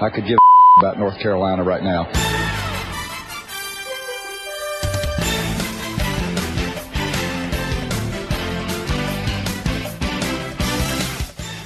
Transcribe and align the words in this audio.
I 0.00 0.10
could 0.10 0.26
give 0.26 0.38
about 0.78 0.96
North 0.96 1.18
Carolina 1.18 1.64
right 1.64 1.82
now. 1.82 2.04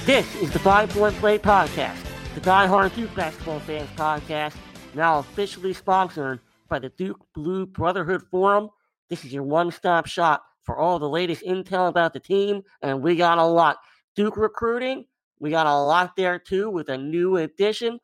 This 0.05 0.35
is 0.41 0.51
the 0.51 0.59
Five 0.59 0.89
Point 0.89 1.15
Play 1.17 1.37
Podcast, 1.37 2.03
the 2.33 2.41
Die 2.41 2.65
Hard 2.65 2.95
Duke 2.95 3.13
Basketball 3.15 3.59
Fans 3.59 3.89
Podcast, 3.95 4.55
now 4.95 5.19
officially 5.19 5.73
sponsored 5.73 6.39
by 6.67 6.79
the 6.79 6.89
Duke 6.89 7.19
Blue 7.35 7.67
Brotherhood 7.67 8.23
Forum. 8.31 8.69
This 9.11 9.23
is 9.23 9.31
your 9.31 9.43
one 9.43 9.69
stop 9.69 10.07
shop 10.07 10.43
for 10.63 10.79
all 10.79 10.97
the 10.97 11.07
latest 11.07 11.43
intel 11.43 11.87
about 11.87 12.13
the 12.13 12.19
team, 12.19 12.63
and 12.81 13.03
we 13.03 13.15
got 13.15 13.37
a 13.37 13.45
lot. 13.45 13.77
Duke 14.15 14.37
recruiting, 14.37 15.05
we 15.39 15.51
got 15.51 15.67
a 15.67 15.77
lot 15.77 16.15
there 16.17 16.39
too 16.39 16.71
with 16.71 16.89
a 16.89 16.97
new 16.97 17.37
addition, 17.37 17.99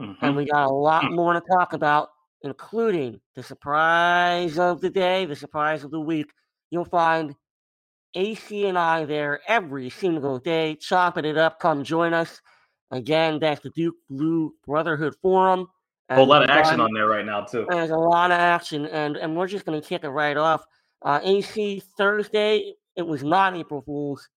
mm-hmm. 0.00 0.24
and 0.24 0.36
we 0.36 0.46
got 0.46 0.66
a 0.66 0.72
lot 0.72 1.10
more 1.10 1.32
to 1.34 1.42
talk 1.52 1.72
about, 1.72 2.08
including 2.42 3.20
the 3.34 3.42
surprise 3.42 4.58
of 4.58 4.80
the 4.80 4.90
day, 4.90 5.24
the 5.24 5.36
surprise 5.36 5.84
of 5.84 5.90
the 5.90 6.00
week. 6.00 6.30
You'll 6.70 6.84
find 6.84 7.34
AC 8.14 8.66
and 8.66 8.78
I 8.78 9.04
there 9.04 9.40
every 9.48 9.90
single 9.90 10.38
day, 10.38 10.76
chopping 10.76 11.24
it 11.24 11.36
up. 11.36 11.58
Come 11.60 11.84
join 11.84 12.14
us. 12.14 12.40
Again, 12.90 13.38
that's 13.40 13.60
the 13.62 13.70
Duke 13.70 13.96
Blue 14.08 14.54
Brotherhood 14.66 15.14
Forum. 15.20 15.66
A 16.10 16.16
whole 16.16 16.26
lot 16.26 16.42
of 16.42 16.50
action 16.50 16.80
on 16.80 16.92
there 16.92 17.06
right 17.06 17.24
now, 17.24 17.42
too. 17.42 17.66
There's 17.68 17.90
a 17.90 17.96
lot 17.96 18.30
of 18.30 18.38
action, 18.38 18.86
and, 18.86 19.16
and 19.16 19.36
we're 19.36 19.46
just 19.46 19.64
going 19.64 19.80
to 19.80 19.86
kick 19.86 20.04
it 20.04 20.10
right 20.10 20.36
off. 20.36 20.64
Uh, 21.02 21.18
AC 21.22 21.82
Thursday, 21.96 22.74
it 22.94 23.06
was 23.06 23.24
not 23.24 23.56
April 23.56 23.82
Fool's. 23.82 24.28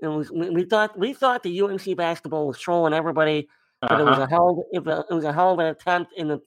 It 0.00 0.06
was 0.06 0.30
we, 0.30 0.50
we, 0.50 0.64
thought 0.64 0.98
we 0.98 1.12
thought 1.12 1.42
the 1.42 1.60
UNC 1.60 1.96
basketball 1.96 2.46
was 2.46 2.58
trolling 2.58 2.94
everybody, 2.94 3.48
but 3.80 3.92
uh-huh. 3.92 4.00
it 4.00 4.04
was 4.04 4.14
uh-huh. 4.14 4.24
a 4.24 4.28
hell 4.28 4.64
it 4.72 4.84
was, 4.84 5.04
it 5.10 5.14
was 5.14 5.24
a 5.24 5.32
hell 5.32 5.52
of 5.52 5.58
an 5.58 5.66
attempt 5.66 6.12
in 6.16 6.28
the 6.28 6.40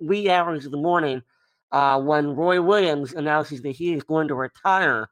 wee 0.00 0.28
hours 0.28 0.64
of 0.66 0.72
the 0.72 0.76
morning 0.76 1.22
uh, 1.72 2.00
when 2.00 2.34
Roy 2.34 2.60
Williams 2.60 3.12
announces 3.12 3.62
that 3.62 3.70
he 3.70 3.92
is 3.92 4.02
going 4.02 4.28
to 4.28 4.34
retire 4.34 5.08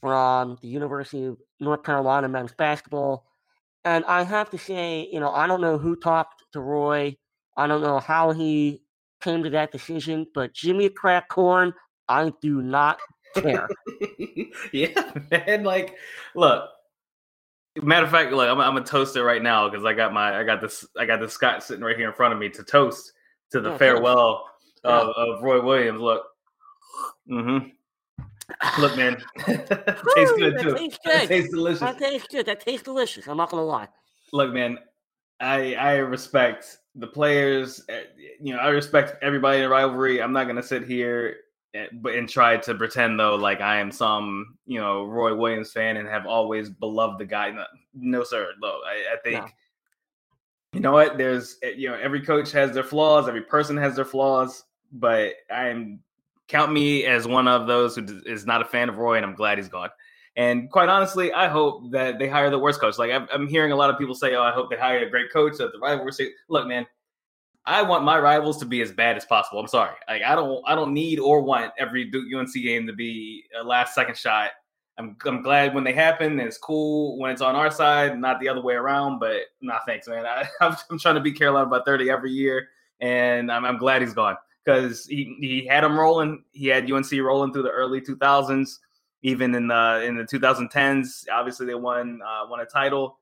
from 0.00 0.58
the 0.62 0.68
University 0.68 1.24
of 1.24 1.38
North 1.58 1.82
Carolina 1.82 2.28
men's 2.28 2.52
basketball. 2.52 3.26
And 3.84 4.04
I 4.04 4.22
have 4.24 4.50
to 4.50 4.58
say, 4.58 5.08
you 5.12 5.20
know, 5.20 5.30
I 5.30 5.46
don't 5.46 5.60
know 5.60 5.78
who 5.78 5.96
talked 5.96 6.44
to 6.52 6.60
Roy. 6.60 7.16
I 7.56 7.66
don't 7.66 7.82
know 7.82 7.98
how 7.98 8.32
he 8.32 8.82
came 9.20 9.42
to 9.42 9.50
that 9.50 9.72
decision, 9.72 10.26
but 10.34 10.52
Jimmy 10.52 10.88
Crack 10.88 11.28
Corn, 11.28 11.72
I 12.08 12.32
do 12.40 12.62
not 12.62 12.98
care. 13.34 13.68
yeah, 14.72 15.12
man. 15.30 15.64
Like, 15.64 15.96
look. 16.34 16.68
Matter 17.82 18.04
of 18.04 18.12
fact, 18.12 18.32
look, 18.32 18.48
I'm, 18.48 18.60
I'm 18.60 18.76
a 18.76 18.84
toaster 18.84 19.24
right 19.24 19.42
now 19.42 19.68
because 19.68 19.84
I 19.84 19.92
got 19.92 20.12
my, 20.12 20.38
I 20.38 20.44
got 20.44 20.60
this, 20.60 20.86
I 20.98 21.06
got 21.06 21.20
this 21.20 21.32
Scott 21.32 21.62
sitting 21.62 21.84
right 21.84 21.96
here 21.96 22.08
in 22.08 22.14
front 22.14 22.34
of 22.34 22.38
me 22.38 22.48
to 22.50 22.62
toast 22.62 23.12
to 23.52 23.60
the 23.60 23.76
farewell 23.78 24.46
of, 24.84 25.08
of 25.08 25.42
Roy 25.42 25.62
Williams. 25.62 26.00
Look, 26.00 26.24
mm-hmm. 27.28 27.68
Look, 28.78 28.96
man, 28.96 29.22
tastes 29.46 30.34
good 30.36 30.58
too. 30.60 30.74
Tastes 30.74 30.98
good. 31.04 31.12
That 31.12 31.28
tastes 31.28 31.50
delicious. 31.50 31.80
That 31.80 31.98
tastes 31.98 32.28
good. 32.28 32.46
That 32.46 32.60
tastes 32.60 32.84
delicious. 32.84 33.26
I'm 33.26 33.36
not 33.36 33.50
gonna 33.50 33.64
lie. 33.64 33.88
Look, 34.32 34.52
man, 34.52 34.78
I 35.40 35.74
I 35.74 35.96
respect 35.96 36.78
the 36.94 37.06
players. 37.06 37.84
Eh, 37.88 38.02
you 38.40 38.52
know, 38.52 38.60
I 38.60 38.68
respect 38.68 39.22
everybody 39.22 39.58
in 39.58 39.64
the 39.64 39.68
rivalry. 39.68 40.22
I'm 40.22 40.32
not 40.32 40.46
gonna 40.46 40.62
sit 40.62 40.84
here 40.84 41.36
and 41.74 42.28
try 42.28 42.56
to 42.56 42.74
pretend 42.74 43.18
though 43.18 43.36
like 43.36 43.60
I 43.60 43.78
am 43.78 43.92
some 43.92 44.58
you 44.66 44.80
know 44.80 45.04
Roy 45.04 45.34
Williams 45.34 45.72
fan 45.72 45.96
and 45.96 46.08
have 46.08 46.26
always 46.26 46.68
beloved 46.68 47.18
the 47.18 47.26
guy. 47.26 47.50
No, 47.50 47.64
no 47.94 48.24
sir. 48.24 48.52
No, 48.60 48.68
I, 48.68 49.14
I 49.14 49.16
think. 49.22 49.44
No. 49.44 49.48
You 50.72 50.80
know 50.80 50.92
what? 50.92 51.18
There's 51.18 51.56
eh, 51.62 51.72
you 51.76 51.88
know 51.88 51.96
every 51.96 52.20
coach 52.20 52.52
has 52.52 52.72
their 52.72 52.84
flaws. 52.84 53.28
Every 53.28 53.42
person 53.42 53.76
has 53.76 53.96
their 53.96 54.04
flaws. 54.04 54.64
But 54.92 55.34
I'm 55.50 56.00
count 56.48 56.72
me 56.72 57.06
as 57.06 57.26
one 57.26 57.46
of 57.48 57.66
those 57.66 57.94
who 57.94 58.22
is 58.26 58.44
not 58.44 58.60
a 58.60 58.64
fan 58.64 58.88
of 58.88 58.98
Roy, 58.98 59.16
and 59.16 59.24
I'm 59.24 59.34
glad 59.34 59.58
he's 59.58 59.68
gone. 59.68 59.90
And 60.36 60.70
quite 60.70 60.88
honestly, 60.88 61.32
I 61.32 61.48
hope 61.48 61.90
that 61.90 62.18
they 62.18 62.28
hire 62.28 62.50
the 62.50 62.58
worst 62.58 62.80
coach. 62.80 62.98
Like 62.98 63.10
I'm, 63.10 63.48
hearing 63.48 63.72
a 63.72 63.76
lot 63.76 63.90
of 63.90 63.98
people 63.98 64.14
say, 64.14 64.34
"Oh, 64.34 64.42
I 64.42 64.52
hope 64.52 64.70
they 64.70 64.76
hire 64.76 64.98
a 64.98 65.10
great 65.10 65.32
coach 65.32 65.60
at 65.60 65.72
the 65.72 65.78
rivalry." 65.78 66.12
Look, 66.48 66.66
man, 66.66 66.86
I 67.66 67.82
want 67.82 68.04
my 68.04 68.18
rivals 68.18 68.58
to 68.58 68.64
be 68.64 68.80
as 68.80 68.90
bad 68.90 69.16
as 69.16 69.24
possible. 69.24 69.60
I'm 69.60 69.68
sorry, 69.68 69.94
like 70.08 70.22
I 70.22 70.34
don't, 70.34 70.62
I 70.66 70.74
don't 70.74 70.94
need 70.94 71.18
or 71.18 71.42
want 71.42 71.72
every 71.78 72.04
Duke 72.04 72.26
UNC 72.34 72.52
game 72.54 72.86
to 72.86 72.92
be 72.92 73.44
a 73.58 73.62
last 73.62 73.94
second 73.94 74.16
shot. 74.16 74.50
I'm, 74.98 75.16
I'm 75.24 75.42
glad 75.42 75.74
when 75.74 75.84
they 75.84 75.92
happen. 75.92 76.32
And 76.32 76.40
it's 76.42 76.58
cool 76.58 77.18
when 77.18 77.30
it's 77.30 77.40
on 77.40 77.56
our 77.56 77.70
side, 77.70 78.18
not 78.18 78.38
the 78.38 78.48
other 78.48 78.60
way 78.60 78.74
around. 78.74 79.18
But 79.18 79.42
nah, 79.60 79.78
thanks, 79.86 80.06
man. 80.06 80.26
I, 80.26 80.46
am 80.90 80.98
trying 80.98 81.14
to 81.14 81.20
beat 81.20 81.38
Carolina 81.38 81.68
by 81.68 81.80
30 81.84 82.10
every 82.10 82.32
year, 82.32 82.68
and 83.00 83.50
I'm, 83.50 83.64
I'm 83.64 83.78
glad 83.78 84.02
he's 84.02 84.14
gone 84.14 84.36
because 84.64 85.06
he, 85.06 85.36
he 85.40 85.66
had 85.66 85.84
them 85.84 85.98
rolling. 85.98 86.44
He 86.52 86.66
had 86.66 86.90
UNC 86.90 87.10
rolling 87.12 87.52
through 87.52 87.62
the 87.62 87.70
early 87.70 88.00
2000s, 88.00 88.78
even 89.22 89.54
in 89.54 89.68
the 89.68 90.02
in 90.04 90.16
the 90.16 90.24
2010s. 90.24 91.24
Obviously, 91.32 91.66
they 91.66 91.74
won 91.74 92.20
uh, 92.26 92.46
won 92.48 92.60
a 92.60 92.66
title. 92.66 93.18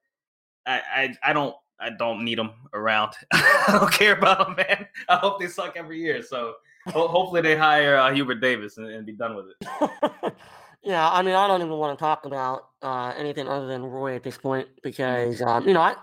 I, 0.67 0.83
I 0.95 1.15
I 1.31 1.33
don't 1.33 1.55
I 1.81 1.91
don't 1.91 2.25
need 2.25 2.39
them 2.39 2.51
around. 2.73 3.13
I 3.33 3.79
don't 3.81 3.93
care 3.93 4.17
about 4.17 4.39
them, 4.39 4.57
man. 4.57 4.87
I 5.09 5.17
hope 5.17 5.41
they 5.41 5.47
suck 5.47 5.77
every 5.77 6.01
year. 6.01 6.23
So 6.23 6.55
ho- 6.87 7.09
hopefully 7.09 7.41
they 7.41 7.57
hire 7.57 7.97
uh, 7.97 8.13
Hubert 8.13 8.41
Davis 8.41 8.79
and, 8.79 8.89
and, 8.89 9.07
be 9.07 9.13
done 9.13 9.37
with 9.37 9.47
it. 9.51 10.35
yeah, 10.83 11.09
I 11.09 11.23
mean, 11.23 11.35
I 11.35 11.47
don't 11.47 11.61
even 11.61 11.73
want 11.73 11.99
to 11.99 12.03
talk 12.03 12.25
about 12.25 12.69
uh, 12.83 13.13
anything 13.17 13.49
other 13.49 13.67
than 13.67 13.85
Roy 13.85 14.17
at 14.17 14.23
this 14.23 14.39
point 14.39 14.69
because 14.83 15.41
um, 15.43 15.67
you 15.67 15.75
know 15.75 15.81
I 15.81 15.95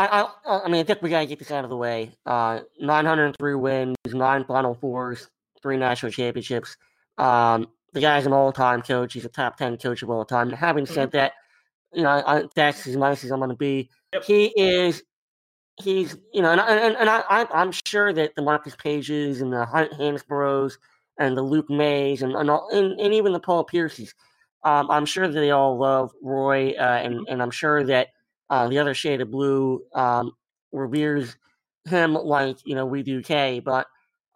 I, 0.00 0.26
I, 0.46 0.60
I 0.64 0.68
mean, 0.68 0.80
I 0.80 0.84
think 0.84 1.02
we 1.02 1.10
gotta 1.10 1.26
get 1.26 1.38
this 1.38 1.50
out 1.50 1.64
of 1.64 1.70
the 1.70 1.76
way. 1.76 2.12
Uh, 2.24 2.60
903 2.80 3.54
wins, 3.56 3.96
nine 4.06 4.44
Final 4.44 4.74
Fours, 4.74 5.28
three 5.62 5.76
national 5.76 6.12
championships. 6.12 6.76
Um, 7.18 7.68
the 7.92 8.00
guy's 8.00 8.24
an 8.24 8.32
all-time 8.32 8.80
coach. 8.82 9.12
He's 9.12 9.24
a 9.24 9.28
top 9.28 9.58
10 9.58 9.76
coach 9.76 10.02
of 10.02 10.10
all 10.10 10.24
time. 10.24 10.50
Having 10.50 10.86
said 10.86 11.08
mm-hmm. 11.08 11.18
that, 11.18 11.32
you 11.92 12.02
know, 12.02 12.22
I, 12.26 12.44
that's 12.54 12.86
as 12.86 12.96
nice 12.96 13.24
as 13.24 13.30
I'm 13.30 13.40
going 13.40 13.50
to 13.50 13.56
be. 13.56 13.90
Yep. 14.14 14.24
He 14.24 14.46
is, 14.56 15.02
he's, 15.80 16.16
you 16.32 16.42
know, 16.42 16.50
and, 16.50 16.60
and, 16.60 16.96
and 16.96 17.10
I, 17.10 17.46
I'm 17.52 17.72
sure 17.86 18.12
that 18.12 18.34
the 18.36 18.42
Marcus 18.42 18.76
Paiges 18.76 19.40
and 19.40 19.52
the 19.52 19.64
Hunt 19.64 19.92
Hansbroughs 19.92 20.78
and 21.18 21.36
the 21.36 21.42
Luke 21.42 21.68
Mayes 21.68 22.22
and 22.22 22.34
and, 22.34 22.50
all, 22.50 22.68
and, 22.72 22.98
and 23.00 23.14
even 23.14 23.32
the 23.32 23.40
Paul 23.40 23.64
Pierces, 23.64 24.14
um, 24.64 24.90
I'm 24.90 25.06
sure 25.06 25.28
that 25.28 25.38
they 25.38 25.50
all 25.50 25.78
love 25.78 26.12
Roy, 26.22 26.72
uh, 26.72 26.82
and 26.82 27.14
mm-hmm. 27.14 27.32
and 27.32 27.42
I'm 27.42 27.50
sure 27.50 27.84
that 27.84 28.08
uh, 28.48 28.68
the 28.68 28.78
other 28.78 28.94
shade 28.94 29.20
of 29.20 29.30
blue 29.30 29.82
um, 29.94 30.32
reveres 30.72 31.36
him 31.88 32.14
like 32.14 32.56
you 32.64 32.74
know 32.74 32.86
we 32.86 33.02
do 33.02 33.22
K, 33.22 33.60
but 33.60 33.86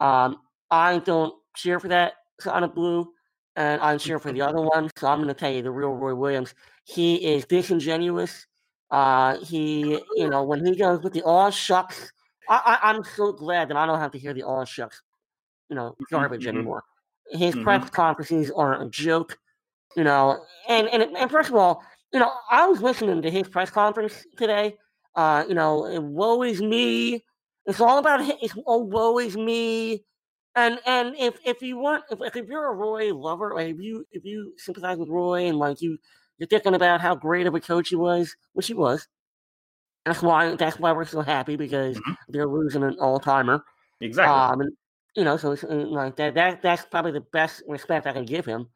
um, 0.00 0.36
I 0.70 0.98
don't 0.98 1.34
cheer 1.56 1.78
for 1.78 1.88
that 1.88 2.14
side 2.40 2.62
of 2.62 2.74
blue, 2.74 3.10
and 3.56 3.80
I'm 3.80 3.98
cheering 3.98 4.20
for 4.20 4.32
the 4.32 4.42
other 4.42 4.60
one. 4.74 4.90
So 4.96 5.06
I'm 5.06 5.18
going 5.18 5.28
to 5.28 5.34
tell 5.34 5.52
you 5.52 5.62
the 5.62 5.70
real 5.70 5.90
Roy 5.90 6.14
Williams. 6.14 6.54
He 6.84 7.16
is 7.34 7.44
disingenuous. 7.44 8.46
Uh, 8.94 9.44
he, 9.44 10.00
you 10.14 10.30
know, 10.30 10.44
when 10.44 10.64
he 10.64 10.76
goes 10.76 11.02
with 11.02 11.12
the 11.12 11.22
all 11.22 11.50
shucks, 11.50 12.12
I, 12.48 12.78
I, 12.80 12.90
am 12.90 13.02
so 13.02 13.32
glad 13.32 13.68
that 13.68 13.76
I 13.76 13.86
don't 13.86 13.98
have 13.98 14.12
to 14.12 14.20
hear 14.20 14.32
the 14.32 14.44
all 14.44 14.64
shucks, 14.64 15.02
you 15.68 15.74
know, 15.74 15.90
mm-hmm, 15.90 16.14
garbage 16.14 16.42
mm-hmm. 16.42 16.58
anymore. 16.58 16.84
His 17.32 17.56
mm-hmm. 17.56 17.64
press 17.64 17.90
conferences 17.90 18.52
are 18.52 18.80
a 18.80 18.88
joke, 18.88 19.36
you 19.96 20.04
know, 20.04 20.44
and, 20.68 20.86
and 20.90 21.02
and 21.02 21.28
first 21.28 21.48
of 21.48 21.56
all, 21.56 21.82
you 22.12 22.20
know, 22.20 22.30
I 22.52 22.68
was 22.68 22.82
listening 22.82 23.20
to 23.22 23.30
his 23.32 23.48
press 23.48 23.68
conference 23.68 24.24
today. 24.36 24.76
Uh, 25.16 25.44
you 25.48 25.56
know, 25.56 26.00
woe 26.00 26.44
is 26.44 26.62
me. 26.62 27.24
It's 27.66 27.80
all 27.80 27.98
about 27.98 28.20
it's 28.20 28.54
oh 28.64 28.78
woe 28.78 29.18
is 29.18 29.36
me. 29.36 30.04
And 30.54 30.78
and 30.86 31.16
if 31.18 31.34
if 31.44 31.62
you 31.62 31.78
want 31.78 32.04
if, 32.12 32.36
if 32.36 32.46
you're 32.46 32.70
a 32.70 32.74
Roy 32.76 33.12
lover, 33.12 33.54
like 33.56 33.70
if 33.70 33.80
you 33.80 34.06
if 34.12 34.24
you 34.24 34.52
sympathize 34.56 34.98
with 34.98 35.08
Roy 35.08 35.46
and 35.48 35.58
like 35.58 35.82
you 35.82 35.98
you're 36.38 36.48
thinking 36.48 36.74
about 36.74 37.00
how 37.00 37.14
great 37.14 37.46
of 37.46 37.54
a 37.54 37.60
coach 37.60 37.88
he 37.88 37.96
was, 37.96 38.34
which 38.52 38.66
he 38.66 38.74
was. 38.74 39.06
That's 40.04 40.22
why 40.22 40.54
that's 40.56 40.78
why 40.78 40.92
we're 40.92 41.04
so 41.04 41.22
happy 41.22 41.56
because 41.56 41.96
mm-hmm. 41.96 42.12
they're 42.28 42.46
losing 42.46 42.82
an 42.82 42.96
all 43.00 43.18
timer. 43.18 43.64
Exactly. 44.00 44.34
Um, 44.34 44.60
and, 44.60 44.72
you 45.16 45.24
know, 45.24 45.36
so 45.36 45.52
it's, 45.52 45.62
like 45.62 46.16
that 46.16 46.34
that 46.34 46.62
that's 46.62 46.84
probably 46.84 47.12
the 47.12 47.20
best 47.20 47.62
respect 47.66 48.06
I 48.06 48.12
can 48.12 48.26
give 48.26 48.44
him. 48.44 48.68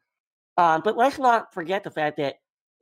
Um, 0.57 0.81
but 0.83 0.97
let's 0.97 1.19
not 1.19 1.53
forget 1.53 1.83
the 1.83 1.91
fact 1.91 2.17
that 2.17 2.35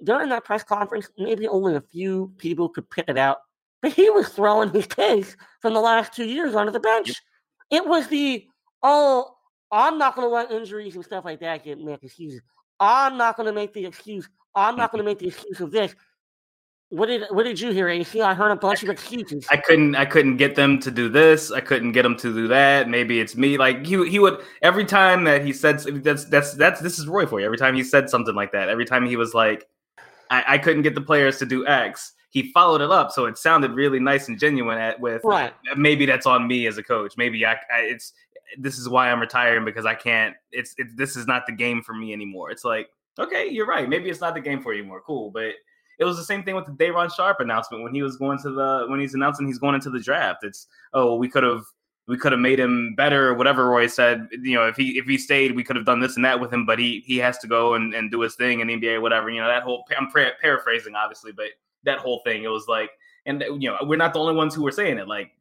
during 0.04 0.30
that 0.30 0.46
press 0.46 0.63
conference, 0.63 1.10
maybe 1.18 1.48
only 1.48 1.75
a 1.75 1.81
few 1.81 2.31
people 2.38 2.69
could 2.69 2.90
pick 2.90 3.10
it 3.10 3.18
out, 3.18 3.40
but 3.81 3.94
he 3.94 4.10
was 4.10 4.30
throwing 4.30 4.72
his 4.72 4.88
case 4.88 5.36
from 5.62 5.74
the 5.74 5.81
last 5.81 6.13
two 6.13 6.25
years 6.25 6.56
onto 6.56 6.72
the 6.72 6.80
bench. 6.80 7.13
It 7.69 7.86
was 7.86 8.07
the, 8.07 8.46
oh, 8.84 9.36
I'm 9.72 9.98
not 9.98 10.16
going 10.16 10.28
to 10.28 10.34
let 10.34 10.52
injuries 10.52 10.96
and 10.96 11.04
stuff 11.04 11.25
like 11.25 11.40
that 11.42 11.63
get 11.63 11.80
make 11.80 12.04
excuses. 12.04 12.42
I'm 12.80 13.18
not 13.18 13.36
going 13.36 13.48
to 13.48 13.54
make 13.54 13.74
the 13.74 13.86
excuse. 13.86 14.30
I'm 14.57 14.75
not 14.75 14.89
mm-hmm. 14.89 14.98
going 14.98 15.06
to 15.06 15.12
make 15.12 15.19
the 15.19 15.27
excuse 15.27 15.62
of 15.62 15.71
this. 15.71 15.95
What 16.89 17.07
did 17.07 17.24
what 17.31 17.44
did 17.44 17.59
you 17.59 17.71
hear, 17.71 17.89
AC? 17.89 18.21
I 18.21 18.33
heard 18.33 18.50
a 18.50 18.56
bunch 18.56 18.81
of 18.81 18.89
excuses. 18.89 19.45
I 19.51 19.57
couldn't 19.57 19.95
I 19.95 20.06
couldn't 20.06 20.38
get 20.38 20.56
them 20.56 20.80
to 20.80 20.89
do 20.89 21.09
this. 21.09 21.51
I 21.51 21.59
couldn't 21.59 21.92
get 21.92 22.04
them 22.04 22.15
to 22.15 22.33
do 22.33 22.48
that. 22.48 22.88
Maybe 22.88 23.19
it's 23.19 23.36
me. 23.36 23.57
Like 23.57 23.86
he 23.86 24.09
he 24.09 24.19
would 24.19 24.39
every 24.62 24.86
time 24.86 25.25
that 25.25 25.44
he 25.45 25.51
said 25.51 25.80
that's 25.80 26.24
that's 26.25 26.54
that's 26.54 26.80
this 26.80 26.98
is 26.98 27.06
Roy 27.06 27.25
for 27.25 27.42
you. 27.42 27.45
Every 27.45 27.57
time 27.57 27.75
he 27.75 27.83
said 27.83 28.09
something 28.09 28.36
like 28.36 28.54
that, 28.54 28.69
every 28.69 28.86
time 28.86 29.06
he 29.06 29.18
was 29.18 29.33
like, 29.33 29.68
I, 30.30 30.44
I 30.48 30.57
couldn't 30.57 30.83
get 30.83 30.95
the 30.95 31.01
players 31.01 31.38
to 31.39 31.45
do 31.45 31.68
X. 31.68 32.13
He 32.30 32.54
followed 32.54 32.80
it 32.80 32.89
up, 32.89 33.12
so 33.12 33.25
it 33.25 33.38
sounded 33.38 33.71
really 33.71 34.00
nice 34.00 34.30
and 34.30 34.39
genuine. 34.39 34.77
At 34.77 34.98
with 35.01 35.21
right. 35.25 35.54
Uh, 35.69 35.75
maybe 35.75 36.06
that's 36.06 36.25
on 36.25 36.48
me 36.48 36.68
as 36.68 36.77
a 36.77 36.83
coach. 36.83 37.15
Maybe 37.18 37.45
I, 37.45 37.54
I 37.54 37.80
it's 37.80 38.13
this 38.57 38.77
is 38.77 38.88
why 38.88 39.12
I'm 39.12 39.19
retiring 39.19 39.65
because 39.65 39.86
I 39.86 39.95
can't. 39.95 40.36
It's 40.54 40.74
it, 40.77 40.95
this 40.95 41.18
is 41.18 41.27
not 41.27 41.48
the 41.48 41.54
game 41.54 41.81
for 41.81 41.94
me 41.94 42.13
anymore. 42.13 42.50
It's 42.50 42.63
like 42.63 42.88
okay, 43.19 43.48
you're 43.50 43.68
right. 43.68 43.88
Maybe 43.88 44.10
it's 44.10 44.22
not 44.22 44.34
the 44.34 44.42
game 44.42 44.62
for 44.62 44.74
you 44.74 44.80
anymore. 44.81 45.02
Cool, 45.06 45.31
but 45.31 45.54
it 46.00 46.06
was 46.06 46.18
the 46.18 46.24
same 46.24 46.44
thing 46.44 46.56
with 46.56 46.66
the 46.66 46.72
Day'Ron 46.72 47.10
Sharpe 47.10 47.40
announcement 47.40 47.84
when 47.84 47.94
he 47.94 48.02
was 48.02 48.18
going 48.18 48.40
to 48.40 48.52
the 48.52 48.86
when 48.88 49.00
he's 49.00 49.14
announcing 49.14 49.48
he's 49.48 49.60
going 49.60 49.75
into 49.75 49.90
the 49.90 50.00
draft. 50.00 50.44
It's 50.44 50.68
oh 50.94 51.16
we 51.16 51.28
could 51.28 51.44
have 51.44 51.64
we 52.08 52.18
could 52.18 52.31
have 52.31 52.40
made 52.40 52.60
him 52.60 52.96
better 52.96 53.30
or 53.30 53.34
whatever 53.34 53.66
Roy 53.66 53.88
said. 53.88 54.28
You 54.31 54.56
know, 54.56 54.68
if 54.68 54.78
he 54.78 54.98
if 54.98 55.06
he 55.06 55.18
stayed, 55.18 55.56
we 55.56 55.64
could 55.64 55.75
have 55.75 55.86
done 55.86 56.00
this 56.00 56.16
and 56.16 56.25
that 56.25 56.40
with 56.40 56.54
him, 56.54 56.66
but 56.66 56.80
he 56.80 57.04
he 57.06 57.18
has 57.18 57.38
to 57.40 57.48
go 57.48 57.74
and, 57.74 57.94
and 57.94 58.12
do 58.12 58.22
his 58.22 58.36
thing 58.36 58.60
in 58.60 58.68
the 58.68 58.78
NBA, 58.80 59.02
whatever. 59.02 59.30
You 59.30 59.42
know, 59.42 59.48
that 59.48 59.64
whole 59.64 59.86
I'm 59.98 60.10
paraphrasing 60.12 60.96
obviously, 60.96 61.31
but 61.31 61.48
that 61.84 62.00
whole 62.00 62.22
thing, 62.25 62.44
it 62.44 62.50
was 62.50 62.68
like, 62.68 62.92
and 63.25 63.44
you 63.60 63.69
know, 63.69 63.78
we're 63.84 63.98
not 63.98 64.14
the 64.14 64.19
only 64.19 64.36
ones 64.36 64.56
who 64.56 64.64
were 64.64 64.72
saying 64.72 64.98
it. 64.98 65.08
Like 65.08 65.31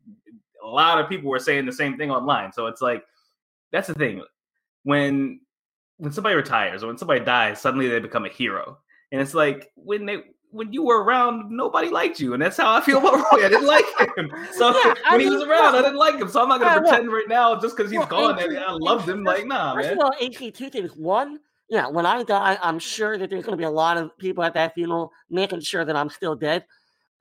a 0.65 0.67
lot 0.67 0.99
of 0.99 1.09
people 1.09 1.31
were 1.31 1.39
saying 1.39 1.67
the 1.67 1.73
same 1.73 1.97
thing 1.97 2.11
online. 2.11 2.53
So 2.53 2.67
it's 2.67 2.83
like 2.83 3.05
that's 3.73 3.89
the 3.89 3.95
thing. 3.95 4.23
When 4.83 5.41
when 5.99 6.13
somebody 6.13 6.35
retires 6.35 6.83
or 6.83 6.89
when 6.89 6.99
somebody 6.99 7.25
dies, 7.25 7.61
suddenly 7.61 7.89
they 7.89 7.99
become 7.99 8.25
a 8.25 8.29
hero. 8.29 8.79
And 9.13 9.21
it's 9.21 9.35
like 9.35 9.71
when 9.77 10.07
they 10.07 10.23
when 10.51 10.73
you 10.73 10.85
were 10.85 11.03
around, 11.03 11.51
nobody 11.51 11.91
liked 11.91 12.19
you, 12.19 12.33
and 12.33 12.43
that's 12.43 12.57
how 12.57 12.73
I 12.73 12.81
feel 12.81 12.99
about 12.99 13.15
Roy. 13.15 13.45
I 13.45 13.49
didn't 13.49 13.67
like 13.67 13.85
him. 14.17 14.33
So 14.53 14.71
yeah, 14.71 14.95
when 15.11 15.19
mean, 15.19 15.29
he 15.29 15.35
was 15.35 15.43
around, 15.43 15.75
I 15.75 15.83
didn't 15.83 15.97
like 15.99 16.17
him. 16.17 16.29
So 16.29 16.43
I'm 16.43 16.49
not 16.49 16.61
gonna 16.61 16.81
pretend 16.81 17.09
well, 17.09 17.17
right 17.17 17.29
now 17.29 17.61
just 17.61 17.77
because 17.77 17.91
he's 17.91 17.99
well, 17.99 18.09
gone. 18.09 18.39
and 18.39 18.59
I 18.59 18.73
loved 18.73 19.09
him. 19.09 19.23
Like, 19.23 19.47
nah, 19.47 19.75
first 19.75 19.89
man. 19.89 19.99
First 19.99 20.23
of 20.23 20.31
all, 20.31 20.51
two 20.53 20.71
things. 20.71 20.97
One, 20.97 21.41
yeah, 21.69 21.87
when 21.89 22.07
I 22.07 22.23
die, 22.23 22.59
I'm 22.63 22.79
sure 22.79 23.19
that 23.19 23.29
there's 23.29 23.45
gonna 23.45 23.57
be 23.57 23.65
a 23.65 23.71
lot 23.71 23.97
of 23.97 24.17
people 24.19 24.45
at 24.45 24.55
that 24.55 24.75
funeral 24.75 25.13
making 25.29 25.61
sure 25.61 25.85
that 25.85 25.97
I'm 25.97 26.11
still 26.11 26.35
dead. 26.35 26.65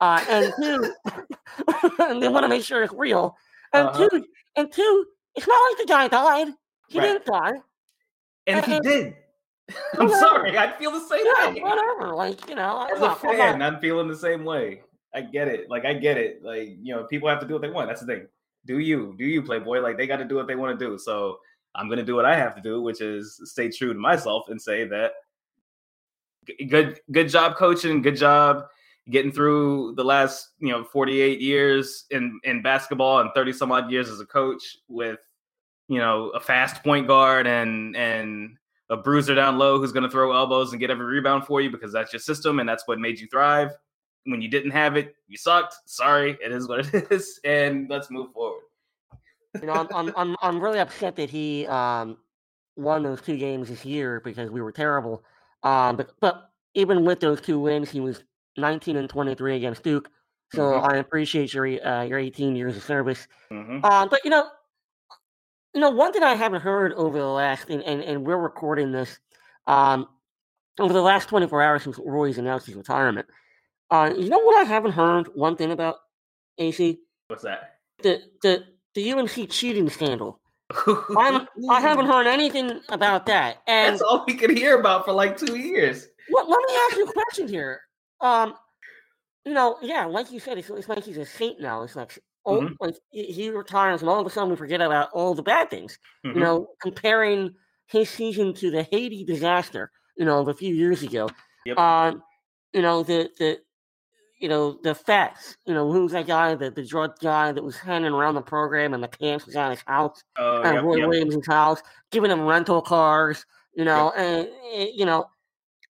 Uh, 0.00 0.24
and 0.28 0.52
two, 0.60 0.94
and 1.98 2.22
they 2.22 2.28
want 2.28 2.44
to 2.44 2.48
make 2.48 2.64
sure 2.64 2.82
it's 2.82 2.92
real. 2.94 3.36
And 3.72 3.88
uh-huh. 3.88 4.08
two, 4.08 4.24
and 4.56 4.72
two, 4.72 5.06
it's 5.34 5.46
not 5.46 5.60
like 5.70 5.78
the 5.78 5.92
guy 5.92 6.08
died. 6.08 6.54
He 6.88 6.98
right. 6.98 7.04
didn't 7.04 7.26
die. 7.26 7.52
And, 8.46 8.58
and 8.58 8.64
he 8.64 8.80
did 8.80 9.16
I'm 9.98 10.08
sorry. 10.08 10.56
I 10.56 10.72
feel 10.72 10.92
the 10.92 11.00
same 11.00 11.24
yeah, 11.24 11.50
way. 11.50 11.60
Whatever. 11.60 12.14
Like, 12.14 12.48
you 12.48 12.54
know, 12.54 12.88
as 12.94 13.00
a 13.00 13.14
fan, 13.16 13.62
I'm 13.62 13.80
feeling 13.80 14.08
the 14.08 14.16
same 14.16 14.44
way. 14.44 14.82
I 15.14 15.22
get 15.22 15.48
it. 15.48 15.68
Like, 15.68 15.84
I 15.84 15.94
get 15.94 16.16
it. 16.16 16.42
Like, 16.44 16.76
you 16.80 16.94
know, 16.94 17.04
people 17.04 17.28
have 17.28 17.40
to 17.40 17.46
do 17.46 17.54
what 17.54 17.62
they 17.62 17.70
want. 17.70 17.88
That's 17.88 18.00
the 18.00 18.06
thing. 18.06 18.26
Do 18.64 18.78
you? 18.78 19.14
Do 19.18 19.24
you, 19.24 19.42
Playboy? 19.42 19.80
Like, 19.80 19.96
they 19.96 20.06
got 20.06 20.18
to 20.18 20.24
do 20.24 20.36
what 20.36 20.46
they 20.46 20.54
want 20.54 20.78
to 20.78 20.86
do. 20.86 20.98
So 20.98 21.38
I'm 21.74 21.88
going 21.88 21.98
to 21.98 22.04
do 22.04 22.14
what 22.14 22.24
I 22.24 22.36
have 22.36 22.54
to 22.56 22.62
do, 22.62 22.80
which 22.82 23.00
is 23.00 23.40
stay 23.44 23.70
true 23.70 23.92
to 23.92 23.98
myself 23.98 24.48
and 24.48 24.60
say 24.60 24.84
that 24.84 25.12
good, 26.68 27.00
good 27.10 27.28
job 27.28 27.56
coaching. 27.56 28.02
Good 28.02 28.16
job 28.16 28.66
getting 29.10 29.32
through 29.32 29.94
the 29.96 30.04
last, 30.04 30.50
you 30.58 30.68
know, 30.68 30.84
48 30.84 31.40
years 31.40 32.04
in 32.10 32.40
in 32.44 32.62
basketball 32.62 33.20
and 33.20 33.30
30 33.34 33.52
some 33.52 33.72
odd 33.72 33.90
years 33.90 34.08
as 34.08 34.20
a 34.20 34.26
coach 34.26 34.78
with, 34.88 35.20
you 35.88 35.98
know, 35.98 36.30
a 36.30 36.40
fast 36.40 36.82
point 36.82 37.06
guard 37.06 37.46
and 37.46 37.96
and 37.96 38.56
a 38.90 38.96
bruiser 38.96 39.34
down 39.34 39.58
low 39.58 39.78
who's 39.78 39.92
going 39.92 40.04
to 40.04 40.10
throw 40.10 40.32
elbows 40.32 40.72
and 40.72 40.80
get 40.80 40.90
every 40.90 41.06
rebound 41.06 41.44
for 41.44 41.60
you 41.60 41.70
because 41.70 41.92
that's 41.92 42.12
your 42.12 42.20
system 42.20 42.60
and 42.60 42.68
that's 42.68 42.86
what 42.86 42.98
made 42.98 43.18
you 43.18 43.26
thrive. 43.26 43.72
When 44.24 44.40
you 44.42 44.48
didn't 44.48 44.72
have 44.72 44.96
it, 44.96 45.14
you 45.28 45.36
sucked. 45.36 45.74
Sorry, 45.86 46.36
it 46.44 46.52
is 46.52 46.68
what 46.68 46.92
it 46.92 47.06
is, 47.10 47.40
and 47.44 47.88
let's 47.88 48.10
move 48.10 48.32
forward. 48.32 48.62
You 49.60 49.66
know, 49.66 49.72
I'm 49.72 49.88
I'm 49.94 50.12
I'm, 50.16 50.36
I'm 50.42 50.60
really 50.60 50.80
upset 50.80 51.16
that 51.16 51.30
he 51.30 51.66
um, 51.66 52.18
won 52.76 53.02
those 53.02 53.20
two 53.20 53.36
games 53.36 53.68
this 53.68 53.84
year 53.84 54.20
because 54.20 54.50
we 54.50 54.60
were 54.60 54.72
terrible. 54.72 55.22
Um, 55.62 55.96
but 55.96 56.10
but 56.20 56.50
even 56.74 57.04
with 57.04 57.20
those 57.20 57.40
two 57.40 57.58
wins, 57.58 57.90
he 57.90 58.00
was 58.00 58.22
19 58.56 58.96
and 58.96 59.08
23 59.08 59.56
against 59.56 59.82
Duke. 59.82 60.10
So 60.52 60.62
mm-hmm. 60.62 60.86
I 60.90 60.96
appreciate 60.98 61.52
your 61.54 61.66
uh, 61.66 62.02
your 62.04 62.18
18 62.18 62.54
years 62.56 62.76
of 62.76 62.82
service. 62.82 63.26
Mm-hmm. 63.50 63.84
Um, 63.84 64.08
but 64.08 64.24
you 64.24 64.30
know, 64.30 64.48
you 65.76 65.82
know, 65.82 65.90
one 65.90 66.10
thing 66.10 66.22
I 66.22 66.34
haven't 66.34 66.62
heard 66.62 66.94
over 66.94 67.18
the 67.18 67.26
last, 67.26 67.68
and, 67.68 67.82
and, 67.82 68.00
and 68.02 68.26
we're 68.26 68.38
recording 68.38 68.92
this 68.92 69.18
um, 69.66 70.06
over 70.80 70.94
the 70.94 71.02
last 71.02 71.28
24 71.28 71.62
hours 71.62 71.82
since 71.82 72.00
Roy's 72.02 72.38
announced 72.38 72.64
his 72.64 72.76
retirement. 72.76 73.26
Uh, 73.90 74.10
you 74.16 74.30
know 74.30 74.38
what 74.38 74.58
I 74.58 74.66
haven't 74.66 74.92
heard 74.92 75.28
one 75.34 75.54
thing 75.54 75.72
about 75.72 75.96
AC? 76.56 76.98
What's 77.28 77.42
that? 77.42 77.74
The 78.02 78.22
the 78.40 78.64
the 78.94 79.12
UNC 79.12 79.50
cheating 79.50 79.90
scandal. 79.90 80.40
I'm, 81.14 81.46
I 81.70 81.82
haven't 81.82 82.06
heard 82.06 82.26
anything 82.26 82.80
about 82.88 83.26
that. 83.26 83.58
And 83.66 83.92
that's 83.92 84.02
all 84.02 84.24
we 84.26 84.32
could 84.32 84.56
hear 84.56 84.80
about 84.80 85.04
for 85.04 85.12
like 85.12 85.36
two 85.36 85.58
years. 85.58 86.08
Well, 86.30 86.48
let 86.48 86.58
me 86.66 86.74
ask 86.86 86.96
you 86.96 87.04
a 87.04 87.12
question 87.12 87.48
here. 87.48 87.82
Um, 88.22 88.54
you 89.44 89.52
know, 89.52 89.76
yeah, 89.82 90.06
like 90.06 90.32
you 90.32 90.40
said, 90.40 90.56
it's, 90.56 90.70
it's 90.70 90.88
like 90.88 91.04
he's 91.04 91.18
a 91.18 91.26
saint 91.26 91.60
now. 91.60 91.82
It's 91.82 91.96
like 91.96 92.18
all, 92.46 92.62
mm-hmm. 92.62 92.74
like 92.80 92.94
he 93.10 93.50
retires, 93.50 94.00
and 94.00 94.08
all 94.08 94.20
of 94.20 94.26
a 94.26 94.30
sudden 94.30 94.50
we 94.50 94.56
forget 94.56 94.80
about 94.80 95.10
all 95.12 95.34
the 95.34 95.42
bad 95.42 95.68
things. 95.68 95.98
Mm-hmm. 96.24 96.38
You 96.38 96.44
know, 96.44 96.68
comparing 96.80 97.54
his 97.88 98.08
season 98.08 98.54
to 98.54 98.70
the 98.70 98.84
Haiti 98.84 99.24
disaster, 99.24 99.90
you 100.16 100.24
know, 100.24 100.40
of 100.40 100.48
a 100.48 100.54
few 100.54 100.74
years 100.74 101.02
ago. 101.02 101.28
Yep. 101.66 101.78
Um, 101.78 102.22
you 102.72 102.82
know 102.82 103.02
the 103.02 103.30
the 103.38 103.58
you 104.38 104.48
know 104.48 104.78
the 104.82 104.94
facts. 104.94 105.56
You 105.66 105.74
know 105.74 105.90
who's 105.90 106.12
that 106.12 106.26
guy, 106.26 106.54
the 106.54 106.70
the 106.70 106.84
drug 106.84 107.18
guy 107.20 107.52
that 107.52 107.64
was 107.64 107.76
hanging 107.76 108.12
around 108.12 108.34
the 108.34 108.42
program, 108.42 108.94
and 108.94 109.02
the 109.02 109.08
camps 109.08 109.46
was 109.46 109.56
at 109.56 109.70
his 109.70 109.82
house, 109.86 110.22
uh, 110.38 110.60
and 110.62 110.74
yep, 110.74 110.84
Roy 110.84 110.96
yep. 110.96 111.08
Williams' 111.08 111.46
house, 111.46 111.82
giving 112.12 112.30
him 112.30 112.42
rental 112.42 112.80
cars. 112.80 113.44
You 113.74 113.84
know, 113.84 114.12
and 114.12 114.48
you 114.94 115.04
know, 115.04 115.26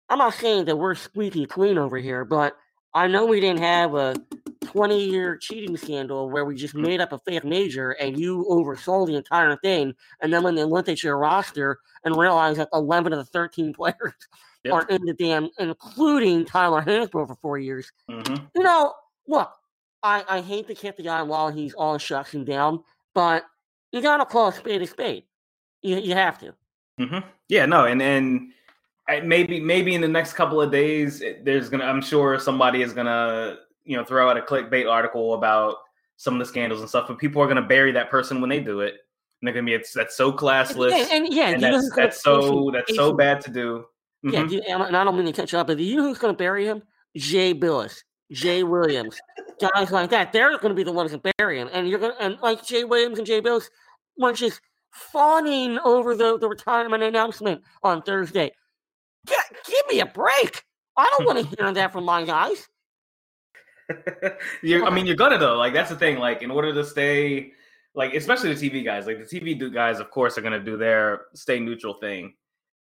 I'm 0.09 0.19
not 0.19 0.33
saying 0.35 0.65
that 0.65 0.77
we're 0.77 0.95
squeaky 0.95 1.45
clean 1.45 1.77
over 1.77 1.97
here, 1.97 2.25
but 2.25 2.55
I 2.93 3.07
know 3.07 3.25
we 3.25 3.39
didn't 3.39 3.61
have 3.61 3.95
a 3.95 4.15
20 4.73 5.05
year 5.05 5.37
cheating 5.37 5.77
scandal 5.77 6.29
where 6.29 6.45
we 6.45 6.55
just 6.55 6.73
mm. 6.73 6.81
made 6.81 6.99
up 6.99 7.11
a 7.11 7.19
fake 7.19 7.45
major 7.45 7.91
and 7.91 8.19
you 8.19 8.45
oversold 8.49 9.07
the 9.07 9.15
entire 9.15 9.55
thing. 9.57 9.93
And 10.21 10.33
then 10.33 10.43
when 10.43 10.55
they 10.55 10.63
looked 10.63 10.89
at 10.89 11.03
your 11.03 11.17
roster 11.17 11.79
and 12.03 12.17
realized 12.17 12.59
that 12.59 12.69
11 12.73 13.13
of 13.13 13.19
the 13.19 13.25
13 13.25 13.73
players 13.75 14.13
yep. 14.63 14.73
are 14.73 14.87
in 14.87 15.05
the 15.05 15.13
damn, 15.13 15.49
including 15.59 16.43
Tyler 16.45 16.81
Hansbrough 16.81 17.27
for 17.27 17.37
four 17.41 17.59
years, 17.59 17.91
mm-hmm. 18.09 18.45
you 18.55 18.63
know, 18.63 18.93
look, 19.27 19.51
I, 20.01 20.23
I 20.27 20.41
hate 20.41 20.67
to 20.67 20.75
kick 20.75 20.97
the 20.97 21.03
guy 21.03 21.21
while 21.21 21.49
he's 21.49 21.73
all 21.75 21.97
shucks 21.97 22.33
and 22.33 22.45
down, 22.45 22.83
but 23.13 23.45
you 23.91 24.01
got 24.01 24.17
to 24.17 24.25
call 24.25 24.47
a 24.47 24.53
spade 24.53 24.81
a 24.81 24.87
spade. 24.87 25.23
You, 25.83 25.97
you 25.97 26.15
have 26.15 26.39
to. 26.39 26.55
Mm-hmm. 26.99 27.27
Yeah, 27.47 27.65
no, 27.65 27.85
and 27.85 28.01
and 28.01 28.51
maybe 29.23 29.59
maybe 29.59 29.95
in 29.95 30.01
the 30.01 30.07
next 30.07 30.33
couple 30.33 30.61
of 30.61 30.71
days, 30.71 31.23
there's 31.43 31.69
gonna. 31.69 31.85
I'm 31.85 32.01
sure 32.01 32.39
somebody 32.39 32.81
is 32.81 32.93
gonna 32.93 33.57
you 33.85 33.97
know 33.97 34.03
throw 34.03 34.29
out 34.29 34.37
a 34.37 34.41
clickbait 34.41 34.89
article 34.89 35.33
about 35.33 35.77
some 36.17 36.33
of 36.33 36.39
the 36.39 36.45
scandals 36.45 36.81
and 36.81 36.89
stuff, 36.89 37.07
but 37.07 37.17
people 37.17 37.41
are 37.41 37.45
going 37.45 37.57
to 37.57 37.61
bury 37.61 37.91
that 37.91 38.09
person 38.09 38.39
when 38.39 38.49
they 38.49 38.59
do 38.59 38.81
it. 38.81 38.95
And 39.41 39.47
they're 39.47 39.53
going 39.53 39.65
to 39.65 39.69
be 39.69 39.73
it's 39.73 39.91
that's 39.91 40.15
so 40.15 40.31
classless. 40.31 40.91
Yeah, 40.91 41.07
and 41.11 41.33
yeah, 41.33 41.49
and 41.49 41.61
that's, 41.61 41.93
that's 41.95 42.23
so 42.23 42.71
that's 42.71 42.95
so 42.95 43.13
bad 43.13 43.41
to 43.41 43.51
do. 43.51 43.85
Mm-hmm. 44.25 44.53
Yeah, 44.53 44.85
and 44.85 44.95
I 44.95 45.03
don't 45.03 45.17
mean 45.17 45.25
to 45.25 45.33
catch 45.33 45.53
up, 45.53 45.67
but 45.67 45.79
you 45.79 45.97
know 45.97 46.03
who's 46.03 46.17
going 46.17 46.33
to 46.33 46.37
bury 46.37 46.65
him? 46.65 46.81
Jay 47.17 47.53
Bilas, 47.53 48.03
Jay 48.31 48.63
Williams, 48.63 49.19
guys 49.59 49.91
like 49.91 50.09
that. 50.11 50.31
They're 50.31 50.57
going 50.59 50.69
to 50.69 50.75
be 50.75 50.83
the 50.83 50.93
ones 50.93 51.11
that 51.11 51.29
bury 51.37 51.59
him, 51.59 51.69
and 51.73 51.89
you're 51.89 51.99
going 51.99 52.13
to 52.13 52.21
and 52.21 52.39
like 52.41 52.65
Jay 52.65 52.85
Williams 52.85 53.17
and 53.17 53.27
Jay 53.27 53.41
Bilas 53.41 53.69
were 54.17 54.31
just 54.31 54.61
fawning 54.91 55.77
over 55.79 56.15
the, 56.15 56.37
the 56.37 56.47
retirement 56.47 57.03
announcement 57.03 57.61
on 57.83 58.01
Thursday. 58.01 58.51
Give 59.27 59.87
me 59.89 59.99
a 59.99 60.05
break. 60.05 60.63
I 60.95 61.13
don't 61.17 61.25
want 61.25 61.39
to 61.39 61.55
hear 61.63 61.73
that 61.73 61.91
from 61.91 62.05
my 62.05 62.23
guys 62.23 62.67
you 64.63 64.85
I 64.85 64.89
mean, 64.89 65.05
you're 65.05 65.15
gonna 65.15 65.37
though. 65.37 65.57
Like 65.57 65.73
that's 65.73 65.89
the 65.89 65.95
thing. 65.95 66.19
Like 66.19 66.41
in 66.41 66.51
order 66.51 66.73
to 66.73 66.83
stay, 66.83 67.51
like 67.93 68.13
especially 68.13 68.53
the 68.53 68.69
TV 68.69 68.83
guys, 68.83 69.05
like 69.05 69.17
the 69.17 69.39
TV 69.39 69.73
guys, 69.73 69.99
of 69.99 70.11
course, 70.11 70.37
are 70.37 70.41
gonna 70.41 70.63
do 70.63 70.77
their 70.77 71.21
stay 71.33 71.59
neutral 71.59 71.95
thing, 71.95 72.33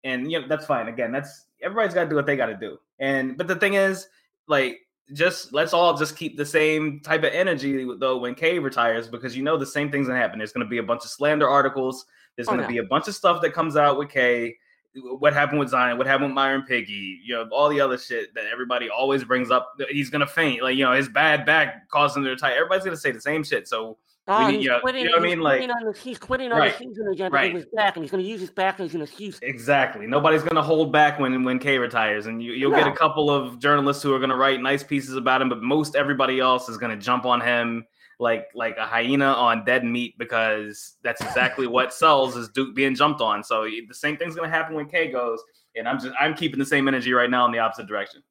and 0.05 0.31
you 0.31 0.41
know 0.41 0.49
that's 0.49 0.67
fine. 0.67 0.89
Again, 0.89 1.13
that's 1.13 1.47
everybody's 1.63 1.95
got 1.95 2.05
to 2.05 2.11
do 2.11 2.17
what 2.17 2.27
they 2.27 2.37
got 2.37 2.47
to 2.47 2.57
do. 2.57 2.79
And 2.99 3.37
but 3.37 3.47
the 3.47 3.57
thing 3.57 3.75
is, 3.75 4.09
like, 4.49 4.79
just 5.15 5.53
let's 5.53 5.73
all 5.73 5.97
just 5.97 6.17
keep 6.17 6.37
the 6.37 6.47
same 6.47 7.01
type 7.01 7.23
of 7.25 7.33
energy 7.33 7.87
though 7.99 8.19
when 8.19 8.35
K 8.35 8.59
retires, 8.59 9.09
because 9.09 9.37
you 9.37 9.43
know 9.43 9.57
the 9.57 9.67
same 9.67 9.91
thing's 9.91 10.09
gonna 10.09 10.21
happen. 10.21 10.39
There's 10.39 10.53
gonna 10.53 10.67
be 10.67 10.79
a 10.79 10.83
bunch 10.83 11.05
of 11.05 11.11
slander 11.11 11.49
articles. 11.49 12.07
There's 12.37 12.49
oh, 12.49 12.57
gonna 12.57 12.69
be 12.69 12.79
a 12.79 12.85
bunch 12.85 13.09
of 13.09 13.15
stuff 13.15 13.43
that 13.43 13.53
comes 13.53 13.77
out 13.77 13.99
with 13.99 14.09
K 14.11 14.57
what 14.95 15.33
happened 15.33 15.59
with 15.59 15.71
Zion, 15.71 15.99
what 15.99 16.07
happened 16.07 16.27
with 16.27 16.35
Myron 16.35 16.63
Piggy, 16.63 17.21
you 17.25 17.35
know, 17.35 17.49
all 17.51 17.69
the 17.69 17.81
other 17.81 17.99
shit 17.99 18.35
that 18.35 18.45
everybody 18.53 18.89
always 18.91 19.25
brings 19.25 19.51
up. 19.51 19.75
He's 19.91 20.11
gonna 20.11 20.27
faint, 20.27 20.63
like 20.63 20.77
you 20.77 20.85
know, 20.85 20.93
his 20.93 21.09
bad 21.09 21.47
back 21.47 21.89
caused 21.89 22.17
him 22.17 22.25
to 22.25 22.31
retire. 22.31 22.55
Everybody's 22.57 22.85
gonna 22.85 22.97
say 22.97 23.11
the 23.11 23.21
same 23.21 23.43
shit. 23.45 23.69
So 23.69 23.99
Oh, 24.29 24.47
we, 24.47 24.59
you, 24.59 24.69
know, 24.69 24.79
quitting, 24.79 25.03
you 25.03 25.11
know 25.11 25.17
what 25.17 25.27
I 25.27 25.31
mean? 25.31 25.41
Like 25.41 25.67
the, 25.67 25.99
he's 26.01 26.17
quitting 26.17 26.53
on 26.53 26.59
right, 26.61 26.79
the 26.79 26.85
season 26.85 27.09
again 27.09 27.33
right. 27.33 27.53
his 27.53 27.67
back, 27.75 27.97
and 27.97 28.05
he's 28.05 28.11
going 28.13 28.23
to 28.23 28.29
use 28.29 28.41
his 28.41 28.51
back 28.51 28.79
as 28.79 28.95
an 28.95 29.03
excuse. 29.03 29.41
Exactly. 29.43 30.07
Nobody's 30.07 30.43
going 30.43 30.55
to 30.55 30.63
hold 30.63 30.93
back 30.93 31.19
when 31.19 31.43
when 31.43 31.59
K 31.59 31.79
retires, 31.79 32.27
and 32.27 32.41
you, 32.41 32.53
you'll 32.53 32.71
no. 32.71 32.79
get 32.79 32.87
a 32.87 32.93
couple 32.93 33.31
of 33.31 33.59
journalists 33.59 34.01
who 34.01 34.15
are 34.15 34.21
going 34.21 34.31
to 34.31 34.37
write 34.37 34.63
nice 34.63 34.85
pieces 34.85 35.17
about 35.17 35.43
him, 35.43 35.49
but 35.49 35.61
most 35.61 35.97
everybody 35.97 36.39
else 36.39 36.69
is 36.69 36.79
going 36.79 36.97
to 36.97 37.05
jump 37.05 37.27
on 37.27 37.41
him 37.41 37.85
like 38.23 38.49
like 38.55 38.77
a 38.79 38.87
hyena 38.87 39.27
on 39.27 39.65
dead 39.65 39.85
meat 39.85 40.17
because 40.17 40.95
that's 41.03 41.21
exactly 41.21 41.67
what 41.67 41.93
sells 41.93 42.37
is 42.37 42.49
Duke 42.49 42.75
being 42.75 42.95
jumped 42.95 43.21
on. 43.21 43.43
So 43.43 43.65
the 43.65 43.95
same 43.95 44.17
thing's 44.17 44.37
gonna 44.37 44.49
happen 44.49 44.77
when 44.77 44.89
K 44.89 45.11
goes, 45.11 45.43
and 45.75 45.89
I'm 45.89 45.99
just 45.99 46.15
I'm 46.19 46.35
keeping 46.35 46.59
the 46.59 46.65
same 46.65 46.87
energy 46.87 47.13
right 47.13 47.29
now 47.29 47.45
in 47.47 47.53
the 47.53 47.59
opposite 47.59 47.89
direction. 47.89 48.23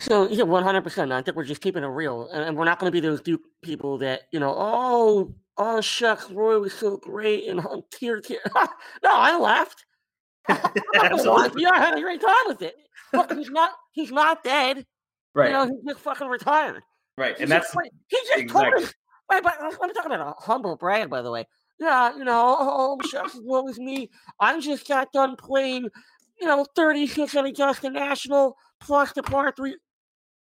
So 0.00 0.28
yeah, 0.28 0.42
one 0.42 0.64
hundred 0.64 0.82
percent. 0.82 1.12
I 1.12 1.22
think 1.22 1.36
we're 1.36 1.44
just 1.44 1.62
keeping 1.62 1.84
it 1.84 1.86
real, 1.86 2.28
and, 2.32 2.56
we're 2.56 2.64
not 2.64 2.80
going 2.80 2.90
to 2.90 2.92
be 2.92 3.00
those 3.00 3.20
Duke 3.20 3.42
people 3.62 3.98
that 3.98 4.22
you 4.32 4.40
know. 4.40 4.52
Oh, 4.54 5.34
oh 5.56 5.80
shucks, 5.80 6.28
Roy 6.30 6.58
was 6.58 6.74
so 6.74 6.98
great, 6.98 7.48
and 7.48 7.60
I'm 7.60 7.82
tear 7.92 8.20
tear. 8.20 8.40
no, 8.54 8.66
I 9.04 9.38
laughed. 9.38 9.86
Absolutely. 10.48 11.62
yeah, 11.62 11.70
I 11.72 11.78
had 11.78 11.96
a 11.96 12.00
great 12.00 12.20
time 12.20 12.46
with 12.48 12.62
it. 12.62 12.74
Look, 13.12 13.32
he's 13.32 13.50
not 13.50 13.70
he's 13.92 14.10
not 14.10 14.42
dead. 14.42 14.84
Right. 15.34 15.46
You 15.46 15.52
know, 15.52 15.66
he's 15.66 15.94
just 15.94 16.00
fucking 16.00 16.26
retired. 16.26 16.82
right. 17.16 17.38
And 17.38 17.50
that's 17.50 17.74
wait, 17.74 17.92
he 18.08 18.16
just 18.16 18.48
told 18.48 18.66
exactly. 18.66 18.92
Wait, 19.30 19.42
but 19.42 19.54
let 19.60 19.80
me 19.88 19.92
talk 19.92 20.06
about 20.06 20.20
a 20.20 20.34
humble 20.40 20.76
brag, 20.76 21.10
by 21.10 21.22
the 21.22 21.30
way. 21.30 21.46
Yeah, 21.78 22.16
you 22.16 22.24
know, 22.24 22.56
oh 22.58 22.98
shucks, 23.08 23.34
what 23.42 23.64
was 23.64 23.78
me? 23.78 24.10
I 24.40 24.58
just 24.60 24.88
got 24.88 25.12
done 25.12 25.36
playing, 25.36 25.88
you 26.40 26.46
know, 26.46 26.64
36 26.74 27.34
at 27.34 27.44
Augusta 27.44 27.90
National 27.90 28.56
plus 28.80 29.12
the 29.12 29.22
par 29.22 29.52
three. 29.56 29.76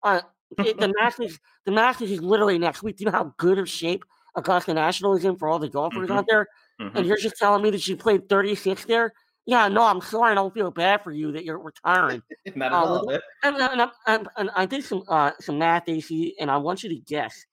Uh, 0.02 0.20
it, 0.58 0.78
the 0.78 0.92
Masters, 0.98 1.38
the 1.64 1.72
Masters 1.72 2.10
is 2.10 2.20
literally 2.20 2.58
next 2.58 2.82
week. 2.82 2.96
Do 2.96 3.04
you 3.04 3.10
know 3.10 3.16
how 3.16 3.34
good 3.36 3.58
of 3.58 3.68
shape 3.68 4.04
Augusta 4.36 4.74
National 4.74 5.16
is 5.16 5.24
in 5.24 5.36
for 5.36 5.48
all 5.48 5.58
the 5.58 5.68
golfers 5.68 6.08
Mhm. 6.08 6.18
out 6.18 6.26
there? 6.28 6.46
Mhm. 6.80 6.96
And 6.96 7.06
you're 7.06 7.16
just 7.16 7.36
telling 7.36 7.62
me 7.62 7.70
that 7.70 7.86
you 7.88 7.96
played 7.96 8.28
36 8.28 8.84
there? 8.84 9.12
Yeah, 9.46 9.66
no, 9.68 9.82
I'm 9.82 10.02
sorry. 10.02 10.32
I 10.32 10.34
don't 10.34 10.52
feel 10.52 10.70
bad 10.70 11.02
for 11.02 11.10
you 11.10 11.32
that 11.32 11.44
you're 11.44 11.58
retiring. 11.58 12.22
not 12.54 12.66
at 12.66 12.72
uh, 12.72 12.76
all. 12.76 13.10
And, 13.42 13.56
and, 13.56 13.80
and, 13.80 13.90
and, 14.06 14.28
and 14.36 14.50
I 14.54 14.66
did 14.66 14.84
some 14.84 15.02
uh, 15.08 15.32
some 15.40 15.58
math, 15.58 15.88
AC, 15.88 16.36
and 16.38 16.50
I 16.50 16.58
want 16.58 16.82
you 16.82 16.90
to 16.90 16.96
guess. 16.96 17.44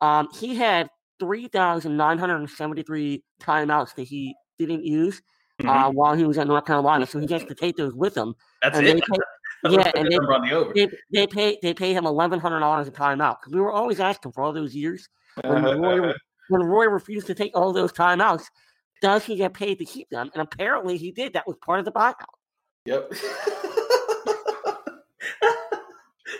Um, 0.00 0.28
he 0.34 0.54
had 0.54 0.88
3,973 1.20 3.24
timeouts 3.40 3.94
that 3.94 4.02
he 4.04 4.34
didn't 4.58 4.84
use 4.84 5.22
Mhm. 5.60 5.68
uh, 5.68 5.90
while 5.90 6.14
he 6.14 6.24
was 6.24 6.38
at 6.38 6.46
North 6.46 6.64
Carolina. 6.66 7.06
So 7.06 7.18
he 7.18 7.26
gets 7.26 7.44
to 7.44 7.54
take 7.54 7.76
those 7.76 7.94
with 7.94 8.16
him. 8.16 8.34
That's 8.62 8.78
and 8.78 8.86
it. 8.86 8.94
they 8.94 9.00
pay- 9.00 9.22
I 9.64 9.68
yeah, 9.70 9.90
and 9.96 10.06
they- 10.12 10.16
the. 10.16 10.72
They, 10.74 10.88
they 11.12 11.26
pay 11.26 11.58
they 11.62 11.72
pay 11.72 11.94
him 11.94 12.04
eleven 12.06 12.38
hundred 12.38 12.60
dollars 12.60 12.88
a 12.88 12.90
timeout 12.90 13.36
because 13.40 13.54
we 13.54 13.60
were 13.60 13.72
always 13.72 14.00
asking 14.00 14.32
for 14.32 14.44
all 14.44 14.52
those 14.52 14.74
years 14.74 15.08
when 15.42 15.62
Roy 15.64 16.12
when 16.48 16.62
Roy 16.62 16.86
refused 16.86 17.26
to 17.28 17.34
take 17.34 17.56
all 17.56 17.72
those 17.72 17.92
timeouts. 17.92 18.44
Does 19.02 19.24
he 19.24 19.36
get 19.36 19.54
paid 19.54 19.78
to 19.78 19.84
keep 19.84 20.08
them? 20.10 20.30
And 20.34 20.42
apparently 20.42 20.98
he 20.98 21.10
did. 21.10 21.32
That 21.32 21.46
was 21.46 21.56
part 21.64 21.78
of 21.78 21.84
the 21.86 21.92
buyout. 21.92 22.14
Yep. 22.84 23.12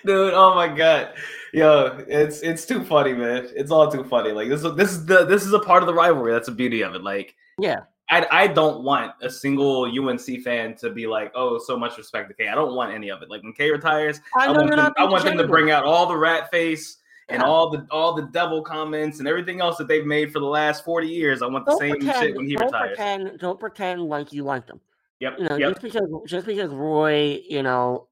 Dude, 0.06 0.32
oh 0.34 0.54
my 0.54 0.68
god. 0.68 1.14
Yo, 1.52 2.04
it's 2.08 2.40
it's 2.40 2.64
too 2.64 2.84
funny, 2.84 3.12
man. 3.12 3.48
It's 3.54 3.70
all 3.70 3.90
too 3.90 4.04
funny. 4.04 4.32
Like 4.32 4.48
this 4.48 4.62
is 4.64 4.74
this 4.76 4.90
is 4.92 5.06
the 5.06 5.24
this 5.24 5.44
is 5.44 5.52
a 5.52 5.58
part 5.60 5.82
of 5.82 5.86
the 5.86 5.94
rivalry. 5.94 6.32
That's 6.32 6.48
the 6.48 6.54
beauty 6.54 6.82
of 6.82 6.94
it. 6.94 7.02
Like 7.02 7.34
Yeah. 7.58 7.80
I 8.08 8.26
I 8.30 8.46
don't 8.46 8.84
want 8.84 9.12
a 9.20 9.28
single 9.30 9.84
UNC 9.84 10.42
fan 10.44 10.76
to 10.76 10.90
be 10.90 11.06
like, 11.06 11.32
oh, 11.34 11.58
so 11.58 11.76
much 11.76 11.96
respect 11.98 12.28
to 12.28 12.34
K. 12.34 12.48
I 12.48 12.54
don't 12.54 12.74
want 12.74 12.94
any 12.94 13.10
of 13.10 13.20
it. 13.22 13.30
Like 13.30 13.42
when 13.42 13.52
K 13.52 13.70
retires, 13.70 14.20
I, 14.36 14.46
know 14.52 14.60
want 14.60 14.70
them, 14.76 14.92
I 14.96 15.04
want 15.04 15.24
them 15.24 15.36
to 15.38 15.48
bring 15.48 15.70
out 15.72 15.84
all 15.84 16.06
the 16.06 16.16
rat 16.16 16.50
face 16.52 16.98
and 17.28 17.40
Yeah. 17.42 17.48
all 17.48 17.70
the 17.70 17.84
all 17.90 18.14
the 18.14 18.22
devil 18.32 18.62
comments 18.62 19.18
and 19.18 19.26
everything 19.26 19.60
else 19.60 19.76
that 19.78 19.88
they've 19.88 20.06
made 20.06 20.32
for 20.32 20.38
the 20.38 20.46
last 20.46 20.84
40 20.84 21.08
years. 21.08 21.42
I 21.42 21.46
want 21.46 21.64
the 21.64 21.72
Don't 21.72 21.80
same 21.80 21.96
pretend. 21.96 22.18
shit 22.22 22.36
when 22.36 22.46
he 22.46 22.54
don't 22.54 22.66
retires. 22.66 22.96
pretend. 22.96 23.38
Don't 23.40 23.58
pretend 23.58 24.02
like 24.02 24.32
you 24.32 24.44
like 24.44 24.66
them. 24.68 24.80
Yep. 25.20 25.34
You 25.38 25.48
know, 25.48 25.56
yep. 25.56 25.70
just 25.70 25.82
because 25.82 26.08
just 26.26 26.46
because 26.46 26.70
Roy, 26.70 27.40
you 27.48 27.62
know, 27.64 28.06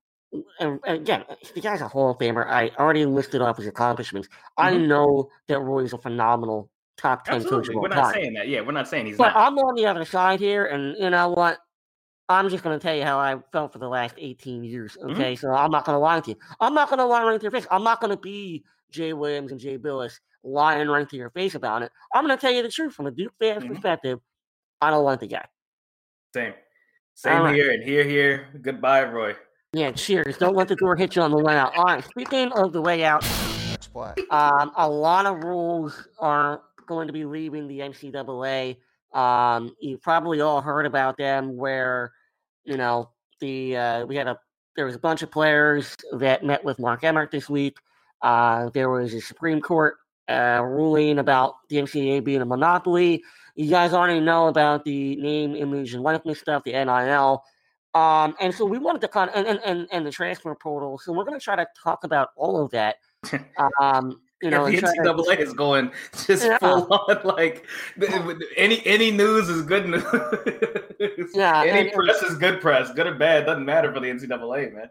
and, 0.60 0.80
again, 0.84 1.24
the 1.54 1.60
guy's 1.60 1.80
a 1.80 1.88
Hall 1.88 2.10
of 2.10 2.18
Famer. 2.18 2.46
I 2.46 2.70
already 2.78 3.04
listed 3.06 3.40
off 3.42 3.56
his 3.56 3.66
accomplishments. 3.66 4.28
I 4.56 4.72
Mhm. 4.72 4.86
know 4.88 5.30
that 5.48 5.60
Roy's 5.60 5.92
a 5.92 5.98
phenomenal 5.98 6.70
top 6.96 7.24
ten 7.24 7.34
coach 7.42 7.44
Absolutely. 7.44 7.74
all 7.76 7.82
We're 7.82 7.88
not 7.88 7.96
time. 8.04 8.14
saying 8.14 8.34
that. 8.34 8.48
Yeah, 8.48 8.60
we're 8.62 8.72
not 8.72 8.88
saying 8.88 9.06
he's 9.06 9.16
But 9.18 9.34
not. 9.34 9.36
I'm 9.36 9.58
on 9.58 9.74
the 9.74 9.86
other 9.86 10.04
side 10.04 10.40
here, 10.40 10.66
and 10.66 10.96
you 10.98 11.10
know 11.10 11.30
what? 11.30 11.58
I'm 12.28 12.48
just 12.48 12.64
going 12.64 12.78
to 12.78 12.82
tell 12.82 12.96
you 12.96 13.04
how 13.04 13.18
I 13.18 13.36
felt 13.52 13.72
for 13.72 13.78
the 13.78 13.88
last 13.88 14.14
18 14.16 14.64
years. 14.64 14.96
Mhm. 15.02 15.12
Okay, 15.12 15.36
so 15.36 15.50
I'm 15.52 15.70
not 15.70 15.84
going 15.84 15.94
to 15.96 16.00
lie 16.00 16.20
to 16.20 16.30
you. 16.30 16.36
I'm 16.60 16.72
not 16.72 16.88
going 16.88 16.98
to 16.98 17.04
lie 17.04 17.22
right 17.22 17.38
to 17.38 17.42
your 17.44 17.50
face. 17.50 17.66
I'm 17.70 17.84
not 17.84 18.00
going 18.00 18.12
to 18.12 18.20
be 18.20 18.64
Jay 18.90 19.12
Williams 19.12 19.50
and 19.52 19.60
Jay 19.60 19.76
Bilas 19.76 20.20
lying 20.42 20.88
right 20.88 21.08
to 21.08 21.16
your 21.16 21.30
face 21.30 21.54
about 21.54 21.82
it. 21.82 21.92
I'm 22.14 22.24
going 22.26 22.36
to 22.36 22.40
tell 22.40 22.52
you 22.52 22.62
the 22.62 22.70
truth 22.70 22.94
from 22.94 23.06
a 23.06 23.10
Duke 23.10 23.34
fan's 23.38 23.64
Mhm. 23.64 23.68
perspective. 23.68 24.20
I 24.80 24.90
don't 24.90 25.04
like 25.04 25.20
the 25.20 25.26
guy. 25.26 25.46
Same. 26.34 26.54
Same 27.14 27.32
All 27.38 27.44
right. 27.44 27.54
here 27.54 27.70
and 27.72 27.82
here, 27.82 28.04
here. 28.04 28.48
Goodbye, 28.60 29.04
Roy. 29.04 29.36
Yeah, 29.74 29.90
cheers. 29.90 30.38
Don't 30.38 30.54
let 30.54 30.68
the 30.68 30.76
door 30.76 30.94
hit 30.94 31.16
you 31.16 31.22
on 31.22 31.32
the 31.32 31.36
way 31.38 31.56
out. 31.56 31.76
All 31.76 31.82
right, 31.84 32.04
speaking 32.04 32.52
of 32.52 32.72
the 32.72 32.80
way 32.80 33.02
out, 33.04 33.22
That's 33.70 33.88
black. 33.88 34.18
um, 34.30 34.70
a 34.76 34.88
lot 34.88 35.26
of 35.26 35.42
rules 35.42 36.06
are 36.20 36.62
going 36.86 37.08
to 37.08 37.12
be 37.12 37.24
leaving 37.24 37.66
the 37.66 37.80
NCAA. 37.80 38.76
Um, 39.12 39.74
you 39.80 39.98
probably 39.98 40.40
all 40.40 40.60
heard 40.60 40.86
about 40.86 41.16
them, 41.16 41.56
where 41.56 42.12
you 42.64 42.76
know 42.76 43.10
the 43.40 43.76
uh, 43.76 44.06
we 44.06 44.14
had 44.14 44.28
a 44.28 44.38
there 44.76 44.86
was 44.86 44.94
a 44.94 44.98
bunch 45.00 45.22
of 45.22 45.30
players 45.32 45.96
that 46.12 46.44
met 46.44 46.64
with 46.64 46.78
Mark 46.78 47.02
Emmert 47.02 47.32
this 47.32 47.50
week. 47.50 47.76
Uh, 48.22 48.70
there 48.74 48.90
was 48.90 49.12
a 49.12 49.20
Supreme 49.20 49.60
Court 49.60 49.96
uh, 50.28 50.60
ruling 50.64 51.18
about 51.18 51.54
the 51.68 51.76
NCAA 51.76 52.22
being 52.22 52.42
a 52.42 52.46
monopoly. 52.46 53.24
You 53.56 53.70
guys 53.70 53.92
already 53.92 54.20
know 54.20 54.46
about 54.46 54.84
the 54.84 55.16
name, 55.16 55.56
image, 55.56 55.94
and 55.94 56.02
likeness 56.04 56.38
stuff, 56.38 56.62
the 56.64 56.72
NIL. 56.72 57.42
Um, 57.94 58.34
and 58.40 58.52
so 58.54 58.64
we 58.64 58.78
wanted 58.78 59.00
to 59.02 59.08
kind 59.08 59.30
of, 59.30 59.36
and, 59.36 59.46
and, 59.46 59.60
and, 59.64 59.88
and 59.92 60.06
the 60.06 60.10
transfer 60.10 60.54
portal. 60.54 60.98
So 60.98 61.12
we're 61.12 61.24
going 61.24 61.38
to 61.38 61.44
try 61.44 61.54
to 61.56 61.66
talk 61.80 62.04
about 62.04 62.30
all 62.36 62.60
of 62.62 62.70
that. 62.72 62.96
Um, 63.80 64.20
you 64.42 64.50
know, 64.50 64.64
the 64.66 64.72
and 64.72 64.80
try 64.80 64.92
to- 64.94 65.14
NCAA 65.14 65.38
is 65.38 65.52
going 65.54 65.90
just 66.26 66.44
Yeah. 66.44 66.58
full 66.58 66.86
on 66.92 67.20
like 67.24 67.64
any 68.58 68.84
any 68.84 69.10
news 69.10 69.48
is 69.48 69.62
good 69.62 69.88
news. 69.88 70.04
Yeah, 71.34 71.62
any 71.62 71.70
and- 71.70 71.78
and- 71.88 71.92
press 71.92 72.22
is 72.22 72.36
good 72.36 72.60
press, 72.60 72.90
good 72.92 73.06
or 73.06 73.14
bad 73.14 73.46
doesn't 73.46 73.64
matter 73.64 73.92
for 73.92 74.00
the 74.00 74.08
NCAA, 74.08 74.74
man. 74.74 74.90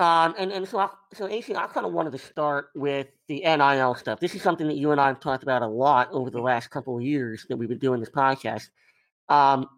Um, 0.00 0.34
and, 0.38 0.50
and 0.52 0.66
so, 0.66 0.78
I, 0.78 0.88
so 1.12 1.26
AC, 1.28 1.54
I 1.54 1.66
kind 1.66 1.84
of 1.86 1.92
wanted 1.92 2.12
to 2.12 2.18
start 2.18 2.70
with 2.74 3.08
the 3.28 3.40
NIL 3.40 3.94
stuff. 3.96 4.20
This 4.20 4.34
is 4.34 4.42
something 4.42 4.66
that 4.68 4.76
you 4.76 4.90
and 4.92 5.00
I 5.00 5.08
have 5.08 5.18
talked 5.20 5.42
about 5.42 5.62
a 5.62 5.66
lot 5.66 6.08
over 6.12 6.30
the 6.30 6.40
last 6.40 6.70
couple 6.70 6.96
of 6.96 7.02
years 7.02 7.44
that 7.48 7.56
we've 7.56 7.68
been 7.68 7.78
doing 7.78 7.98
this 8.00 8.10
podcast. 8.10 8.68
Um, 9.28 9.68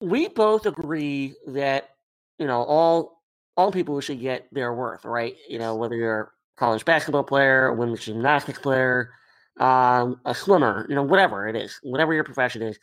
we 0.00 0.28
both 0.28 0.66
agree 0.66 1.34
that 1.48 1.90
you 2.38 2.46
know 2.46 2.62
all 2.62 3.22
all 3.56 3.72
people 3.72 4.00
should 4.00 4.20
get 4.20 4.46
their 4.52 4.74
worth, 4.74 5.04
right? 5.04 5.36
You 5.48 5.58
know, 5.58 5.76
whether 5.76 5.96
you're 5.96 6.20
a 6.22 6.28
college 6.60 6.84
basketball 6.84 7.24
player, 7.24 7.68
a 7.68 7.74
women's 7.74 8.04
gymnastics 8.04 8.58
player, 8.58 9.12
um, 9.60 10.20
a 10.26 10.34
swimmer, 10.34 10.86
you 10.88 10.94
know, 10.94 11.02
whatever 11.02 11.48
it 11.48 11.56
is, 11.56 11.78
whatever 11.82 12.12
your 12.14 12.24
profession 12.24 12.62
is. 12.62 12.78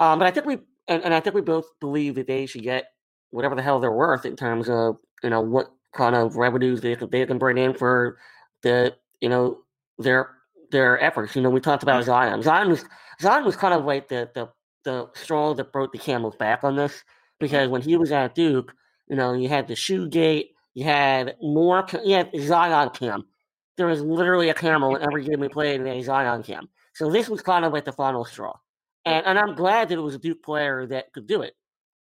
Um, 0.00 0.18
but 0.18 0.28
I 0.28 0.30
think 0.30 0.46
we 0.46 0.58
and, 0.88 1.04
and 1.04 1.14
I 1.14 1.20
think 1.20 1.34
we 1.34 1.42
both 1.42 1.66
believe 1.80 2.14
that 2.16 2.26
they 2.26 2.46
should 2.46 2.62
get 2.62 2.86
whatever 3.30 3.54
the 3.54 3.62
hell 3.62 3.80
they're 3.80 3.92
worth 3.92 4.24
in 4.24 4.36
terms 4.36 4.68
of 4.68 4.96
you 5.22 5.30
know 5.30 5.40
what 5.40 5.70
kind 5.94 6.14
of 6.14 6.36
revenues 6.36 6.80
they 6.80 6.96
can, 6.96 7.10
they 7.10 7.26
can 7.26 7.38
bring 7.38 7.58
in 7.58 7.74
for 7.74 8.18
the 8.62 8.94
you 9.20 9.28
know 9.28 9.58
their 9.98 10.30
their 10.70 11.00
efforts. 11.02 11.36
You 11.36 11.42
know, 11.42 11.50
we 11.50 11.60
talked 11.60 11.82
about 11.82 12.04
Zion. 12.04 12.42
Zion 12.42 12.70
was 12.70 12.84
Zion 13.20 13.44
was 13.44 13.56
kind 13.56 13.74
of 13.74 13.84
like 13.84 14.08
the 14.08 14.30
the 14.34 14.48
the 14.86 15.08
straw 15.14 15.52
that 15.52 15.72
broke 15.72 15.92
the 15.92 15.98
camel's 15.98 16.36
back 16.36 16.64
on 16.64 16.76
this 16.76 17.04
because 17.38 17.68
when 17.68 17.82
he 17.82 17.96
was 17.96 18.12
at 18.12 18.34
Duke, 18.34 18.72
you 19.08 19.16
know, 19.16 19.34
you 19.34 19.48
had 19.48 19.68
the 19.68 19.76
shoe 19.76 20.08
gate, 20.08 20.52
you 20.74 20.84
had 20.84 21.36
more, 21.42 21.86
you 22.04 22.14
had 22.14 22.30
Zion 22.38 22.90
cam. 22.90 23.26
There 23.76 23.88
was 23.88 24.00
literally 24.00 24.48
a 24.48 24.54
camel 24.54 24.96
in 24.96 25.02
every 25.02 25.24
game 25.24 25.40
we 25.40 25.48
played 25.48 25.80
in 25.80 25.86
a 25.86 26.02
Zion 26.02 26.42
cam. 26.42 26.68
So 26.94 27.10
this 27.10 27.28
was 27.28 27.42
kind 27.42 27.64
of 27.64 27.72
like 27.72 27.84
the 27.84 27.92
final 27.92 28.24
straw. 28.24 28.54
And, 29.04 29.26
and 29.26 29.38
I'm 29.38 29.54
glad 29.54 29.88
that 29.88 29.98
it 29.98 30.02
was 30.02 30.14
a 30.14 30.18
Duke 30.18 30.42
player 30.42 30.86
that 30.86 31.12
could 31.12 31.26
do 31.26 31.42
it. 31.42 31.54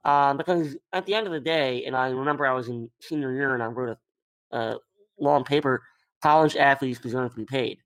Um, 0.05 0.37
because 0.37 0.77
at 0.93 1.07
the 1.07 1.15
end 1.15 1.27
of 1.27 1.33
the 1.33 1.41
day, 1.41 1.85
and 1.87 1.97
I 1.97 2.09
remember 2.11 2.45
I 2.45 2.53
was 2.53 2.69
in 2.69 2.91
senior 3.01 3.33
year 3.33 3.55
and 3.55 3.63
I 3.63 3.67
wrote 3.67 3.97
a, 4.53 4.57
a 4.57 4.79
long 5.21 5.45
paper, 5.45 5.83
college 6.21 6.57
athletes 6.57 6.99
deserve 6.99 7.31
to 7.31 7.37
be 7.37 7.45
paid. 7.45 7.79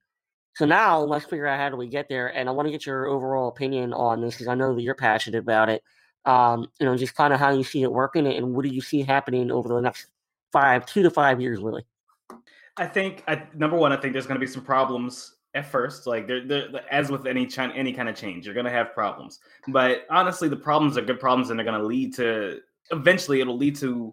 So 0.57 0.65
now 0.65 1.01
let's 1.01 1.23
figure 1.23 1.45
out 1.45 1.59
how 1.59 1.69
do 1.69 1.75
we 1.75 1.85
get 1.85 2.09
there. 2.09 2.35
And 2.35 2.49
I 2.49 2.51
want 2.51 2.65
to 2.65 2.71
get 2.71 2.83
your 2.83 3.05
overall 3.05 3.47
opinion 3.47 3.93
on 3.93 4.21
this 4.21 4.33
because 4.33 4.47
I 4.47 4.55
know 4.55 4.73
that 4.73 4.81
you're 4.81 4.95
passionate 4.95 5.37
about 5.37 5.69
it. 5.69 5.83
Um, 6.25 6.67
you 6.79 6.87
know, 6.87 6.97
just 6.97 7.13
kind 7.13 7.31
of 7.31 7.39
how 7.39 7.51
you 7.51 7.63
see 7.63 7.83
it 7.83 7.91
working 7.91 8.25
and 8.25 8.55
what 8.55 8.63
do 8.63 8.69
you 8.69 8.81
see 8.81 9.03
happening 9.03 9.51
over 9.51 9.69
the 9.69 9.79
next 9.79 10.07
five, 10.51 10.83
two 10.87 11.03
to 11.03 11.11
five 11.11 11.39
years, 11.39 11.61
really. 11.61 11.85
I 12.75 12.87
think 12.87 13.23
I, 13.27 13.43
number 13.53 13.77
one, 13.77 13.93
I 13.93 13.97
think 13.97 14.13
there's 14.13 14.25
going 14.25 14.39
to 14.39 14.43
be 14.43 14.51
some 14.51 14.63
problems 14.63 15.35
at 15.53 15.67
first. 15.67 16.07
Like 16.07 16.27
as 16.89 17.11
with 17.11 17.27
any 17.27 17.47
any 17.55 17.93
kind 17.93 18.09
of 18.09 18.15
change, 18.15 18.45
you're 18.45 18.55
going 18.55 18.65
to 18.65 18.71
have 18.71 18.95
problems. 18.95 19.39
But 19.67 20.07
honestly, 20.09 20.49
the 20.49 20.55
problems 20.55 20.97
are 20.97 21.03
good 21.03 21.19
problems, 21.19 21.51
and 21.51 21.59
they're 21.59 21.67
going 21.67 21.79
to 21.79 21.85
lead 21.85 22.15
to 22.15 22.61
eventually 22.89 23.41
it'll 23.41 23.57
lead 23.57 23.75
to 23.75 24.11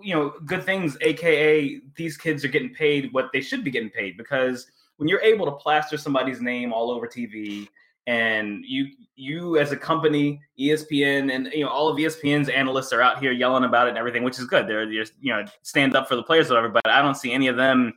you 0.00 0.14
know 0.14 0.32
good 0.46 0.64
things. 0.64 0.96
AKA 1.02 1.82
these 1.94 2.16
kids 2.16 2.42
are 2.42 2.48
getting 2.48 2.72
paid 2.72 3.12
what 3.12 3.28
they 3.34 3.42
should 3.42 3.64
be 3.64 3.70
getting 3.70 3.90
paid 3.90 4.16
because 4.16 4.66
when 4.98 5.08
you're 5.08 5.22
able 5.22 5.46
to 5.46 5.52
plaster 5.52 5.96
somebody's 5.96 6.40
name 6.40 6.72
all 6.72 6.90
over 6.90 7.06
TV 7.08 7.66
and 8.06 8.64
you 8.66 8.88
you 9.16 9.58
as 9.58 9.72
a 9.72 9.76
company 9.76 10.40
espn 10.58 11.34
and 11.34 11.48
you 11.52 11.64
know 11.64 11.68
all 11.68 11.88
of 11.88 11.98
espn's 11.98 12.48
analysts 12.48 12.92
are 12.92 13.02
out 13.02 13.18
here 13.18 13.32
yelling 13.32 13.64
about 13.64 13.86
it 13.86 13.90
and 13.90 13.98
everything 13.98 14.22
which 14.22 14.38
is 14.38 14.46
good. 14.46 14.66
They're 14.66 14.90
just 14.90 15.14
you 15.20 15.32
know 15.32 15.44
stand 15.62 15.96
up 15.96 16.08
for 16.08 16.16
the 16.16 16.22
players 16.22 16.50
or 16.50 16.54
whatever 16.54 16.68
but 16.68 16.88
i 16.88 17.02
don't 17.02 17.16
see 17.16 17.32
any 17.32 17.48
of 17.48 17.56
them 17.56 17.94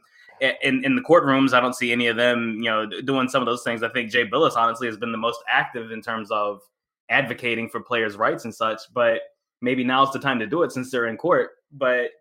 in, 0.63 0.83
in 0.83 0.95
the 0.95 1.03
courtrooms. 1.03 1.53
I 1.53 1.59
don't 1.59 1.75
see 1.75 1.91
any 1.91 2.07
of 2.07 2.17
them 2.17 2.55
you 2.57 2.69
know 2.69 2.85
doing 2.85 3.29
some 3.29 3.41
of 3.41 3.45
those 3.45 3.63
things. 3.63 3.83
I 3.83 3.89
think 3.89 4.11
jay 4.11 4.27
bilas 4.27 4.55
honestly 4.55 4.87
has 4.87 4.97
been 4.97 5.11
the 5.11 5.17
most 5.17 5.39
active 5.47 5.91
in 5.91 6.01
terms 6.01 6.31
of 6.31 6.61
advocating 7.09 7.69
for 7.69 7.81
players 7.81 8.15
rights 8.15 8.45
and 8.45 8.55
such 8.55 8.79
but 8.93 9.21
maybe 9.61 9.83
now's 9.83 10.11
the 10.11 10.19
time 10.19 10.39
to 10.39 10.47
do 10.47 10.63
it 10.63 10.71
since 10.71 10.91
they're 10.91 11.07
in 11.07 11.17
court. 11.17 11.51
But 11.71 12.11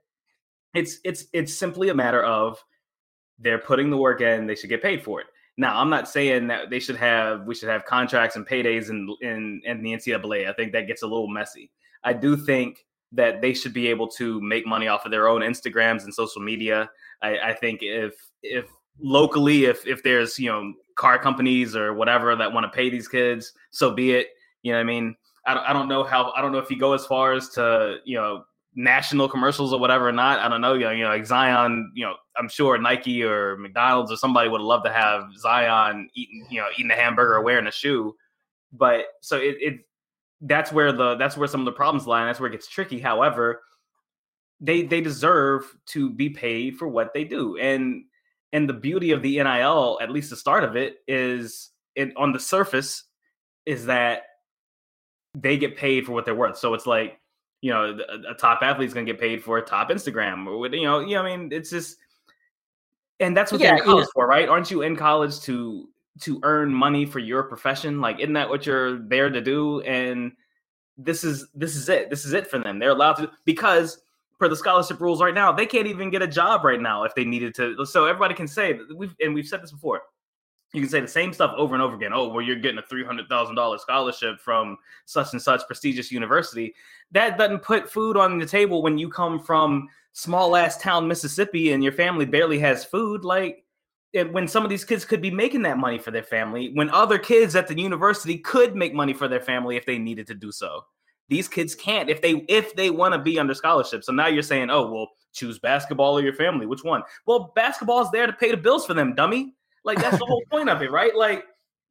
it's 0.75 0.99
it's 1.05 1.25
it's 1.33 1.55
simply 1.55 1.89
a 1.89 1.95
matter 1.95 2.23
of 2.23 2.63
they're 3.41 3.59
putting 3.59 3.91
the 3.91 3.97
work 3.97 4.21
in, 4.21 4.47
they 4.47 4.55
should 4.55 4.71
get 4.71 4.83
paid 4.83 5.03
for 5.03 5.21
it. 5.21 5.27
Now, 5.57 5.79
I'm 5.79 5.91
not 5.91 6.09
saying 6.09 6.47
that 6.49 6.71
they 6.71 6.81
should 6.81 6.97
have 6.97 7.47
we 7.47 7.55
should 7.55 7.69
have 7.69 7.85
contracts 7.85 8.37
and 8.37 8.47
paydays 8.47 8.91
in 8.91 9.15
in, 9.21 9.61
in 9.65 9.83
the 9.83 9.93
NCAA. 9.93 10.49
I 10.49 10.53
think 10.53 10.73
that 10.73 10.87
gets 10.87 11.03
a 11.03 11.07
little 11.07 11.29
messy. 11.29 11.71
I 12.03 12.13
do 12.13 12.37
think 12.37 12.87
that 13.13 13.41
they 13.43 13.53
should 13.53 13.73
be 13.73 13.89
able 13.89 14.09
to 14.09 14.41
make 14.41 14.67
money 14.67 14.89
off 14.89 15.05
of 15.05 15.11
their 15.11 15.29
own 15.29 15.41
Instagrams 15.41 16.05
and 16.05 16.15
social 16.15 16.41
media. 16.41 16.89
I, 17.23 17.39
I 17.39 17.55
think 17.55 17.81
if 17.83 18.15
if 18.43 18.67
locally, 19.01 19.65
if 19.65 19.87
if 19.87 20.03
there's 20.03 20.39
you 20.39 20.51
know 20.51 20.73
car 20.95 21.19
companies 21.19 21.75
or 21.75 21.95
whatever 21.95 22.35
that 22.37 22.53
want 22.53 22.65
to 22.65 22.77
pay 22.77 22.89
these 22.89 23.09
kids, 23.09 23.53
so 23.71 23.93
be 23.93 24.13
it. 24.13 24.29
You 24.63 24.73
know, 24.73 24.81
I 24.81 24.85
mean, 24.85 25.17
I 25.47 25.55
don't, 25.55 25.65
I 25.65 25.73
don't 25.73 25.89
know 25.89 26.05
how 26.05 26.33
I 26.37 26.43
don't 26.43 26.53
know 26.53 26.59
if 26.59 26.71
you 26.71 26.79
go 26.79 26.93
as 26.93 27.07
far 27.07 27.33
as 27.33 27.49
to 27.51 27.97
you 28.05 28.17
know 28.17 28.45
national 28.75 29.29
commercials 29.29 29.73
or 29.73 29.81
whatever 29.81 30.09
or 30.09 30.13
not. 30.13 30.39
I 30.39 30.49
don't 30.49 30.61
know. 30.61 30.75
You 30.75 30.85
know, 30.85 30.91
you 30.91 31.05
know, 31.05 31.11
like 31.11 31.27
Zion. 31.27 31.93
You 31.95 32.07
know, 32.07 32.15
I'm 32.37 32.49
sure 32.49 32.79
Nike 32.79 33.23
or 33.23 33.57
McDonald's 33.57 34.13
or 34.13 34.17
somebody 34.17 34.49
would 34.49 34.61
love 34.61 34.85
to 34.85 34.93
have 34.93 35.25
Zion 35.39 36.09
eating, 36.15 36.47
you 36.51 36.61
know, 36.61 36.69
eating 36.77 36.91
a 36.91 36.95
hamburger 36.95 37.35
or 37.35 37.43
wearing 37.43 37.67
a 37.67 37.73
shoe. 37.73 38.15
But 38.73 39.07
so 39.21 39.37
it, 39.37 39.57
it 39.61 39.75
that's 40.41 40.73
where 40.73 40.93
the 40.93 41.17
that's 41.17 41.37
where 41.37 41.49
some 41.49 41.61
of 41.61 41.67
the 41.67 41.73
problems 41.73 42.07
lie. 42.07 42.21
And 42.21 42.29
that's 42.29 42.41
where 42.41 42.49
it 42.49 42.53
gets 42.53 42.69
tricky. 42.69 43.01
However, 43.01 43.63
they 44.61 44.83
they 44.83 45.01
deserve 45.01 45.65
to 45.87 46.11
be 46.11 46.31
paid 46.31 46.77
for 46.77 46.89
what 46.89 47.13
they 47.13 47.25
do. 47.25 47.57
And 47.57 48.05
and 48.53 48.69
the 48.69 48.75
beauty 48.75 49.13
of 49.13 49.23
the 49.23 49.43
NIL, 49.43 49.99
at 50.01 50.11
least 50.11 50.31
the 50.31 50.37
start 50.37 50.65
of 50.65 50.77
it, 50.77 50.97
is 51.07 51.71
it 51.95 52.13
on 52.17 52.33
the 52.33 52.41
surface, 52.41 53.05
is 53.65 53.87
that 53.87 54.23
they 55.35 55.57
get 55.57 55.77
paid 55.77 56.05
for 56.05 56.13
what 56.13 56.25
they're 56.25 56.35
worth. 56.35 56.59
So 56.59 56.75
it's 56.75 56.87
like 56.87 57.20
you 57.61 57.73
know, 57.73 57.99
a, 58.09 58.33
a 58.33 58.35
top 58.35 58.63
athlete's 58.63 58.95
going 58.95 59.07
to 59.07 59.13
get 59.13 59.21
paid 59.21 59.43
for 59.43 59.59
a 59.59 59.63
top 59.63 59.91
Instagram 59.91 60.47
or 60.47 60.67
you 60.75 60.85
know, 60.85 61.01
you 61.01 61.15
know, 61.15 61.23
I 61.23 61.37
mean, 61.37 61.53
it's 61.53 61.71
just, 61.71 61.99
and 63.19 63.37
that's 63.37 63.53
what 63.53 63.61
yeah, 63.61 63.69
they're 63.69 63.79
in 63.79 63.85
college 63.85 64.09
for, 64.15 64.27
right? 64.27 64.49
Aren't 64.49 64.71
you 64.71 64.83
in 64.83 64.97
college 64.97 65.41
to 65.41 65.89
to 66.21 66.41
earn 66.43 66.73
money 66.73 67.05
for 67.05 67.19
your 67.19 67.43
profession? 67.43 68.01
Like, 68.01 68.19
isn't 68.19 68.33
that 68.33 68.49
what 68.49 68.67
you're 68.67 68.99
there 68.99 69.31
to 69.31 69.41
do? 69.41 69.81
And 69.83 70.33
this 70.97 71.23
is 71.25 71.47
this 71.55 71.77
is 71.77 71.89
it. 71.89 72.09
This 72.09 72.25
is 72.25 72.33
it 72.33 72.47
for 72.47 72.59
them. 72.59 72.79
They're 72.79 72.91
allowed 72.91 73.15
to 73.15 73.31
because 73.45 74.03
per 74.39 74.49
the 74.49 74.57
scholarship 74.57 75.01
rules 75.01 75.21
right 75.21 75.35
now, 75.35 75.53
they 75.53 75.67
can't 75.67 75.87
even 75.87 76.09
get 76.09 76.23
a 76.23 76.27
job 76.27 76.65
right 76.65 76.81
now 76.81 77.05
if 77.05 77.15
they 77.15 77.25
needed 77.25 77.55
to. 77.57 77.85
So 77.85 78.07
everybody 78.07 78.35
can 78.35 78.49
say 78.49 78.79
we've 78.95 79.15
and 79.21 79.35
we've 79.35 79.47
said 79.47 79.63
this 79.63 79.71
before 79.71 80.03
you 80.73 80.81
can 80.81 80.91
say 80.91 81.01
the 81.01 81.09
same 81.09 81.33
stuff 81.33 81.53
over 81.57 81.75
and 81.75 81.83
over 81.83 81.97
again. 81.97 82.13
Oh, 82.13 82.29
well, 82.29 82.45
you're 82.45 82.57
getting 82.57 82.79
a 82.79 82.83
three 82.83 83.05
hundred 83.05 83.29
thousand 83.29 83.57
dollars 83.57 83.83
scholarship 83.83 84.41
from 84.41 84.77
such 85.05 85.33
and 85.33 85.43
such 85.43 85.67
prestigious 85.67 86.13
university. 86.13 86.75
That 87.11 87.39
doesn't 87.39 87.61
put 87.61 87.91
food 87.91 88.17
on 88.17 88.39
the 88.39 88.47
table 88.47 88.83
when 88.83 88.97
you 88.97 89.09
come 89.09 89.41
from 89.41 89.89
small 90.13 90.57
ass 90.57 90.77
town 90.77 91.09
Mississippi 91.09 91.73
and 91.73 91.83
your 91.83 91.93
family 91.93 92.25
barely 92.25 92.59
has 92.61 92.85
food. 92.85 93.25
Like, 93.25 93.65
when 94.13 94.47
some 94.47 94.65
of 94.65 94.71
these 94.71 94.85
kids 94.85 95.05
could 95.05 95.23
be 95.23 95.31
making 95.31 95.63
that 95.63 95.79
money 95.79 95.99
for 95.99 96.11
their 96.11 96.23
family, 96.23 96.71
when 96.75 96.91
other 96.91 97.19
kids 97.19 97.57
at 97.57 97.69
the 97.69 97.81
university 97.81 98.39
could 98.39 98.77
make 98.77 98.95
money 98.95 99.13
for 99.13 99.29
their 99.29 99.41
family 99.41 99.77
if 99.77 99.87
they 99.87 99.99
needed 99.99 100.27
to 100.29 100.35
do 100.35 100.53
so. 100.53 100.85
These 101.29 101.47
kids 101.47 101.77
can't 101.77 102.11
if 102.11 102.21
they 102.21 102.45
if 102.49 102.75
they 102.75 102.91
want 102.91 103.15
to 103.15 103.19
be 103.21 103.39
under 103.39 103.55
scholarship. 103.55 104.03
So 104.03 104.13
now 104.13 104.27
you're 104.27 104.43
saying, 104.43 104.69
oh 104.69 104.91
well, 104.91 105.09
choose 105.33 105.61
basketball 105.61 106.19
or 106.19 106.23
your 106.23 106.35
family. 106.35 106.67
Which 106.67 106.83
one? 106.83 107.03
Well, 107.25 107.53
basketball 107.55 108.03
is 108.03 108.11
there 108.11 108.27
to 108.27 108.33
pay 108.33 108.51
the 108.51 108.57
bills 108.57 108.85
for 108.85 108.95
them, 108.95 109.15
dummy. 109.15 109.55
Like 109.85 109.99
that's 109.99 110.19
the 110.19 110.27
whole 110.27 110.43
point 110.51 110.69
of 110.69 110.83
it, 110.83 110.91
right? 110.91 111.15
Like 111.17 111.45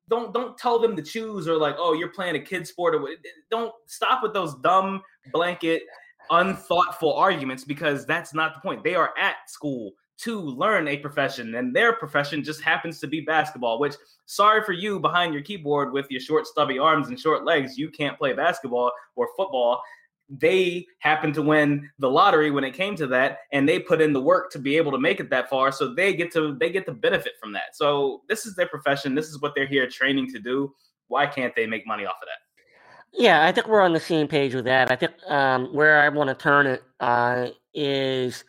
don't 0.10 0.34
don't 0.34 0.58
tell 0.58 0.79
them 0.79 0.96
to 0.96 1.01
choose 1.01 1.48
or 1.48 1.58
like, 1.58 1.75
oh, 1.77 1.93
you're 1.93 2.10
playing 2.10 2.36
a 2.36 2.39
kid 2.39 2.67
sport 2.67 2.96
or 2.96 3.08
don't 3.50 3.74
stop 3.88 4.24
with 4.24 4.34
those 4.34 4.55
dumb 4.55 5.01
blanket 5.31 5.84
unthoughtful 6.31 7.13
arguments 7.13 7.63
because 7.63 8.05
that's 8.05 8.34
not 8.34 8.53
the 8.53 8.62
point. 8.62 8.84
They 8.84 8.96
are 8.96 9.13
at 9.17 9.36
school 9.48 9.91
to 10.19 10.41
learn 10.41 10.88
a 10.88 10.98
profession 10.98 11.55
and 11.55 11.74
their 11.74 11.93
profession 11.93 12.43
just 12.43 12.62
happens 12.62 13.00
to 13.00 13.08
be 13.08 13.22
basketball, 13.22 13.79
which 13.79 13.96
sorry 14.25 14.62
for 14.63 14.74
you 14.74 15.00
behind 15.00 15.34
your 15.34 15.41
keyboard 15.41 15.93
with 15.93 16.05
your 16.12 16.19
short 16.19 16.46
stubby 16.46 16.77
arms 16.77 17.08
and 17.08 17.19
short 17.19 17.46
legs, 17.46 17.77
you 17.77 17.89
can't 17.89 18.17
play 18.17 18.34
basketball 18.34 18.91
or 19.15 19.29
football 19.38 19.81
they 20.30 20.86
happened 21.00 21.34
to 21.34 21.42
win 21.42 21.89
the 22.00 22.10
lottery 22.10 22.52
when 22.52 22.63
it 22.63 22.74
came 22.74 22.96
to 22.96 23.08
that 23.08 23.39
and 23.52 23.68
they 23.68 23.80
put 23.80 24.00
in 24.00 24.13
the 24.13 24.22
work 24.22 24.52
to 24.52 24.60
be 24.60 24.78
able 24.78 24.92
to 24.92 25.00
make 25.00 25.20
it 25.20 25.30
that 25.30 25.50
far 25.50 25.72
so 25.72 25.94
they 25.94 26.13
get 26.13 26.32
to 26.32 26.56
they 26.60 26.70
get 26.70 26.86
to 26.86 26.92
benefit 26.92 27.34
from 27.39 27.52
that. 27.54 27.76
So 27.76 28.22
this 28.30 28.46
is 28.46 28.56
their 28.56 28.68
profession. 28.68 29.15
This 29.15 29.28
is 29.28 29.42
what 29.42 29.54
they're 29.56 29.68
here 29.68 29.88
training 29.88 30.28
to 30.32 30.39
do. 30.39 30.74
Why 31.08 31.26
can't 31.26 31.56
they 31.56 31.65
make 31.65 31.88
money 31.88 32.06
off 32.06 32.18
of 32.22 32.28
that? 32.28 33.20
Yeah 33.20 33.44
i 33.44 33.52
think 33.52 33.68
we're 33.68 33.82
on 33.82 33.94
the 33.94 34.00
same 34.00 34.28
page 34.28 34.54
with 34.54 34.65
that. 34.65 34.92
I 34.92 34.96
think 34.96 35.13
um, 35.28 35.74
where 35.74 36.00
i 36.00 36.10
want 36.10 36.30
to 36.30 36.36
turn 36.36 36.68
it 36.68 36.84
uh, 37.00 37.48
is 37.74 38.44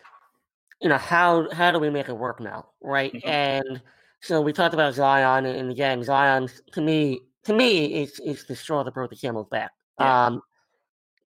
you 0.83 0.89
know 0.89 0.99
how 0.99 1.51
how 1.53 1.71
do 1.71 1.79
we 1.79 1.91
make 1.91 2.09
it 2.09 2.17
work 2.17 2.41
now 2.41 2.67
right? 2.83 3.13
Mm-hmm. 3.13 3.29
and 3.29 3.83
so 4.21 4.41
we 4.43 4.53
talked 4.53 4.75
about 4.75 4.95
zion 4.95 5.47
and 5.47 5.71
again 5.71 6.03
zion 6.05 6.49
to 6.73 6.81
me 6.81 7.21
to 7.45 7.55
me 7.55 7.87
it's 8.03 8.19
it's 8.21 8.45
the 8.45 8.55
straw 8.55 8.83
that 8.85 8.93
broke 8.93 9.11
the 9.11 9.17
camel's 9.17 9.49
back. 9.49 9.71
Yeah. 9.99 10.27
um 10.27 10.43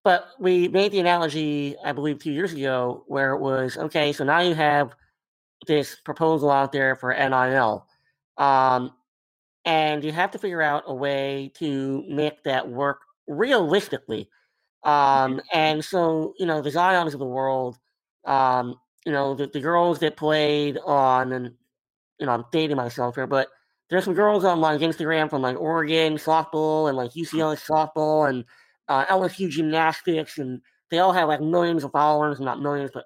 but 0.05 0.27
we 0.37 0.67
made 0.67 0.91
the 0.91 0.99
analogy, 0.99 1.75
I 1.83 1.91
believe, 1.91 2.19
two 2.19 2.31
years 2.31 2.53
ago, 2.53 3.03
where 3.07 3.31
it 3.31 3.39
was 3.41 3.75
okay. 3.75 4.13
So 4.13 4.23
now 4.23 4.39
you 4.39 4.53
have 4.53 4.95
this 5.65 5.95
proposal 6.05 6.51
out 6.51 6.71
there 6.71 6.95
for 6.95 7.11
NIL, 7.11 7.87
um, 8.37 8.91
and 9.65 10.03
you 10.03 10.11
have 10.11 10.29
to 10.31 10.37
figure 10.37 10.61
out 10.61 10.83
a 10.85 10.93
way 10.93 11.51
to 11.55 12.05
make 12.07 12.43
that 12.43 12.69
work 12.69 12.99
realistically. 13.27 14.29
Um, 14.83 15.41
and 15.51 15.83
so, 15.83 16.35
you 16.37 16.45
know, 16.45 16.61
the 16.61 16.69
Zions 16.69 17.13
of 17.13 17.19
the 17.19 17.25
world, 17.25 17.79
um, 18.25 18.75
you 19.07 19.11
know, 19.11 19.33
the, 19.33 19.47
the 19.47 19.59
girls 19.59 19.97
that 19.99 20.17
played 20.17 20.77
on, 20.85 21.31
and 21.33 21.51
you 22.19 22.27
know, 22.27 22.31
I'm 22.31 22.45
dating 22.51 22.77
myself 22.77 23.15
here, 23.15 23.25
but 23.25 23.47
there's 23.89 24.03
some 24.03 24.13
girls 24.13 24.45
on 24.45 24.61
like 24.61 24.81
Instagram 24.81 25.31
from 25.31 25.41
like 25.41 25.59
Oregon 25.59 26.17
softball 26.17 26.89
and 26.89 26.95
like 26.95 27.13
UCLA 27.13 27.57
softball 27.59 28.29
and 28.29 28.45
uh, 28.87 29.05
LSU 29.05 29.49
gymnastics, 29.49 30.37
and 30.37 30.61
they 30.91 30.99
all 30.99 31.13
have 31.13 31.27
like 31.27 31.41
millions 31.41 31.83
of 31.83 31.91
followers, 31.91 32.39
not 32.39 32.61
millions, 32.61 32.91
but 32.93 33.05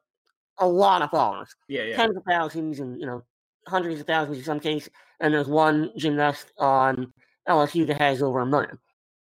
a 0.60 0.68
lot 0.68 1.02
of 1.02 1.12
followers. 1.12 1.56
Yeah, 1.68 1.84
yeah. 1.84 1.96
Tens 1.96 2.16
of 2.16 2.24
thousands 2.28 2.80
and, 2.80 3.00
you 3.00 3.06
know, 3.06 3.24
hundreds 3.68 4.00
of 4.00 4.08
thousands 4.08 4.38
in 4.38 4.44
some 4.44 4.60
cases. 4.60 4.90
And 5.20 5.34
there's 5.34 5.48
one 5.48 5.92
gymnast 5.98 6.52
on 6.58 7.14
LSU 7.48 7.88
that 7.88 8.00
has 8.00 8.22
over 8.22 8.40
a 8.40 8.46
million. 8.46 8.78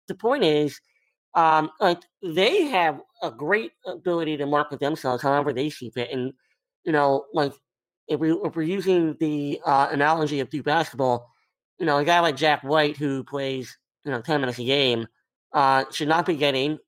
The 0.08 0.16
point 0.16 0.44
is, 0.44 0.80
um, 1.36 1.72
like 1.80 2.02
they 2.22 2.66
have 2.66 3.02
a 3.22 3.32
great 3.32 3.72
ability 3.86 4.38
to 4.38 4.46
market 4.46 4.80
themselves 4.80 5.24
however 5.24 5.52
they 5.52 5.70
see 5.70 5.90
fit. 5.90 6.12
And, 6.12 6.34
you 6.84 6.92
know, 6.92 7.26
like 7.34 7.54
if 8.08 8.20
we 8.20 8.32
if 8.32 8.56
we're 8.56 8.64
using 8.64 9.16
the 9.20 9.60
uh, 9.66 9.88
analogy 9.92 10.42
of 10.42 10.50
Duke 10.50 10.66
basketball, 10.66 11.30
you 11.80 11.86
know, 11.86 11.98
a 11.98 12.06
guy 12.06 12.20
like 12.20 12.36
Jack 12.36 12.64
White 12.64 12.98
who 12.98 13.24
plays, 13.24 13.76
you 14.06 14.12
know, 14.12 14.22
ten 14.22 14.42
minutes 14.42 14.60
a 14.60 14.66
game 14.66 15.08
uh, 15.54 15.86
should 15.92 16.08
not 16.08 16.26
be 16.26 16.36
getting 16.36 16.80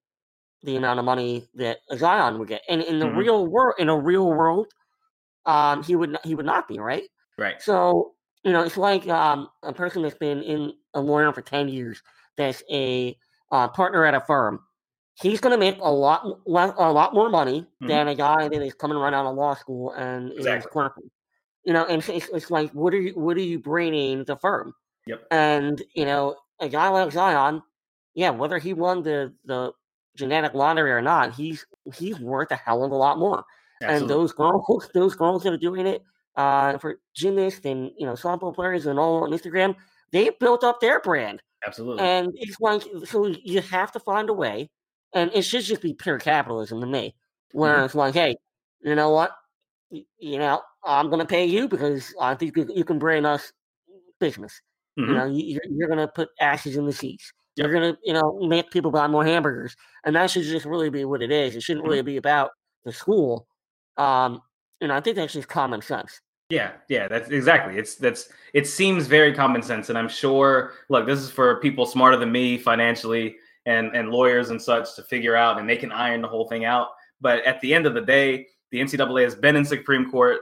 the 0.63 0.75
amount 0.75 0.99
of 0.99 1.05
money 1.05 1.47
that 1.55 1.77
Zion 1.95 2.39
would 2.39 2.47
get. 2.47 2.61
And 2.67 2.81
in 2.81 2.99
the 2.99 3.05
mm-hmm. 3.05 3.17
real 3.17 3.47
world, 3.47 3.75
in 3.77 3.89
a 3.89 3.97
real 3.97 4.27
world, 4.27 4.67
um, 5.45 5.83
he 5.83 5.95
would 5.95 6.11
not, 6.11 6.25
he 6.25 6.35
would 6.35 6.45
not 6.45 6.67
be 6.67 6.79
right. 6.79 7.03
Right. 7.37 7.61
So 7.61 8.15
you 8.45 8.51
know, 8.51 8.61
it's 8.61 8.77
like 8.77 9.07
um, 9.09 9.49
a 9.63 9.73
person 9.73 10.03
that's 10.03 10.17
been 10.17 10.41
in 10.43 10.71
a 10.93 11.01
lawyer 11.01 11.33
for 11.33 11.41
ten 11.41 11.67
years, 11.67 12.01
that's 12.37 12.63
a 12.71 13.17
uh, 13.51 13.67
partner 13.67 14.05
at 14.05 14.13
a 14.13 14.21
firm. 14.21 14.59
He's 15.15 15.41
going 15.41 15.51
to 15.51 15.57
make 15.57 15.77
a 15.81 15.91
lot 15.91 16.23
a 16.25 16.91
lot 16.91 17.13
more 17.13 17.29
money 17.29 17.61
mm-hmm. 17.61 17.87
than 17.87 18.07
a 18.07 18.15
guy 18.15 18.47
that 18.47 18.61
is 18.61 18.75
coming 18.75 18.97
right 18.97 19.13
out 19.13 19.25
of 19.25 19.35
law 19.35 19.55
school 19.55 19.91
and 19.93 20.31
exactly. 20.31 20.59
is 20.59 20.65
clerking. 20.67 21.09
You 21.63 21.73
know, 21.73 21.85
and 21.85 22.07
it's, 22.07 22.29
it's 22.29 22.51
like, 22.51 22.69
what 22.71 22.93
are 22.93 23.01
you 23.01 23.13
what 23.13 23.35
are 23.35 23.41
you 23.41 23.57
bringing 23.57 24.23
the 24.25 24.37
firm? 24.37 24.73
Yep. 25.07 25.25
And 25.31 25.81
you 25.95 26.05
know, 26.05 26.35
a 26.59 26.69
guy 26.69 26.89
like 26.89 27.11
Zion 27.11 27.63
yeah, 28.15 28.31
whether 28.31 28.57
he 28.57 28.73
won 28.73 29.03
the 29.03 29.33
the 29.45 29.71
genetic 30.15 30.53
lottery 30.53 30.91
or 30.91 31.01
not, 31.01 31.35
he's 31.35 31.65
he's 31.93 32.19
worth 32.19 32.51
a 32.51 32.55
hell 32.55 32.83
of 32.83 32.91
a 32.91 32.95
lot 32.95 33.19
more. 33.19 33.43
Absolutely. 33.81 34.01
And 34.01 34.09
those 34.09 34.33
girls, 34.33 34.89
those 34.93 35.15
girls 35.15 35.43
that 35.43 35.53
are 35.53 35.57
doing 35.57 35.85
it 35.85 36.01
uh, 36.35 36.77
for 36.77 36.99
gymnasts 37.13 37.65
and 37.65 37.91
you 37.97 38.05
know 38.05 38.13
softball 38.13 38.55
players 38.55 38.85
and 38.85 38.97
all 38.97 39.23
on 39.23 39.31
Instagram, 39.31 39.75
they 40.11 40.31
built 40.39 40.63
up 40.63 40.79
their 40.79 40.99
brand. 41.01 41.41
Absolutely. 41.67 42.03
And 42.03 42.31
it's 42.35 42.59
like 42.59 42.83
so 43.05 43.27
you 43.43 43.61
have 43.61 43.91
to 43.91 43.99
find 43.99 44.29
a 44.29 44.33
way, 44.33 44.69
and 45.13 45.29
it 45.33 45.43
should 45.43 45.63
just 45.63 45.81
be 45.81 45.93
pure 45.93 46.19
capitalism 46.19 46.79
to 46.81 46.87
me, 46.87 47.15
where 47.51 47.75
mm-hmm. 47.75 47.85
it's 47.85 47.95
like, 47.95 48.13
hey, 48.13 48.35
you 48.81 48.95
know 48.95 49.09
what, 49.09 49.31
you 49.89 50.37
know, 50.37 50.61
I'm 50.83 51.07
going 51.07 51.19
to 51.19 51.25
pay 51.25 51.45
you 51.45 51.67
because 51.67 52.13
I 52.21 52.35
think 52.35 52.55
you 52.55 52.83
can 52.83 52.99
bring 52.99 53.25
us 53.25 53.51
business. 54.19 54.61
Mm-hmm. 54.97 55.11
You 55.11 55.17
know, 55.17 55.25
you, 55.25 55.59
you're 55.69 55.87
going 55.87 55.99
to 55.99 56.07
put 56.07 56.29
ashes 56.39 56.77
in 56.77 56.85
the 56.85 56.93
seats. 56.93 57.33
You're 57.55 57.71
gonna, 57.71 57.97
you 58.03 58.13
know, 58.13 58.39
make 58.41 58.71
people 58.71 58.91
buy 58.91 59.07
more 59.07 59.23
hamburgers, 59.25 59.75
and 60.03 60.15
that 60.15 60.29
should 60.29 60.43
just 60.43 60.65
really 60.65 60.89
be 60.89 61.05
what 61.05 61.21
it 61.21 61.31
is. 61.31 61.55
It 61.55 61.63
shouldn't 61.63 61.83
mm-hmm. 61.83 61.91
really 61.91 62.03
be 62.03 62.17
about 62.17 62.51
the 62.83 62.91
school. 62.91 63.47
Um, 63.97 64.41
you 64.81 64.89
know, 64.89 64.95
I 64.95 64.99
think 64.99 65.15
that's 65.15 65.33
just 65.33 65.47
common 65.47 65.81
sense. 65.81 66.19
Yeah, 66.49 66.73
yeah, 66.89 67.07
that's 67.07 67.29
exactly. 67.29 67.77
It's 67.77 67.95
that's 67.95 68.29
it 68.53 68.67
seems 68.67 69.07
very 69.07 69.33
common 69.33 69.63
sense, 69.63 69.89
and 69.89 69.97
I'm 69.97 70.09
sure. 70.09 70.73
Look, 70.89 71.07
this 71.07 71.19
is 71.19 71.31
for 71.31 71.59
people 71.59 71.85
smarter 71.85 72.17
than 72.17 72.31
me 72.31 72.57
financially 72.57 73.37
and 73.65 73.95
and 73.95 74.09
lawyers 74.09 74.49
and 74.49 74.61
such 74.61 74.95
to 74.95 75.03
figure 75.03 75.35
out, 75.35 75.59
and 75.59 75.67
they 75.67 75.77
can 75.77 75.91
iron 75.91 76.21
the 76.21 76.27
whole 76.27 76.47
thing 76.47 76.65
out. 76.65 76.89
But 77.21 77.43
at 77.45 77.61
the 77.61 77.73
end 77.73 77.85
of 77.85 77.93
the 77.93 78.01
day, 78.01 78.47
The 78.71 78.79
NCAA 78.79 79.23
has 79.23 79.35
been 79.35 79.55
in 79.55 79.65
Supreme 79.65 80.11
Court. 80.11 80.41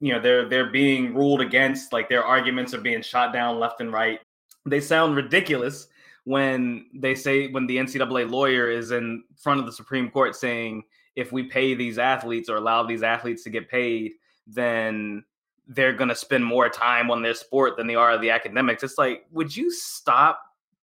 You 0.00 0.14
know, 0.14 0.20
they're 0.20 0.48
they're 0.48 0.70
being 0.70 1.14
ruled 1.14 1.42
against. 1.42 1.92
Like 1.92 2.08
their 2.08 2.24
arguments 2.24 2.74
are 2.74 2.80
being 2.80 3.02
shot 3.02 3.32
down 3.32 3.60
left 3.60 3.80
and 3.80 3.92
right. 3.92 4.18
They 4.66 4.80
sound 4.80 5.14
ridiculous 5.14 5.86
when 6.30 6.86
they 6.94 7.12
say 7.12 7.48
when 7.48 7.66
the 7.66 7.76
NCAA 7.76 8.30
lawyer 8.30 8.70
is 8.70 8.92
in 8.92 9.24
front 9.36 9.58
of 9.58 9.66
the 9.66 9.72
Supreme 9.72 10.08
Court 10.08 10.36
saying 10.36 10.84
if 11.16 11.32
we 11.32 11.42
pay 11.42 11.74
these 11.74 11.98
athletes 11.98 12.48
or 12.48 12.56
allow 12.56 12.84
these 12.84 13.02
athletes 13.02 13.42
to 13.42 13.50
get 13.50 13.68
paid, 13.68 14.12
then 14.46 15.24
they're 15.66 15.92
going 15.92 16.08
to 16.08 16.14
spend 16.14 16.44
more 16.44 16.68
time 16.68 17.10
on 17.10 17.20
their 17.20 17.34
sport 17.34 17.76
than 17.76 17.88
they 17.88 17.96
are 17.96 18.16
the 18.16 18.30
academics. 18.30 18.84
It's 18.84 18.96
like, 18.96 19.24
would 19.32 19.56
you 19.56 19.72
stop 19.72 20.40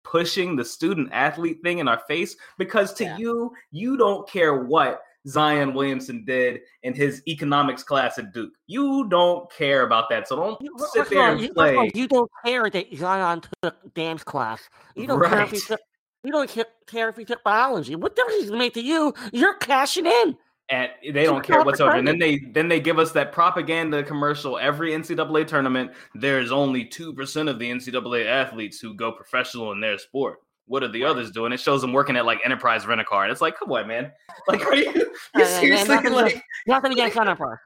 pushing 0.04 0.56
the 0.56 0.64
student 0.64 1.10
athlete 1.12 1.60
thing 1.62 1.80
in 1.80 1.90
our 1.90 2.00
face? 2.08 2.38
Because 2.58 2.94
to 2.94 3.04
yeah. 3.04 3.18
you, 3.18 3.52
you 3.70 3.98
don't 3.98 4.26
care 4.30 4.64
what 4.64 5.02
Zion 5.28 5.74
Williamson 5.74 6.26
did 6.26 6.62
in 6.84 6.94
his 6.94 7.22
economics 7.28 7.84
class 7.84 8.18
at 8.18 8.34
Duke. 8.34 8.54
You 8.68 9.08
don't 9.10 9.52
care 9.52 9.84
about 9.84 10.10
that. 10.10 10.28
So 10.28 10.36
don't 10.36 10.62
you, 10.62 10.76
sit 10.92 11.10
there 11.10 11.32
and 11.32 11.42
you, 11.42 11.54
play. 11.54 11.92
You 11.94 12.08
don't 12.08 12.30
care 12.46 12.70
that 12.70 12.96
Zion 12.96 13.42
took 13.62 13.94
dance 13.94 14.24
class. 14.24 14.70
You 14.96 15.08
don't 15.08 15.20
right. 15.20 15.32
care 15.32 15.44
if 15.44 15.52
he 15.52 15.60
took 15.60 15.80
you 16.26 16.32
don't 16.32 16.50
care 16.88 17.10
if 17.10 17.18
he 17.18 17.26
took 17.26 17.44
biology. 17.44 17.96
What 17.96 18.16
difference 18.16 18.44
does 18.44 18.50
it 18.52 18.58
make 18.58 18.74
to 18.76 18.82
you? 18.82 19.14
You're 19.34 19.56
cashing 19.56 20.06
in 20.06 20.38
and 20.70 20.90
they 21.14 21.24
don't 21.24 21.44
care 21.44 21.64
whatsoever. 21.64 21.96
And 21.96 22.08
then 22.08 22.20
they 22.20 22.40
then 22.54 22.68
they 22.68 22.80
give 22.80 23.00
us 23.00 23.12
that 23.12 23.32
propaganda 23.32 24.04
commercial 24.04 24.58
every 24.58 24.92
NCAA 24.92 25.48
tournament. 25.48 25.92
There's 26.16 26.52
only 26.52 26.86
two 26.86 27.14
percent 27.14 27.50
of 27.50 27.60
the 27.60 27.70
NCAA 27.70 28.26
athletes 28.26 28.80
who 28.80 28.94
go 28.96 29.12
professional 29.12 29.72
in 29.72 29.82
their 29.82 29.98
sport. 29.98 30.40
What 30.66 30.84
are 30.84 30.88
the 30.88 31.04
others 31.04 31.32
doing? 31.32 31.52
It 31.52 31.60
shows 31.60 31.82
them 31.82 31.94
working 31.94 32.16
at 32.16 32.26
like 32.26 32.40
Enterprise 32.46 32.86
Rent 32.86 33.02
a 33.02 33.04
Car. 33.04 33.24
And 33.24 33.32
it's 33.32 33.42
like, 33.42 33.58
come 33.58 33.72
on, 33.72 33.88
man. 33.88 34.12
Like, 34.48 34.66
are 34.66 34.76
you, 34.76 34.92
you 35.36 35.46
seriously 35.46 35.96
nothing, 35.96 36.12
like 36.12 36.44
nothing 36.68 36.92
against 36.92 37.16
Enterprise? 37.16 37.60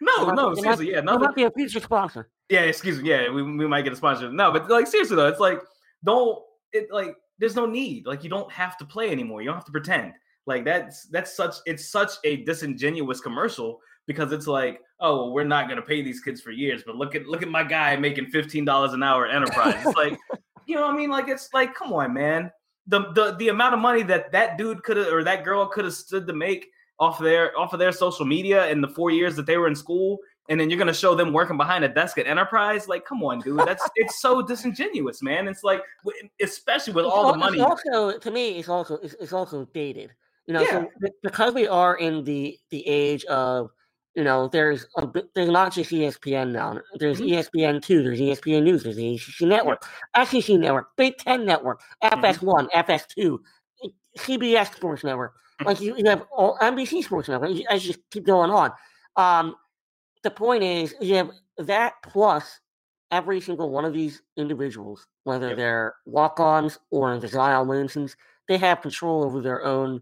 No, 0.00 0.30
no, 0.30 0.54
seriously, 0.54 0.90
yeah, 0.90 1.00
nothing. 1.00 1.20
might 1.20 1.34
be 1.36 1.44
a 1.44 1.50
future 1.50 1.78
sponsor. 1.78 2.28
Yeah, 2.48 2.62
excuse 2.62 3.00
me. 3.00 3.08
Yeah, 3.08 3.30
we, 3.30 3.42
we 3.42 3.68
might 3.68 3.82
get 3.82 3.92
a 3.92 3.96
sponsor. 3.96 4.32
No, 4.32 4.50
but 4.50 4.68
like 4.68 4.86
seriously 4.86 5.16
though, 5.16 5.28
it's 5.28 5.38
like 5.38 5.60
don't 6.04 6.38
it 6.72 6.88
like 6.90 7.14
there's 7.38 7.56
no 7.56 7.66
need. 7.66 8.06
Like 8.06 8.24
you 8.24 8.30
don't 8.30 8.50
have 8.50 8.76
to 8.78 8.84
play 8.84 9.10
anymore. 9.10 9.42
You 9.42 9.48
don't 9.48 9.56
have 9.56 9.64
to 9.66 9.72
pretend. 9.72 10.12
Like 10.46 10.64
that's 10.64 11.06
that's 11.06 11.34
such 11.36 11.56
it's 11.66 11.90
such 11.90 12.10
a 12.24 12.38
disingenuous 12.44 13.20
commercial 13.20 13.80
because 14.06 14.32
it's 14.32 14.46
like, 14.46 14.80
oh, 15.00 15.16
well, 15.16 15.32
we're 15.32 15.44
not 15.44 15.68
gonna 15.68 15.82
pay 15.82 16.02
these 16.02 16.20
kids 16.20 16.40
for 16.40 16.50
years, 16.50 16.82
but 16.84 16.96
look 16.96 17.14
at 17.14 17.26
look 17.26 17.42
at 17.42 17.48
my 17.48 17.62
guy 17.62 17.96
making 17.96 18.26
fifteen 18.26 18.64
dollars 18.64 18.92
an 18.92 19.02
hour 19.02 19.26
at 19.26 19.34
Enterprise. 19.34 19.82
It's 19.86 19.96
like, 19.96 20.18
you 20.66 20.76
know, 20.76 20.82
what 20.82 20.94
I 20.94 20.96
mean, 20.96 21.10
like 21.10 21.28
it's 21.28 21.48
like, 21.52 21.74
come 21.74 21.92
on, 21.92 22.12
man. 22.12 22.50
The 22.86 23.12
the 23.12 23.36
the 23.38 23.48
amount 23.48 23.74
of 23.74 23.80
money 23.80 24.02
that 24.04 24.30
that 24.32 24.58
dude 24.58 24.82
could 24.82 24.96
have 24.96 25.08
or 25.08 25.24
that 25.24 25.44
girl 25.44 25.66
could 25.66 25.84
have 25.84 25.94
stood 25.94 26.26
to 26.26 26.32
make 26.32 26.68
off 26.98 27.18
their 27.18 27.58
off 27.58 27.72
of 27.72 27.78
their 27.78 27.92
social 27.92 28.26
media 28.26 28.68
in 28.68 28.80
the 28.80 28.88
four 28.88 29.10
years 29.10 29.36
that 29.36 29.46
they 29.46 29.56
were 29.56 29.68
in 29.68 29.74
school 29.74 30.18
and 30.48 30.60
then 30.60 30.68
you're 30.68 30.78
gonna 30.78 30.92
show 30.92 31.14
them 31.14 31.32
working 31.32 31.56
behind 31.56 31.84
a 31.84 31.88
desk 31.88 32.18
at 32.18 32.26
Enterprise. 32.26 32.86
Like, 32.86 33.04
come 33.04 33.22
on, 33.22 33.40
dude, 33.40 33.60
that's 33.60 33.88
it's 33.96 34.20
so 34.20 34.42
disingenuous, 34.42 35.22
man. 35.22 35.48
It's 35.48 35.62
like, 35.62 35.82
especially 36.40 36.92
with 36.92 37.06
all 37.06 37.32
the 37.32 37.38
money. 37.38 37.60
also, 37.60 38.18
to 38.18 38.30
me, 38.30 38.58
it's 38.58 38.68
also 38.68 38.96
it's, 38.96 39.14
it's 39.20 39.32
also 39.32 39.66
dated. 39.72 40.12
You 40.46 40.54
know, 40.54 40.60
yeah. 40.60 40.70
so 40.70 40.90
because 41.22 41.54
we 41.54 41.66
are 41.66 41.96
in 41.96 42.24
the 42.24 42.58
the 42.70 42.86
age 42.86 43.24
of 43.24 43.70
you 44.14 44.22
know, 44.22 44.48
there's 44.48 44.86
a 44.96 45.08
there's 45.34 45.50
not 45.50 45.72
just 45.72 45.90
ESPN 45.90 46.52
now. 46.52 46.78
There's 46.98 47.20
mm-hmm. 47.20 47.34
ESPN 47.34 47.82
two. 47.82 48.02
There's 48.02 48.20
ESPN 48.20 48.62
News. 48.62 48.84
There's 48.84 48.96
the 48.96 49.14
ACC 49.14 49.42
Network, 49.42 49.84
SEC 50.24 50.56
Network, 50.56 50.96
Big 50.96 51.18
Ten 51.18 51.44
Network, 51.44 51.80
FS 52.02 52.40
one, 52.40 52.66
mm-hmm. 52.66 52.78
FS 52.78 53.06
two, 53.06 53.42
CBS 54.18 54.74
Sports 54.74 55.04
Network. 55.04 55.34
Like 55.64 55.80
you, 55.80 55.96
you 55.96 56.04
have 56.06 56.24
all 56.32 56.58
NBC 56.58 57.02
Sports 57.02 57.28
Network. 57.28 57.50
I 57.68 57.78
just 57.78 57.98
keep 58.10 58.24
going 58.24 58.50
on. 58.50 58.72
Um, 59.16 59.56
the 60.22 60.30
point 60.30 60.62
is, 60.62 60.94
you 61.00 61.16
have 61.16 61.30
that 61.58 61.94
plus 62.02 62.60
every 63.10 63.40
single 63.40 63.70
one 63.70 63.84
of 63.84 63.92
these 63.92 64.22
individuals, 64.36 65.06
whether 65.24 65.48
yep. 65.48 65.56
they're 65.56 65.94
walk-ons 66.06 66.78
or 66.90 67.18
the 67.18 67.28
Zion 67.28 67.68
Williamsons, 67.68 68.16
they 68.48 68.56
have 68.58 68.80
control 68.80 69.24
over 69.24 69.40
their 69.40 69.64
own 69.64 70.00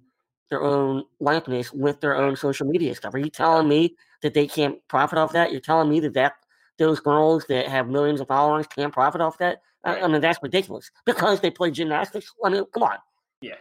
their 0.52 0.62
own 0.62 1.04
likeness 1.18 1.72
with 1.72 2.00
their 2.02 2.14
own 2.14 2.36
social 2.36 2.66
media 2.66 2.94
stuff. 2.94 3.14
Are 3.14 3.18
you 3.18 3.30
telling 3.30 3.66
me 3.68 3.96
that 4.20 4.34
they 4.34 4.46
can't 4.46 4.76
profit 4.86 5.18
off 5.18 5.32
that? 5.32 5.50
You're 5.50 5.62
telling 5.62 5.88
me 5.88 5.98
that, 6.00 6.12
that 6.12 6.34
those 6.78 7.00
girls 7.00 7.46
that 7.48 7.66
have 7.68 7.88
millions 7.88 8.20
of 8.20 8.28
followers 8.28 8.66
can't 8.66 8.92
profit 8.92 9.22
off 9.22 9.38
that? 9.38 9.62
I, 9.82 10.02
I 10.02 10.08
mean, 10.08 10.20
that's 10.20 10.38
ridiculous 10.42 10.90
because 11.06 11.40
they 11.40 11.50
play 11.50 11.70
gymnastics. 11.70 12.32
I 12.44 12.50
mean, 12.50 12.64
come 12.74 12.82
on. 12.82 12.98
Yeah, 13.40 13.54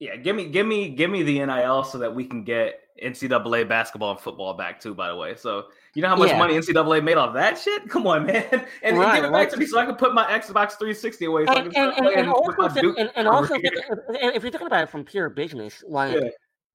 yeah. 0.00 0.16
Give 0.16 0.34
me, 0.34 0.48
give 0.48 0.66
me, 0.66 0.88
give 0.88 1.08
me 1.08 1.22
the 1.22 1.46
NIL 1.46 1.84
so 1.84 1.98
that 1.98 2.12
we 2.12 2.24
can 2.24 2.42
get 2.42 2.80
NCAA 3.02 3.68
basketball 3.68 4.12
and 4.12 4.20
football 4.20 4.54
back 4.54 4.80
too. 4.80 4.94
By 4.94 5.08
the 5.08 5.16
way, 5.16 5.34
so 5.34 5.66
you 5.94 6.02
know 6.02 6.08
how 6.08 6.16
much 6.16 6.30
yeah. 6.30 6.38
money 6.38 6.54
NCAA 6.54 7.02
made 7.02 7.16
off 7.16 7.34
that 7.34 7.58
shit? 7.58 7.88
Come 7.88 8.06
on, 8.06 8.26
man, 8.26 8.66
and, 8.82 8.98
right, 8.98 9.16
give 9.16 9.24
it 9.24 9.32
back 9.32 9.50
to 9.50 9.56
me 9.56 9.66
so 9.66 9.78
I 9.78 9.86
can 9.86 9.96
put 9.96 10.14
my 10.14 10.24
Xbox 10.26 10.78
360 10.78 11.24
away. 11.24 11.46
So 11.46 11.52
and, 11.52 11.76
and, 11.76 11.92
and, 11.98 12.06
and 12.06 12.28
also, 12.28 12.94
and, 12.96 13.10
and 13.16 13.28
also 13.28 13.56
if 13.56 14.42
you're 14.42 14.52
talking 14.52 14.66
about 14.66 14.84
it 14.84 14.90
from 14.90 15.04
pure 15.04 15.28
business, 15.28 15.82
like 15.88 16.14
yeah. 16.14 16.28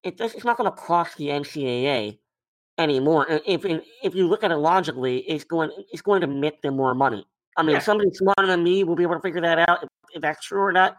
it, 0.03 0.19
it's 0.19 0.43
not 0.43 0.57
going 0.57 0.69
to 0.69 0.75
cost 0.75 1.17
the 1.17 1.27
NCAA 1.27 2.17
anymore. 2.77 3.25
If 3.45 3.65
if 3.65 4.15
you 4.15 4.27
look 4.27 4.43
at 4.43 4.51
it 4.51 4.57
logically, 4.57 5.19
it's 5.19 5.45
going 5.45 5.71
it's 5.91 6.01
going 6.01 6.21
to 6.21 6.27
make 6.27 6.61
them 6.61 6.75
more 6.75 6.93
money. 6.93 7.25
I 7.55 7.63
mean, 7.63 7.75
yeah. 7.75 7.81
somebody 7.81 8.11
smarter 8.13 8.47
than 8.47 8.63
me 8.63 8.83
will 8.83 8.95
be 8.95 9.03
able 9.03 9.15
to 9.15 9.21
figure 9.21 9.41
that 9.41 9.69
out 9.69 9.83
if, 9.83 9.89
if 10.15 10.21
that's 10.21 10.45
true 10.45 10.61
or 10.61 10.71
not. 10.71 10.97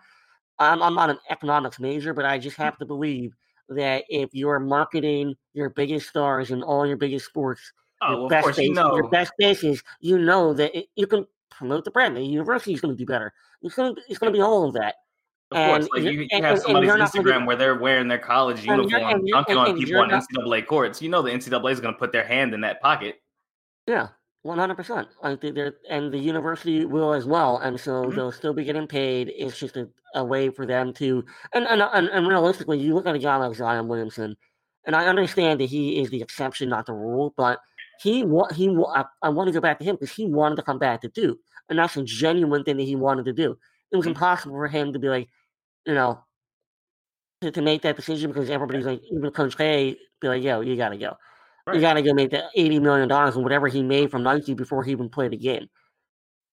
I'm, 0.59 0.83
I'm 0.83 0.95
not 0.95 1.09
an 1.09 1.19
economics 1.31 1.81
major, 1.81 2.13
but 2.13 2.27
I 2.27 2.39
just 2.39 2.57
hmm. 2.57 2.63
have 2.63 2.79
to 2.79 2.85
believe 2.85 3.35
that 3.71 4.05
if 4.09 4.31
you're 4.33 4.61
marketing 4.61 5.35
your 5.55 5.71
biggest 5.71 6.09
stars 6.09 6.51
in 6.51 6.63
all 6.63 6.87
your 6.87 6.97
biggest 6.97 7.27
sports, 7.27 7.73
oh, 8.03 8.21
your, 8.21 8.29
best 8.29 8.47
base, 8.49 8.59
you 8.59 8.75
know. 8.75 8.95
your 8.95 9.09
best 9.09 9.33
bases, 9.39 9.83
you 10.01 10.19
know 10.19 10.53
that 10.55 10.77
it, 10.77 10.87
you 10.97 11.07
can 11.07 11.27
promote 11.51 11.85
the 11.85 11.91
brand. 11.91 12.17
The 12.17 12.23
university 12.23 12.73
is 12.73 12.81
going 12.81 12.95
to 12.95 12.99
do 12.99 13.07
better. 13.07 13.33
It's 13.63 13.75
going 13.75 13.95
to, 13.95 14.01
it's 14.09 14.19
going 14.19 14.33
to 14.33 14.37
be 14.37 14.43
all 14.43 14.67
of 14.67 14.75
that. 14.75 14.97
Of 15.53 15.57
and 15.57 15.83
course, 15.83 15.89
like 15.95 16.13
you, 16.13 16.29
you 16.31 16.43
have 16.43 16.61
somebody's 16.61 16.91
Instagram 16.91 17.45
where 17.45 17.57
they're 17.57 17.79
wearing 17.79 18.07
their 18.07 18.19
college 18.19 18.65
uniform, 18.65 18.89
dunking 19.27 19.57
on 19.57 19.77
people 19.77 20.01
on 20.01 20.11
NCAA 20.11 20.67
courts. 20.67 21.03
You 21.03 21.09
know 21.09 21.23
the 21.23 21.31
NCAA 21.31 21.73
is 21.73 21.81
going 21.81 21.93
to 21.93 21.99
put 21.99 22.13
their 22.13 22.25
hand 22.25 22.55
in 22.55 22.61
that 22.61 22.81
pocket. 22.81 23.21
Yeah, 23.87 24.09
one 24.43 24.59
hundred 24.59 24.77
percent. 24.77 25.09
Think 25.41 25.55
they're 25.55 25.75
and 25.89 26.13
the 26.13 26.19
university 26.19 26.85
will 26.85 27.13
as 27.13 27.27
well, 27.27 27.59
and 27.59 27.79
so 27.79 28.05
mm-hmm. 28.05 28.17
they'll 28.17 28.33
still 28.33 28.55
be 28.55 28.65
getting 28.65 28.87
paid. 28.87 29.33
It's 29.37 29.59
just 29.59 29.77
a, 29.77 29.89
a 30.15 30.25
way 30.25 30.49
for 30.51 30.67
them 30.67 30.93
to 30.95 31.25
and, 31.53 31.67
and 31.67 31.83
and, 31.83 32.09
and 32.09 32.27
realistically, 32.27 32.79
you 32.79 32.95
look 32.95 33.07
at 33.07 33.15
a 33.15 33.19
guy 33.19 33.37
like 33.37 33.55
Zion 33.55 33.89
Williamson, 33.89 34.37
and 34.87 34.97
I 34.97 35.07
understand 35.07 35.61
that 35.61 35.69
he 35.69 36.01
is 36.01 36.11
the 36.11 36.23
exception, 36.23 36.69
not 36.69 36.87
the 36.87 36.95
rule, 36.95 37.35
but 37.37 37.59
he 38.03 38.25
what 38.25 38.53
he 38.53 38.69
I, 38.95 39.05
I 39.23 39.29
want 39.29 39.49
to 39.49 39.53
go 39.53 39.61
back 39.61 39.79
to 39.79 39.85
him 39.85 39.97
because 39.97 40.15
he 40.15 40.27
wanted 40.27 40.57
to 40.57 40.63
come 40.63 40.79
back 40.79 41.03
to 41.03 41.09
Duke, 41.09 41.39
and 41.69 41.79
that's 41.79 41.97
a 41.97 42.03
genuine 42.03 42.65
thing 42.65 42.79
that 42.79 42.85
he 42.85 42.97
wanted 42.97 43.27
to 43.27 43.33
do. 43.33 43.59
It 43.93 43.97
was 43.97 44.07
mm-hmm. 44.07 44.11
impossible 44.11 44.55
for 44.55 44.69
him 44.69 44.93
to 44.93 44.99
be 44.99 45.09
like, 45.09 45.29
you 45.85 45.95
know, 45.95 46.21
to, 47.43 47.51
to 47.51 47.61
make 47.61 47.83
that 47.83 47.97
decision 47.97 48.31
because 48.31 48.49
everybody's 48.49 48.87
like, 48.87 49.03
even 49.11 49.31
Coach 49.33 49.59
K, 49.59 49.97
be 50.21 50.29
like, 50.29 50.43
yo, 50.43 50.61
you 50.61 50.77
got 50.77 50.91
to 50.91 50.97
go. 50.97 51.17
Right. 51.67 51.77
You 51.77 51.81
got 51.81 51.95
to 51.95 52.03
go 52.03 52.15
make 52.15 52.31
that 52.31 52.45
eighty 52.55 52.79
million 52.81 53.09
dollars 53.09 53.35
and 53.35 53.45
whatever 53.45 53.69
he 53.69 53.83
made 53.83 54.11
from 54.11 54.23
Nike 54.23 54.55
before 54.55 54.83
he 54.83 54.93
even 54.93 55.09
played 55.09 55.33
a 55.33 55.37
game. 55.37 55.67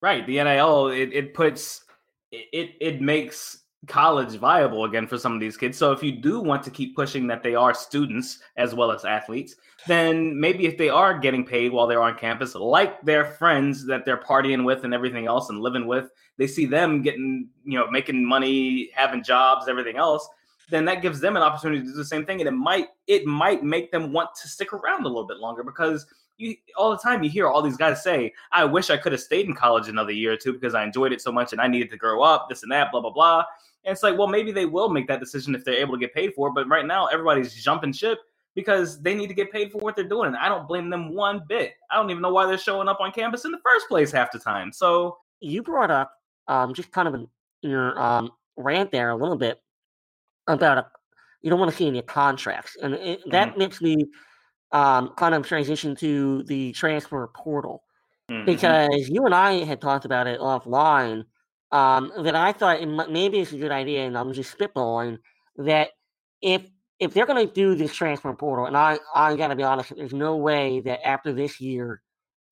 Right. 0.02 0.26
The 0.26 0.44
NIL 0.44 0.88
it, 0.88 1.14
it 1.14 1.34
puts 1.34 1.84
it 2.32 2.76
it 2.80 3.02
makes 3.02 3.64
college 3.88 4.36
viable 4.38 4.86
again 4.86 5.08
for 5.08 5.18
some 5.18 5.34
of 5.34 5.40
these 5.40 5.56
kids. 5.56 5.78
So 5.78 5.92
if 5.92 6.02
you 6.04 6.12
do 6.12 6.40
want 6.40 6.64
to 6.64 6.72
keep 6.72 6.96
pushing 6.96 7.28
that 7.28 7.44
they 7.44 7.56
are 7.56 7.74
students 7.74 8.40
as 8.58 8.74
well 8.74 8.92
as 8.92 9.06
athletes, 9.06 9.56
then 9.86 10.40
maybe 10.40 10.66
if 10.66 10.78
they 10.78 10.90
are 10.90 11.18
getting 11.18 11.46
paid 11.46 11.72
while 11.72 11.88
they're 11.88 12.02
on 12.02 12.18
campus, 12.18 12.56
like 12.56 13.02
their 13.04 13.26
friends 13.26 13.86
that 13.86 14.04
they're 14.04 14.18
partying 14.18 14.66
with 14.66 14.84
and 14.84 14.94
everything 14.94 15.28
else 15.28 15.50
and 15.50 15.60
living 15.60 15.88
with, 15.88 16.10
they 16.38 16.48
see 16.48 16.66
them 16.66 17.02
getting, 17.02 17.50
you 17.64 17.78
know, 17.78 17.90
making 17.90 18.26
money, 18.26 18.90
having 18.94 19.24
jobs, 19.24 19.68
everything 19.68 19.96
else, 19.96 20.28
then 20.70 20.86
that 20.86 21.02
gives 21.02 21.20
them 21.20 21.36
an 21.36 21.44
opportunity 21.44 21.82
to 21.82 21.88
do 21.88 21.94
the 21.94 22.06
same 22.06 22.26
thing, 22.26 22.42
and 22.42 22.48
it 22.48 22.52
might 22.52 22.88
it 23.08 23.26
might 23.26 23.64
make 23.64 23.92
them 23.92 24.12
want 24.12 24.30
to 24.42 24.48
stick 24.48 24.74
around 24.74 25.06
a 25.06 25.08
little 25.08 25.28
bit 25.28 25.38
longer 25.38 25.64
because 25.64 26.06
you 26.38 26.56
all 26.76 26.92
the 26.92 26.98
time 26.98 27.24
you 27.24 27.30
hear 27.30 27.48
all 27.48 27.62
these 27.62 27.78
guys 27.78 28.04
say, 28.04 28.34
"I 28.52 28.66
wish 28.66 28.90
I 28.90 28.98
could 28.98 29.12
have 29.12 29.22
stayed 29.22 29.48
in 29.48 29.56
college 29.56 29.88
another 29.88 30.12
year 30.12 30.34
or 30.34 30.38
two 30.38 30.54
because 30.54 30.76
I 30.76 30.84
enjoyed 30.84 31.14
it 31.14 31.22
so 31.22 31.32
much 31.32 31.54
and 31.54 31.62
I 31.62 31.68
needed 31.68 31.90
to 31.92 31.98
grow 31.98 32.22
up, 32.22 32.50
this 32.50 32.64
and 32.64 32.72
that, 32.72 32.92
blah 32.92 33.02
blah 33.02 33.12
blah." 33.12 33.44
And 33.86 33.94
it's 33.94 34.04
like, 34.04 34.18
well, 34.18 34.28
maybe 34.28 34.52
they 34.52 34.66
will 34.66 34.90
make 34.90 35.08
that 35.08 35.22
decision 35.22 35.56
if 35.56 35.64
they're 35.64 35.76
able 35.76 35.94
to 35.94 36.00
get 36.00 36.14
paid 36.14 36.34
for 36.34 36.50
it, 36.50 36.54
but 36.54 36.68
right 36.68 36.86
now 36.86 37.06
everybody's 37.06 37.54
jumping 37.64 37.94
ship 37.94 38.20
because 38.54 39.02
they 39.02 39.16
need 39.16 39.28
to 39.28 39.34
get 39.34 39.50
paid 39.50 39.72
for 39.72 39.78
what 39.78 39.96
they're 39.96 40.04
doing. 40.04 40.28
And 40.28 40.36
I 40.36 40.50
don't 40.50 40.68
blame 40.68 40.90
them 40.90 41.14
one 41.14 41.44
bit. 41.48 41.74
I 41.90 41.96
don't 41.96 42.10
even 42.10 42.22
know 42.22 42.34
why 42.34 42.48
they're 42.48 42.58
showing 42.58 42.90
up 42.90 43.00
on 43.00 43.14
campus 43.14 43.46
in 43.46 43.52
the 43.52 43.60
first 43.64 43.88
place 43.88 44.12
half 44.12 44.32
the 44.32 44.40
time. 44.40 44.74
So 44.74 45.20
you 45.40 45.64
brought 45.64 45.90
up 45.90 46.12
um, 46.50 46.74
just 46.74 46.92
kind 46.92 47.08
of 47.08 47.28
your 47.62 47.98
um, 48.02 48.32
rant 48.58 48.92
there 48.92 49.12
a 49.12 49.16
little 49.16 49.38
bit 49.38 49.62
about 50.48 50.78
a, 50.78 50.88
you 51.42 51.50
don't 51.50 51.60
want 51.60 51.72
to 51.72 51.78
see 51.78 51.88
any 51.88 52.02
contracts, 52.02 52.78
and 52.82 52.96
it, 52.96 53.22
that 53.32 53.50
mm-hmm. 53.50 53.60
makes 53.60 53.82
me 53.82 54.06
um, 54.72 55.10
kind 55.18 55.36
of 55.36 55.46
transition 55.46 55.96
to 55.96 56.44
the 56.44 56.72
transfer 56.74 57.28
portal 57.36 57.84
mm-hmm. 58.30 58.46
because 58.46 59.10
you 59.10 59.26
and 59.26 59.36
I 59.36 59.64
had 59.64 59.82
talked 59.82 60.06
about 60.06 60.28
it 60.28 60.40
offline. 60.40 61.26
Um, 61.70 62.14
that 62.24 62.34
I 62.34 62.54
thought 62.54 62.82
it, 62.82 62.86
maybe 63.10 63.40
it's 63.40 63.52
a 63.52 63.58
good 63.58 63.72
idea, 63.72 64.06
and 64.06 64.18
I'm 64.18 64.32
just 64.32 64.58
spitballing 64.58 65.18
that 65.58 65.90
if 66.42 66.62
if 67.00 67.14
they're 67.14 67.26
going 67.26 67.46
to 67.46 67.54
do 67.54 67.76
this 67.76 67.94
transfer 67.94 68.34
portal, 68.34 68.66
and 68.66 68.78
I 68.78 69.00
I 69.14 69.36
got 69.36 69.50
to 69.50 69.56
be 69.56 69.64
honest, 69.64 69.94
there's 69.96 70.14
no 70.14 70.38
way 70.38 70.80
that 70.82 71.06
after 71.06 71.34
this 71.34 71.60
year 71.60 72.02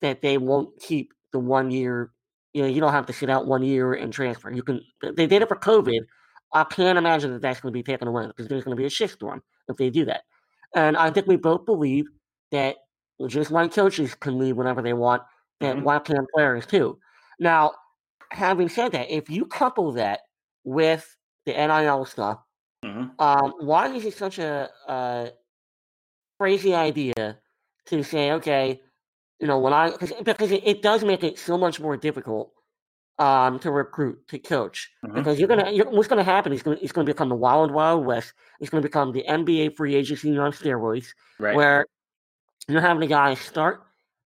that 0.02 0.20
they 0.20 0.38
won't 0.38 0.78
keep 0.80 1.12
the 1.32 1.38
one 1.38 1.70
year. 1.70 2.12
You 2.52 2.62
know, 2.62 2.68
you 2.68 2.80
don't 2.80 2.92
have 2.92 3.06
to 3.06 3.12
sit 3.12 3.28
out 3.28 3.46
one 3.46 3.62
year 3.62 3.92
and 3.94 4.12
transfer. 4.12 4.50
You 4.50 4.62
can. 4.62 4.80
They 5.02 5.26
did 5.26 5.42
it 5.42 5.48
for 5.48 5.56
COVID. 5.56 6.00
I 6.52 6.64
can't 6.64 6.98
imagine 6.98 7.32
that 7.32 7.42
that's 7.42 7.60
going 7.60 7.72
to 7.72 7.76
be 7.78 7.82
taken 7.82 8.08
away 8.08 8.26
because 8.26 8.48
there's 8.48 8.64
going 8.64 8.76
to 8.76 8.80
be 8.80 8.86
a 8.86 8.90
shitstorm 8.90 9.40
if 9.68 9.76
they 9.76 9.90
do 9.90 10.04
that. 10.06 10.22
And 10.74 10.96
I 10.96 11.10
think 11.10 11.26
we 11.26 11.36
both 11.36 11.64
believe 11.66 12.06
that 12.52 12.76
just 13.28 13.50
like 13.50 13.72
coaches 13.72 14.14
can 14.14 14.38
leave 14.38 14.56
whenever 14.56 14.82
they 14.82 14.92
want, 14.92 15.22
that 15.60 15.76
Mhm. 15.76 15.82
why 15.82 15.98
can't 15.98 16.28
players 16.34 16.66
too? 16.66 16.98
Now, 17.40 17.72
having 18.32 18.68
said 18.68 18.92
that, 18.92 19.10
if 19.10 19.30
you 19.30 19.46
couple 19.46 19.92
that 19.92 20.20
with 20.64 21.16
the 21.46 21.58
NIL 21.58 22.04
stuff, 22.04 22.40
Mhm. 22.82 23.10
um, 23.18 23.54
why 23.60 23.88
is 23.94 24.04
it 24.04 24.14
such 24.14 24.38
a, 24.38 24.70
uh 24.88 25.30
crazy 26.38 26.74
idea 26.74 27.38
to 27.86 28.02
say, 28.02 28.32
okay, 28.32 28.80
you 29.40 29.46
know, 29.46 29.58
when 29.58 29.72
I 29.72 29.90
cause, 29.90 30.12
because 30.24 30.50
it, 30.52 30.62
it 30.66 30.82
does 30.82 31.04
make 31.04 31.24
it 31.24 31.38
so 31.38 31.58
much 31.58 31.80
more 31.80 31.96
difficult 31.96 32.52
um, 33.18 33.58
to 33.60 33.70
recruit 33.70 34.26
to 34.28 34.38
coach 34.38 34.90
Mhm. 35.04 35.14
because 35.14 35.38
you're 35.38 35.48
gonna 35.48 35.70
you're, 35.70 35.88
what's 35.90 36.08
gonna 36.08 36.22
happen 36.22 36.52
is 36.52 36.62
gonna 36.62 36.78
it's 36.82 36.92
gonna 36.92 37.06
become 37.06 37.28
the 37.28 37.34
wild 37.34 37.70
wild 37.70 38.04
west. 38.04 38.34
It's 38.60 38.70
gonna 38.70 38.82
become 38.82 39.12
the 39.12 39.24
NBA 39.26 39.70
free 39.76 39.94
agency 39.94 40.36
on 40.38 40.52
steroids, 40.52 41.08
Right. 41.38 41.56
where 41.56 41.86
you're 42.68 42.80
having 42.80 43.02
a 43.02 43.06
guy 43.06 43.34
start 43.34 43.82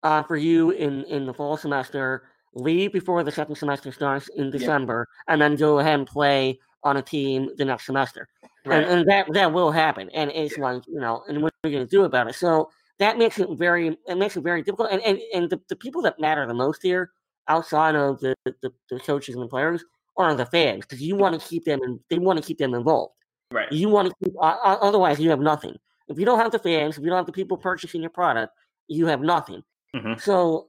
uh, 0.02 0.22
for 0.22 0.36
you 0.36 0.70
in 0.70 1.04
in 1.04 1.26
the 1.26 1.34
fall 1.34 1.56
semester, 1.56 2.24
leave 2.54 2.92
before 2.92 3.22
the 3.22 3.32
second 3.32 3.56
semester 3.56 3.92
starts 3.92 4.28
in 4.28 4.50
December, 4.50 5.06
and 5.28 5.40
then 5.40 5.56
go 5.56 5.78
ahead 5.78 5.94
and 5.94 6.06
play 6.06 6.58
on 6.82 6.96
a 6.96 7.02
team 7.02 7.50
the 7.56 7.64
next 7.64 7.86
semester 7.86 8.28
right. 8.66 8.82
and, 8.82 9.00
and 9.00 9.08
that 9.08 9.32
that 9.32 9.52
will 9.52 9.70
happen. 9.70 10.10
And 10.10 10.30
it's 10.30 10.58
like 10.58 10.82
you 10.86 11.00
know, 11.00 11.22
and 11.28 11.42
what 11.42 11.52
are 11.64 11.68
you 11.68 11.76
going 11.76 11.86
to 11.86 11.90
do 11.90 12.04
about 12.04 12.28
it? 12.28 12.34
So 12.34 12.70
that 12.98 13.18
makes 13.18 13.38
it 13.38 13.48
very 13.52 13.96
it 14.06 14.16
makes 14.16 14.36
it 14.36 14.42
very 14.42 14.62
difficult. 14.62 14.90
And 14.90 15.02
and, 15.02 15.20
and 15.34 15.50
the, 15.50 15.60
the 15.68 15.76
people 15.76 16.02
that 16.02 16.18
matter 16.20 16.46
the 16.46 16.54
most 16.54 16.82
here, 16.82 17.10
outside 17.48 17.94
of 17.94 18.20
the 18.20 18.34
the, 18.44 18.72
the 18.90 19.00
coaches 19.00 19.34
and 19.34 19.44
the 19.44 19.48
players, 19.48 19.84
are 20.16 20.34
the 20.34 20.46
fans 20.46 20.84
because 20.84 21.00
you 21.02 21.16
want 21.16 21.40
to 21.40 21.48
keep 21.48 21.64
them 21.64 21.80
and 21.82 21.98
they 22.10 22.18
want 22.18 22.38
to 22.38 22.44
keep 22.44 22.58
them 22.58 22.74
involved. 22.74 23.14
right. 23.50 23.70
You 23.72 23.88
want 23.88 24.08
to 24.08 24.14
keep 24.24 24.34
uh, 24.40 24.56
otherwise 24.80 25.18
you 25.20 25.30
have 25.30 25.40
nothing. 25.40 25.76
If 26.08 26.18
you 26.18 26.24
don't 26.24 26.38
have 26.38 26.52
the 26.52 26.58
fans, 26.58 26.98
if 26.98 27.02
you 27.04 27.08
don't 27.10 27.16
have 27.16 27.26
the 27.26 27.32
people 27.32 27.56
purchasing 27.56 28.00
your 28.02 28.10
product, 28.10 28.52
you 28.88 29.06
have 29.06 29.20
nothing. 29.20 29.62
Mhm. 29.94 30.20
So 30.20 30.68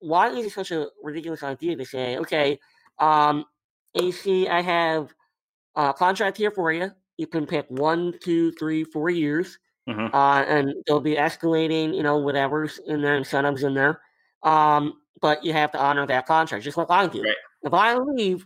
why 0.00 0.28
is 0.30 0.46
it 0.46 0.52
such 0.52 0.70
a 0.72 0.88
ridiculous 1.02 1.42
idea 1.42 1.76
to 1.76 1.84
say, 1.84 2.18
okay, 2.18 2.58
um, 2.98 3.44
AC, 3.94 4.48
I 4.48 4.60
have 4.60 5.14
a 5.76 5.94
contract 5.94 6.36
here 6.36 6.50
for 6.50 6.72
you. 6.72 6.90
You 7.18 7.26
can 7.26 7.46
pick 7.46 7.66
one, 7.68 8.14
two, 8.20 8.52
three, 8.52 8.84
four 8.84 9.10
years, 9.10 9.58
Mhm. 9.88 10.12
uh, 10.12 10.44
and 10.46 10.74
they'll 10.86 11.00
be 11.00 11.16
escalating, 11.16 11.94
you 11.94 12.02
know, 12.02 12.18
whatever's 12.18 12.78
in 12.80 13.02
their 13.02 13.16
incentives 13.16 13.62
in 13.62 13.74
there. 13.74 14.00
Um, 14.42 15.01
but 15.22 15.42
you 15.44 15.54
have 15.54 15.72
to 15.72 15.78
honor 15.78 16.06
that 16.06 16.26
contract, 16.26 16.64
just 16.64 16.76
like 16.76 16.90
I 16.90 17.06
do. 17.06 17.22
Right. 17.22 17.36
If 17.62 17.72
I 17.72 17.96
leave, 17.96 18.44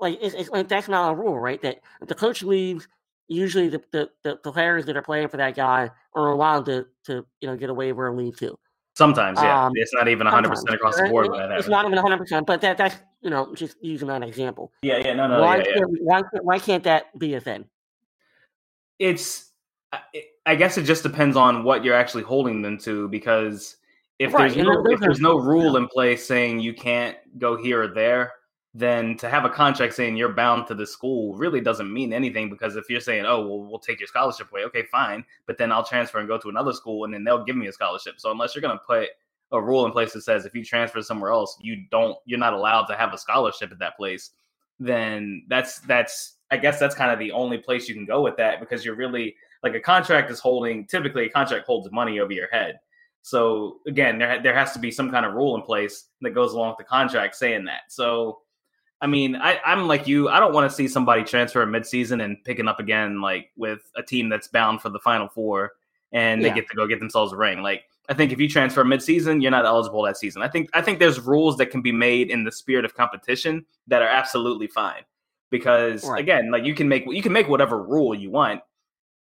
like 0.00 0.18
it's, 0.20 0.34
it's 0.34 0.50
like 0.50 0.68
that's 0.68 0.88
not 0.88 1.12
a 1.12 1.14
rule, 1.14 1.38
right? 1.38 1.62
That 1.62 1.78
if 2.02 2.08
the 2.08 2.14
coach 2.14 2.42
leaves, 2.42 2.86
usually 3.28 3.68
the, 3.68 3.82
the, 3.92 4.10
the, 4.22 4.52
players 4.52 4.84
that 4.84 4.96
are 4.96 5.02
playing 5.02 5.28
for 5.28 5.38
that 5.38 5.54
guy 5.54 5.90
are 6.14 6.28
allowed 6.28 6.66
to 6.66 6.86
to 7.06 7.24
you 7.40 7.48
know 7.48 7.56
get 7.56 7.70
a 7.70 7.74
waiver 7.74 8.08
and 8.08 8.18
leave 8.18 8.36
too. 8.36 8.58
Sometimes, 8.96 9.40
yeah. 9.40 9.66
Um, 9.66 9.72
it's 9.74 9.94
not 9.94 10.08
even 10.08 10.26
100 10.26 10.48
percent 10.48 10.74
across 10.74 10.96
the 10.96 11.08
board. 11.08 11.26
it- 11.26 11.32
that 11.32 11.50
It's 11.52 11.66
happens. 11.66 11.68
not 11.68 11.84
even 11.86 11.96
100, 11.96 12.18
percent 12.18 12.46
but 12.46 12.60
that 12.60 12.76
that's 12.76 12.96
you 13.22 13.30
know 13.30 13.54
just 13.54 13.76
using 13.80 14.08
that 14.08 14.22
example. 14.22 14.72
Yeah, 14.82 14.98
yeah, 14.98 15.14
no, 15.14 15.28
no, 15.28 15.40
why, 15.40 15.58
yeah, 15.58 15.62
yeah. 15.66 15.74
can't, 15.74 15.90
why 16.02 16.20
can't 16.22 16.44
why 16.44 16.58
can't 16.58 16.84
that 16.84 17.18
be 17.18 17.34
a 17.34 17.40
thing? 17.40 17.64
it's 19.00 19.50
I 20.46 20.54
guess 20.56 20.76
it 20.76 20.82
just 20.82 21.02
depends 21.02 21.36
on 21.36 21.64
what 21.64 21.84
you're 21.84 21.94
actually 21.94 22.24
holding 22.24 22.62
them 22.62 22.78
to 22.78 23.08
because 23.08 23.76
if 24.18 24.32
Right, 24.32 24.52
there's 24.52 24.64
no 24.64 24.84
if 24.86 25.00
there's 25.00 25.20
no 25.20 25.38
rule 25.38 25.76
in 25.76 25.88
place 25.88 26.26
saying 26.26 26.60
you 26.60 26.72
can't 26.72 27.16
go 27.38 27.56
here 27.56 27.82
or 27.82 27.88
there, 27.88 28.32
then 28.74 29.16
to 29.16 29.28
have 29.28 29.44
a 29.44 29.50
contract 29.50 29.94
saying 29.94 30.16
you're 30.16 30.32
bound 30.32 30.66
to 30.66 30.74
the 30.74 30.86
school 30.86 31.36
really 31.36 31.60
doesn't 31.60 31.92
mean 31.92 32.12
anything 32.12 32.50
because 32.50 32.76
if 32.76 32.88
you're 32.88 33.00
saying, 33.00 33.24
"Oh, 33.26 33.46
well, 33.46 33.64
we'll 33.64 33.78
take 33.78 34.00
your 34.00 34.06
scholarship 34.06 34.50
away," 34.50 34.64
okay, 34.64 34.84
fine, 34.90 35.24
but 35.46 35.58
then 35.58 35.72
I'll 35.72 35.84
transfer 35.84 36.18
and 36.18 36.28
go 36.28 36.38
to 36.38 36.48
another 36.48 36.72
school 36.72 37.04
and 37.04 37.14
then 37.14 37.24
they'll 37.24 37.44
give 37.44 37.56
me 37.56 37.66
a 37.66 37.72
scholarship. 37.72 38.14
So 38.18 38.30
unless 38.30 38.54
you're 38.54 38.62
going 38.62 38.78
to 38.78 38.84
put 38.84 39.08
a 39.52 39.60
rule 39.60 39.86
in 39.86 39.92
place 39.92 40.12
that 40.12 40.22
says 40.22 40.44
if 40.44 40.54
you 40.54 40.64
transfer 40.64 41.02
somewhere 41.02 41.30
else, 41.30 41.56
you 41.60 41.84
don't 41.90 42.16
you're 42.24 42.38
not 42.38 42.52
allowed 42.52 42.86
to 42.86 42.96
have 42.96 43.12
a 43.12 43.18
scholarship 43.18 43.72
at 43.72 43.78
that 43.78 43.96
place, 43.96 44.30
then 44.78 45.44
that's 45.48 45.80
that's 45.80 46.36
I 46.50 46.56
guess 46.56 46.78
that's 46.78 46.94
kind 46.94 47.10
of 47.10 47.18
the 47.18 47.32
only 47.32 47.58
place 47.58 47.88
you 47.88 47.94
can 47.94 48.04
go 48.04 48.22
with 48.22 48.36
that 48.36 48.60
because 48.60 48.84
you're 48.84 48.96
really 48.96 49.34
like 49.62 49.74
a 49.74 49.80
contract 49.80 50.30
is 50.30 50.40
holding 50.40 50.86
typically 50.86 51.26
a 51.26 51.30
contract 51.30 51.66
holds 51.66 51.90
money 51.90 52.20
over 52.20 52.32
your 52.32 52.48
head. 52.50 52.78
So 53.26 53.80
again, 53.86 54.18
there 54.18 54.42
there 54.42 54.54
has 54.54 54.72
to 54.74 54.78
be 54.78 54.90
some 54.90 55.10
kind 55.10 55.24
of 55.24 55.32
rule 55.32 55.56
in 55.56 55.62
place 55.62 56.08
that 56.20 56.30
goes 56.34 56.52
along 56.52 56.68
with 56.68 56.78
the 56.78 56.84
contract 56.84 57.34
saying 57.36 57.64
that. 57.64 57.80
So 57.88 58.40
I 59.00 59.06
mean, 59.06 59.34
I, 59.36 59.58
I'm 59.64 59.88
like 59.88 60.06
you. 60.06 60.28
I 60.28 60.38
don't 60.38 60.52
want 60.52 60.70
to 60.70 60.76
see 60.76 60.86
somebody 60.88 61.24
transfer 61.24 61.64
midseason 61.66 62.22
and 62.22 62.36
picking 62.44 62.68
up 62.68 62.80
again, 62.80 63.22
like 63.22 63.50
with 63.56 63.80
a 63.96 64.02
team 64.02 64.28
that's 64.28 64.48
bound 64.48 64.82
for 64.82 64.90
the 64.90 64.98
final 64.98 65.26
four, 65.28 65.72
and 66.12 66.42
they 66.44 66.48
Yeah. 66.48 66.54
get 66.56 66.68
to 66.68 66.76
go 66.76 66.86
get 66.86 67.00
themselves 67.00 67.32
a 67.32 67.36
ring. 67.36 67.62
Like 67.62 67.84
I 68.10 68.14
think 68.14 68.30
if 68.30 68.38
you 68.38 68.46
transfer 68.46 68.84
midseason, 68.84 69.40
you're 69.40 69.50
not 69.50 69.64
eligible 69.64 70.02
that 70.02 70.18
season. 70.18 70.42
I 70.42 70.48
think 70.48 70.68
I 70.74 70.82
think 70.82 70.98
there's 70.98 71.18
rules 71.18 71.56
that 71.56 71.66
can 71.70 71.80
be 71.80 71.92
made 71.92 72.30
in 72.30 72.44
the 72.44 72.52
spirit 72.52 72.84
of 72.84 72.94
competition 72.94 73.64
that 73.86 74.02
are 74.02 74.08
absolutely 74.08 74.66
fine. 74.66 75.02
Because 75.50 76.04
Right. 76.06 76.20
again, 76.20 76.50
like 76.50 76.64
you 76.64 76.74
can 76.74 76.88
make 76.88 77.06
you 77.06 77.22
can 77.22 77.32
make 77.32 77.48
whatever 77.48 77.82
rule 77.82 78.14
you 78.14 78.30
want. 78.30 78.60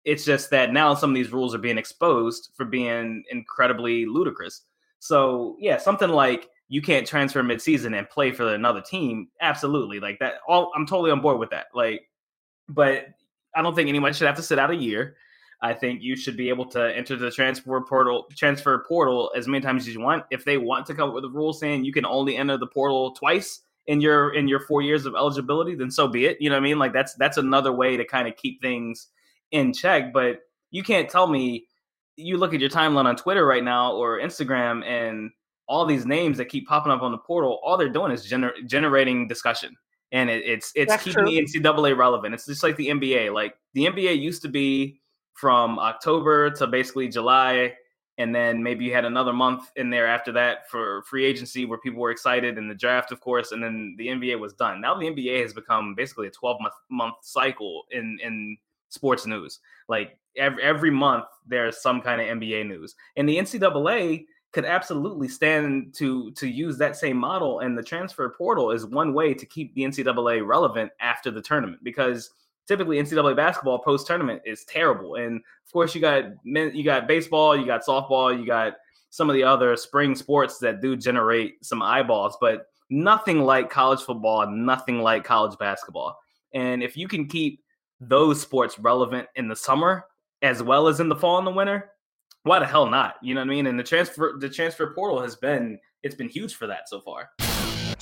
It's 0.06 0.26
just 0.26 0.50
that 0.52 0.72
now 0.72 0.94
some 0.94 1.12
of 1.12 1.16
these 1.16 1.32
rules 1.32 1.54
are 1.54 1.60
being 1.60 1.78
exposed 1.78 2.50
for 2.56 2.66
being 2.66 3.24
incredibly 3.32 4.06
ludicrous. 4.06 4.62
So 5.00 5.56
yeah, 5.60 5.78
something 5.78 6.10
like 6.10 6.50
you 6.68 6.82
can't 6.82 7.06
transfer 7.06 7.42
midseason 7.42 7.98
and 7.98 8.10
play 8.10 8.32
for 8.32 8.54
another 8.54 8.82
team. 8.82 9.28
Absolutely, 9.42 10.00
like 10.00 10.20
that. 10.20 10.36
All 10.48 10.72
I'm 10.76 10.86
totally 10.86 11.12
on 11.12 11.22
board 11.22 11.40
with 11.40 11.50
that. 11.50 11.68
Like, 11.74 12.08
but 12.68 13.08
I 13.56 13.62
don't 13.62 13.76
think 13.76 13.90
anyone 13.90 14.14
should 14.14 14.28
have 14.28 14.36
to 14.38 14.44
sit 14.44 14.60
out 14.60 14.72
a 14.72 14.76
year. 14.76 15.16
I 15.62 15.74
think 15.74 16.02
you 16.02 16.16
should 16.16 16.38
be 16.38 16.48
able 16.48 16.66
to 16.68 16.96
enter 16.96 17.18
the 17.18 17.32
transfer 17.32 17.82
portal 17.82 18.28
transfer 18.36 18.86
portal 18.88 19.32
as 19.36 19.48
many 19.48 19.62
times 19.62 19.88
as 19.88 19.94
you 19.94 20.00
want. 20.00 20.24
If 20.32 20.46
they 20.46 20.58
want 20.58 20.86
to 20.86 20.94
come 20.94 21.10
up 21.10 21.16
with 21.16 21.26
a 21.26 21.30
rule 21.30 21.54
saying 21.54 21.84
you 21.84 21.92
can 21.92 22.06
only 22.06 22.38
enter 22.38 22.58
the 22.58 22.68
portal 22.68 23.12
twice 23.12 23.62
in 23.88 24.00
your 24.00 24.34
in 24.36 24.48
your 24.48 24.62
four 24.62 24.82
years 24.82 25.06
of 25.06 25.16
eligibility, 25.16 25.76
then 25.76 25.92
so 25.92 26.08
be 26.08 26.26
it. 26.28 26.40
You 26.40 26.50
know 26.50 26.56
what 26.56 26.62
I 26.62 26.64
mean? 26.64 26.80
Like 26.80 26.94
that's 26.94 27.16
that's 27.16 27.38
another 27.38 27.74
way 27.74 27.98
to 27.98 28.06
kind 28.06 28.28
of 28.28 28.38
keep 28.38 28.62
things 28.62 29.08
in 29.52 29.74
check. 29.74 30.14
But 30.14 30.42
you 30.72 30.84
can't 30.84 31.10
tell 31.10 31.28
me 31.28 31.66
you 32.16 32.38
look 32.38 32.54
at 32.54 32.60
your 32.60 32.70
timeline 32.70 33.06
on 33.06 33.16
Twitter 33.16 33.46
right 33.46 33.64
now 33.64 33.94
or 33.94 34.20
Instagram 34.20 34.84
and 34.86 35.32
all 35.68 35.86
these 35.86 36.06
names 36.06 36.38
that 36.38 36.46
keep 36.46 36.68
popping 36.68 36.92
up 36.92 37.02
on 37.02 37.12
the 37.12 37.18
portal, 37.18 37.60
all 37.64 37.78
they're 37.78 37.90
doing 37.90 38.12
is 38.12 38.28
gener- 38.28 38.66
generating 38.66 39.28
discussion. 39.28 39.78
And 40.12 40.30
it, 40.30 40.44
it's 40.44 40.72
it's 40.76 40.92
That's 40.92 41.04
keeping 41.04 41.26
true. 41.26 41.32
the 41.32 41.42
NCAA 41.42 41.96
relevant. 41.96 42.34
It's 42.34 42.48
just 42.48 42.64
like 42.64 42.76
the 42.76 42.88
NBA. 42.90 43.32
Like 43.32 43.56
the 43.76 43.86
NBA 43.86 44.20
used 44.20 44.42
to 44.42 44.48
be 44.50 45.00
from 45.36 45.78
October 45.78 46.50
to 46.50 46.66
basically 46.66 47.08
July, 47.08 47.76
and 48.18 48.34
then 48.34 48.64
maybe 48.64 48.86
you 48.86 48.94
had 48.94 49.06
another 49.06 49.32
month 49.32 49.72
in 49.76 49.92
there 49.92 50.08
after 50.08 50.32
that 50.32 50.68
for 50.68 51.04
free 51.04 51.26
agency 51.26 51.66
where 51.66 51.78
people 51.78 52.02
were 52.02 52.10
excited 52.10 52.58
and 52.58 52.70
the 52.70 52.76
draft, 52.76 53.12
of 53.12 53.22
course, 53.22 53.52
and 53.52 53.64
then 53.64 53.94
the 54.00 54.08
NBA 54.08 54.40
was 54.40 54.54
done. 54.54 54.82
Now 54.82 54.96
the 54.96 55.06
NBA 55.06 55.44
has 55.44 55.54
become 55.54 55.94
basically 55.94 56.26
a 56.26 56.32
12 56.32 56.58
month 56.60 56.74
month 56.90 57.16
cycle 57.22 57.84
in 57.92 58.18
in 58.24 58.58
sports 58.90 59.26
news. 59.26 59.60
Like 59.88 60.18
every, 60.36 60.62
every 60.62 60.92
month 60.92 61.26
there's 61.48 61.82
some 61.82 62.02
kind 62.02 62.22
of 62.22 62.28
NBA 62.28 62.68
news. 62.68 62.96
And 63.16 63.28
the 63.28 63.38
NCAA 63.38 64.26
could 64.52 64.66
absolutely 64.66 65.28
stand 65.28 65.94
to 65.94 66.32
to 66.32 66.48
use 66.48 66.78
that 66.78 66.96
same 66.96 67.18
model 67.18 67.60
and 67.60 67.78
the 67.78 67.84
transfer 67.84 68.30
portal 68.30 68.72
is 68.72 68.86
one 68.86 69.14
way 69.14 69.34
to 69.34 69.46
keep 69.46 69.74
the 69.76 69.82
NCAA 69.82 70.46
relevant 70.46 70.92
after 71.00 71.30
the 71.30 71.42
tournament 71.42 71.84
because 71.84 72.32
typically 72.68 72.98
NCAA 72.98 73.36
basketball 73.36 73.78
post 73.78 74.08
tournament 74.08 74.42
is 74.46 74.66
terrible 74.66 75.16
and 75.16 75.38
of 75.38 75.72
course 75.72 75.94
you 75.94 76.02
got 76.02 76.24
men, 76.46 76.72
you 76.74 76.84
got 76.84 77.08
baseball, 77.08 77.56
you 77.56 77.66
got 77.66 77.86
softball, 77.86 78.36
you 78.36 78.44
got 78.44 78.74
some 79.12 79.30
of 79.30 79.36
the 79.36 79.44
other 79.44 79.76
spring 79.76 80.16
sports 80.16 80.58
that 80.58 80.82
do 80.82 80.96
generate 80.96 81.64
some 81.64 81.84
eyeballs 81.84 82.36
but 82.42 82.66
nothing 82.90 83.44
like 83.44 83.70
college 83.70 84.02
football, 84.02 84.48
nothing 84.48 85.00
like 85.00 85.24
college 85.24 85.58
basketball. 85.60 86.20
And 86.54 86.82
if 86.82 86.98
you 86.98 87.08
can 87.08 87.28
keep 87.28 87.62
those 88.00 88.42
sports 88.42 88.80
relevant 88.80 89.28
in 89.36 89.48
the 89.48 89.56
summer 89.56 90.06
as 90.42 90.64
well 90.64 90.88
as 90.88 91.00
in 91.00 91.10
the 91.10 91.16
fall 91.16 91.38
and 91.38 91.46
the 91.46 91.52
winter, 91.52 91.92
why 92.44 92.60
the 92.60 92.66
hell 92.66 92.90
not? 92.90 93.16
You 93.22 93.36
know 93.36 93.42
what 93.42 93.48
I 93.48 93.50
mean? 93.50 93.68
And 93.68 93.78
the 93.78 93.84
transfer 93.84 94.38
the 94.40 94.50
transfer 94.50 94.94
portal 94.94 95.22
has 95.22 95.36
been 95.36 95.78
it's 96.04 96.16
been 96.16 96.30
huge 96.30 96.56
for 96.56 96.68
that 96.68 96.88
so 96.88 97.02
far. 97.02 97.30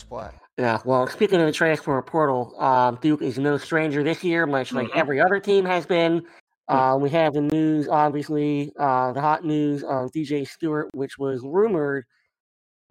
Play. 0.08 0.30
Yeah, 0.58 0.80
well, 0.86 1.08
speaking 1.08 1.42
of 1.42 1.48
the 1.48 1.52
transfer 1.52 2.02
portal, 2.02 2.56
um, 2.62 2.98
Duke 3.02 3.22
is 3.22 3.38
no 3.38 3.58
stranger 3.58 4.04
this 4.04 4.24
year, 4.24 4.46
much 4.46 4.72
like 4.72 4.88
Mhm. 4.88 4.96
every 4.96 5.20
other 5.20 5.40
team 5.40 5.66
has 5.66 5.86
been. 5.86 6.26
Uh, 6.70 6.98
we 7.00 7.10
have 7.10 7.34
the 7.34 7.42
news, 7.42 7.90
obviously, 7.90 8.72
uh, 8.80 9.12
the 9.12 9.20
hot 9.20 9.44
news 9.44 9.84
of 9.84 10.12
DJ 10.12 10.46
Steward, 10.46 10.90
which 10.94 11.18
was 11.18 11.42
rumored 11.44 12.06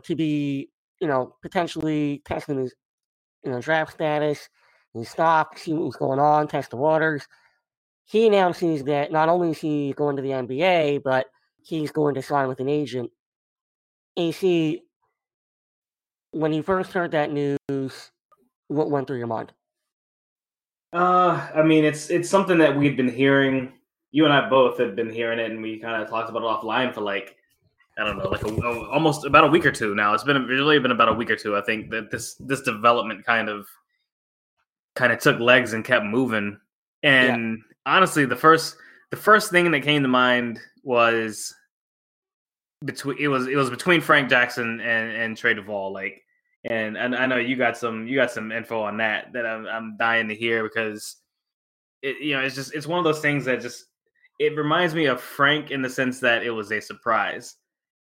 to 0.02 0.14
be, 0.14 0.68
you 1.00 1.06
know, 1.06 1.36
potentially 1.40 2.20
testing 2.26 2.58
his, 2.58 2.74
you 3.44 3.50
know, 3.50 3.60
draft 3.60 3.92
status, 3.92 4.48
stock, 5.04 5.58
see 5.58 5.72
what 5.72 5.86
was 5.86 5.96
going 5.96 6.18
on, 6.18 6.48
test 6.48 6.70
the 6.70 6.76
waters. 6.76 7.26
he 8.04 8.26
announces 8.26 8.84
that 8.84 9.12
not 9.12 9.28
only 9.28 9.50
is 9.50 9.58
he 9.58 9.92
going 9.94 10.16
to 10.16 10.22
the 10.22 10.30
NBA, 10.30 11.02
but 11.02 11.26
he's 11.62 11.90
going 11.90 12.14
to 12.14 12.22
sign 12.22 12.48
with 12.48 12.60
an 12.60 12.68
agent. 12.68 13.10
AC, 14.16 14.82
when 16.30 16.52
you 16.52 16.62
first 16.62 16.92
heard 16.92 17.10
that 17.10 17.32
news, 17.32 18.10
what 18.68 18.90
went 18.90 19.06
through 19.06 19.18
your 19.18 19.26
mind? 19.26 19.52
Uh, 20.92 21.48
I 21.54 21.62
mean, 21.62 21.84
it's 21.84 22.10
it's 22.10 22.30
something 22.30 22.58
that 22.58 22.76
we've 22.76 22.96
been 22.96 23.08
hearing. 23.08 23.72
You 24.12 24.24
and 24.24 24.32
I 24.32 24.48
both 24.48 24.78
had 24.78 24.96
been 24.96 25.10
hearing 25.10 25.38
it, 25.38 25.50
and 25.50 25.60
we 25.60 25.78
kind 25.78 26.00
of 26.00 26.08
talked 26.08 26.30
about 26.30 26.42
it 26.42 26.46
offline 26.46 26.94
for 26.94 27.02
like 27.02 27.36
I 27.98 28.04
don't 28.04 28.18
know, 28.18 28.28
like 28.28 28.42
a, 28.42 28.90
almost 28.90 29.24
about 29.24 29.44
a 29.44 29.48
week 29.48 29.64
or 29.64 29.72
two 29.72 29.94
now. 29.94 30.12
It's 30.14 30.24
been 30.24 30.44
really 30.44 30.78
been 30.78 30.90
about 30.90 31.08
a 31.08 31.14
week 31.14 31.30
or 31.30 31.36
two. 31.36 31.56
I 31.56 31.62
think 31.62 31.90
that 31.90 32.10
this 32.10 32.34
this 32.34 32.62
development 32.62 33.24
kind 33.24 33.48
of 33.48 33.66
kind 34.96 35.12
of 35.12 35.20
took 35.20 35.38
legs 35.38 35.72
and 35.72 35.84
kept 35.84 36.04
moving. 36.04 36.58
And 37.02 37.58
yeah. 37.58 37.94
honestly, 37.94 38.24
the 38.24 38.36
first 38.36 38.76
the 39.10 39.16
first 39.16 39.50
thing 39.50 39.70
that 39.70 39.82
came 39.82 40.02
to 40.02 40.08
mind 40.08 40.58
was 40.82 41.54
between 42.84 43.18
it 43.20 43.28
was 43.28 43.46
it 43.46 43.56
was 43.56 43.70
between 43.70 44.00
Frank 44.00 44.28
Jackson 44.28 44.80
and 44.80 45.12
and 45.12 45.36
Trey 45.36 45.54
Duval. 45.54 45.92
Like 45.92 46.22
and, 46.68 46.96
and 46.96 47.14
I 47.14 47.26
know 47.26 47.36
you 47.36 47.56
got 47.56 47.76
some 47.76 48.08
you 48.08 48.16
got 48.16 48.32
some 48.32 48.50
info 48.50 48.82
on 48.82 48.96
that 48.96 49.32
that 49.32 49.46
I'm 49.46 49.66
I'm 49.66 49.96
dying 49.96 50.28
to 50.28 50.34
hear 50.34 50.64
because 50.64 51.16
it 52.02 52.16
you 52.20 52.34
know 52.34 52.40
it's 52.40 52.56
just 52.56 52.74
it's 52.74 52.86
one 52.86 52.98
of 52.98 53.04
those 53.04 53.20
things 53.20 53.44
that 53.44 53.60
just 53.60 53.84
it 54.38 54.56
reminds 54.56 54.94
me 54.94 55.06
of 55.06 55.20
Frank 55.20 55.70
in 55.70 55.80
the 55.80 55.88
sense 55.88 56.20
that 56.20 56.42
it 56.42 56.50
was 56.50 56.72
a 56.72 56.80
surprise. 56.80 57.56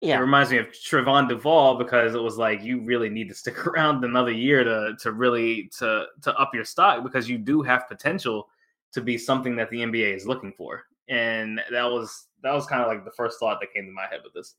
Yeah. 0.00 0.16
It 0.16 0.20
reminds 0.20 0.50
me 0.50 0.56
of 0.56 0.68
Trevon 0.68 1.28
Duval 1.28 1.76
because 1.76 2.14
it 2.14 2.22
was 2.22 2.38
like 2.38 2.62
you 2.62 2.80
really 2.80 3.10
need 3.10 3.28
to 3.28 3.34
stick 3.34 3.66
around 3.66 4.04
another 4.04 4.32
year 4.32 4.64
to 4.64 4.96
to 5.00 5.12
really 5.12 5.70
to 5.78 6.06
to 6.22 6.34
up 6.36 6.54
your 6.54 6.64
stock 6.64 7.02
because 7.02 7.28
you 7.28 7.38
do 7.38 7.62
have 7.62 7.88
potential 7.88 8.48
to 8.92 9.00
be 9.00 9.18
something 9.18 9.56
that 9.56 9.70
the 9.70 9.78
NBA 9.78 10.16
is 10.16 10.26
looking 10.26 10.52
for. 10.52 10.84
And 11.08 11.60
that 11.70 11.84
was 11.84 12.28
that 12.42 12.52
was 12.52 12.66
kind 12.66 12.82
of 12.82 12.88
like 12.88 13.04
the 13.04 13.10
first 13.10 13.38
thought 13.38 13.60
that 13.60 13.72
came 13.74 13.86
to 13.86 13.92
my 13.92 14.06
head 14.10 14.20
with 14.24 14.32
this. 14.32 14.54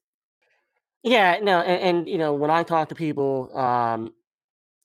Yeah, 1.03 1.39
no, 1.41 1.61
and, 1.61 1.81
and, 1.81 2.07
you 2.07 2.17
know, 2.19 2.33
when 2.33 2.51
I 2.51 2.61
talk 2.61 2.89
to 2.89 2.95
people, 2.95 3.49
um, 3.57 4.13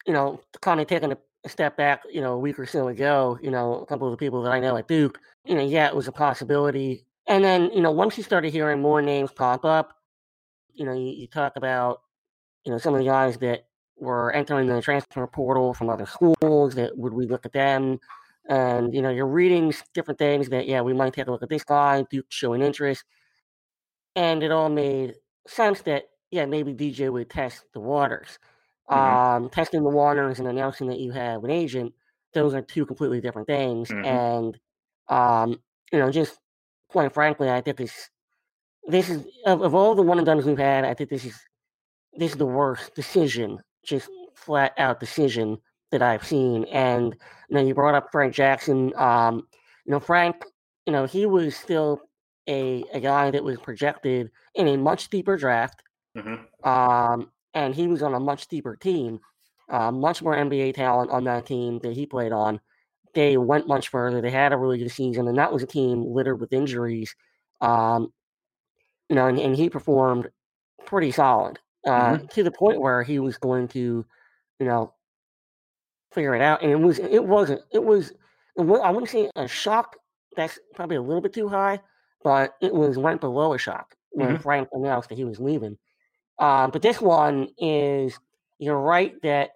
you 0.07 0.15
know, 0.15 0.41
kind 0.63 0.81
of 0.81 0.87
taking 0.87 1.13
a, 1.13 1.19
a 1.45 1.49
step 1.49 1.77
back, 1.77 2.03
you 2.11 2.23
know, 2.23 2.33
a 2.33 2.39
week 2.39 2.59
or 2.59 2.65
so 2.65 2.89
ago, 2.89 3.39
you 3.43 3.51
know, 3.51 3.75
a 3.75 3.87
couple 3.87 4.07
of 4.07 4.13
the 4.13 4.17
people 4.17 4.43
that 4.43 4.53
I 4.53 4.59
know 4.59 4.77
at 4.77 4.89
Duke, 4.89 5.21
you 5.45 5.55
know, 5.55 5.63
yeah, 5.63 5.89
it 5.89 5.95
was 5.95 6.09
a 6.09 6.13
possibility. 6.13 7.05
And 7.27 7.45
then, 7.45 7.71
you 7.73 7.83
know, 7.83 7.91
once 7.91 8.17
you 8.17 8.25
started 8.25 8.51
hearing 8.51 8.81
more 8.81 9.03
names 9.03 9.31
pop 9.31 9.65
up, 9.65 9.93
you 10.77 10.85
know, 10.85 10.93
you, 10.93 11.13
you 11.13 11.27
talk 11.27 11.57
about, 11.57 12.03
you 12.65 12.73
know, 12.73 12.79
some 12.79 12.95
of 12.95 13.01
the 13.01 13.07
guys 13.07 13.39
that 13.39 13.67
were 13.99 14.33
entering 14.33 14.67
the 14.67 14.83
transfer 14.83 15.27
portal 15.27 15.75
from 15.75 15.89
other 15.89 16.07
schools 16.07 16.75
that 16.75 16.97
would 16.97 17.13
we 17.13 17.27
look 17.27 17.47
at 17.47 17.53
them 17.53 17.99
and 18.49 18.95
you 18.95 19.01
know 19.01 19.09
you're 19.09 19.27
reading 19.27 19.73
different 19.95 20.19
things 20.19 20.51
that 20.51 20.69
yeah 20.69 20.83
we 20.83 20.93
might 20.93 21.15
take 21.15 21.27
a 21.27 21.31
look 21.31 21.43
at 21.43 21.49
this 21.49 21.65
guy 21.65 22.05
duke 22.11 22.27
showing 22.29 22.61
interest 22.61 23.05
and 24.15 24.43
it 24.43 24.53
all 24.53 24.69
made 24.69 25.15
sense 25.47 25.81
that 25.81 26.05
yeah, 26.31 26.47
maybe 26.47 26.75
DJ 26.75 27.11
would 27.11 27.31
test 27.31 27.65
the 27.73 27.81
waters. 27.81 28.39
Mm-hmm. 28.91 29.45
Um, 29.45 29.51
testing 29.51 29.83
the 29.83 29.91
waters 29.91 30.39
and 30.39 30.49
announcing 30.49 30.89
that 30.89 31.01
you 31.01 31.11
have 31.13 31.43
an 31.45 31.51
agent, 31.51 31.93
those 32.35 32.55
are 32.55 32.63
two 32.63 32.87
completely 32.87 33.21
different 33.21 33.49
things. 33.49 33.89
Mm-hmm. 33.89 34.05
And 34.05 34.59
um, 35.09 35.61
you 35.93 35.99
know, 35.99 36.11
just 36.11 36.39
quite 36.89 37.13
frankly, 37.13 37.51
I 37.51 37.61
think 37.61 37.77
this 37.77 38.11
this 38.89 39.11
is 39.11 39.25
of, 39.45 39.63
of 39.63 39.75
all 39.75 39.95
the 39.95 40.03
one 40.03 40.19
and 40.19 40.27
dones 40.27 40.45
we've 40.45 40.59
had, 40.59 40.85
I 40.85 40.95
think 40.95 41.11
this 41.11 41.25
is 41.25 41.39
this 42.17 42.33
is 42.33 42.39
the 42.39 42.47
worst 42.47 42.95
decision, 42.95 43.59
just 43.85 44.09
flat 44.35 44.73
out 44.79 45.01
decision 45.01 45.59
that 45.91 46.03
I've 46.03 46.27
seen. 46.27 46.65
And 46.65 47.15
you 47.49 47.55
know, 47.55 47.63
you 47.63 47.75
brought 47.75 47.95
up 47.95 48.11
Frank 48.11 48.35
Jackson. 48.35 48.93
Um, 48.97 49.47
you 49.85 49.93
know, 49.93 50.01
Frank, 50.01 50.45
you 50.87 50.93
know, 50.93 51.07
he 51.07 51.27
was 51.27 51.57
still 51.57 52.01
a, 52.49 52.85
a 52.93 53.01
guy 53.01 53.31
that 53.31 53.45
was 53.45 53.59
projected 53.59 54.31
in 54.55 54.69
a 54.69 54.77
much 54.77 55.11
deeper 55.11 55.37
draft. 55.37 55.83
Mm-hmm. 56.17 56.69
Um, 56.69 57.31
and 57.55 57.75
he 57.75 57.87
was 57.87 58.03
on 58.03 58.15
a 58.15 58.21
much 58.21 58.49
deeper 58.49 58.77
team, 58.77 59.21
uh, 59.71 59.91
much 59.91 60.23
more 60.23 60.37
NBA 60.37 60.75
talent 60.75 61.11
on 61.11 61.25
that 61.25 61.47
team 61.47 61.79
that 61.81 61.95
he 61.95 62.07
played 62.07 62.33
on. 62.33 62.61
They 63.15 63.37
went 63.37 63.67
much 63.67 63.89
further. 63.89 64.21
They 64.21 64.31
had 64.31 64.53
a 64.53 64.59
really 64.59 64.79
good 64.79 64.91
season, 64.91 65.27
and 65.27 65.39
that 65.39 65.53
was 65.53 65.63
a 65.63 65.67
team 65.67 66.05
littered 66.05 66.41
with 66.41 66.53
injuries. 66.53 67.15
Um, 67.61 68.13
you 69.09 69.17
know, 69.17 69.27
and, 69.27 69.39
and, 69.39 69.57
he 69.57 69.71
performed 69.71 70.29
pretty 70.85 71.11
solid 71.11 71.59
uh, 71.87 71.91
mm-hmm. 71.91 72.27
to 72.27 72.43
the 72.43 72.51
point 72.51 72.81
where 72.81 73.03
he 73.03 73.19
was 73.19 73.37
going 73.37 73.69
to, 73.69 74.05
you 74.59 74.67
know, 74.67 74.93
figure 76.13 76.35
it 76.35 76.43
out. 76.43 76.63
And 76.63 76.71
it 76.71 76.81
was, 76.81 76.99
it 76.99 77.25
wasn't, 77.25 77.63
it 77.73 77.85
was, 77.85 78.13
I 78.59 78.63
wouldn't 78.91 79.11
say 79.11 79.31
a 79.37 79.47
shock. 79.47 79.97
That's 80.37 80.59
probably 80.75 80.97
a 80.97 81.03
little 81.03 81.21
bit 81.21 81.33
too 81.33 81.49
high, 81.49 81.81
but 82.25 82.55
it 82.61 82.75
was 82.75 82.99
went 82.99 83.21
below 83.21 83.55
a 83.55 83.59
shock 83.59 83.95
when 84.11 84.29
mm-hmm. 84.29 84.43
Frank 84.43 84.69
announced 84.73 85.09
that 85.09 85.19
he 85.19 85.25
was 85.25 85.41
leaving. 85.41 85.79
Um, 86.39 86.71
but 86.71 86.83
this 86.83 87.01
one 87.01 87.49
is 87.59 88.19
you're 88.59 88.81
right 88.81 89.15
that 89.23 89.51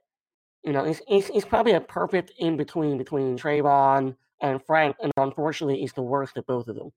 you 0.65 0.73
know 0.73 0.85
it's, 0.85 1.01
it's, 1.09 1.31
it's 1.35 1.47
probably 1.47 1.73
a 1.73 1.81
perfect 1.81 2.33
in 2.39 2.57
between 2.57 2.99
between 2.99 3.37
Trevon 3.37 4.17
and 4.41 4.65
Frank, 4.65 4.97
and 5.03 5.13
unfortunately, 5.17 5.83
it's 5.83 5.93
the 5.93 6.03
worst 6.03 6.37
of 6.37 6.47
both 6.47 6.69
of 6.69 6.77
them. 6.77 6.93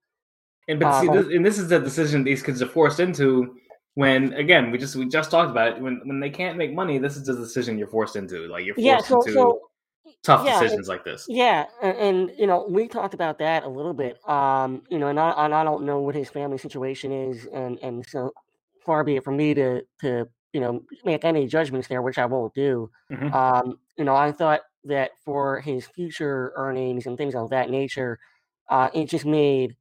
And 0.67 0.79
but 0.79 1.01
see, 1.01 1.07
this, 1.07 1.27
and 1.27 1.45
this 1.45 1.57
is 1.57 1.67
the 1.67 1.79
decision 1.79 2.23
these 2.23 2.43
kids 2.43 2.61
are 2.61 2.67
forced 2.67 2.99
into 2.99 3.55
when 3.95 4.33
again 4.33 4.71
we 4.71 4.77
just 4.77 4.95
we 4.95 5.07
just 5.07 5.29
talked 5.29 5.51
about 5.51 5.73
it 5.73 5.81
when 5.81 6.01
when 6.05 6.19
they 6.19 6.29
can't 6.29 6.57
make 6.57 6.73
money. 6.73 6.97
This 6.97 7.17
is 7.17 7.25
the 7.25 7.35
decision 7.35 7.77
you're 7.77 7.87
forced 7.87 8.15
into. 8.15 8.47
Like 8.47 8.65
you're 8.65 8.75
forced 8.75 8.85
yeah, 8.85 8.99
so, 8.99 9.21
into. 9.21 9.33
So, 9.33 9.61
tough 10.23 10.45
yeah, 10.45 10.59
decisions 10.59 10.87
like 10.87 11.03
this. 11.03 11.25
Yeah, 11.27 11.65
and, 11.81 11.97
and, 11.97 12.31
you 12.37 12.47
know 12.47 12.65
we 12.69 12.87
talked 12.87 13.13
about 13.13 13.39
that 13.39 13.63
a 13.63 13.69
little 13.69 13.93
bit. 13.93 14.17
Um, 14.27 14.83
you 14.89 14.97
know, 14.97 15.07
and 15.07 15.19
I, 15.19 15.45
and 15.45 15.53
I 15.53 15.63
don't 15.63 15.83
know 15.83 15.99
what 15.99 16.15
his 16.15 16.29
family 16.29 16.57
situation 16.57 17.11
is, 17.11 17.45
and 17.53 17.77
and 17.79 18.05
so 18.07 18.31
far 18.85 19.03
be 19.03 19.17
it 19.17 19.23
from 19.23 19.37
me 19.37 19.53
to 19.53 19.81
to 20.01 20.27
you 20.53 20.61
know 20.61 20.83
make 21.03 21.25
any 21.25 21.47
judgments 21.47 21.87
there, 21.87 22.01
which 22.01 22.17
I 22.17 22.25
won't 22.25 22.53
do. 22.53 22.89
Mm-hmm. 23.11 23.33
Um, 23.33 23.79
you 23.97 24.05
know, 24.05 24.15
I 24.15 24.31
thought 24.31 24.61
that 24.85 25.11
for 25.23 25.59
his 25.61 25.85
future 25.87 26.53
earnings 26.55 27.05
and 27.05 27.17
things 27.17 27.35
of 27.35 27.49
that 27.51 27.69
nature, 27.69 28.19
uh, 28.69 28.89
it 28.93 29.05
just 29.05 29.25
made. 29.25 29.75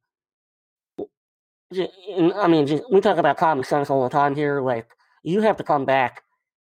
I 1.79 2.47
mean, 2.47 2.67
just, 2.67 2.83
we 2.91 3.01
talk 3.01 3.17
about 3.17 3.37
common 3.37 3.63
sense 3.63 3.89
all 3.89 4.03
the 4.03 4.09
time 4.09 4.35
here. 4.35 4.61
Like, 4.61 4.87
you 5.23 5.41
have 5.41 5.57
to 5.57 5.63
come 5.63 5.85
back 5.85 6.23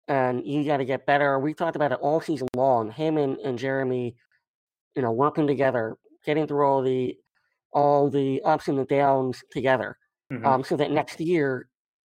and 0.07 0.45
you 0.45 0.63
got 0.63 0.77
to 0.77 0.85
get 0.85 1.05
better. 1.05 1.39
We 1.39 1.53
talked 1.53 1.75
about 1.75 1.91
it 1.91 1.99
all 2.01 2.21
season 2.21 2.47
long. 2.55 2.91
Him 2.91 3.17
and, 3.17 3.37
and 3.39 3.57
Jeremy, 3.57 4.15
you 4.95 5.01
know, 5.01 5.11
working 5.11 5.47
together, 5.47 5.97
getting 6.25 6.47
through 6.47 6.65
all 6.65 6.81
the 6.81 7.17
all 7.71 8.09
the 8.09 8.39
ups 8.43 8.67
and 8.67 8.77
the 8.77 8.85
downs 8.85 9.43
together, 9.51 9.97
mm-hmm. 10.31 10.45
um, 10.45 10.63
so 10.63 10.77
that 10.77 10.91
next 10.91 11.19
year 11.19 11.67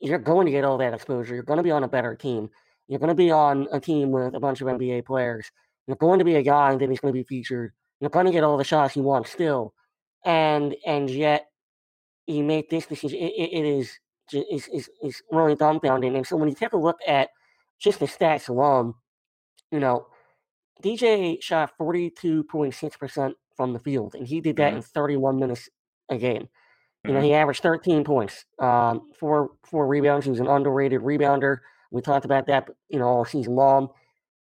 you're 0.01 0.19
going 0.19 0.45
to 0.45 0.53
get 0.53 0.65
all 0.65 0.77
that 0.77 0.93
exposure. 0.93 1.35
You're 1.35 1.45
going 1.45 1.57
to 1.57 1.63
be 1.63 1.71
on 1.71 1.85
a 1.85 1.89
better 1.89 2.15
team. 2.15 2.51
You're 2.89 2.99
going 2.99 3.09
to 3.09 3.15
be 3.15 3.31
on 3.31 3.67
a 3.73 3.81
team 3.81 4.11
with 4.11 4.35
a 4.35 4.41
bunch 4.41 4.61
of 4.61 4.67
NBA 4.67 5.07
players. 5.07 5.51
You're 5.87 5.97
going 5.97 6.19
to 6.19 6.25
be 6.25 6.35
a 6.35 6.43
guy 6.43 6.77
that 6.77 6.91
is 6.91 7.01
going 7.01 7.15
to 7.15 7.19
be 7.19 7.25
featured. 7.25 7.73
You're 8.01 8.11
going 8.11 8.27
to 8.27 8.33
get 8.33 8.45
all 8.45 8.59
the 8.59 8.65
shots 8.65 8.97
you 8.97 9.03
want 9.03 9.27
still, 9.27 9.73
and 10.25 10.77
and 10.85 11.09
yet 11.09 11.47
you 12.27 12.43
made 12.43 12.69
this 12.71 12.87
decision. 12.87 13.19
it, 13.19 13.33
it 13.53 13.65
is 13.65 13.99
is 14.33 14.69
is 14.69 14.91
is 15.03 15.23
really 15.31 15.55
dumbfounding. 15.55 16.17
And 16.17 16.27
so 16.27 16.37
when 16.37 16.49
you 16.49 16.55
take 16.55 16.73
a 16.73 16.79
look 16.79 16.99
at 17.07 17.31
just 17.79 18.01
the 18.01 18.07
stats 18.07 18.49
alone, 18.49 18.95
you 19.71 19.81
know, 19.81 20.07
DJ 20.83 21.41
shot 21.43 21.73
42.6% 21.79 23.33
from 23.57 23.73
the 23.73 23.79
field, 23.79 24.15
and 24.15 24.27
he 24.27 24.41
did 24.41 24.57
that 24.57 24.71
mm-hmm. 24.71 24.77
in 24.79 24.83
31 24.83 25.39
minutes 25.39 25.69
a 26.11 26.19
game. 26.19 26.49
You 27.05 27.13
know, 27.13 27.19
mm-hmm. 27.19 27.27
he 27.27 27.35
averaged 27.35 27.63
13 27.63 28.05
points, 28.05 28.45
um, 28.59 29.09
four 29.19 29.51
four 29.63 29.87
rebounds. 29.87 30.25
He 30.25 30.31
was 30.31 30.41
an 30.41 30.49
underrated 30.49 31.03
rebounder. 31.03 31.59
We 31.93 32.03
talked 32.03 32.25
about 32.25 32.47
that, 32.47 32.69
you 32.89 32.99
know, 32.99 33.07
all 33.07 33.25
season 33.25 33.55
long. 33.55 33.91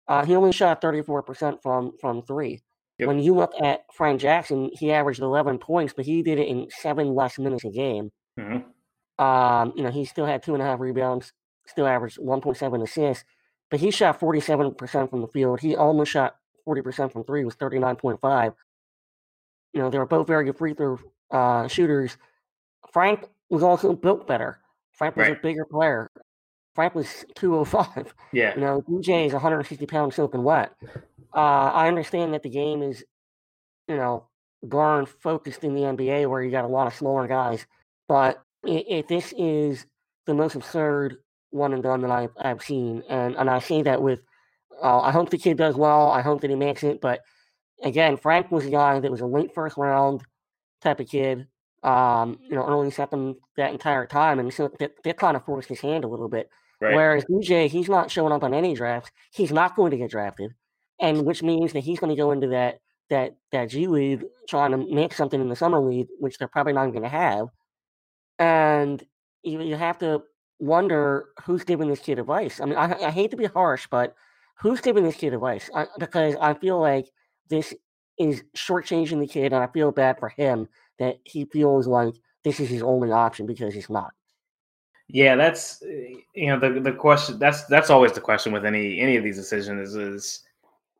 Uh, 0.06 0.24
he 0.24 0.36
only 0.36 0.52
shot 0.52 0.80
34% 0.80 1.60
from 1.62 1.92
from 2.00 2.22
three. 2.22 2.62
Yep. 2.98 3.08
When 3.08 3.18
you 3.18 3.34
look 3.34 3.52
at 3.60 3.84
Frank 3.92 4.20
Jackson, 4.20 4.70
he 4.72 4.92
averaged 4.92 5.20
11 5.20 5.58
points, 5.58 5.92
but 5.92 6.04
he 6.04 6.22
did 6.22 6.38
it 6.38 6.46
in 6.46 6.68
seven 6.70 7.14
less 7.14 7.38
minutes 7.38 7.64
a 7.64 7.70
game. 7.70 8.12
Mm-hmm. 8.38 9.24
Um, 9.24 9.72
you 9.76 9.82
know, 9.82 9.90
he 9.90 10.04
still 10.04 10.26
had 10.26 10.42
two 10.42 10.54
and 10.54 10.62
a 10.62 10.66
half 10.66 10.80
rebounds, 10.80 11.32
still 11.66 11.86
averaged 11.86 12.18
1.7 12.18 12.82
assists, 12.82 13.24
but 13.70 13.80
he 13.80 13.90
shot 13.90 14.20
47% 14.20 15.10
from 15.10 15.20
the 15.20 15.28
field. 15.28 15.60
He 15.60 15.74
almost 15.74 16.12
shot 16.12 16.36
40% 16.66 17.12
from 17.12 17.24
three, 17.24 17.44
was 17.44 17.56
39.5. 17.56 18.54
You 19.72 19.80
know, 19.80 19.90
they 19.90 19.98
were 19.98 20.06
both 20.06 20.26
very 20.26 20.44
good 20.44 20.56
free 20.56 20.74
throw 20.74 20.98
uh, 21.30 21.66
shooters. 21.66 22.16
Frank 22.92 23.28
was 23.50 23.62
also 23.62 23.92
built 23.92 24.26
better. 24.26 24.60
Frank 24.92 25.16
was 25.16 25.28
right. 25.28 25.36
a 25.36 25.40
bigger 25.40 25.64
player. 25.64 26.10
Frank 26.74 26.94
was 26.94 27.24
205. 27.36 28.14
Yeah. 28.32 28.54
You 28.54 28.60
know, 28.60 28.82
DJ 28.82 29.26
is 29.26 29.32
160 29.32 29.86
pounds 29.86 30.16
soaking 30.16 30.42
wet. 30.42 30.72
Uh, 31.36 31.72
I 31.74 31.88
understand 31.88 32.32
that 32.32 32.44
the 32.44 32.48
game 32.48 32.80
is, 32.80 33.02
you 33.88 33.96
know, 33.96 34.28
gone 34.68 35.04
focused 35.04 35.64
in 35.64 35.74
the 35.74 35.80
NBA 35.80 36.30
where 36.30 36.40
you 36.40 36.52
got 36.52 36.64
a 36.64 36.68
lot 36.68 36.86
of 36.86 36.94
smaller 36.94 37.26
guys. 37.26 37.66
But 38.06 38.40
if 38.62 39.08
this 39.08 39.34
is 39.36 39.84
the 40.26 40.34
most 40.34 40.54
absurd 40.54 41.16
one 41.50 41.72
and 41.72 41.82
done 41.82 42.02
that 42.02 42.10
I've, 42.12 42.30
I've 42.36 42.62
seen. 42.62 43.02
And, 43.08 43.34
and 43.34 43.50
I 43.50 43.58
say 43.58 43.82
that 43.82 44.00
with, 44.00 44.20
uh, 44.80 45.00
I 45.00 45.10
hope 45.10 45.30
the 45.30 45.38
kid 45.38 45.56
does 45.56 45.74
well. 45.74 46.08
I 46.10 46.20
hope 46.22 46.40
that 46.42 46.50
he 46.50 46.56
makes 46.56 46.84
it. 46.84 47.00
But 47.00 47.22
again, 47.82 48.16
Frank 48.16 48.52
was 48.52 48.66
a 48.66 48.70
guy 48.70 49.00
that 49.00 49.10
was 49.10 49.20
a 49.20 49.26
late 49.26 49.54
first 49.54 49.76
round 49.76 50.22
type 50.82 51.00
of 51.00 51.08
kid. 51.08 51.48
Um, 51.82 52.38
you 52.42 52.54
know, 52.54 52.64
early 52.66 52.90
second 52.90 53.36
that 53.56 53.72
entire 53.72 54.06
time, 54.06 54.38
and 54.38 54.52
so 54.54 54.70
that, 54.78 54.92
that 55.04 55.18
kind 55.18 55.36
of 55.36 55.44
forced 55.44 55.68
his 55.68 55.80
hand 55.80 56.04
a 56.04 56.08
little 56.08 56.30
bit. 56.30 56.48
Right. 56.84 56.94
Whereas 56.94 57.24
DJ, 57.24 57.68
he's 57.68 57.88
not 57.88 58.10
showing 58.10 58.32
up 58.32 58.44
on 58.44 58.52
any 58.52 58.74
drafts. 58.74 59.10
He's 59.32 59.50
not 59.52 59.74
going 59.74 59.90
to 59.92 59.96
get 59.96 60.10
drafted, 60.10 60.52
and 61.00 61.24
which 61.24 61.42
means 61.42 61.72
that 61.72 61.80
he's 61.80 61.98
going 61.98 62.14
to 62.14 62.20
go 62.20 62.30
into 62.30 62.48
that 62.48 62.80
that 63.08 63.36
that 63.52 63.70
G 63.70 63.86
League 63.86 64.24
trying 64.48 64.72
to 64.72 64.76
make 64.76 65.14
something 65.14 65.40
in 65.40 65.48
the 65.48 65.56
summer 65.56 65.80
league, 65.80 66.08
which 66.18 66.36
they're 66.36 66.48
probably 66.48 66.74
not 66.74 66.90
going 66.90 67.02
to 67.02 67.08
have. 67.08 67.48
And 68.38 69.02
you, 69.42 69.62
you 69.62 69.76
have 69.76 69.98
to 69.98 70.22
wonder 70.58 71.28
who's 71.44 71.64
giving 71.64 71.88
this 71.88 72.00
kid 72.00 72.18
advice. 72.18 72.60
I 72.60 72.66
mean, 72.66 72.76
I, 72.76 73.06
I 73.06 73.10
hate 73.10 73.30
to 73.30 73.36
be 73.36 73.46
harsh, 73.46 73.86
but 73.90 74.14
who's 74.58 74.80
giving 74.80 75.04
this 75.04 75.16
kid 75.16 75.32
advice? 75.32 75.70
I, 75.74 75.86
because 75.98 76.36
I 76.36 76.52
feel 76.54 76.80
like 76.80 77.06
this 77.48 77.72
is 78.18 78.44
shortchanging 78.56 79.20
the 79.20 79.26
kid, 79.26 79.52
and 79.52 79.62
I 79.62 79.68
feel 79.68 79.90
bad 79.90 80.18
for 80.18 80.28
him 80.28 80.68
that 80.98 81.18
he 81.24 81.46
feels 81.46 81.86
like 81.86 82.14
this 82.44 82.60
is 82.60 82.68
his 82.68 82.82
only 82.82 83.10
option 83.10 83.46
because 83.46 83.72
he's 83.72 83.90
not. 83.90 84.12
Yeah, 85.08 85.36
that's 85.36 85.82
you 85.82 86.46
know 86.46 86.58
the 86.58 86.80
the 86.80 86.92
question. 86.92 87.38
That's 87.38 87.64
that's 87.64 87.90
always 87.90 88.12
the 88.12 88.20
question 88.20 88.52
with 88.52 88.64
any 88.64 89.00
any 89.00 89.16
of 89.16 89.24
these 89.24 89.36
decisions 89.36 89.90
is, 89.90 89.96
is 89.96 90.40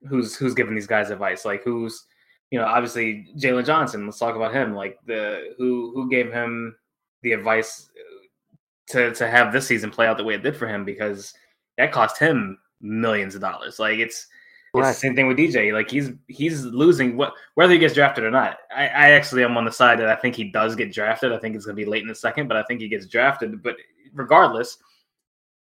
who's 0.09 0.37
who's 0.37 0.55
giving 0.55 0.75
these 0.75 0.87
guys 0.87 1.11
advice. 1.11 1.45
Like 1.45 1.65
who's 1.65 2.05
you 2.51 2.59
know 2.59 2.67
obviously 2.67 3.27
Jalen 3.37 3.67
Johnson. 3.67 4.05
Let's 4.05 4.19
talk 4.19 4.37
about 4.37 4.55
him. 4.55 4.75
Like 4.75 4.99
the 5.07 5.55
who 5.59 5.93
who 5.95 6.11
gave 6.11 6.33
him 6.33 6.77
the 7.23 7.33
advice 7.33 7.89
uh, 7.99 8.93
to 8.93 9.15
to 9.15 9.29
have 9.29 9.53
this 9.53 9.67
season 9.67 9.91
play 9.91 10.07
out 10.07 10.19
the 10.19 10.25
way 10.25 10.35
it 10.35 10.43
did 10.43 10.57
for 10.57 10.69
him 10.69 10.85
because 10.85 11.33
that 11.79 11.93
cost 11.93 12.19
him 12.19 12.59
millions 12.81 13.35
of 13.35 13.41
dollars. 13.41 13.79
Like 13.79 13.99
it's 13.99 14.27
it's 14.75 14.89
the 14.89 14.93
same 14.93 15.15
thing 15.15 15.29
with 15.29 15.39
DJ. 15.39 15.73
Like 15.73 15.91
he's 15.91 16.11
he's 16.29 16.65
losing 16.65 17.17
what 17.17 17.33
whether 17.55 17.73
he 17.73 17.79
gets 17.79 17.95
drafted 17.95 18.25
or 18.25 18.31
not. 18.31 18.59
I, 18.75 18.83
I 18.83 19.11
actually 19.11 19.45
am 19.45 19.57
on 19.57 19.65
the 19.65 19.73
side 19.73 19.99
that 20.01 20.09
I 20.09 20.17
think 20.17 20.35
he 20.35 20.45
does 20.45 20.75
get 20.75 20.93
drafted. 20.93 21.33
I 21.33 21.39
think 21.39 21.55
it's 21.55 21.65
gonna 21.65 21.77
be 21.77 21.85
late 21.85 22.03
in 22.03 22.09
the 22.09 22.15
second, 22.15 22.49
but 22.49 22.57
I 22.57 22.65
think 22.65 22.81
he 22.81 22.89
gets 22.89 23.07
drafted. 23.07 23.63
But 23.63 23.77
regardless, 24.15 24.79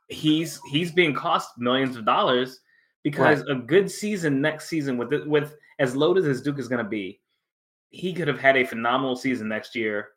he's 0.08 0.60
he's 0.70 0.92
being 0.92 1.14
cost 1.14 1.58
millions 1.58 1.96
of 1.96 2.06
dollars 2.06 2.60
because 3.04 3.44
right. 3.44 3.58
a 3.58 3.60
good 3.60 3.90
season 3.90 4.42
next 4.42 4.68
season 4.68 4.98
with 4.98 5.14
with 5.26 5.56
as 5.80 5.96
loaded 5.96 6.26
as 6.26 6.42
Duke 6.42 6.60
is 6.60 6.68
gonna 6.68 6.84
be, 6.84 7.22
he 7.90 8.14
could 8.14 8.28
have 8.28 8.40
had 8.40 8.58
a 8.58 8.66
phenomenal 8.66 9.16
season 9.16 9.48
next 9.48 9.76
year. 9.76 10.10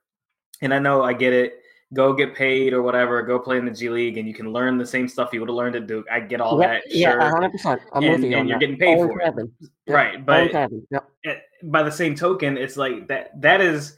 And 0.60 0.72
I 0.72 0.78
know 0.78 1.02
I 1.02 1.12
get 1.12 1.32
it 1.32 1.62
go 1.92 2.12
get 2.12 2.34
paid 2.34 2.72
or 2.72 2.82
whatever, 2.82 3.22
go 3.22 3.38
play 3.38 3.58
in 3.58 3.64
the 3.64 3.70
G 3.70 3.88
League, 3.88 4.16
and 4.18 4.26
you 4.26 4.34
can 4.34 4.52
learn 4.52 4.78
the 4.78 4.86
same 4.86 5.08
stuff 5.08 5.30
you 5.32 5.40
would 5.40 5.48
have 5.48 5.56
learned 5.56 5.76
at 5.76 5.86
Duke. 5.86 6.06
I 6.10 6.20
get 6.20 6.40
all 6.40 6.60
yeah, 6.60 6.68
that. 6.68 6.82
Yeah, 6.88 7.10
sure. 7.12 7.20
hundred 7.20 7.52
percent. 7.52 7.82
I'm 7.92 8.02
and, 8.02 8.12
with 8.12 8.30
you. 8.30 8.36
And 8.36 8.48
you're 8.48 8.58
that. 8.58 8.60
getting 8.60 8.78
paid 8.78 8.98
Always 8.98 9.12
for 9.12 9.20
it, 9.20 9.50
yep. 9.60 9.68
right? 9.94 10.24
But 10.26 10.52
yep. 10.52 11.08
Eh, 11.24 11.36
by 11.64 11.82
the 11.82 11.92
same 11.92 12.14
token, 12.14 12.56
it's 12.56 12.76
like 12.76 13.08
that. 13.08 13.40
That 13.40 13.60
is 13.60 13.96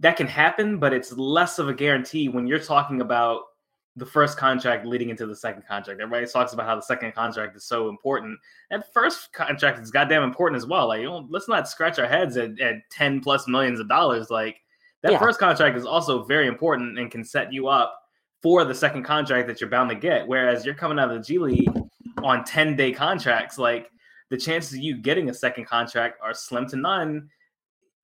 that 0.00 0.16
can 0.16 0.26
happen, 0.26 0.78
but 0.78 0.92
it's 0.92 1.12
less 1.12 1.58
of 1.58 1.68
a 1.68 1.74
guarantee 1.74 2.28
when 2.28 2.46
you're 2.46 2.58
talking 2.58 3.00
about 3.00 3.42
the 3.96 4.06
first 4.06 4.36
contract 4.36 4.84
leading 4.84 5.08
into 5.08 5.26
the 5.26 5.34
second 5.34 5.62
contract. 5.66 6.00
Everybody 6.00 6.30
talks 6.30 6.52
about 6.52 6.66
how 6.66 6.76
the 6.76 6.82
second 6.82 7.14
contract 7.14 7.56
is 7.56 7.64
so 7.64 7.88
important. 7.88 8.38
That 8.70 8.92
first 8.92 9.32
contract 9.32 9.82
is 9.82 9.90
goddamn 9.90 10.22
important 10.22 10.58
as 10.58 10.66
well. 10.66 10.88
Like, 10.88 11.00
you 11.00 11.06
know, 11.06 11.26
let's 11.30 11.48
not 11.48 11.66
scratch 11.68 11.98
our 11.98 12.06
heads 12.06 12.36
at, 12.36 12.60
at 12.60 12.88
10 12.90 13.20
plus 13.20 13.48
millions 13.48 13.80
of 13.80 13.88
dollars. 13.88 14.28
Like, 14.30 14.60
that 15.02 15.12
yeah. 15.12 15.18
first 15.18 15.38
contract 15.38 15.78
is 15.78 15.86
also 15.86 16.24
very 16.24 16.46
important 16.46 16.98
and 16.98 17.10
can 17.10 17.24
set 17.24 17.52
you 17.52 17.68
up 17.68 18.02
for 18.42 18.64
the 18.64 18.74
second 18.74 19.02
contract 19.02 19.48
that 19.48 19.60
you're 19.60 19.70
bound 19.70 19.88
to 19.88 19.96
get. 19.96 20.28
Whereas 20.28 20.66
you're 20.66 20.74
coming 20.74 20.98
out 20.98 21.10
of 21.10 21.16
the 21.16 21.22
G 21.22 21.38
League 21.38 21.70
on 22.22 22.44
10 22.44 22.76
day 22.76 22.92
contracts, 22.92 23.56
like 23.56 23.90
the 24.28 24.36
chances 24.36 24.74
of 24.74 24.80
you 24.80 24.96
getting 24.98 25.30
a 25.30 25.34
second 25.34 25.64
contract 25.66 26.18
are 26.22 26.34
slim 26.34 26.68
to 26.68 26.76
none 26.76 27.30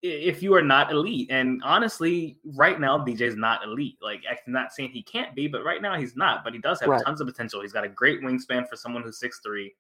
if 0.03 0.43
you 0.43 0.55
are 0.55 0.63
not 0.63 0.91
elite. 0.91 1.31
And 1.31 1.63
honestly, 1.65 2.39
right 2.45 2.81
now, 2.81 2.99
DJ's 2.99 3.37
not 3.37 3.65
elite. 3.65 3.99
Like, 4.03 4.23
I'm 4.29 4.53
not 4.53 4.73
saying 4.73 4.91
he 4.91 5.03
can't 5.03 5.35
be, 5.35 5.47
but 5.47 5.65
right 5.65 5.81
now 5.81 5.99
he's 5.99 6.17
not. 6.17 6.45
But 6.45 6.53
he 6.53 6.59
does 6.59 6.81
have 6.81 6.89
right. 6.89 7.03
tons 7.05 7.21
of 7.21 7.27
potential. 7.27 7.63
He's 7.63 7.73
got 7.73 7.85
a 7.85 7.89
great 7.89 8.21
wingspan 8.21 8.69
for 8.69 8.77
someone 8.77 9.03
who's 9.03 9.19
six 9.19 9.41
three. 9.45 9.75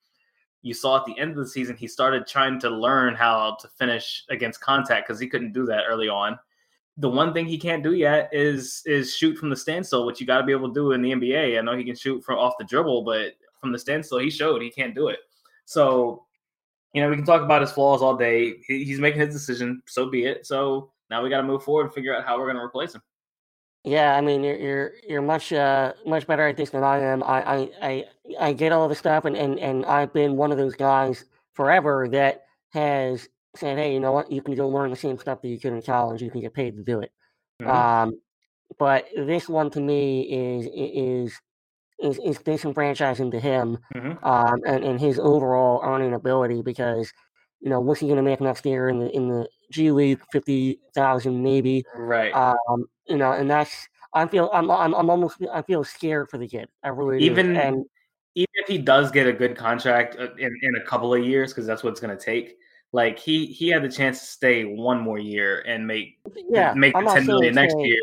You 0.62 0.74
saw 0.74 0.98
at 0.98 1.06
the 1.06 1.18
end 1.18 1.32
of 1.32 1.38
the 1.38 1.48
season, 1.48 1.76
he 1.76 1.88
started 1.88 2.26
trying 2.26 2.60
to 2.60 2.70
learn 2.70 3.14
how 3.16 3.56
to 3.60 3.68
finish 3.68 4.24
against 4.30 4.60
contact 4.60 5.08
because 5.08 5.20
he 5.20 5.28
couldn't 5.28 5.52
do 5.52 5.66
that 5.66 5.84
early 5.88 6.08
on 6.08 6.38
the 6.98 7.08
one 7.08 7.32
thing 7.32 7.46
he 7.46 7.58
can't 7.58 7.82
do 7.82 7.94
yet 7.94 8.28
is 8.32 8.82
is 8.84 9.16
shoot 9.16 9.36
from 9.38 9.50
the 9.50 9.56
standstill, 9.56 10.04
which 10.04 10.20
you 10.20 10.26
got 10.26 10.38
to 10.38 10.44
be 10.44 10.52
able 10.52 10.68
to 10.68 10.74
do 10.74 10.92
in 10.92 11.02
the 11.02 11.12
NBA. 11.12 11.58
I 11.58 11.62
know 11.62 11.76
he 11.76 11.84
can 11.84 11.96
shoot 11.96 12.22
from 12.22 12.38
off 12.38 12.54
the 12.58 12.64
dribble, 12.64 13.04
but 13.04 13.32
from 13.60 13.72
the 13.72 13.78
standstill, 13.78 14.18
he 14.18 14.30
showed 14.30 14.60
he 14.60 14.70
can't 14.70 14.94
do 14.94 15.08
it. 15.08 15.20
So, 15.64 16.26
you 16.92 17.02
know, 17.02 17.08
we 17.08 17.16
can 17.16 17.24
talk 17.24 17.42
about 17.42 17.62
his 17.62 17.72
flaws 17.72 18.02
all 18.02 18.16
day. 18.16 18.54
he's 18.66 19.00
making 19.00 19.20
his 19.20 19.34
decision, 19.34 19.82
so 19.86 20.08
be 20.10 20.24
it. 20.24 20.46
So 20.46 20.90
now 21.10 21.22
we 21.22 21.30
got 21.30 21.38
to 21.38 21.42
move 21.46 21.62
forward 21.62 21.84
and 21.84 21.94
figure 21.94 22.14
out 22.14 22.24
how 22.24 22.38
we're 22.38 22.46
going 22.46 22.56
to 22.56 22.62
replace 22.62 22.94
him. 22.94 23.02
Yeah, 23.84 24.14
I 24.16 24.20
mean, 24.20 24.44
you're 24.44 24.56
you're 24.56 24.92
you're 25.08 25.22
much 25.22 25.52
uh 25.52 25.92
much 26.06 26.26
better 26.28 26.46
at 26.46 26.56
this 26.56 26.70
than 26.70 26.84
I 26.84 27.00
am. 27.00 27.22
I 27.24 27.42
I 27.42 27.70
I, 27.82 28.04
I 28.38 28.52
get 28.52 28.70
all 28.70 28.88
the 28.88 28.94
stuff, 28.94 29.24
and, 29.24 29.36
and 29.36 29.58
and 29.58 29.84
I've 29.86 30.12
been 30.12 30.36
one 30.36 30.52
of 30.52 30.58
those 30.58 30.76
guys 30.76 31.24
forever 31.54 32.08
that 32.12 32.44
has 32.70 33.28
said, 33.56 33.78
hey, 33.78 33.92
you 33.92 34.00
know 34.00 34.12
what, 34.12 34.30
you 34.30 34.40
can 34.40 34.54
go 34.54 34.68
learn 34.68 34.90
the 34.90 34.96
same 34.96 35.18
stuff 35.18 35.42
that 35.42 35.48
you 35.48 35.58
could 35.58 35.72
in 35.72 35.82
college. 35.82 36.22
You 36.22 36.30
can 36.30 36.40
get 36.40 36.54
paid 36.54 36.76
to 36.76 36.82
do 36.84 37.00
it. 37.00 37.10
Mm-hmm. 37.60 37.70
Um, 37.70 38.20
but 38.78 39.06
this 39.16 39.48
one 39.48 39.68
to 39.70 39.80
me 39.80 40.22
is 40.22 40.68
is 40.72 41.40
is, 42.02 42.18
is 42.24 42.38
disenfranchising 42.38 43.30
to 43.30 43.40
him 43.40 43.78
mm-hmm. 43.94 44.24
um, 44.24 44.60
and, 44.66 44.84
and 44.84 45.00
his 45.00 45.18
overall 45.18 45.80
earning 45.84 46.14
ability 46.14 46.62
because 46.62 47.12
you 47.60 47.70
know 47.70 47.80
what's 47.80 48.00
he 48.00 48.06
going 48.06 48.16
to 48.16 48.22
make 48.22 48.40
next 48.40 48.66
year 48.66 48.88
in 48.88 48.98
the 48.98 49.10
in 49.10 49.28
the 49.28 49.48
G 49.70 49.90
League 49.90 50.20
fifty 50.32 50.80
thousand 50.94 51.42
maybe 51.42 51.84
right 51.94 52.32
um, 52.34 52.86
you 53.06 53.16
know 53.16 53.32
and 53.32 53.50
that's 53.50 53.88
I 54.14 54.26
feel 54.26 54.50
I'm, 54.52 54.70
I'm 54.70 54.94
I'm 54.94 55.10
almost 55.10 55.38
I 55.52 55.62
feel 55.62 55.84
scared 55.84 56.28
for 56.28 56.38
the 56.38 56.48
kid 56.48 56.68
I 56.82 56.88
really 56.88 57.22
even 57.22 57.54
do. 57.54 57.60
and 57.60 57.86
even 58.34 58.52
if 58.54 58.68
he 58.68 58.78
does 58.78 59.10
get 59.10 59.26
a 59.26 59.32
good 59.32 59.56
contract 59.56 60.16
uh, 60.18 60.34
in, 60.38 60.58
in 60.62 60.76
a 60.76 60.84
couple 60.84 61.14
of 61.14 61.24
years 61.24 61.52
because 61.52 61.66
that's 61.66 61.82
what 61.82 61.90
it's 61.90 62.00
going 62.00 62.16
to 62.16 62.22
take 62.22 62.56
like 62.92 63.18
he 63.18 63.46
he 63.46 63.68
had 63.68 63.82
the 63.82 63.88
chance 63.88 64.20
to 64.20 64.26
stay 64.26 64.64
one 64.64 65.00
more 65.00 65.18
year 65.18 65.64
and 65.66 65.86
make 65.86 66.18
yeah, 66.50 66.74
make 66.74 66.92
the 66.92 67.00
ten 67.00 67.26
million 67.26 67.54
next 67.54 67.76
year. 67.78 67.98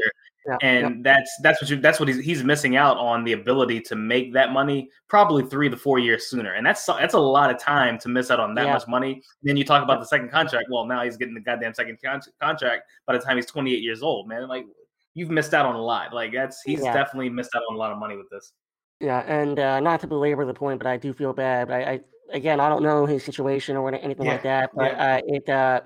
Yeah, 0.48 0.58
and 0.62 0.96
yeah. 0.98 1.02
that's 1.04 1.32
that's 1.44 1.62
what 1.62 1.70
you 1.70 1.78
that's 1.78 2.00
what 2.00 2.08
he's 2.08 2.24
he's 2.24 2.44
missing 2.44 2.76
out 2.76 2.98
on 2.98 3.24
the 3.24 3.34
ability 3.34 3.82
to 3.82 3.96
make 3.96 4.34
that 4.34 4.52
money 4.52 4.90
probably 5.10 5.44
three 5.44 5.70
to 5.70 5.76
four 5.76 6.00
years 6.00 6.28
sooner, 6.28 6.54
and 6.54 6.66
that's 6.66 6.86
that's 6.86 7.14
a 7.14 7.20
lot 7.20 7.54
of 7.54 7.60
time 7.60 7.98
to 8.00 8.10
miss 8.10 8.32
out 8.32 8.40
on 8.40 8.56
that 8.56 8.66
yeah. 8.66 8.74
much 8.74 8.88
money. 8.88 9.22
then 9.44 9.58
you 9.58 9.66
talk 9.66 9.84
about 9.84 10.00
the 10.00 10.06
second 10.06 10.32
contract. 10.32 10.68
Well, 10.72 10.86
now 10.86 11.04
he's 11.04 11.18
getting 11.18 11.34
the 11.34 11.42
goddamn 11.42 11.74
second 11.74 11.98
con- 12.04 12.22
contract 12.42 12.84
by 13.06 13.18
the 13.18 13.24
time 13.24 13.36
he's 13.36 13.46
28 13.48 13.82
years 13.82 14.02
old. 14.02 14.28
Man, 14.28 14.48
like 14.48 14.66
you've 15.14 15.30
missed 15.30 15.54
out 15.54 15.66
on 15.66 15.76
a 15.76 15.82
lot. 15.82 16.14
Like 16.14 16.32
that's 16.32 16.62
he's 16.66 16.82
definitely 16.82 17.30
missed 17.30 17.54
out 17.56 17.64
on 17.70 17.76
a 17.76 17.78
lot 17.78 17.92
of 17.92 17.98
money 17.98 18.16
with 18.16 18.30
this. 18.30 18.54
Yeah, 19.02 19.20
and 19.28 19.60
uh, 19.60 19.80
not 19.82 20.00
to 20.02 20.08
belabor 20.08 20.46
the 20.46 20.54
point, 20.54 20.80
but 20.80 20.88
I 20.88 20.98
do 20.98 21.14
feel 21.14 21.34
bad. 21.34 21.68
But 21.68 21.74
I, 21.74 21.92
I 21.92 22.00
again, 22.32 22.60
I 22.60 22.70
don't 22.70 22.84
know 22.84 23.06
his 23.06 23.24
situation 23.24 23.76
or 23.76 23.94
anything 23.94 24.26
like 24.26 24.44
that, 24.44 24.72
but 24.74 24.96
uh, 24.96 25.22
it, 25.26 25.50
uh, 25.50 25.82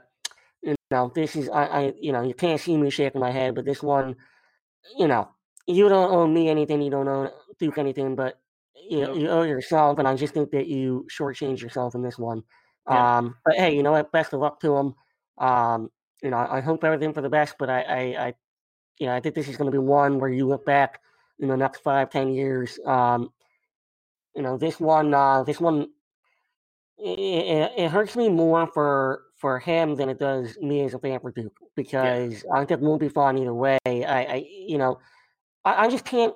you 0.62 0.76
know, 0.92 1.12
this 1.14 1.36
is, 1.36 1.50
I, 1.50 1.66
I, 1.66 1.94
you 2.00 2.12
know, 2.12 2.24
you 2.24 2.34
can't 2.34 2.60
see 2.60 2.78
me 2.78 2.90
shaking 2.90 3.22
my 3.22 3.32
head, 3.32 3.56
but 3.56 3.66
this 3.66 3.84
one, 3.84 4.16
you 4.98 5.08
know, 5.08 5.30
you 5.68 5.90
don't 5.90 6.12
owe 6.12 6.28
me 6.28 6.50
anything, 6.50 6.82
you 6.82 6.92
don't 6.92 7.08
owe 7.08 7.32
Duke 7.60 7.78
anything, 7.78 8.16
but 8.16 8.40
you, 8.76 9.16
you 9.16 9.30
owe 9.30 9.44
yourself, 9.44 10.00
and 10.00 10.08
I 10.08 10.16
just 10.16 10.34
think 10.34 10.52
that 10.52 10.68
you 10.68 11.08
shortchange 11.10 11.62
yourself 11.62 11.96
in 11.96 12.02
this 12.02 12.18
one. 12.18 12.44
Yeah. 12.90 13.18
Um, 13.18 13.36
but 13.46 13.56
hey, 13.56 13.76
you 13.76 13.84
know 13.84 13.92
what? 13.92 14.12
Best 14.12 14.34
of 14.34 14.42
luck 14.42 14.60
to 14.62 14.76
him. 14.76 14.96
Um, 15.38 15.90
you 16.22 16.30
know, 16.30 16.38
I 16.38 16.62
hope 16.62 16.84
everything 16.84 17.14
for 17.14 17.22
the 17.22 17.30
best, 17.30 17.56
but 17.58 17.70
I, 17.70 17.82
I, 17.82 18.00
I 18.28 18.34
you 19.00 19.08
know, 19.08 19.16
I 19.16 19.20
think 19.20 19.36
this 19.36 19.48
is 19.48 19.58
going 19.58 19.72
to 19.72 19.78
be 19.78 19.84
one 19.84 20.20
where 20.20 20.30
you 20.30 20.48
look 20.48 20.66
back 20.66 21.00
in 21.40 21.48
the 21.48 21.58
next 21.58 21.82
five, 21.82 22.10
ten 22.10 22.34
years. 22.34 22.80
Um, 22.86 23.32
you 24.36 24.42
know, 24.42 24.58
this 24.58 24.80
one, 24.80 25.14
uh, 25.14 25.44
this 25.44 25.60
one 25.60 25.88
it, 26.98 27.72
it, 27.78 27.92
hurts 27.92 28.16
me 28.16 28.30
more 28.30 28.68
for 28.68 29.24
for 29.38 29.60
him 29.60 29.96
than 29.96 30.10
it 30.10 30.20
does 30.20 30.58
me 30.62 30.84
as 30.86 30.94
a 30.94 31.00
fan 31.00 31.20
for 31.20 31.32
Duke 31.32 31.54
because 31.76 32.44
yeah. 32.44 32.54
I 32.54 32.60
think 32.60 32.72
it 32.72 32.80
won't 32.80 33.00
be 33.00 33.10
fun 33.10 33.38
either 33.38 33.54
way. 33.54 33.80
I, 33.86 34.00
I 34.06 34.46
you 34.68 34.78
know, 34.78 35.00
I, 35.66 35.86
I, 35.86 35.90
just 35.90 36.06
can't 36.06 36.34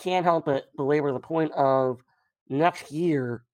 can't 0.00 0.24
help 0.24 0.46
but 0.46 0.64
belabor 0.76 1.12
the 1.12 1.20
point 1.20 1.52
of 1.52 2.02
next 2.48 2.92
year. 2.92 3.44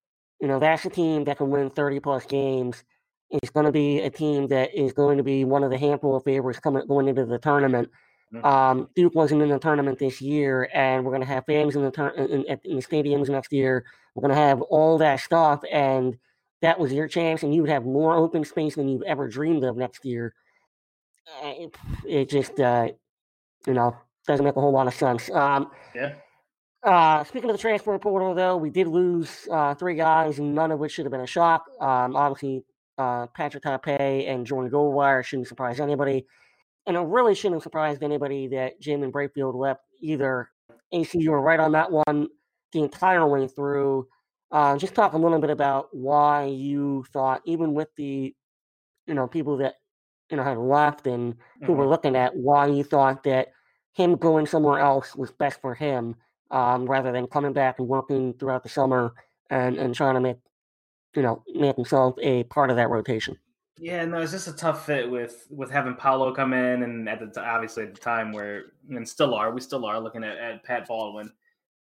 You 0.40 0.48
know, 0.48 0.58
that's 0.58 0.84
a 0.84 0.90
team 0.90 1.24
that 1.24 1.38
can 1.38 1.50
win 1.50 1.70
thirty 1.70 2.00
plus 2.00 2.26
games. 2.26 2.84
It's 3.30 3.50
going 3.50 3.66
to 3.66 3.72
be 3.72 4.00
a 4.00 4.10
team 4.10 4.48
that 4.48 4.74
is 4.74 4.92
going 4.92 5.18
to 5.18 5.24
be 5.24 5.44
one 5.44 5.62
of 5.62 5.70
the 5.70 5.78
handful 5.78 6.16
of 6.16 6.24
favorites 6.24 6.60
coming 6.60 6.86
going 6.86 7.08
into 7.08 7.26
the 7.26 7.38
tournament. 7.38 7.90
Mm-hmm. 8.32 8.44
Um, 8.44 8.88
Duke 8.94 9.14
wasn't 9.14 9.42
in 9.42 9.48
the 9.48 9.58
tournament 9.58 9.98
this 9.98 10.20
year, 10.20 10.68
and 10.74 11.04
we're 11.04 11.12
going 11.12 11.22
to 11.22 11.28
have 11.28 11.46
fans 11.46 11.76
in 11.76 11.82
the 11.82 11.90
tur- 11.90 12.08
in, 12.10 12.44
in, 12.44 12.60
in 12.64 12.76
the 12.76 12.82
stadiums 12.82 13.28
next 13.28 13.52
year. 13.52 13.84
We're 14.14 14.22
going 14.22 14.34
to 14.34 14.40
have 14.40 14.60
all 14.62 14.98
that 14.98 15.20
stuff, 15.20 15.62
and 15.72 16.18
that 16.60 16.78
was 16.78 16.92
your 16.92 17.08
chance, 17.08 17.42
and 17.42 17.54
you 17.54 17.62
would 17.62 17.70
have 17.70 17.84
more 17.84 18.16
open 18.16 18.44
space 18.44 18.74
than 18.74 18.88
you've 18.88 19.02
ever 19.02 19.28
dreamed 19.28 19.64
of 19.64 19.76
next 19.76 20.04
year. 20.04 20.34
It, 21.42 21.74
it 22.06 22.28
just, 22.28 22.58
uh, 22.60 22.88
you 23.66 23.74
know, 23.74 23.96
doesn't 24.26 24.44
make 24.44 24.56
a 24.56 24.60
whole 24.60 24.72
lot 24.72 24.86
of 24.86 24.94
sense. 24.94 25.30
Um, 25.30 25.70
yeah. 25.94 26.14
Uh, 26.82 27.24
speaking 27.24 27.50
of 27.50 27.56
the 27.56 27.60
transfer 27.60 27.98
portal, 27.98 28.34
though, 28.34 28.56
we 28.56 28.70
did 28.70 28.86
lose 28.86 29.48
uh, 29.50 29.74
three 29.74 29.94
guys, 29.94 30.38
none 30.38 30.70
of 30.70 30.78
which 30.78 30.92
should 30.92 31.04
have 31.04 31.12
been 31.12 31.20
a 31.22 31.26
shock. 31.26 31.64
Um, 31.80 32.14
obviously, 32.16 32.64
uh, 32.98 33.26
Patrick 33.28 33.62
Tape 33.64 34.28
and 34.28 34.46
Jordan 34.46 34.70
Goldwire 34.70 35.24
shouldn't 35.24 35.48
surprise 35.48 35.80
anybody. 35.80 36.26
and 36.86 36.96
it 36.96 37.00
really 37.00 37.34
shouldn't 37.34 37.56
have 37.56 37.62
surprised 37.62 38.02
anybody 38.02 38.48
that 38.48 38.80
Jaemyn 38.80 39.12
Brakefield 39.12 39.54
left 39.54 39.82
either. 40.00 40.50
AC, 40.92 41.18
you 41.20 41.30
were 41.32 41.40
right 41.40 41.60
on 41.60 41.72
that 41.72 41.90
one 41.92 42.28
the 42.72 42.80
entire 42.80 43.26
way 43.26 43.46
through. 43.46 44.06
Uh, 44.50 44.76
just 44.78 44.94
talk 44.94 45.12
a 45.12 45.18
little 45.18 45.38
bit 45.38 45.50
about 45.50 45.88
why 45.92 46.44
you 46.44 47.04
thought, 47.12 47.42
even 47.44 47.74
with 47.74 47.88
the, 47.96 48.34
you 49.06 49.14
know, 49.14 49.26
people 49.26 49.58
that 49.58 49.74
you 50.30 50.36
know 50.36 50.42
had 50.44 50.58
left 50.58 51.06
and 51.06 51.36
who 51.62 51.72
Mhm. 51.72 51.76
were 51.76 51.86
looking 51.86 52.16
at, 52.16 52.34
why 52.36 52.66
you 52.66 52.84
thought 52.84 53.22
that 53.24 53.48
him 53.92 54.16
going 54.16 54.46
somewhere 54.46 54.78
else 54.78 55.16
was 55.16 55.30
best 55.32 55.60
for 55.60 55.74
him, 55.74 56.14
um, 56.50 56.86
rather 56.86 57.12
than 57.12 57.26
coming 57.26 57.52
back 57.52 57.78
and 57.78 57.88
working 57.88 58.34
throughout 58.34 58.62
the 58.62 58.68
summer 58.68 59.14
and 59.50 59.76
and 59.76 59.94
trying 59.94 60.14
to 60.14 60.20
make, 60.20 60.36
you 61.14 61.22
know, 61.22 61.42
make 61.54 61.76
himself 61.76 62.14
a 62.22 62.44
part 62.44 62.70
of 62.70 62.76
that 62.76 62.90
rotation. 62.90 63.36
Yeah, 63.80 64.04
no, 64.06 64.20
it's 64.20 64.32
just 64.32 64.48
a 64.48 64.52
tough 64.52 64.86
fit 64.86 65.08
with 65.10 65.46
with 65.50 65.70
having 65.70 65.94
Paolo 65.94 66.34
come 66.34 66.52
in, 66.52 66.82
and 66.82 67.08
at 67.08 67.20
the 67.20 67.26
t- 67.26 67.40
obviously 67.40 67.84
at 67.84 67.94
the 67.94 68.00
time 68.00 68.32
where 68.32 68.72
and 68.90 69.08
still 69.08 69.34
are, 69.34 69.50
we 69.52 69.60
still 69.60 69.84
are 69.86 70.00
looking 70.00 70.24
at, 70.24 70.36
at 70.36 70.64
Pat 70.64 70.86
Baldwin. 70.88 71.32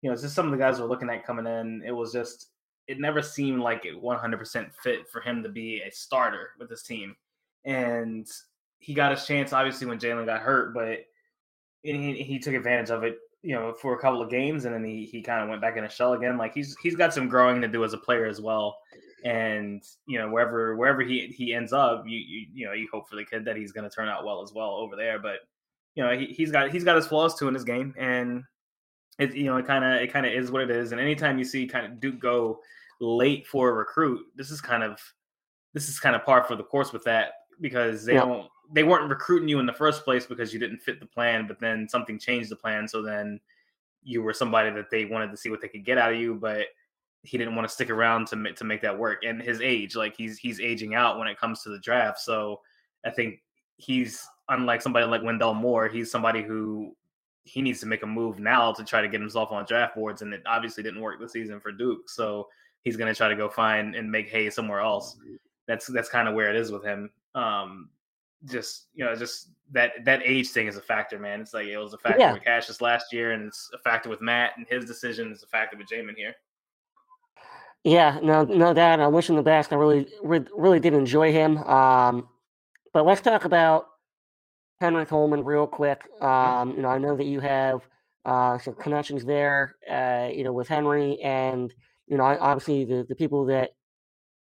You 0.02 0.10
know, 0.10 0.14
it's 0.14 0.22
just 0.22 0.36
some 0.36 0.46
of 0.46 0.52
the 0.52 0.58
guys 0.58 0.80
we're 0.80 0.88
looking 0.88 1.10
at 1.10 1.26
coming 1.26 1.48
in. 1.48 1.82
It 1.86 1.92
was 1.92 2.14
just 2.14 2.52
it 2.88 3.00
never 3.00 3.22
seemed 3.22 3.60
like 3.60 3.86
it 3.86 4.02
100% 4.02 4.74
fit 4.82 5.10
for 5.10 5.20
him 5.20 5.44
to 5.44 5.50
be 5.50 5.82
a 5.82 5.92
starter 5.92 6.52
with 6.58 6.70
this 6.70 6.84
team, 6.84 7.18
and 7.66 8.28
he 8.80 8.94
got 8.94 9.12
his 9.12 9.26
chance 9.26 9.54
obviously 9.54 9.88
when 9.88 10.00
Jalen 10.00 10.26
got 10.26 10.42
hurt, 10.42 10.74
but 10.74 11.00
he 11.84 12.14
he 12.22 12.40
took 12.40 12.54
advantage 12.54 12.90
of 12.90 13.04
it. 13.04 13.18
You 13.44 13.56
know, 13.56 13.72
for 13.72 13.94
a 13.94 14.00
couple 14.00 14.22
of 14.22 14.30
games, 14.30 14.66
and 14.66 14.74
then 14.74 14.84
he 14.84 15.06
he 15.06 15.22
kind 15.22 15.44
of 15.44 15.50
went 15.50 15.62
back 15.62 15.78
in 15.78 15.84
a 15.84 15.90
shell 15.90 16.14
again. 16.14 16.38
Like 16.38 16.54
he's 16.54 16.76
he's 16.82 16.96
got 16.96 17.14
some 17.14 17.30
growing 17.30 17.62
to 17.62 17.68
do 17.68 17.84
as 17.84 17.94
a 17.94 17.98
player 17.98 18.26
as 18.26 18.42
well 18.42 18.78
and 19.24 19.84
you 20.06 20.20
know 20.20 20.30
wherever 20.30 20.76
wherever 20.76 21.02
he 21.02 21.28
he 21.28 21.54
ends 21.54 21.74
up, 21.74 22.04
you 22.06 22.18
you, 22.18 22.48
you 22.54 22.66
know 22.66 22.74
you 22.74 22.88
hope 22.92 23.10
for 23.10 23.16
the 23.16 23.26
kid 23.26 23.46
that 23.46 23.58
he's 23.58 23.72
going 23.72 23.88
to 23.88 23.94
turn 23.94 24.08
out 24.08 24.26
well 24.26 24.42
as 24.42 24.54
well 24.54 24.72
over 24.72 24.96
there. 24.96 25.20
But 25.20 25.40
you 25.96 26.04
know 26.04 26.18
he, 26.18 26.28
he's 26.28 26.52
got 26.52 26.70
he's 26.70 26.84
got 26.84 26.96
his 26.96 27.08
flaws 27.08 27.38
too 27.38 27.48
in 27.48 27.54
his 27.54 27.64
game, 27.64 27.94
and 27.98 28.44
it 29.20 29.34
you 29.36 29.46
know 29.46 29.58
it 29.58 29.66
kind 29.66 29.84
of 29.84 30.02
it 30.02 30.14
kind 30.14 30.26
of 30.26 30.34
is 30.34 30.52
what 30.52 30.62
it 30.62 30.70
is. 30.70 30.92
And 30.92 31.02
anytime 31.02 31.38
you 31.38 31.46
see 31.46 31.68
kind 31.68 31.86
of 31.86 32.00
Duke 32.00 32.20
go 32.20 32.60
late 33.02 33.48
for 33.48 33.70
a 33.70 33.74
recruit, 33.74 34.26
this 34.36 34.52
is 34.52 34.62
kind 34.62 34.84
of 34.84 35.00
this 35.74 35.90
is 35.90 36.00
kind 36.00 36.16
of 36.16 36.24
par 36.24 36.44
for 36.44 36.56
the 36.56 36.64
course 36.64 36.94
with 36.94 37.04
that 37.06 37.32
because 37.62 38.06
they 38.06 38.14
Yeah. 38.16 38.22
don't 38.22 38.50
they 38.74 38.84
weren't 38.84 39.10
recruiting 39.10 39.48
you 39.48 39.60
in 39.60 39.66
the 39.66 39.72
first 39.72 40.04
place 40.04 40.26
because 40.26 40.54
you 40.54 40.60
didn't 40.60 40.80
fit 40.80 41.00
the 41.00 41.06
plan, 41.06 41.48
but 41.48 41.58
then 41.60 41.88
something 41.88 42.20
changed 42.20 42.50
the 42.50 42.56
plan, 42.56 42.86
so 42.86 43.02
then 43.02 43.40
you 44.04 44.22
were 44.22 44.34
somebody 44.34 44.70
that 44.72 44.90
they 44.90 45.06
wanted 45.06 45.32
to 45.32 45.38
see 45.38 45.50
what 45.50 45.62
they 45.62 45.70
could 45.70 45.86
get 45.86 45.98
out 45.98 46.12
of 46.12 46.20
you, 46.20 46.36
but 46.36 46.68
he 47.24 47.38
didn't 47.38 47.56
want 47.56 47.68
to 47.68 47.74
stick 47.74 47.90
around 47.90 48.28
to 48.28 48.54
to 48.54 48.64
make 48.64 48.82
that 48.82 48.98
work. 48.98 49.24
And 49.24 49.42
his 49.42 49.62
age, 49.62 49.96
like 49.96 50.16
he's 50.16 50.38
he's 50.38 50.60
aging 50.60 50.96
out 50.96 51.18
when 51.18 51.28
it 51.28 51.38
comes 51.40 51.62
to 51.64 51.70
the 51.70 51.80
draft. 51.80 52.20
So 52.20 52.62
I 53.06 53.10
think 53.10 53.42
he's 53.78 54.26
unlike 54.50 54.82
somebody 54.82 55.06
like 55.06 55.24
Wendell 55.24 55.54
Moore. 55.54 55.88
He's 55.88 56.12
somebody 56.12 56.42
who 56.42 56.96
he 57.44 57.62
needs 57.62 57.80
to 57.80 57.86
make 57.86 58.04
a 58.04 58.08
move 58.08 58.40
now 58.40 58.74
to 58.74 58.84
try 58.84 59.02
to 59.02 59.08
get 59.08 59.22
himself 59.22 59.52
on 59.52 59.66
draft 59.66 59.96
boards, 59.96 60.22
and 60.22 60.34
it 60.34 60.42
obviously 60.46 60.84
didn't 60.84 61.02
work 61.02 61.20
this 61.20 61.32
season 61.32 61.60
for 61.62 61.72
Duke. 61.72 62.10
So 62.10 62.50
he's 62.84 62.98
going 62.98 63.12
to 63.12 63.18
try 63.18 63.30
to 63.30 63.36
go 63.36 63.50
find 63.50 63.96
and 63.96 64.12
make 64.12 64.28
hay 64.30 64.50
somewhere 64.50 64.82
else. 64.82 65.18
That's 65.68 65.88
that's 65.88 66.10
kind 66.10 66.28
of 66.28 66.36
where 66.36 66.50
it 66.50 66.56
is 66.58 66.72
with 66.72 66.84
him. 66.84 67.10
Um, 67.38 67.90
just 68.46 68.88
you 68.94 69.04
know, 69.06 69.16
just 69.16 69.50
that 69.72 69.92
that 70.06 70.22
age 70.24 70.50
thing 70.50 70.68
is 70.68 70.78
a 70.78 70.82
factor, 70.82 71.20
man. 71.20 71.42
It's 71.42 71.54
like 71.54 71.68
it 71.68 71.78
was 71.78 71.94
a 71.94 71.98
factor 71.98 72.20
Yeah. 72.20 72.34
with 72.34 72.44
Cassius 72.44 72.82
last 72.82 73.12
year, 73.12 73.32
and 73.32 73.48
it's 73.48 73.70
a 73.74 73.78
factor 73.80 74.10
with 74.10 74.22
Matt 74.22 74.52
and 74.58 74.66
his 74.70 74.86
decision. 74.86 75.32
It's 75.32 75.44
a 75.44 75.48
factor 75.48 75.78
with 75.78 75.88
Jaemyn 75.88 76.16
here. 76.16 76.34
Yeah, 77.84 78.20
no, 78.22 78.44
no 78.44 78.74
doubt. 78.74 79.00
I 79.00 79.08
wish 79.08 79.30
him 79.30 79.36
the 79.38 79.44
best. 79.44 79.72
I 79.72 79.76
really, 79.78 80.08
re- 80.22 80.46
really 80.56 80.80
did 80.80 80.94
enjoy 80.94 81.32
him. 81.32 81.58
Um, 81.60 82.28
but 82.94 83.06
let's 83.06 83.22
talk 83.22 83.46
about 83.46 83.88
Henry 84.82 85.06
Coleman 85.06 85.44
real 85.44 85.68
quick. 85.68 86.02
Um, 86.22 86.76
you 86.76 86.82
know, 86.82 86.90
I 86.90 86.98
know 86.98 87.16
that 87.16 87.26
you 87.26 87.40
have 87.40 87.88
uh, 88.26 88.58
some 88.58 88.74
connections 88.76 89.24
there. 89.26 89.76
Uh, 89.90 90.30
you 90.34 90.44
know, 90.44 90.52
with 90.54 90.68
Henry, 90.68 91.20
and 91.22 91.74
you 92.08 92.18
know, 92.18 92.24
obviously 92.24 92.84
the 92.86 93.06
the 93.08 93.16
people 93.16 93.46
that 93.46 93.72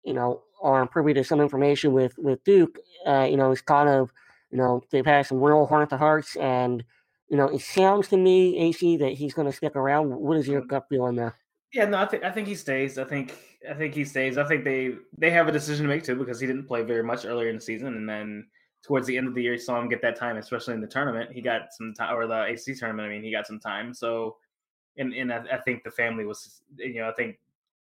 you 0.03 0.13
know 0.13 0.43
are 0.63 0.87
privy 0.87 1.13
to 1.13 1.23
some 1.23 1.41
information 1.41 1.93
with 1.93 2.17
with 2.17 2.43
Duke. 2.43 2.79
Uh, 3.05 3.27
you 3.29 3.37
know, 3.37 3.51
it's 3.51 3.61
kind 3.61 3.89
of 3.89 4.11
you 4.49 4.57
know 4.57 4.81
they've 4.89 5.05
had 5.05 5.25
some 5.25 5.41
real 5.41 5.65
heart 5.65 5.89
to 5.91 5.97
hearts, 5.97 6.35
and 6.37 6.83
you 7.29 7.37
know, 7.37 7.47
it 7.47 7.61
sounds 7.61 8.07
to 8.09 8.17
me, 8.17 8.57
AC, 8.57 8.97
that 8.97 9.13
he's 9.13 9.33
going 9.33 9.47
to 9.47 9.51
stick 9.51 9.75
around. 9.75 10.09
What 10.09 10.37
is 10.37 10.47
your 10.47 10.61
gut 10.61 10.85
feeling 10.89 11.15
there? 11.15 11.35
Yeah, 11.73 11.85
no, 11.85 11.97
I 11.97 12.05
think 12.05 12.23
I 12.23 12.31
think 12.31 12.47
he 12.47 12.55
stays. 12.55 12.97
I 12.97 13.03
think 13.03 13.35
I 13.69 13.73
think 13.73 13.95
he 13.95 14.05
stays. 14.05 14.37
I 14.37 14.43
think 14.43 14.63
they 14.63 14.93
they 15.17 15.31
have 15.31 15.47
a 15.47 15.51
decision 15.51 15.83
to 15.85 15.89
make 15.89 16.03
too 16.03 16.15
because 16.15 16.39
he 16.39 16.45
didn't 16.45 16.67
play 16.67 16.83
very 16.83 17.03
much 17.03 17.25
earlier 17.25 17.49
in 17.49 17.55
the 17.55 17.61
season, 17.61 17.95
and 17.95 18.07
then 18.07 18.45
towards 18.83 19.07
the 19.07 19.17
end 19.17 19.27
of 19.27 19.33
the 19.33 19.41
year, 19.41 19.53
you 19.53 19.59
saw 19.59 19.81
him 19.81 19.89
get 19.89 20.01
that 20.03 20.15
time, 20.15 20.37
especially 20.37 20.75
in 20.75 20.81
the 20.81 20.87
tournament. 20.87 21.31
He 21.31 21.41
got 21.41 21.73
some 21.73 21.93
time, 21.95 22.15
or 22.15 22.27
the 22.27 22.43
ACC 22.43 22.77
tournament. 22.77 23.07
I 23.07 23.09
mean, 23.09 23.23
he 23.23 23.31
got 23.31 23.47
some 23.47 23.59
time. 23.59 23.93
So, 23.93 24.37
and 24.97 25.13
and 25.13 25.33
I, 25.33 25.43
I 25.53 25.57
think 25.61 25.83
the 25.83 25.91
family 25.91 26.25
was, 26.25 26.61
you 26.77 27.01
know, 27.01 27.09
I 27.09 27.13
think 27.13 27.37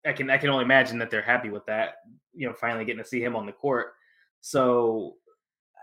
I 0.07 0.12
can 0.12 0.30
I 0.30 0.38
can 0.38 0.51
only 0.51 0.64
imagine 0.64 0.98
that 0.98 1.11
they're 1.11 1.22
happy 1.22 1.51
with 1.51 1.66
that. 1.66 1.96
You 2.32 2.48
know, 2.48 2.55
finally 2.55 2.84
getting 2.84 3.03
to 3.03 3.09
see 3.09 3.22
him 3.22 3.36
on 3.36 3.46
the 3.46 3.53
court. 3.53 3.92
So 4.40 5.14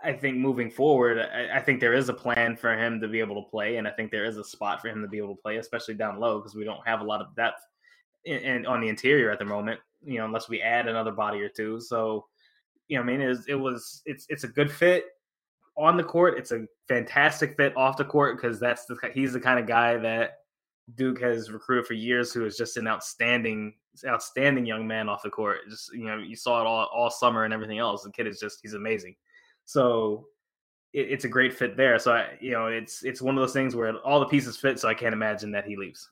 I 0.02 0.12
think 0.12 0.36
moving 0.36 0.70
forward, 0.70 1.18
I, 1.18 1.56
I 1.56 1.60
think 1.60 1.80
there 1.80 1.94
is 1.94 2.08
a 2.08 2.14
plan 2.14 2.56
for 2.56 2.76
him 2.76 3.00
to 3.00 3.08
be 3.08 3.20
able 3.20 3.42
to 3.42 3.50
play, 3.50 3.76
and 3.76 3.86
I 3.86 3.90
think 3.90 4.10
there 4.10 4.24
is 4.24 4.36
a 4.36 4.44
spot 4.44 4.80
for 4.80 4.88
him 4.88 5.02
to 5.02 5.08
be 5.08 5.18
able 5.18 5.34
to 5.34 5.42
play, 5.42 5.56
especially 5.56 5.94
down 5.94 6.18
low 6.18 6.38
because 6.38 6.54
we 6.54 6.64
don't 6.64 6.86
have 6.86 7.00
a 7.00 7.04
lot 7.04 7.20
of 7.20 7.34
depth 7.34 7.60
in, 8.24 8.38
in, 8.38 8.66
on 8.66 8.80
the 8.80 8.88
interior 8.88 9.30
at 9.30 9.38
the 9.38 9.44
moment. 9.44 9.80
You 10.04 10.18
know, 10.18 10.24
unless 10.24 10.48
we 10.48 10.62
add 10.62 10.86
another 10.86 11.10
body 11.10 11.40
or 11.40 11.48
two. 11.48 11.80
So, 11.80 12.26
you 12.86 12.96
know, 12.96 13.02
I 13.02 13.06
mean, 13.06 13.20
it 13.20 13.28
was, 13.28 13.46
it 13.48 13.54
was 13.54 14.02
it's 14.06 14.26
it's 14.28 14.44
a 14.44 14.48
good 14.48 14.70
fit 14.70 15.06
on 15.76 15.96
the 15.96 16.04
court. 16.04 16.38
It's 16.38 16.52
a 16.52 16.66
fantastic 16.86 17.56
fit 17.56 17.76
off 17.76 17.96
the 17.96 18.04
court 18.04 18.36
because 18.36 18.60
that's 18.60 18.84
the 18.86 18.96
he's 19.12 19.32
the 19.32 19.40
kind 19.40 19.58
of 19.58 19.66
guy 19.66 19.96
that 19.96 20.38
Duke 20.94 21.20
has 21.20 21.50
recruited 21.50 21.86
for 21.86 21.94
years, 21.94 22.32
who 22.32 22.46
is 22.46 22.56
just 22.56 22.76
an 22.76 22.88
outstanding, 22.88 23.74
outstanding 24.06 24.64
young 24.64 24.86
man 24.86 25.08
off 25.08 25.22
the 25.22 25.30
court. 25.30 25.58
Just 25.68 25.92
you 25.92 26.04
know, 26.04 26.18
you 26.18 26.36
saw 26.36 26.60
it 26.60 26.66
all 26.66 26.88
all 26.94 27.10
summer 27.10 27.44
and 27.44 27.52
everything 27.52 27.78
else. 27.78 28.02
The 28.02 28.10
kid 28.10 28.26
is 28.26 28.40
just 28.40 28.60
he's 28.62 28.74
amazing. 28.74 29.14
So 29.64 30.28
it, 30.92 31.10
it's 31.10 31.24
a 31.24 31.28
great 31.28 31.52
fit 31.52 31.76
there. 31.76 31.98
So 31.98 32.12
I, 32.12 32.38
you 32.40 32.52
know, 32.52 32.66
it's 32.66 33.04
it's 33.04 33.20
one 33.20 33.36
of 33.36 33.42
those 33.42 33.52
things 33.52 33.76
where 33.76 33.96
all 33.98 34.20
the 34.20 34.26
pieces 34.26 34.56
fit. 34.56 34.80
So 34.80 34.88
I 34.88 34.94
can't 34.94 35.12
imagine 35.12 35.50
that 35.52 35.66
he 35.66 35.76
leaves. 35.76 36.08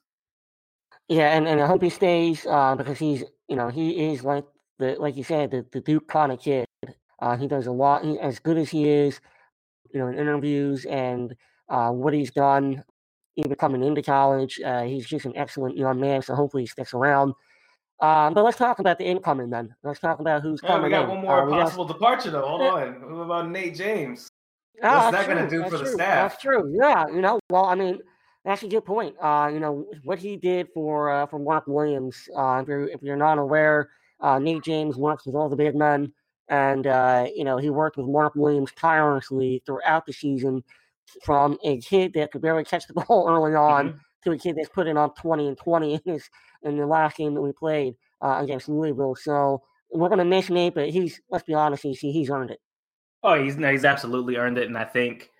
Yeah, 1.09 1.37
and, 1.37 1.47
and 1.47 1.61
I 1.61 1.66
hope 1.66 1.83
he 1.83 1.91
stays 1.91 2.45
uh, 2.47 2.74
because 2.74 2.99
he's 2.99 3.24
you 3.49 3.57
know 3.57 3.68
he 3.68 4.12
is 4.12 4.24
like 4.24 4.45
the 4.79 4.97
like 4.99 5.16
you 5.16 5.24
said 5.24 5.51
the, 5.51 5.64
the 5.72 5.81
Duke 5.81 6.09
kind 6.09 6.33
of 6.33 6.41
kid. 6.41 6.66
Uh, 7.20 7.37
he 7.37 7.47
does 7.47 7.66
a 7.66 7.72
lot. 7.72 8.05
He, 8.05 8.18
as 8.18 8.39
good 8.39 8.59
as 8.59 8.68
he 8.68 8.89
is, 8.89 9.20
you 9.91 9.99
know, 9.99 10.09
in 10.09 10.18
interviews 10.18 10.85
and 10.85 11.35
uh, 11.70 11.91
what 11.91 12.12
he's 12.12 12.31
done, 12.31 12.85
even 13.37 13.55
coming 13.57 13.82
into 13.82 14.03
college, 14.03 14.61
uh, 14.64 14.82
he's 14.82 15.07
just 15.07 15.24
an 15.26 15.37
excellent 15.37 15.76
young 15.76 16.01
man. 16.01 16.22
So 16.22 16.34
hopefully 16.34 16.62
he 16.64 16.66
sticks 16.66 16.95
around. 16.95 17.34
Um, 18.01 18.34
but 18.34 18.45
let's 18.45 18.59
talk 18.59 18.78
about 18.78 18.99
the 18.99 19.05
incoming 19.07 19.49
then. 19.51 19.74
Let's 19.82 20.01
talk 20.01 20.20
about 20.20 20.43
who's 20.43 20.61
Oh, 20.64 20.66
coming 20.66 20.84
we 20.84 20.91
got 20.91 21.05
in. 21.05 21.11
one 21.11 21.20
more 21.22 21.43
Uh, 21.43 21.47
got- 21.51 21.62
possible 21.64 21.84
departure 21.87 22.30
though. 22.30 22.47
Hold 22.47 22.61
on. 22.62 23.16
What 23.16 23.22
about 23.24 23.49
Nate 23.51 23.74
James? 23.74 24.28
Oh, 24.82 24.89
What's 24.89 25.11
that's 25.12 25.26
that 25.26 25.34
gonna 25.34 25.49
true, 25.49 25.62
do 25.62 25.70
for 25.70 25.78
that's 25.78 25.91
the 25.91 25.97
staff? 25.97 26.30
That's 26.32 26.43
true. 26.43 26.70
Yeah, 26.78 27.07
you 27.09 27.22
know, 27.22 27.41
well, 27.49 27.64
I 27.64 27.74
mean, 27.74 27.99
that's 28.45 28.62
a 28.62 28.68
good 28.68 28.84
point. 28.84 29.16
Uh, 29.20 29.51
you 29.53 29.59
know, 29.61 29.87
what 30.05 30.18
he 30.18 30.37
did 30.37 30.68
for 30.74 31.11
uh, 31.11 31.26
for 31.26 31.39
Mark 31.39 31.66
Williams. 31.66 32.28
Uh, 32.37 32.59
if 32.62 32.68
you're 32.68 32.89
if 32.89 33.03
you're 33.03 33.16
not 33.16 33.39
aware, 33.39 33.89
uh, 34.20 34.39
Nate 34.39 34.62
James 34.62 34.97
works 34.97 35.24
with 35.24 35.34
all 35.34 35.49
the 35.49 35.57
big 35.57 35.74
men, 35.74 36.12
and 36.49 36.87
uh, 36.87 37.26
you 37.34 37.45
know 37.45 37.57
he 37.57 37.70
worked 37.70 37.97
with 37.97 38.07
Mark 38.07 38.34
Williams 38.34 38.70
tirelessly 38.76 39.62
throughout 39.64 40.05
the 40.05 40.12
season, 40.12 40.62
from 41.24 41.59
a 41.64 41.78
kid 41.80 42.12
that 42.14 42.32
could 42.32 42.42
barely 42.42 42.64
catch 42.64 42.86
the 42.86 42.94
ball 43.09 43.26
early 43.28 43.54
on 43.54 43.90
Mhm. 43.90 43.98
to 44.24 44.30
a 44.32 44.38
kid 44.38 44.57
that's 44.57 44.68
putting 44.68 44.96
on 44.96 45.12
twenty 45.14 45.48
and 45.48 45.57
twenty 45.59 45.94
in 46.07 46.12
his 46.12 46.28
in 46.62 46.76
the 46.76 46.86
last 46.86 47.16
game 47.16 47.34
that 47.34 47.40
we 47.42 47.52
played 47.52 47.94
uh, 48.22 48.38
against 48.42 48.68
Louisville. 48.68 49.14
So 49.16 49.62
we're 49.90 50.09
gonna 50.09 50.24
miss 50.24 50.50
Nate, 50.50 50.74
but 50.74 50.90
he's 50.90 51.20
let's 51.30 51.44
be 51.44 51.54
honest, 51.54 51.82
he's 51.82 52.00
he's 52.00 52.30
earned 52.30 52.50
it. 52.50 52.61
Oh, 53.22 53.42
he's 53.42 53.57
no, 53.57 53.70
he's 53.70 53.84
absolutely 53.84 54.36
earned 54.36 54.59
it, 54.59 54.66
and 54.68 54.76
I 54.78 54.84
think 54.84 55.30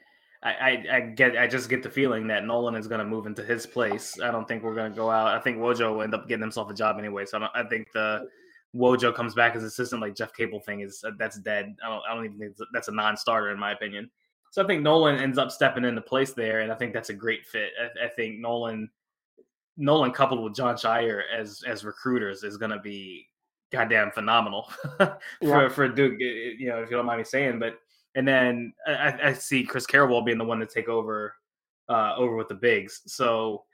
I, 0.43 0.85
I, 0.93 1.01
get 1.01 1.37
I 1.37 1.47
just 1.49 1.69
get 1.69 1.83
the 1.83 1.91
feeling 1.91 2.29
that 2.29 2.45
Nolan 2.45 2.77
is 2.77 2.87
going 2.87 3.01
to 3.01 3.05
move 3.05 3.27
into 3.27 3.43
his 3.43 3.67
place. 3.67 4.21
I 4.21 4.31
don't 4.31 4.47
think 4.47 4.63
we're 4.63 4.75
going 4.77 4.93
to 4.93 4.97
go 4.97 5.11
out. 5.11 5.29
I 5.29 5.41
think 5.41 5.59
Wojo 5.59 5.95
will 5.95 6.03
end 6.03 6.15
up 6.15 6.29
getting 6.29 6.43
himself 6.43 6.71
a 6.71 6.75
job 6.75 6.99
anyway. 6.99 7.25
So 7.27 7.39
I, 7.39 7.41
don't, 7.41 7.53
I 7.55 7.69
think 7.69 7.91
the 7.93 8.29
Wojo 8.75 9.13
comes 9.13 9.35
back 9.35 9.57
as 9.57 9.65
assistant 9.65 10.03
like 10.03 10.15
Jeff 10.15 10.33
Capel 10.35 10.61
thing 10.61 10.81
is 10.81 11.03
uh, 11.05 11.13
that's 11.19 11.39
dead. 11.41 11.75
I 11.85 11.89
don't 11.89 12.03
I 12.09 12.15
don't 12.15 12.25
even 12.27 12.39
think 12.39 12.57
that's 12.73 12.87
a 12.89 12.93
non-starter 12.93 13.51
in 13.51 13.59
my 13.59 13.73
opinion. 13.73 14.09
So 14.57 14.65
I 14.65 14.67
think 14.67 14.83
Nolan 14.83 15.17
ends 15.21 15.37
up 15.37 15.51
stepping 15.51 15.85
into 15.85 16.01
place 16.01 16.33
there, 16.33 16.61
and 16.61 16.73
I 16.73 16.77
think 16.77 16.95
that's 16.95 17.11
a 17.11 17.13
great 17.13 17.45
fit. 17.45 17.73
I, 17.79 18.07
I 18.07 18.09
think 18.09 18.39
Nolan 18.39 18.89
Nolan 19.77 20.13
coupled 20.13 20.43
with 20.43 20.55
Jon 20.55 20.77
Scheyer 20.77 21.25
as 21.31 21.63
as 21.67 21.85
recruiters 21.85 22.43
is 22.43 22.57
going 22.57 22.71
to 22.71 22.79
be 22.79 23.27
goddamn 23.71 24.11
phenomenal 24.13 24.73
for 24.97 25.19
Yeah. 25.43 25.69
for 25.69 25.87
Duke. 25.89 26.15
i- 26.23 26.25
i- 26.25 26.55
You 26.59 26.69
know, 26.71 26.79
if 26.83 26.91
you 26.91 26.97
don't 26.97 27.05
mind 27.05 27.19
me 27.19 27.25
saying, 27.25 27.59
but 27.59 27.79
and 28.15 28.27
then 28.27 28.73
I, 28.87 29.19
I- 29.25 29.33
see 29.35 29.63
Chris 29.63 29.87
Carrawell 29.87 30.25
being 30.25 30.39
the 30.39 30.45
one 30.45 30.59
to 30.61 30.65
take 30.67 30.89
over 30.89 31.35
uh, 31.91 32.15
over 32.17 32.35
with 32.35 32.49
the 32.49 32.55
bigs. 32.55 33.03
So 33.07 33.65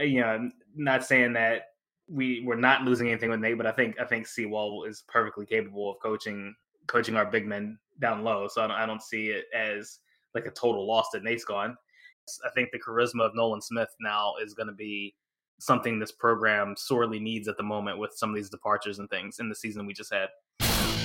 uh, 0.00 0.02
you 0.02 0.22
know, 0.22 0.50
not 0.74 1.04
saying 1.04 1.34
that 1.34 1.66
we 2.08 2.42
we're 2.44 2.56
not 2.56 2.82
losing 2.82 3.08
anything 3.10 3.30
with 3.30 3.38
Nate, 3.38 3.58
but 3.58 3.66
I 3.68 3.70
think 3.70 4.00
I 4.00 4.04
think 4.06 4.26
Seawall 4.26 4.86
is 4.88 5.04
perfectly 5.06 5.46
capable 5.46 5.92
of 5.92 6.00
coaching 6.02 6.52
coaching 6.88 7.14
our 7.14 7.26
big 7.26 7.46
men 7.46 7.78
down 8.00 8.24
low. 8.24 8.48
So 8.48 8.60
I 8.64 8.66
don't, 8.66 8.76
I 8.76 8.86
don't 8.86 9.00
see 9.02 9.28
it 9.28 9.44
as 9.54 10.00
like 10.34 10.46
a 10.46 10.50
total 10.50 10.86
loss 10.86 11.08
that 11.12 11.22
Nate's 11.22 11.44
gone. 11.44 11.76
I 12.44 12.50
think 12.50 12.70
the 12.70 12.78
charisma 12.78 13.22
of 13.22 13.34
Nolan 13.34 13.60
Smith 13.60 13.88
now 14.00 14.34
is 14.42 14.54
going 14.54 14.68
to 14.68 14.72
be 14.72 15.14
something 15.58 15.98
this 15.98 16.12
program 16.12 16.74
sorely 16.76 17.20
needs 17.20 17.48
at 17.48 17.56
the 17.56 17.62
moment 17.62 17.98
with 17.98 18.12
some 18.14 18.30
of 18.30 18.36
these 18.36 18.50
departures 18.50 18.98
and 18.98 19.08
things 19.10 19.38
in 19.38 19.48
the 19.48 19.54
season 19.54 19.86
we 19.86 19.92
just 19.92 20.12
had. 20.12 20.28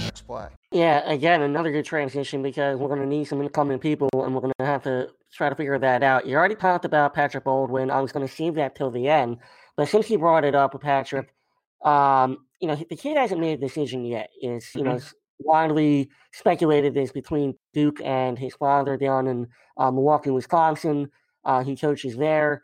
Next 0.04 0.22
play. 0.22 0.48
Yeah, 0.72 1.08
again, 1.10 1.42
another 1.42 1.72
good 1.72 1.86
transition 1.86 2.42
because 2.42 2.78
we're 2.78 2.88
going 2.88 3.02
to 3.02 3.08
need 3.08 3.26
some 3.26 3.42
incoming 3.42 3.80
people 3.80 4.10
and 4.14 4.34
we're 4.34 4.42
going 4.42 4.54
to 4.60 4.66
have 4.66 4.84
to 4.84 5.10
try 5.34 5.50
to 5.50 5.56
figure 5.56 5.78
that 5.78 6.04
out. 6.04 6.26
You 6.26 6.38
already 6.38 6.56
talked 6.56 6.86
about 6.86 7.14
Patrick 7.14 7.44
Baldwin. 7.44 7.92
I 7.92 8.02
was 8.02 8.12
going 8.12 8.28
to 8.28 8.34
save 8.34 8.56
that 8.56 8.76
till 8.76 8.90
the 8.90 9.08
end, 9.08 9.38
but 9.76 9.90
since 9.90 10.10
you 10.10 10.18
brought 10.18 10.46
it 10.46 10.56
up 10.56 10.74
with 10.74 10.82
Patrick, 10.82 11.34
um, 11.84 12.38
you 12.60 12.68
know, 12.68 12.76
the 12.76 12.96
kid 12.96 13.18
hasn't 13.18 13.40
made 13.40 13.60
a 13.60 13.62
decision 13.62 14.06
yet. 14.06 14.30
Is 14.42 14.74
you 14.74 14.82
mm-hmm. 14.82 14.94
know, 14.94 15.00
widely 15.40 16.10
speculated 16.32 16.98
is 16.98 17.12
between 17.12 17.56
Duke 17.74 18.02
and 18.04 18.38
his 18.38 18.54
father 18.56 18.98
down 18.98 19.28
in 19.28 19.48
uh, 19.78 19.92
Milwaukee, 19.92 20.30
Wisconsin. 20.30 21.10
Uh, 21.46 21.64
he 21.64 21.76
coaches 21.76 22.18
there. 22.18 22.64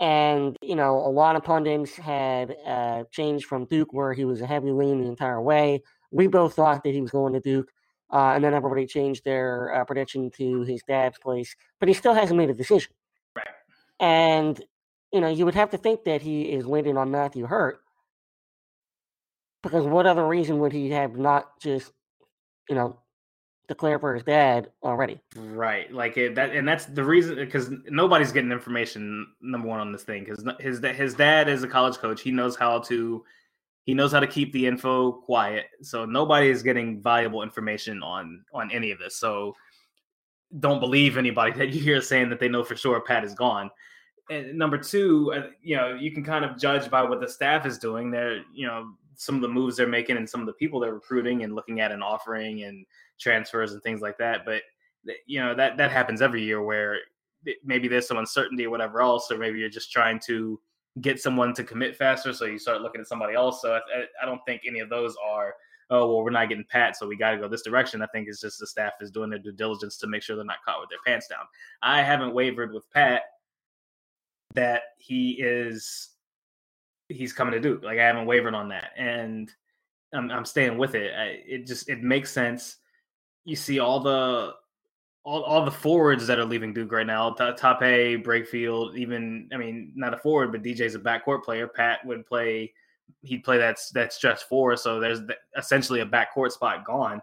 And, 0.00 0.56
you 0.62 0.74
know, 0.74 0.96
a 0.96 1.08
lot 1.08 1.36
of 1.36 1.44
pundits 1.44 1.94
had 1.96 2.56
uh, 2.66 3.04
changed 3.10 3.46
from 3.46 3.66
Duke, 3.66 3.92
where 3.92 4.12
he 4.12 4.24
was 4.24 4.40
a 4.40 4.46
heavy 4.46 4.70
lean 4.70 5.00
the 5.00 5.08
entire 5.08 5.40
way. 5.40 5.82
We 6.10 6.26
both 6.26 6.54
thought 6.54 6.82
that 6.82 6.92
he 6.92 7.00
was 7.00 7.10
going 7.10 7.34
to 7.34 7.40
Duke. 7.40 7.70
Uh, 8.12 8.32
and 8.34 8.44
then 8.44 8.52
everybody 8.52 8.86
changed 8.86 9.24
their 9.24 9.74
uh, 9.74 9.84
prediction 9.84 10.30
to 10.36 10.62
his 10.62 10.82
dad's 10.86 11.18
place. 11.18 11.54
But 11.78 11.88
he 11.88 11.94
still 11.94 12.14
hasn't 12.14 12.36
made 12.36 12.50
a 12.50 12.54
decision. 12.54 12.92
Right. 13.34 13.46
And, 14.00 14.62
you 15.12 15.20
know, 15.20 15.28
you 15.28 15.44
would 15.44 15.54
have 15.54 15.70
to 15.70 15.78
think 15.78 16.04
that 16.04 16.20
he 16.20 16.42
is 16.42 16.66
waiting 16.66 16.96
on 16.98 17.10
Matthew 17.10 17.46
Hurt. 17.46 17.80
Because 19.62 19.86
what 19.86 20.06
other 20.06 20.26
reason 20.26 20.58
would 20.58 20.72
he 20.72 20.90
have 20.90 21.16
not 21.16 21.60
just, 21.60 21.92
you 22.68 22.74
know, 22.74 22.98
declare 23.68 23.98
for 23.98 24.14
his 24.14 24.24
dad 24.24 24.70
already. 24.82 25.20
Right, 25.36 25.92
like 25.92 26.16
it, 26.16 26.34
that, 26.34 26.54
and 26.54 26.66
that's 26.66 26.86
the 26.86 27.04
reason 27.04 27.36
because 27.36 27.70
nobody's 27.88 28.32
getting 28.32 28.52
information. 28.52 29.26
Number 29.40 29.68
one 29.68 29.80
on 29.80 29.92
this 29.92 30.02
thing 30.02 30.24
because 30.24 30.44
his 30.60 30.80
his 30.96 31.14
dad 31.14 31.48
is 31.48 31.62
a 31.62 31.68
college 31.68 31.96
coach. 31.96 32.20
He 32.22 32.30
knows 32.30 32.56
how 32.56 32.80
to 32.80 33.24
he 33.84 33.94
knows 33.94 34.12
how 34.12 34.20
to 34.20 34.26
keep 34.26 34.52
the 34.52 34.66
info 34.66 35.12
quiet. 35.12 35.66
So 35.82 36.04
nobody 36.04 36.48
is 36.48 36.62
getting 36.62 37.00
valuable 37.00 37.42
information 37.42 38.02
on 38.02 38.44
on 38.52 38.70
any 38.70 38.90
of 38.90 38.98
this. 38.98 39.16
So 39.16 39.54
don't 40.60 40.80
believe 40.80 41.16
anybody 41.16 41.52
that 41.58 41.70
you 41.70 41.80
hear 41.80 42.00
saying 42.00 42.28
that 42.30 42.40
they 42.40 42.48
know 42.48 42.64
for 42.64 42.76
sure 42.76 43.00
Pat 43.00 43.24
is 43.24 43.34
gone. 43.34 43.70
And 44.30 44.56
number 44.56 44.78
two, 44.78 45.32
uh, 45.34 45.48
you 45.62 45.76
know, 45.76 45.94
you 45.94 46.12
can 46.12 46.24
kind 46.24 46.44
of 46.44 46.58
judge 46.58 46.88
by 46.90 47.02
what 47.02 47.20
the 47.20 47.28
staff 47.28 47.66
is 47.66 47.76
doing. 47.76 48.10
They're, 48.10 48.44
you 48.54 48.66
know, 48.66 48.92
some 49.22 49.36
of 49.36 49.40
the 49.40 49.48
moves 49.48 49.76
they're 49.76 49.86
making 49.86 50.16
and 50.16 50.28
some 50.28 50.40
of 50.40 50.46
the 50.46 50.52
people 50.54 50.80
they're 50.80 50.94
recruiting 50.94 51.44
and 51.44 51.54
looking 51.54 51.80
at 51.80 51.92
and 51.92 52.02
offering 52.02 52.64
and 52.64 52.84
transfers 53.20 53.72
and 53.72 53.82
things 53.82 54.00
like 54.00 54.18
that. 54.18 54.44
But 54.44 54.62
you 55.26 55.40
know 55.40 55.54
that 55.54 55.76
that 55.76 55.90
happens 55.90 56.20
every 56.20 56.42
year 56.42 56.62
where 56.62 56.98
maybe 57.64 57.88
there's 57.88 58.06
some 58.06 58.18
uncertainty 58.18 58.66
or 58.66 58.70
whatever 58.70 59.00
else, 59.00 59.30
or 59.30 59.38
maybe 59.38 59.58
you're 59.58 59.68
just 59.68 59.92
trying 59.92 60.18
to 60.26 60.60
get 61.00 61.20
someone 61.20 61.54
to 61.54 61.64
commit 61.64 61.96
faster, 61.96 62.32
so 62.32 62.44
you 62.44 62.58
start 62.58 62.82
looking 62.82 63.00
at 63.00 63.06
somebody 63.06 63.34
else. 63.34 63.62
So 63.62 63.74
I, 63.74 63.80
I 64.22 64.26
don't 64.26 64.40
think 64.44 64.62
any 64.66 64.80
of 64.80 64.90
those 64.90 65.16
are. 65.24 65.54
Oh 65.90 66.06
well, 66.08 66.24
we're 66.24 66.30
not 66.30 66.48
getting 66.48 66.64
Pat, 66.68 66.96
so 66.96 67.06
we 67.06 67.16
got 67.16 67.32
to 67.32 67.38
go 67.38 67.48
this 67.48 67.62
direction. 67.62 68.02
I 68.02 68.06
think 68.06 68.26
it's 68.26 68.40
just 68.40 68.58
the 68.58 68.66
staff 68.66 68.94
is 69.00 69.10
doing 69.10 69.30
their 69.30 69.38
due 69.38 69.52
diligence 69.52 69.98
to 69.98 70.06
make 70.06 70.22
sure 70.22 70.36
they're 70.36 70.44
not 70.44 70.64
caught 70.64 70.80
with 70.80 70.88
their 70.88 70.98
pants 71.06 71.28
down. 71.28 71.44
I 71.82 72.02
haven't 72.02 72.34
wavered 72.34 72.72
with 72.72 72.90
Pat 72.90 73.22
that 74.54 74.82
he 74.98 75.32
is 75.32 76.11
he's 77.12 77.32
coming 77.32 77.52
to 77.52 77.60
Duke. 77.60 77.82
Like 77.82 77.98
I 77.98 78.04
haven't 78.04 78.26
wavered 78.26 78.54
on 78.54 78.68
that, 78.70 78.90
and 78.96 79.52
I'm, 80.12 80.30
I'm 80.30 80.44
staying 80.44 80.78
with 80.78 80.94
it. 80.94 81.12
I, 81.14 81.42
it 81.46 81.66
just 81.66 81.88
it 81.88 82.02
makes 82.02 82.30
sense. 82.30 82.76
You 83.44 83.56
see 83.56 83.78
all 83.78 84.00
the 84.00 84.54
all, 85.24 85.42
all 85.42 85.64
the 85.64 85.70
forwards 85.70 86.26
that 86.26 86.38
are 86.38 86.44
leaving 86.44 86.72
Duke 86.72 86.92
right 86.92 87.06
now. 87.06 87.30
Tape, 87.30 88.24
Brakefield, 88.24 88.96
even 88.96 89.48
I 89.52 89.56
mean 89.56 89.92
not 89.94 90.14
a 90.14 90.18
forward, 90.18 90.52
but 90.52 90.62
DJ's 90.62 90.94
a 90.94 90.98
backcourt 90.98 91.44
player. 91.44 91.66
Pat 91.66 92.04
would 92.04 92.26
play. 92.26 92.72
He'd 93.22 93.44
play 93.44 93.58
that 93.58 93.78
that 93.94 94.12
stretch 94.12 94.42
four. 94.44 94.76
So 94.76 94.98
there's 94.98 95.20
essentially 95.56 96.00
a 96.00 96.06
backcourt 96.06 96.52
spot 96.52 96.84
gone. 96.84 97.22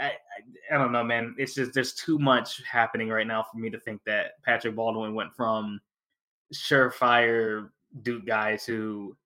I, 0.00 0.06
I, 0.06 0.74
I 0.74 0.78
don't 0.78 0.92
know, 0.92 1.04
man. 1.04 1.34
It's 1.38 1.54
just 1.54 1.72
there's 1.72 1.94
too 1.94 2.18
much 2.18 2.62
happening 2.70 3.08
right 3.08 3.26
now 3.26 3.44
for 3.44 3.58
me 3.58 3.70
to 3.70 3.78
think 3.78 4.02
that 4.06 4.42
Patrick 4.42 4.74
Baldwin 4.74 5.14
went 5.14 5.34
from 5.34 5.80
surefire 6.52 7.70
Duke 8.02 8.26
guy 8.26 8.56
to 8.64 9.16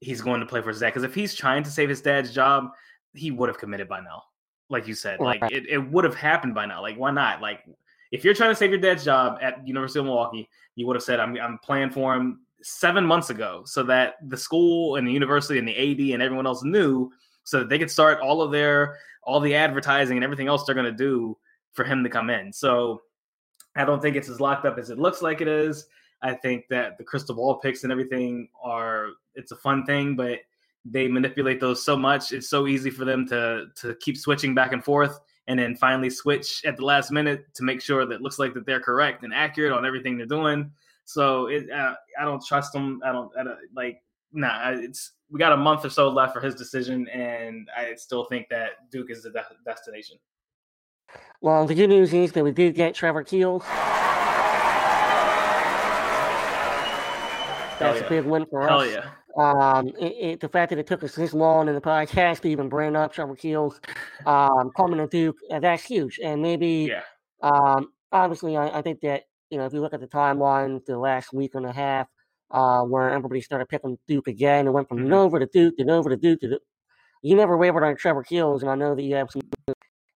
he's 0.00 0.20
going 0.20 0.40
to 0.40 0.46
play 0.46 0.60
for 0.62 0.68
his 0.68 0.80
dad. 0.80 0.88
Because 0.88 1.02
if 1.02 1.14
he's 1.14 1.34
trying 1.34 1.62
to 1.64 1.70
save 1.70 1.88
his 1.88 2.00
dad's 2.00 2.32
job, 2.32 2.70
he 3.14 3.30
would 3.30 3.48
have 3.48 3.58
committed 3.58 3.88
by 3.88 4.00
now. 4.00 4.22
Like 4.68 4.88
you 4.88 4.94
said, 4.94 5.20
like 5.20 5.40
it, 5.52 5.64
it 5.68 5.78
would 5.78 6.04
have 6.04 6.16
happened 6.16 6.54
by 6.54 6.66
now. 6.66 6.82
Like 6.82 6.96
why 6.96 7.12
not? 7.12 7.40
Like 7.40 7.60
if 8.10 8.24
you're 8.24 8.34
trying 8.34 8.50
to 8.50 8.56
save 8.56 8.70
your 8.70 8.80
dad's 8.80 9.04
job 9.04 9.38
at 9.40 9.66
University 9.66 10.00
of 10.00 10.06
Milwaukee, 10.06 10.48
you 10.74 10.86
would 10.86 10.96
have 10.96 11.04
said, 11.04 11.20
"I'm 11.20 11.36
I'm 11.40 11.58
playing 11.58 11.90
for 11.90 12.14
him." 12.14 12.40
Seven 12.62 13.06
months 13.06 13.30
ago, 13.30 13.62
so 13.64 13.84
that 13.84 14.16
the 14.26 14.36
school 14.36 14.96
and 14.96 15.06
the 15.06 15.12
university 15.12 15.58
and 15.60 15.68
the 15.68 15.76
AD 15.76 16.14
and 16.14 16.22
everyone 16.22 16.46
else 16.46 16.64
knew, 16.64 17.12
so 17.44 17.60
that 17.60 17.68
they 17.68 17.78
could 17.78 17.90
start 17.90 18.18
all 18.20 18.42
of 18.42 18.50
their 18.50 18.98
all 19.22 19.38
the 19.38 19.54
advertising 19.54 20.16
and 20.16 20.24
everything 20.24 20.48
else 20.48 20.64
they're 20.64 20.74
going 20.74 20.84
to 20.84 20.92
do 20.92 21.36
for 21.74 21.84
him 21.84 22.02
to 22.02 22.10
come 22.10 22.28
in. 22.28 22.52
So 22.52 23.02
I 23.76 23.84
don't 23.84 24.00
think 24.00 24.16
it's 24.16 24.28
as 24.28 24.40
locked 24.40 24.64
up 24.64 24.78
as 24.78 24.90
it 24.90 24.98
looks 24.98 25.22
like 25.22 25.40
it 25.40 25.48
is. 25.48 25.86
I 26.22 26.34
think 26.34 26.64
that 26.70 26.96
the 26.96 27.04
crystal 27.04 27.34
ball 27.34 27.56
picks 27.56 27.82
and 27.82 27.92
everything 27.92 28.48
are 28.62 29.10
it's 29.46 29.52
a 29.52 29.56
fun 29.56 29.86
thing, 29.86 30.16
but 30.16 30.40
they 30.84 31.06
manipulate 31.06 31.60
those 31.60 31.84
so 31.84 31.96
much. 31.96 32.32
It's 32.32 32.48
so 32.48 32.66
easy 32.66 32.90
for 32.90 33.04
them 33.04 33.28
to 33.28 33.66
to 33.76 33.94
keep 34.00 34.16
switching 34.16 34.56
back 34.56 34.72
and 34.72 34.82
forth 34.82 35.20
and 35.46 35.56
then 35.56 35.76
finally 35.76 36.10
switch 36.10 36.62
at 36.64 36.76
the 36.76 36.84
last 36.84 37.12
minute 37.12 37.46
to 37.54 37.62
make 37.62 37.80
sure 37.80 38.04
that 38.04 38.16
it 38.16 38.20
looks 38.22 38.40
like 38.40 38.54
that 38.54 38.66
they're 38.66 38.80
correct 38.80 39.22
and 39.22 39.32
accurate 39.32 39.72
on 39.72 39.86
everything 39.86 40.16
they're 40.16 40.26
doing. 40.26 40.72
So 41.04 41.46
it, 41.46 41.70
uh, 41.70 41.94
I 42.20 42.24
don't 42.24 42.44
trust 42.44 42.72
them. 42.72 43.00
I 43.04 43.12
don't, 43.12 43.30
I 43.38 43.44
don't 43.44 43.58
like. 43.72 44.02
Nah, 44.32 44.70
it's 44.70 45.12
we 45.30 45.38
got 45.38 45.52
a 45.52 45.56
month 45.56 45.84
or 45.84 45.90
so 45.90 46.08
left 46.08 46.34
for 46.34 46.40
his 46.40 46.56
decision, 46.56 47.06
and 47.08 47.68
I 47.76 47.94
still 47.94 48.24
think 48.24 48.48
that 48.48 48.90
Duke 48.90 49.10
is 49.10 49.22
the 49.22 49.30
de- 49.30 49.46
destination. 49.64 50.18
Well, 51.40 51.64
the 51.66 51.76
good 51.76 51.90
news 51.90 52.12
is 52.12 52.32
that 52.32 52.42
we 52.42 52.50
did 52.50 52.74
get 52.74 52.96
Trevor 52.96 53.22
Keels. 53.22 53.62
That's 57.78 58.00
yeah. 58.00 58.06
a 58.06 58.08
big 58.08 58.24
win 58.24 58.46
for 58.46 58.66
Hell 58.66 58.80
us. 58.80 58.90
yeah. 58.90 59.10
Um, 59.36 59.88
it, 60.00 60.14
it, 60.18 60.40
the 60.40 60.48
fact 60.48 60.70
that 60.70 60.78
it 60.78 60.86
took 60.86 61.04
us 61.04 61.14
this 61.14 61.34
long 61.34 61.68
in 61.68 61.74
the 61.74 61.80
podcast 61.80 62.40
to 62.40 62.48
even 62.48 62.68
bring 62.68 62.96
up 62.96 63.12
Trevor 63.12 63.36
Keels 63.36 63.80
um, 64.24 64.70
coming 64.74 64.98
to 64.98 65.06
Duke, 65.06 65.36
uh, 65.50 65.60
that's 65.60 65.84
huge. 65.84 66.18
And 66.22 66.40
maybe, 66.40 66.90
yeah. 66.90 67.02
um, 67.42 67.92
obviously, 68.12 68.56
I, 68.56 68.78
I, 68.78 68.82
think 68.82 69.00
that, 69.00 69.24
you 69.50 69.58
know, 69.58 69.66
if 69.66 69.74
you 69.74 69.80
look 69.80 69.92
at 69.92 70.00
the 70.00 70.06
timeline, 70.06 70.84
the 70.86 70.98
last 70.98 71.34
week 71.34 71.54
and 71.54 71.66
a 71.66 71.72
half, 71.72 72.06
uh, 72.50 72.80
where 72.82 73.10
everybody 73.10 73.42
started 73.42 73.68
picking 73.68 73.98
Duke 74.08 74.28
again, 74.28 74.66
it 74.66 74.70
went 74.70 74.88
from 74.88 74.98
mm-hmm. 74.98 75.08
Nova 75.08 75.40
to 75.40 75.46
Duke 75.46 75.76
to 75.76 75.84
Nova 75.84 76.08
to 76.08 76.16
Duke 76.16 76.40
to 76.40 76.48
Duke. 76.48 76.62
You 77.22 77.36
never 77.36 77.58
wavered 77.58 77.84
on 77.84 77.96
Trevor 77.96 78.22
Keels, 78.22 78.62
and 78.62 78.70
I 78.70 78.74
know 78.74 78.94
that 78.94 79.02
you 79.02 79.16
have 79.16 79.28
some, 79.30 79.42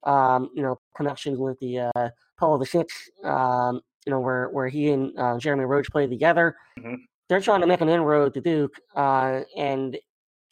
um, 0.05 0.51
you 0.55 0.63
know, 0.63 0.81
connections 0.97 1.39
with 1.39 1.59
the 1.59 1.91
uh, 1.95 2.09
Paul 2.39 2.57
the 2.57 2.67
Six, 2.67 3.11
um, 3.25 3.81
you 4.07 4.13
know, 4.13 4.21
where 4.21 4.49
where 4.51 4.69
he 4.69 4.91
and 4.91 5.19
uh, 5.19 5.37
Jeremy 5.39 5.65
Roach 5.65 5.91
played 5.91 6.09
together. 6.09 6.57
Mm-hmm 6.79 6.95
they're 7.31 7.41
trying 7.41 7.61
to 7.61 7.67
make 7.69 7.81
an 7.81 7.89
inroad 7.89 8.35
to 8.35 8.41
Duke, 8.41 8.81
uh, 8.97 9.43
and 9.57 9.97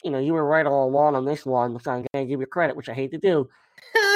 you 0.01 0.11
know 0.11 0.17
you 0.17 0.31
were 0.31 0.45
right 0.45 0.65
all 0.65 0.87
along 0.87 1.15
on 1.15 1.25
this 1.25 1.45
one. 1.45 1.77
So 1.81 1.91
I'm 1.91 2.05
gonna 2.13 2.25
give 2.25 2.39
you 2.39 2.45
credit, 2.45 2.75
which 2.75 2.87
I 2.87 2.93
hate 2.93 3.11
to 3.11 3.17
do, 3.17 3.49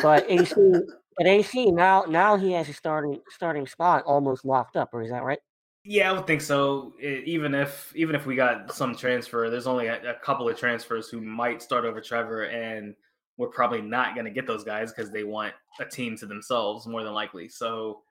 but 0.02 0.26
AC, 0.30 0.56
but 1.18 1.28
AC 1.28 1.72
now 1.72 2.06
now 2.08 2.38
he 2.38 2.54
has 2.54 2.70
a 2.70 2.74
starting 2.74 3.20
starting 3.30 3.68
spot 3.68 4.06
almost 4.06 4.46
locked 4.46 4.78
up, 4.78 4.94
or 4.94 5.04
is 5.04 5.12
that 5.12 5.24
right? 5.24 5.40
Yeah, 5.84 6.10
I 6.10 6.14
would 6.14 6.26
think 6.26 6.40
so. 6.40 6.94
It, 6.98 7.26
even 7.26 7.54
if 7.54 7.92
even 7.98 8.16
if 8.16 8.26
we 8.26 8.36
got 8.36 8.74
some 8.74 8.96
transfer, 8.96 9.50
there's 9.50 9.68
only 9.68 9.88
a, 9.88 10.12
a 10.12 10.14
couple 10.24 10.48
of 10.48 10.58
transfers 10.58 11.10
who 11.10 11.20
might 11.20 11.62
start 11.62 11.84
over 11.84 12.00
Trevor, 12.00 12.44
and 12.44 12.96
we're 13.36 13.50
probably 13.50 13.82
not 13.82 14.16
going 14.16 14.26
to 14.26 14.32
get 14.32 14.48
those 14.48 14.64
guys 14.64 14.94
because 14.94 15.12
they 15.12 15.26
want 15.26 15.54
a 15.82 15.86
team 15.86 16.16
to 16.18 16.26
themselves 16.26 16.88
more 16.88 17.04
than 17.04 17.14
likely. 17.14 17.50
So 17.50 18.04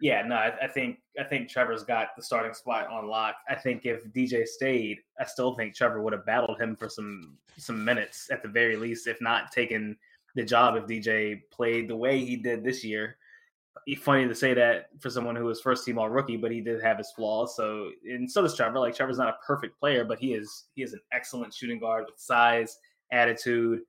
yeah, 0.00 0.22
no, 0.22 0.34
I, 0.34 0.52
I, 0.62 0.68
think 0.68 0.98
I 1.18 1.24
think 1.24 1.48
Trevor's 1.48 1.84
got 1.84 2.08
the 2.16 2.22
starting 2.22 2.54
spot 2.54 2.88
on 2.88 3.06
lock. 3.06 3.36
I 3.48 3.54
think 3.54 3.84
if 3.84 4.04
DJ 4.12 4.46
stayed, 4.46 4.98
I 5.18 5.24
still 5.24 5.54
think 5.54 5.74
Trevor 5.74 6.00
would 6.02 6.12
have 6.12 6.24
battled 6.26 6.60
him 6.60 6.74
for 6.76 6.88
some 6.88 7.36
some 7.58 7.84
minutes 7.84 8.28
at 8.30 8.42
the 8.42 8.48
very 8.48 8.76
least, 8.76 9.06
if 9.06 9.20
not 9.20 9.52
taken 9.52 9.96
the 10.34 10.44
job 10.44 10.76
if 10.76 10.84
DJ 10.84 11.42
played 11.50 11.88
the 11.88 11.96
way 11.96 12.24
he 12.24 12.36
did 12.36 12.64
this 12.64 12.82
year. 12.84 13.16
Funny 13.98 14.26
to 14.26 14.34
say 14.34 14.54
that 14.54 14.88
for 15.00 15.10
someone 15.10 15.34
who 15.34 15.44
was 15.44 15.60
first 15.60 15.84
team 15.84 15.98
all 15.98 16.08
rookie, 16.08 16.36
but 16.36 16.50
he 16.50 16.60
did 16.60 16.82
have 16.82 16.98
his 16.98 17.12
flaws. 17.12 17.56
So 17.56 17.90
and 18.04 18.30
so 18.30 18.42
does 18.42 18.56
Trevor. 18.56 18.78
Like 18.78 18.94
Trevor's 18.94 19.18
not 19.18 19.28
a 19.28 19.46
perfect 19.46 19.78
player, 19.78 20.04
but 20.04 20.18
he 20.18 20.34
is 20.34 20.66
he 20.74 20.82
is 20.82 20.92
an 20.92 21.00
excellent 21.12 21.52
shooting 21.52 21.78
guard 21.78 22.04
with 22.06 22.18
size, 22.18 22.78
attitude, 23.12 23.80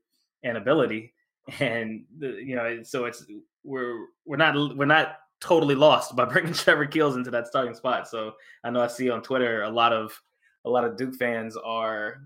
and 0.43 0.57
ability. 0.57 1.13
And 1.59 2.05
the, 2.19 2.39
you 2.43 2.55
know, 2.55 2.83
so 2.83 3.05
it's 3.05 3.25
we're 3.63 4.05
we're 4.25 4.37
not 4.37 4.55
we're 4.77 4.85
not 4.85 5.17
totally 5.41 5.75
lost 5.75 6.15
by 6.15 6.25
bringing 6.31 6.53
Trevor 6.53 6.85
Keels 6.85 7.15
into 7.15 7.31
that 7.31 7.47
starting 7.47 7.73
spot. 7.73 8.07
So 8.07 8.33
I 8.63 8.69
know 8.69 8.81
I 8.81 8.87
see 8.87 9.09
on 9.09 9.21
Twitter 9.21 9.63
a 9.63 9.69
lot 9.69 9.91
of 9.91 10.19
a 10.63 10.69
lot 10.69 10.85
of 10.85 10.95
Duke 10.95 11.15
fans 11.15 11.57
are 11.57 12.21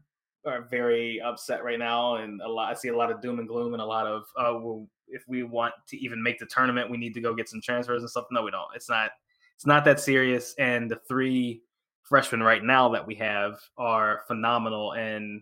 are 0.45 0.67
very 0.69 1.19
upset 1.21 1.63
right 1.63 1.79
now, 1.79 2.17
and 2.17 2.41
a 2.41 2.47
lot. 2.47 2.71
I 2.71 2.75
see 2.75 2.89
a 2.89 2.95
lot 2.95 3.11
of 3.11 3.21
doom 3.21 3.39
and 3.39 3.47
gloom 3.47 3.73
and 3.73 3.81
a 3.81 3.85
lot 3.85 4.05
of 4.05 4.23
uh, 4.37 4.53
well, 4.59 4.87
if 5.07 5.23
we 5.27 5.43
want 5.43 5.73
to 5.87 5.97
even 5.97 6.21
make 6.21 6.39
the 6.39 6.45
tournament, 6.45 6.89
we 6.89 6.97
need 6.97 7.13
to 7.15 7.21
go 7.21 7.33
get 7.33 7.49
some 7.49 7.61
transfers 7.61 8.01
and 8.01 8.09
stuff. 8.09 8.25
No, 8.31 8.43
we 8.43 8.51
don't. 8.51 8.67
It's 8.75 8.89
not. 8.89 9.11
It's 9.55 9.65
not 9.65 9.85
that 9.85 10.01
serious. 10.01 10.53
And 10.59 10.91
the 10.91 10.99
three 11.07 11.61
freshmen 12.03 12.43
right 12.43 12.63
now 12.63 12.89
that 12.89 13.07
we 13.07 13.15
have 13.15 13.57
are 13.77 14.23
phenomenal, 14.27 14.93
and 14.93 15.41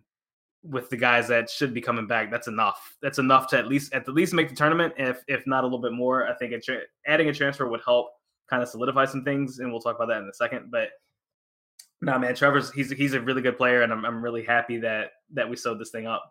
with 0.64 0.89
the 0.89 0.97
guys 0.97 1.28
that 1.28 1.49
should 1.49 1.74
be 1.74 1.82
coming 1.82 2.07
back, 2.07 2.32
that's 2.32 2.47
enough. 2.47 2.95
That's 3.01 3.20
enough 3.20 3.47
to 3.49 3.57
at 3.57 3.68
least 3.68 3.93
at 3.93 4.05
the 4.05 4.11
least 4.11 4.34
make 4.34 4.49
the 4.49 4.55
tournament. 4.55 4.93
If 4.97 5.24
if 5.28 5.45
not 5.45 5.64
a 5.64 5.68
little 5.68 5.82
bit 5.82 5.91
more, 5.93 6.28
I 6.28 6.34
think 6.36 6.53
a 6.53 6.59
tra- 6.59 6.82
adding 7.05 7.28
a 7.30 7.34
transfer 7.34 7.68
would 7.68 7.82
help 7.86 8.09
kind 8.49 8.64
of 8.64 8.70
solidify 8.70 9.05
some 9.05 9.24
things, 9.24 9.59
and 9.59 9.72
we'll 9.72 9.82
talk 9.82 9.95
about 9.95 10.07
that 10.07 10.22
in 10.22 10.28
a 10.30 10.34
second. 10.34 10.72
But 10.72 10.89
no, 12.01 12.18
man, 12.18 12.36
Trevor's 12.36 12.72
he's 12.72 12.91
he's 12.91 13.14
a 13.14 13.22
really 13.22 13.41
good 13.41 13.57
player, 13.57 13.82
and 13.82 13.91
I'm 13.91 14.05
I'm 14.05 14.24
really 14.24 14.43
happy 14.43 14.78
that 14.80 15.11
that 15.34 15.49
we 15.49 15.55
sewed 15.55 15.80
this 15.80 15.89
thing 15.91 16.07
up. 16.07 16.24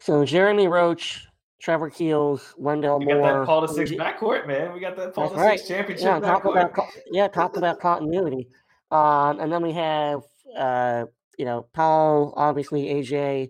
So 0.00 0.24
Jeremy 0.24 0.66
Roach, 0.66 1.26
Trevor 1.60 1.90
Keels, 1.90 2.54
Wendell 2.56 2.98
We 3.00 3.06
Moore. 3.06 3.20
got 3.20 3.38
that 3.40 3.46
Paul 3.46 3.66
to 3.66 3.72
six 3.72 3.90
backcourt, 3.90 4.46
man. 4.46 4.72
We 4.72 4.80
got 4.80 4.96
that 4.96 5.14
Paul 5.14 5.28
That's 5.28 5.40
to 5.40 5.46
right. 5.46 5.58
six 5.58 5.68
championship 5.68 6.04
Yeah, 6.06 6.20
talk 6.20 6.42
backcourt. 6.42 6.70
about 6.72 6.88
yeah, 7.12 7.28
talk 7.28 7.56
about 7.56 7.80
continuity. 7.80 8.48
Um, 8.90 9.38
and 9.40 9.52
then 9.52 9.62
we 9.62 9.72
have 9.72 10.22
uh, 10.56 11.04
you 11.40 11.46
know, 11.46 11.66
Paul, 11.72 12.34
obviously 12.36 12.82
AJ, 12.88 13.48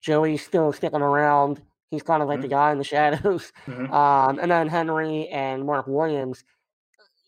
Joey's 0.00 0.42
still 0.42 0.72
sticking 0.72 1.02
around. 1.02 1.60
He's 1.90 2.02
kind 2.02 2.22
of 2.22 2.28
like 2.28 2.40
the 2.40 2.48
guy 2.48 2.72
in 2.72 2.78
the 2.78 2.84
shadows. 2.94 3.52
Mhm. 3.66 3.90
Um, 3.92 4.38
and 4.38 4.50
then 4.50 4.66
Henry 4.66 5.28
and 5.28 5.66
Mark 5.66 5.86
Williams. 5.86 6.42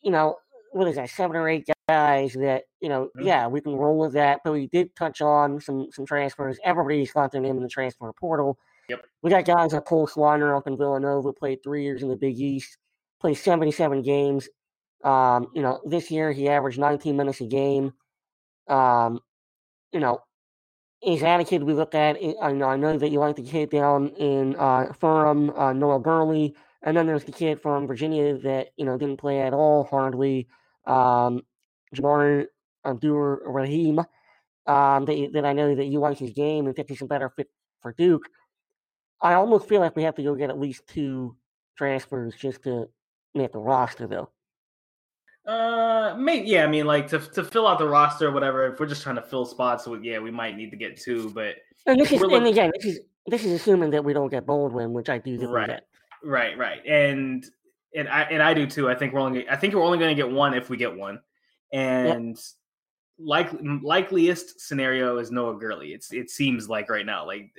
You 0.03 0.11
know, 0.11 0.37
what 0.73 0.89
is 0.89 0.97
that? 0.97 1.11
Seven 1.11 1.37
or 1.37 1.51
eight 1.51 1.69
guys 1.87 2.33
that 2.33 2.63
you 2.81 2.89
know. 2.89 3.11
Mhm. 3.15 3.27
Yeah, 3.27 3.47
we 3.49 3.61
can 3.61 3.75
roll 3.77 3.99
with 3.99 4.15
that. 4.15 4.41
But 4.43 4.55
we 4.55 4.69
did 4.69 4.97
touch 4.97 5.21
on 5.21 5.61
some 5.61 5.89
some 5.93 6.07
transfers. 6.07 6.59
Everybody's 6.65 7.13
got 7.13 7.31
their 7.31 7.43
name 7.43 7.59
in 7.59 7.63
the 7.63 7.69
transfer 7.69 8.11
portal. 8.19 8.57
Yep. 8.89 9.05
We 9.21 9.29
got 9.29 9.45
guys 9.45 9.75
like 9.75 9.85
Cole 9.85 10.09
Swider 10.09 10.57
up 10.57 10.67
in 10.67 10.79
Villanova, 10.79 11.31
played 11.35 11.63
three 11.63 11.85
years 11.85 12.03
in 12.03 12.09
the 12.09 12.17
Big 12.17 12.41
East, 12.41 12.79
played 13.21 13.35
77 13.35 14.01
games. 14.01 14.49
Um, 15.05 15.49
you 15.55 15.61
know, 15.61 15.79
this 15.85 16.11
year 16.11 16.33
he 16.33 16.49
averaged 16.49 16.79
19 16.79 17.19
minutes 17.19 17.43
a 17.43 17.47
game. 17.47 17.93
Um, 18.67 19.21
you 19.93 20.01
know, 20.01 20.21
is 21.03 21.21
that 21.21 21.41
a 21.41 21.45
kid 21.45 21.63
we 21.63 21.73
look 21.73 21.95
at? 21.95 22.19
I 22.43 22.53
know, 22.53 22.67
I 22.67 22.77
know 22.77 22.99
that 22.99 23.11
you 23.11 23.21
like 23.21 23.37
the 23.37 23.43
kid 23.43 23.71
down 23.71 24.09
in 24.11 24.55
uh, 24.57 24.93
Furman, 24.93 25.51
uh, 25.57 25.73
Noah 25.73 26.01
Gurley, 26.01 26.55
and 26.83 26.97
then 26.97 27.07
there's 27.07 27.25
the 27.25 27.33
kid 27.33 27.61
from 27.61 27.87
Virginia 27.87 28.37
that 28.39 28.69
you 28.77 28.85
know 28.85 28.99
didn't 28.99 29.19
play 29.19 29.41
at 29.41 29.55
all 29.55 29.85
hardly, 29.85 30.47
um, 30.87 31.43
Jamar 31.95 32.47
Abdur 32.85 33.41
Rahim. 33.47 34.01
Um, 34.67 35.05
that, 35.07 35.31
that 35.33 35.45
I 35.45 35.53
know 35.53 35.75
that 35.75 35.87
you 35.87 35.99
like 35.99 36.19
his 36.19 36.31
game 36.31 36.67
and 36.67 36.77
think 36.77 36.89
he's 36.89 37.03
a 37.03 37.07
better 37.07 37.31
fit 37.31 37.49
for 37.81 37.93
Duke. 37.93 38.29
I 39.21 39.35
almost 39.35 39.69
feel 39.69 39.81
like 39.81 39.97
we 39.97 40.05
have 40.05 40.15
to 40.17 40.23
go 40.23 40.35
get 40.35 40.51
at 40.51 40.61
least 40.61 40.87
two 40.87 41.37
transfers 41.77 42.35
just 42.37 42.63
to 42.65 42.89
make 43.35 43.53
the 43.53 43.59
roster, 43.59 44.07
though. 44.07 44.31
Uh, 45.47 46.15
maybe 46.19 46.47
yeah. 46.49 46.65
I 46.65 46.67
mean, 46.67 46.87
like 46.87 47.09
to 47.09 47.19
to 47.19 47.43
fill 47.45 47.67
out 47.67 47.79
the 47.79 47.89
roster 47.89 48.29
or 48.29 48.31
whatever. 48.33 48.73
If 48.73 48.79
we're 48.81 48.87
just 48.87 49.03
trying 49.03 49.17
to 49.17 49.23
fill 49.23 49.45
spots, 49.47 49.85
so 49.85 49.95
yeah, 49.95 50.19
we 50.19 50.31
might 50.31 50.57
need 50.57 50.71
to 50.71 50.77
get 50.77 50.97
two. 51.01 51.31
But 51.31 51.57
And 51.87 51.99
this 52.01 52.13
is, 52.13 52.21
and 52.23 52.31
look- 52.31 52.45
again, 52.45 52.71
this 52.77 52.85
is 52.85 53.01
this 53.27 53.45
is 53.45 53.53
assuming 53.53 53.91
that 53.91 54.05
we 54.05 54.13
don't 54.13 54.29
get 54.29 54.47
Baldwin, 54.47 54.93
which 54.93 55.09
I 55.09 55.19
do 55.19 55.39
think 55.39 55.51
Right. 55.51 55.81
right, 56.23 56.57
right, 56.59 56.85
and 56.87 57.45
and 57.95 58.09
I 58.09 58.23
and 58.23 58.43
I 58.43 58.55
do 58.55 58.67
too. 58.67 58.89
I 58.89 58.95
think 58.95 59.13
we're 59.15 59.21
only 59.21 59.49
I 59.49 59.57
think 59.57 59.75
we're 59.75 59.83
only 59.83 59.99
going 59.99 60.15
to 60.15 60.23
get 60.23 60.31
one 60.31 60.55
if 60.55 60.69
we 60.71 60.77
get 60.77 60.95
one, 60.95 61.21
and 61.73 62.39
like 63.19 63.51
likeliest 63.83 64.61
scenario 64.61 65.19
is 65.19 65.31
Noah 65.31 65.59
Gurley. 65.59 65.93
It's 65.93 66.13
it 66.13 66.31
seems 66.31 66.69
like 66.69 66.89
right 66.91 67.05
now, 67.07 67.27
like 67.27 67.51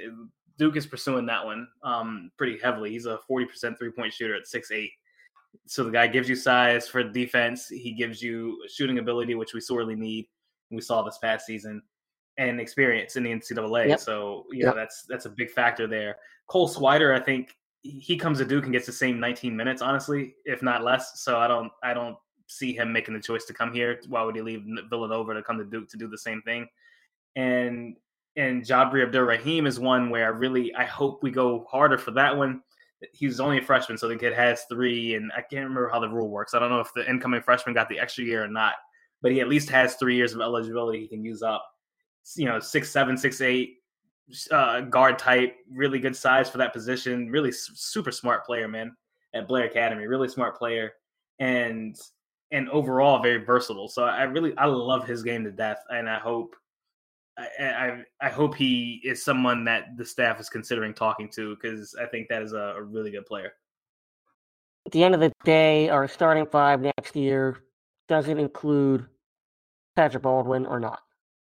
Duke 0.58 0.76
is 0.78 0.86
pursuing 0.86 1.26
that 1.28 1.44
one 1.46 1.68
um 1.84 2.32
pretty 2.38 2.60
heavily. 2.62 2.92
He's 2.92 3.06
a 3.08 3.18
forty 3.28 3.46
percent 3.46 3.78
three 3.78 3.92
point 3.92 4.14
shooter 4.14 4.36
at 4.36 4.48
six 4.48 4.72
eight. 4.72 4.92
So 5.68 5.84
the 5.84 5.92
guy 5.92 6.08
gives 6.08 6.28
you 6.30 6.36
size 6.36 6.88
for 6.88 7.04
defense. 7.04 7.68
He 7.68 7.94
gives 7.94 8.22
you 8.22 8.58
shooting 8.70 9.00
ability, 9.00 9.36
which 9.36 9.54
we 9.54 9.62
sorely 9.62 9.96
need. 9.96 10.28
We 10.70 10.82
saw 10.82 11.02
this 11.02 11.18
past 11.18 11.46
season, 11.46 11.82
and 12.38 12.60
experience 12.60 13.16
in 13.16 13.24
the 13.24 13.32
NCAA. 13.32 13.90
Yep. 13.90 14.00
So 14.00 14.46
you 14.52 14.64
know 14.64 14.70
Yep. 14.70 14.76
that's 14.76 15.06
that's 15.08 15.26
a 15.26 15.30
big 15.30 15.52
factor 15.52 15.88
there. 15.88 16.18
Cole 16.48 16.70
Swider, 16.70 17.16
I 17.20 17.24
think 17.24 17.56
he 17.84 18.18
comes 18.18 18.38
to 18.38 18.46
Duke 18.46 18.66
and 18.66 18.74
gets 18.74 18.86
the 18.86 18.92
same 18.92 19.20
19 19.20 19.56
minutes, 19.56 19.82
honestly, 19.82 20.36
if 20.46 20.62
not 20.62 20.84
less. 20.84 21.22
So 21.22 21.40
I 21.40 21.48
don't 21.48 21.72
I 21.84 21.94
don't 21.94 22.18
see 22.48 22.74
him 22.74 22.92
making 22.92 23.14
the 23.14 23.20
choice 23.20 23.46
to 23.46 23.54
come 23.54 23.74
here. 23.74 24.00
Why 24.08 24.24
would 24.24 24.36
he 24.36 24.42
leave 24.42 24.66
Villanova 24.90 25.34
to 25.34 25.42
come 25.44 25.58
to 25.58 25.66
Duke 25.66 25.90
to 25.90 25.98
do 25.98 26.08
the 26.08 26.18
same 26.18 26.42
thing? 26.44 26.68
And 27.36 27.98
and 28.38 28.64
Jabri 28.64 29.04
Abdur 29.06 29.26
Rahim 29.26 29.66
is 29.66 29.80
one 29.80 30.10
where 30.10 30.26
I 30.26 30.30
really 30.30 30.74
I 30.76 30.86
hope 30.86 31.24
we 31.24 31.32
go 31.32 31.66
harder 31.70 31.98
for 31.98 32.12
that 32.12 32.36
one. 32.36 32.62
He's 33.14 33.40
only 33.40 33.58
a 33.58 33.62
freshman, 33.62 33.98
so 33.98 34.08
the 34.08 34.16
kid 34.16 34.34
has 34.34 34.64
three, 34.70 35.16
and 35.16 35.32
I 35.36 35.42
can't 35.42 35.64
remember 35.64 35.90
how 35.90 36.00
the 36.00 36.10
rule 36.10 36.30
works. 36.30 36.54
I 36.54 36.60
don't 36.60 36.70
know 36.70 36.80
if 36.80 36.94
the 36.94 37.10
incoming 37.10 37.42
freshman 37.42 37.74
got 37.74 37.90
the 37.90 38.00
extra 38.00 38.24
year 38.24 38.44
or 38.44 38.48
not, 38.48 38.74
but 39.22 39.32
he 39.32 39.42
at 39.42 39.48
least 39.48 39.70
has 39.70 39.96
three 39.96 40.16
years 40.16 40.34
of 40.34 40.42
eligibility 40.42 41.00
he 41.00 41.08
can 41.08 41.24
use 41.24 41.42
up. 41.42 41.66
You 42.36 42.46
know, 42.46 42.60
six 42.60 42.92
seven, 42.92 43.18
six 43.18 43.42
eight, 43.42 43.78
uh, 44.52 44.82
guard 44.82 45.18
type, 45.18 45.56
really 45.72 46.00
good 46.00 46.16
size 46.16 46.50
for 46.50 46.60
that 46.60 46.74
position. 46.74 47.30
Really 47.32 47.52
super 47.52 48.12
smart 48.12 48.46
player, 48.46 48.68
man. 48.68 48.96
At 49.34 49.48
Blair 49.48 49.66
Academy, 49.66 50.06
really 50.08 50.28
smart 50.28 50.58
player, 50.58 50.92
and 51.40 51.96
and 52.52 52.70
overall 52.70 53.22
very 53.22 53.44
versatile. 53.44 53.88
So 53.88 54.04
I 54.04 54.24
really 54.24 54.56
I 54.58 54.66
love 54.66 55.08
his 55.08 55.24
game 55.24 55.44
to 55.46 55.52
death, 55.52 55.80
and 55.90 56.10
I 56.10 56.20
hope 56.20 56.56
I 57.38 57.66
I, 57.66 58.04
I 58.22 58.30
hope 58.30 58.56
he 58.56 59.02
is 59.04 59.24
someone 59.24 59.64
that 59.66 59.98
the 59.98 60.06
staff 60.06 60.40
is 60.40 60.50
considering 60.50 60.94
talking 60.94 61.30
to 61.36 61.56
because 61.56 61.96
I 62.02 62.06
think 62.06 62.28
that 62.30 62.42
is 62.42 62.54
a, 62.54 62.76
a 62.78 62.82
really 62.82 63.12
good 63.12 63.26
player. 63.26 63.54
At 64.86 64.92
the 64.92 65.04
end 65.04 65.14
of 65.14 65.22
the 65.22 65.32
day, 65.44 65.90
our 65.90 66.08
starting 66.08 66.46
five 66.46 66.82
next 66.82 67.16
year 67.16 67.58
doesn't 68.08 68.40
include 68.40 69.06
Patrick 69.96 70.24
Baldwin 70.24 70.66
or 70.66 70.80
not. 70.80 71.00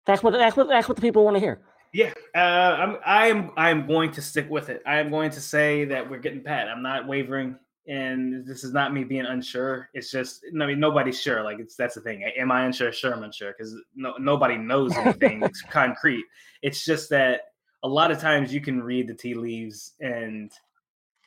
That's 0.05 0.21
what 0.21 0.31
that's 0.31 0.57
what 0.57 0.67
that's 0.67 0.87
what 0.87 0.95
the 0.95 1.01
people 1.01 1.23
want 1.23 1.35
to 1.35 1.39
hear. 1.39 1.61
Yeah, 1.93 2.13
uh, 2.35 2.39
I'm 2.39 2.97
I 3.05 3.27
am 3.27 3.51
I 3.55 3.69
am 3.69 3.87
going 3.87 4.11
to 4.11 4.21
stick 4.21 4.49
with 4.49 4.69
it. 4.69 4.81
I 4.85 4.99
am 4.99 5.09
going 5.09 5.31
to 5.31 5.41
say 5.41 5.85
that 5.85 6.09
we're 6.09 6.19
getting 6.19 6.43
Pat. 6.43 6.67
I'm 6.67 6.81
not 6.81 7.07
wavering, 7.07 7.57
and 7.87 8.45
this 8.45 8.63
is 8.63 8.73
not 8.73 8.93
me 8.93 9.03
being 9.03 9.25
unsure. 9.25 9.89
It's 9.93 10.11
just 10.11 10.45
I 10.49 10.65
mean 10.65 10.79
nobody's 10.79 11.19
sure. 11.19 11.43
Like 11.43 11.59
it's 11.59 11.75
that's 11.75 11.95
the 11.95 12.01
thing. 12.01 12.23
Am 12.23 12.51
I 12.51 12.65
unsure? 12.65 12.91
Sure, 12.91 13.13
I'm 13.13 13.23
unsure 13.23 13.53
because 13.57 13.75
no 13.95 14.13
nobody 14.19 14.57
knows 14.57 14.93
anything 14.97 15.43
concrete. 15.69 16.25
It's 16.61 16.85
just 16.85 17.09
that 17.09 17.41
a 17.83 17.87
lot 17.87 18.11
of 18.11 18.19
times 18.19 18.53
you 18.53 18.61
can 18.61 18.81
read 18.81 19.07
the 19.07 19.13
tea 19.13 19.33
leaves 19.33 19.93
and 19.99 20.51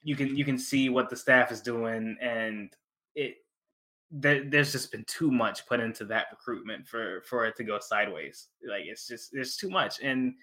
you 0.07 0.15
can 0.15 0.37
you 0.37 0.45
can 0.45 0.57
see 0.57 0.89
what 0.89 1.11
the 1.11 1.17
staff 1.17 1.51
is 1.51 1.61
doing, 1.61 2.17
and 2.23 2.71
it 3.17 3.35
there, 4.13 4.49
there's 4.49 4.71
just 4.71 4.93
been 4.93 5.05
too 5.09 5.33
much 5.33 5.67
put 5.67 5.81
into 5.81 6.05
that 6.05 6.27
recruitment 6.31 6.87
for 6.87 7.23
for 7.29 7.45
it 7.45 7.57
to 7.57 7.65
go 7.65 7.81
sideways. 7.81 8.47
Like 8.67 8.85
it's 8.87 9.09
just 9.09 9.31
there's 9.33 9.57
too 9.57 9.69
much. 9.69 10.01
And 10.01 10.35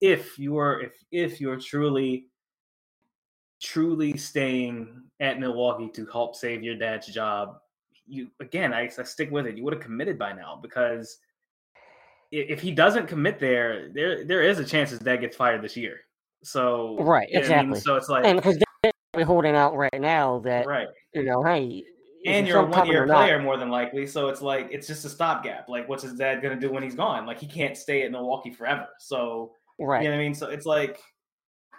if 0.00 0.38
you're 0.38 0.80
if 0.80 0.92
if 1.12 1.38
you're 1.38 1.60
truly 1.60 2.28
truly 3.60 4.16
staying 4.16 5.02
at 5.20 5.38
Milwaukee 5.38 5.88
to 5.94 6.06
help 6.06 6.34
save 6.36 6.62
your 6.62 6.76
dad's 6.76 7.06
job, 7.06 7.58
you 8.06 8.28
again 8.40 8.72
I, 8.72 8.82
I 8.98 9.02
stick 9.04 9.30
with 9.30 9.46
it. 9.46 9.56
You 9.56 9.64
would 9.64 9.74
have 9.74 9.82
committed 9.82 10.18
by 10.18 10.32
now 10.32 10.58
because 10.60 11.18
if 12.32 12.60
he 12.60 12.70
doesn't 12.70 13.06
commit 13.06 13.38
there, 13.38 13.88
there 13.92 14.24
there 14.24 14.42
is 14.42 14.58
a 14.58 14.64
chance 14.64 14.90
his 14.90 14.98
dad 15.00 15.16
gets 15.18 15.36
fired 15.36 15.62
this 15.62 15.76
year. 15.76 16.00
So 16.42 16.96
Right, 16.98 17.04
what 17.04 17.12
I 17.14 17.26
mean? 17.26 17.36
exactly. 17.38 17.80
So 17.80 17.96
it's 17.96 18.08
like 18.08 18.24
And 18.24 18.36
because 18.38 18.58
they're 19.12 19.24
holding 19.24 19.54
out 19.56 19.76
right 19.76 20.00
now 20.00 20.38
that 20.40 20.66
right. 20.66 20.88
you 21.12 21.24
know, 21.24 21.42
hey, 21.42 21.84
and 22.26 22.46
you're 22.46 22.60
a 22.60 22.64
one 22.66 22.86
year 22.86 23.02
or 23.02 23.06
not- 23.06 23.16
player 23.16 23.40
more 23.40 23.56
than 23.56 23.68
likely. 23.70 24.06
So 24.06 24.28
it's 24.28 24.40
like 24.40 24.68
it's 24.70 24.86
just 24.86 25.04
a 25.04 25.08
stopgap. 25.08 25.68
Like, 25.68 25.88
what's 25.88 26.02
his 26.02 26.14
dad 26.14 26.40
gonna 26.42 26.58
do 26.58 26.70
when 26.70 26.82
he's 26.82 26.94
gone? 26.94 27.26
Like, 27.26 27.38
he 27.38 27.46
can't 27.46 27.76
stay 27.76 28.02
at 28.02 28.10
Milwaukee 28.12 28.50
forever. 28.50 28.88
So 28.98 29.52
right? 29.78 30.02
you 30.02 30.08
know 30.08 30.14
what 30.16 30.20
I 30.20 30.24
mean. 30.24 30.34
So 30.34 30.48
it's 30.48 30.66
like 30.66 31.00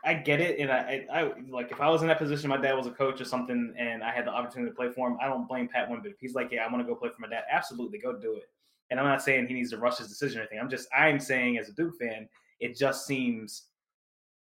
I 0.04 0.16
get 0.16 0.42
it, 0.42 0.60
and 0.60 0.72
I, 0.72 1.06
I, 1.12 1.20
I 1.20 1.34
like 1.50 1.72
if 1.72 1.80
I 1.80 1.90
was 1.90 2.02
in 2.02 2.08
that 2.08 2.18
position, 2.18 2.50
my 2.50 2.58
dad 2.58 2.74
was 2.74 2.88
a 2.88 2.92
coach 2.92 3.22
or 3.22 3.26
something, 3.26 3.74
and 3.78 4.04
I 4.04 4.12
had 4.12 4.26
the 4.26 4.32
opportunity 4.32 4.72
to 4.72 4.76
play 4.76 4.90
for 4.90 5.08
him. 5.08 5.18
I 5.22 5.28
don't 5.28 5.48
blame 5.48 5.68
Pat 5.68 5.90
one 5.90 6.02
bit. 6.02 6.14
If 6.14 6.20
he's 6.20 6.34
like, 6.34 6.52
yeah, 6.52 6.66
I 6.66 6.72
want 6.72 6.86
to 6.86 6.92
go 6.92 6.96
play 6.96 7.10
for 7.10 7.22
my 7.22 7.28
dad, 7.28 7.44
absolutely 7.52 8.00
go 8.00 8.18
do 8.18 8.34
it. 8.36 8.50
And 8.90 9.00
I'm 9.00 9.06
not 9.06 9.22
saying 9.22 9.48
he 9.48 9.54
needs 9.54 9.70
to 9.72 9.78
rush 9.78 10.00
his 10.00 10.08
decision 10.08 10.40
or 10.40 10.42
anything. 10.42 10.60
I'm 10.60 10.70
just 10.70 10.88
I'm 10.96 11.20
saying 11.20 11.60
as 11.60 11.70
a 11.70 11.74
Duke 11.74 11.98
fan, 12.00 12.28
it 12.60 12.78
just 12.78 13.06
seems. 13.06 13.68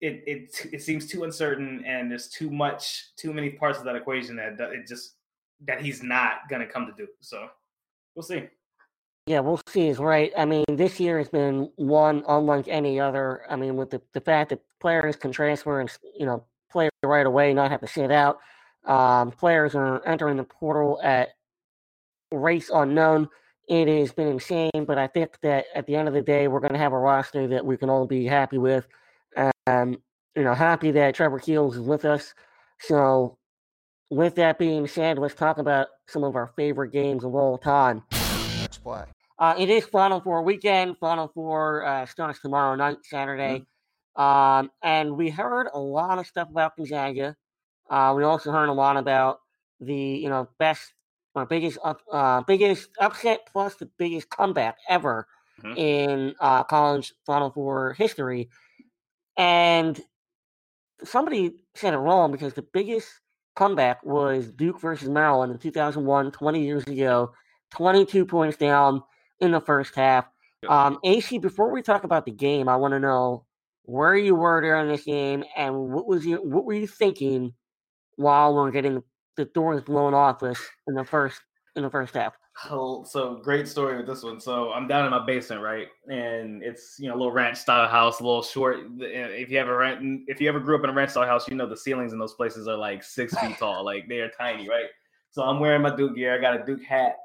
It, 0.01 0.23
it 0.27 0.73
it 0.73 0.81
seems 0.81 1.07
too 1.07 1.23
uncertain 1.23 1.83
and 1.85 2.11
there's 2.11 2.27
too 2.27 2.51
much 2.51 3.15
too 3.15 3.33
many 3.33 3.51
parts 3.51 3.79
of 3.79 3.85
that 3.85 3.95
equation 3.95 4.35
that 4.35 4.57
that 4.57 4.73
it 4.73 4.85
just 4.85 5.13
that 5.65 5.81
he's 5.81 6.03
not 6.03 6.49
gonna 6.49 6.67
come 6.67 6.85
to 6.85 6.91
Duke. 6.91 7.15
So 7.21 7.47
we'll 8.13 8.23
see. 8.23 8.49
Yeah, 9.27 9.39
we'll 9.39 9.59
see. 9.67 9.87
Is 9.87 9.97
right. 9.97 10.31
I 10.37 10.45
mean, 10.45 10.65
this 10.69 10.99
year 10.99 11.17
has 11.17 11.29
been 11.29 11.71
one 11.77 12.23
unlike 12.27 12.67
any 12.67 12.99
other. 12.99 13.41
I 13.49 13.55
mean, 13.55 13.75
with 13.75 13.89
the, 13.89 14.01
the 14.13 14.21
fact 14.21 14.49
that 14.51 14.59
players 14.85 15.15
can 15.15 15.31
transfer 15.31 15.79
and 15.79 15.89
you 16.15 16.27
know 16.27 16.43
play 16.71 16.89
right 17.03 17.25
away, 17.25 17.55
not 17.55 17.71
have 17.71 17.81
to 17.81 17.87
sit 17.87 18.11
out. 18.11 18.37
Um, 18.85 19.31
players 19.31 19.73
are 19.73 20.07
entering 20.07 20.37
the 20.37 20.43
portal 20.43 20.99
at 21.01 21.29
rates 22.31 22.69
unknown. 22.71 23.27
it 23.67 23.87
has 23.87 24.11
been 24.11 24.27
insane, 24.27 24.85
but 24.85 24.99
I 24.99 25.07
think 25.07 25.39
that 25.41 25.65
at 25.73 25.87
the 25.87 25.95
end 25.95 26.07
of 26.07 26.13
the 26.13 26.21
day, 26.21 26.47
we're 26.47 26.59
going 26.59 26.73
to 26.73 26.77
have 26.77 26.93
a 26.93 26.99
roster 26.99 27.47
that 27.47 27.65
we 27.65 27.77
can 27.77 27.89
all 27.89 28.05
be 28.05 28.27
happy 28.27 28.59
with. 28.59 28.87
Um, 29.65 29.97
you 30.35 30.43
know, 30.43 30.53
happy 30.53 30.91
that 30.91 31.15
Trevor 31.15 31.39
Keels 31.39 31.77
is 31.77 31.81
with 31.81 32.05
us. 32.05 32.35
So, 32.79 33.39
with 34.11 34.35
that 34.35 34.59
being 34.59 34.85
said, 34.85 35.17
let's 35.17 35.33
talk 35.33 35.57
about 35.57 35.87
some 36.07 36.23
of 36.23 36.35
our 36.35 36.51
favorite 36.55 36.91
games 36.91 37.23
of 37.23 37.33
all 37.33 37.57
time. 37.57 38.03
Let's 38.61 38.77
play. 38.77 39.05
Uh, 39.39 39.55
it 39.57 39.71
is 39.71 39.83
Final 39.85 40.21
Four 40.21 40.43
weekend. 40.43 40.97
Final 40.99 41.31
Four 41.33 41.83
uh, 41.83 42.05
starts 42.05 42.39
tomorrow 42.39 42.75
night, 42.75 42.97
Saturday. 43.01 43.65
Um, 44.15 44.71
and 44.81 45.17
we 45.17 45.29
heard 45.29 45.67
a 45.73 45.79
lot 45.79 46.19
of 46.19 46.27
stuff 46.27 46.49
about 46.49 46.77
Gonzaga. 46.77 47.35
Uh, 47.89 48.13
we 48.17 48.23
also 48.23 48.51
heard 48.51 48.69
a 48.69 48.73
lot 48.73 48.97
about 48.97 49.39
the 49.79 49.95
you 49.95 50.29
know 50.29 50.49
best 50.59 50.93
or 51.35 51.45
biggest 51.45 51.77
up, 51.83 52.01
uh, 52.11 52.41
biggest 52.43 52.89
upset 52.99 53.47
plus 53.51 53.75
the 53.75 53.87
biggest 53.97 54.29
comeback 54.29 54.77
ever 54.89 55.27
Mhm. 55.57 55.75
in 55.75 56.35
uh, 56.39 56.63
college 56.63 57.13
Final 57.25 57.51
Four 57.51 57.93
history. 57.93 58.49
And 59.37 60.01
somebody 61.03 61.55
said 61.75 61.93
it 61.93 61.97
wrong 61.97 62.31
because 62.31 62.53
the 62.53 62.61
biggest 62.61 63.21
comeback 63.55 64.03
was 64.03 64.51
Duke 64.51 64.79
versus 64.79 65.09
Maryland 65.09 65.51
in 65.51 65.59
2001, 65.59 66.31
20 66.31 66.63
years 66.65 66.83
ago. 66.85 67.33
22 67.71 68.25
points 68.25 68.57
down 68.57 69.03
in 69.39 69.51
the 69.51 69.59
first 69.59 69.95
half. 69.95 70.27
Yep. 70.61 70.73
Um, 70.73 70.99
AC, 71.03 71.37
before 71.37 71.71
we 71.71 71.81
talk 71.81 72.03
about 72.03 72.25
the 72.25 72.31
game, 72.31 72.69
I 72.69 72.75
want 72.75 72.93
to 72.93 72.99
know 72.99 73.44
where 73.85 74.15
you 74.15 74.35
were 74.35 74.61
during 74.61 74.87
this 74.87 75.03
game 75.03 75.43
and 75.55 75.75
what 75.75 76.07
was 76.07 76.25
you 76.25 76.37
what 76.37 76.65
were 76.65 76.73
you 76.73 76.87
thinking 76.87 77.53
while 78.15 78.53
we 78.53 78.61
we're 78.61 78.71
getting 78.71 79.03
the 79.37 79.45
doors 79.45 79.83
blown 79.83 80.13
off 80.13 80.43
us 80.43 80.59
in 80.87 80.95
the 80.95 81.03
first 81.03 81.41
in 81.75 81.83
the 81.83 81.89
first 81.89 82.15
half. 82.15 82.33
Oh, 82.69 83.03
so 83.03 83.35
great 83.35 83.67
story 83.67 83.97
with 83.97 84.07
this 84.07 84.23
one. 84.23 84.39
So 84.39 84.71
I'm 84.71 84.87
down 84.87 85.03
in 85.03 85.11
my 85.11 85.25
basement, 85.25 85.61
right, 85.61 85.87
and 86.07 86.63
it's 86.63 86.95
you 86.97 87.09
know 87.09 87.15
a 87.15 87.17
little 87.17 87.33
ranch 87.33 87.57
style 87.57 87.87
house, 87.87 88.21
a 88.21 88.23
little 88.23 88.43
short. 88.43 88.77
Eh, 89.01 89.03
if 89.03 89.51
you 89.51 89.59
ever 89.59 89.77
rent, 89.77 90.21
if 90.27 90.39
you 90.39 90.47
ever 90.47 90.61
grew 90.61 90.77
up 90.77 90.83
in 90.85 90.89
a 90.89 90.93
ranch 90.93 91.11
style 91.11 91.25
house, 91.25 91.47
you 91.49 91.55
know 91.55 91.67
the 91.67 91.75
ceilings 91.75 92.13
in 92.13 92.19
those 92.19 92.33
places 92.33 92.67
are 92.67 92.77
like 92.77 93.03
six 93.03 93.37
feet 93.39 93.57
tall, 93.57 93.83
like 93.83 94.07
they 94.07 94.19
are 94.19 94.31
tiny, 94.37 94.69
right? 94.69 94.85
So 95.31 95.43
I'm 95.43 95.59
wearing 95.59 95.81
my 95.81 95.93
Duke 95.93 96.15
gear. 96.15 96.33
I 96.33 96.39
got 96.39 96.61
a 96.61 96.65
Duke 96.65 96.83
hat, 96.83 97.17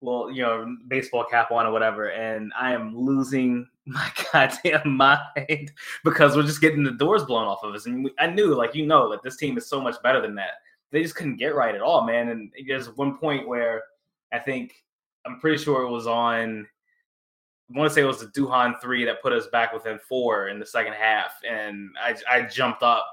well, 0.00 0.30
you 0.30 0.42
know 0.42 0.74
baseball 0.88 1.24
cap 1.24 1.50
on 1.50 1.66
or 1.66 1.72
whatever, 1.72 2.10
and 2.10 2.50
I 2.58 2.72
am 2.72 2.96
losing 2.96 3.68
my 3.86 4.10
goddamn 4.32 4.96
mind 4.96 5.72
because 6.04 6.36
we're 6.36 6.42
just 6.42 6.60
getting 6.60 6.82
the 6.82 6.92
doors 6.92 7.24
blown 7.24 7.46
off 7.46 7.62
of 7.62 7.74
us. 7.74 7.86
And 7.86 8.04
we, 8.04 8.12
I 8.18 8.26
knew, 8.26 8.54
like 8.54 8.74
you 8.74 8.86
know, 8.86 9.10
that 9.10 9.22
this 9.22 9.36
team 9.36 9.56
is 9.58 9.68
so 9.68 9.80
much 9.80 10.00
better 10.02 10.20
than 10.20 10.34
that. 10.36 10.54
They 10.92 11.02
just 11.02 11.14
couldn't 11.14 11.36
get 11.36 11.54
right 11.54 11.74
at 11.74 11.82
all, 11.82 12.06
man. 12.06 12.28
And 12.28 12.52
there's 12.66 12.94
one 12.96 13.16
point 13.18 13.46
where 13.46 13.82
I 14.32 14.38
think 14.38 14.74
I'm 15.26 15.40
pretty 15.40 15.62
sure 15.62 15.82
it 15.82 15.90
was 15.90 16.06
on. 16.06 16.66
I 17.72 17.78
want 17.78 17.88
to 17.88 17.94
say 17.94 18.02
it 18.02 18.06
was 18.06 18.18
the 18.18 18.26
Duhon 18.26 18.80
three 18.80 19.04
that 19.04 19.22
put 19.22 19.32
us 19.32 19.46
back 19.46 19.72
within 19.72 20.00
four 20.08 20.48
in 20.48 20.58
the 20.58 20.66
second 20.66 20.94
half, 20.94 21.34
and 21.48 21.90
I 22.02 22.16
I 22.28 22.42
jumped 22.42 22.82
up, 22.82 23.06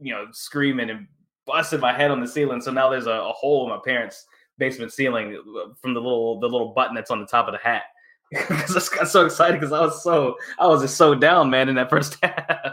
you 0.00 0.12
know, 0.12 0.26
screaming 0.32 0.90
and 0.90 1.06
busted 1.46 1.80
my 1.80 1.92
head 1.92 2.10
on 2.10 2.20
the 2.20 2.26
ceiling. 2.26 2.60
So 2.60 2.72
now 2.72 2.88
there's 2.90 3.06
a, 3.06 3.12
a 3.12 3.32
hole 3.32 3.64
in 3.64 3.70
my 3.70 3.80
parents' 3.84 4.26
basement 4.58 4.92
ceiling 4.92 5.40
from 5.80 5.94
the 5.94 6.00
little 6.00 6.40
the 6.40 6.48
little 6.48 6.72
button 6.72 6.94
that's 6.94 7.10
on 7.10 7.20
the 7.20 7.26
top 7.26 7.46
of 7.46 7.52
the 7.52 7.58
hat. 7.58 7.84
Because 8.30 8.76
I 8.92 8.96
got 8.96 9.08
so 9.08 9.26
excited 9.26 9.60
because 9.60 9.72
I 9.72 9.80
was 9.80 10.02
so 10.02 10.36
I 10.58 10.66
was 10.66 10.82
just 10.82 10.96
so 10.96 11.14
down, 11.14 11.50
man, 11.50 11.68
in 11.68 11.74
that 11.76 11.90
first 11.90 12.16
half. 12.22 12.72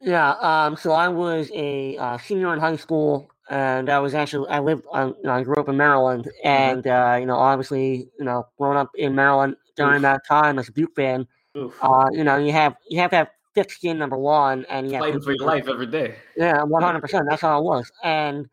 Yeah, 0.00 0.32
um, 0.40 0.76
so 0.76 0.90
I 0.92 1.08
was 1.08 1.50
a 1.54 1.96
uh, 1.96 2.18
senior 2.18 2.52
in 2.52 2.58
high 2.58 2.74
school, 2.76 3.30
and 3.50 3.88
I 3.88 4.00
was 4.00 4.14
actually 4.14 4.48
I 4.48 4.58
lived 4.58 4.84
on 4.90 5.14
you 5.18 5.24
know, 5.24 5.32
I 5.32 5.42
grew 5.44 5.54
up 5.54 5.68
in 5.68 5.76
Maryland, 5.76 6.28
and 6.42 6.84
uh, 6.86 7.16
you 7.20 7.26
know 7.26 7.36
obviously 7.36 8.08
you 8.18 8.24
know 8.24 8.46
growing 8.58 8.78
up 8.78 8.90
in 8.96 9.14
Maryland 9.14 9.56
during 9.76 9.96
Oof. 9.96 10.02
that 10.02 10.26
time 10.26 10.58
as 10.58 10.68
a 10.68 10.72
Duke 10.72 10.94
fan, 10.96 11.26
Oof. 11.56 11.72
uh, 11.80 12.06
you 12.10 12.24
know 12.24 12.36
you 12.36 12.50
have 12.50 12.74
you 12.88 12.98
have 12.98 13.10
to 13.10 13.16
have 13.16 13.28
thick 13.54 13.70
skin 13.70 13.96
number 13.96 14.16
one, 14.16 14.66
and 14.68 14.90
yeah, 14.90 14.98
Fighting 14.98 15.20
for 15.20 15.32
your 15.32 15.46
life 15.46 15.68
every 15.68 15.86
day. 15.86 16.16
Yeah, 16.36 16.62
one 16.64 16.82
hundred 16.82 17.00
percent. 17.00 17.26
That's 17.30 17.42
how 17.42 17.60
it 17.60 17.64
was, 17.64 17.90
and 18.02 18.48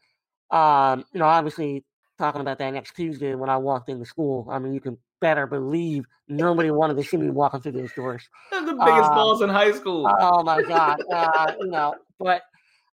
um, 0.52 1.04
you 1.14 1.20
know 1.20 1.26
obviously 1.26 1.84
talking 2.20 2.42
about 2.42 2.60
that 2.60 2.72
next 2.74 2.96
Tuesday 2.96 3.34
when 3.34 3.50
I 3.50 3.58
walked 3.58 3.90
into 3.90 4.06
school, 4.06 4.48
I 4.52 4.60
mean 4.60 4.76
you 4.76 4.82
can 4.82 5.00
better 5.20 5.48
believe 5.48 6.06
nobody 6.28 6.72
wanted 6.72 6.98
to 6.98 7.04
see 7.04 7.18
me 7.18 7.30
walking 7.32 7.62
through 7.62 7.74
those 7.74 7.94
doors. 7.94 8.28
The 8.52 8.62
biggest 8.62 9.10
Um, 9.10 9.16
balls 9.16 9.42
in 9.42 9.50
high 9.50 9.72
school. 9.72 10.10
Oh 10.20 10.44
my 10.44 10.62
god! 10.62 11.02
Uh, 11.12 11.54
you 11.60 11.68
know, 11.68 11.96
but 12.20 12.44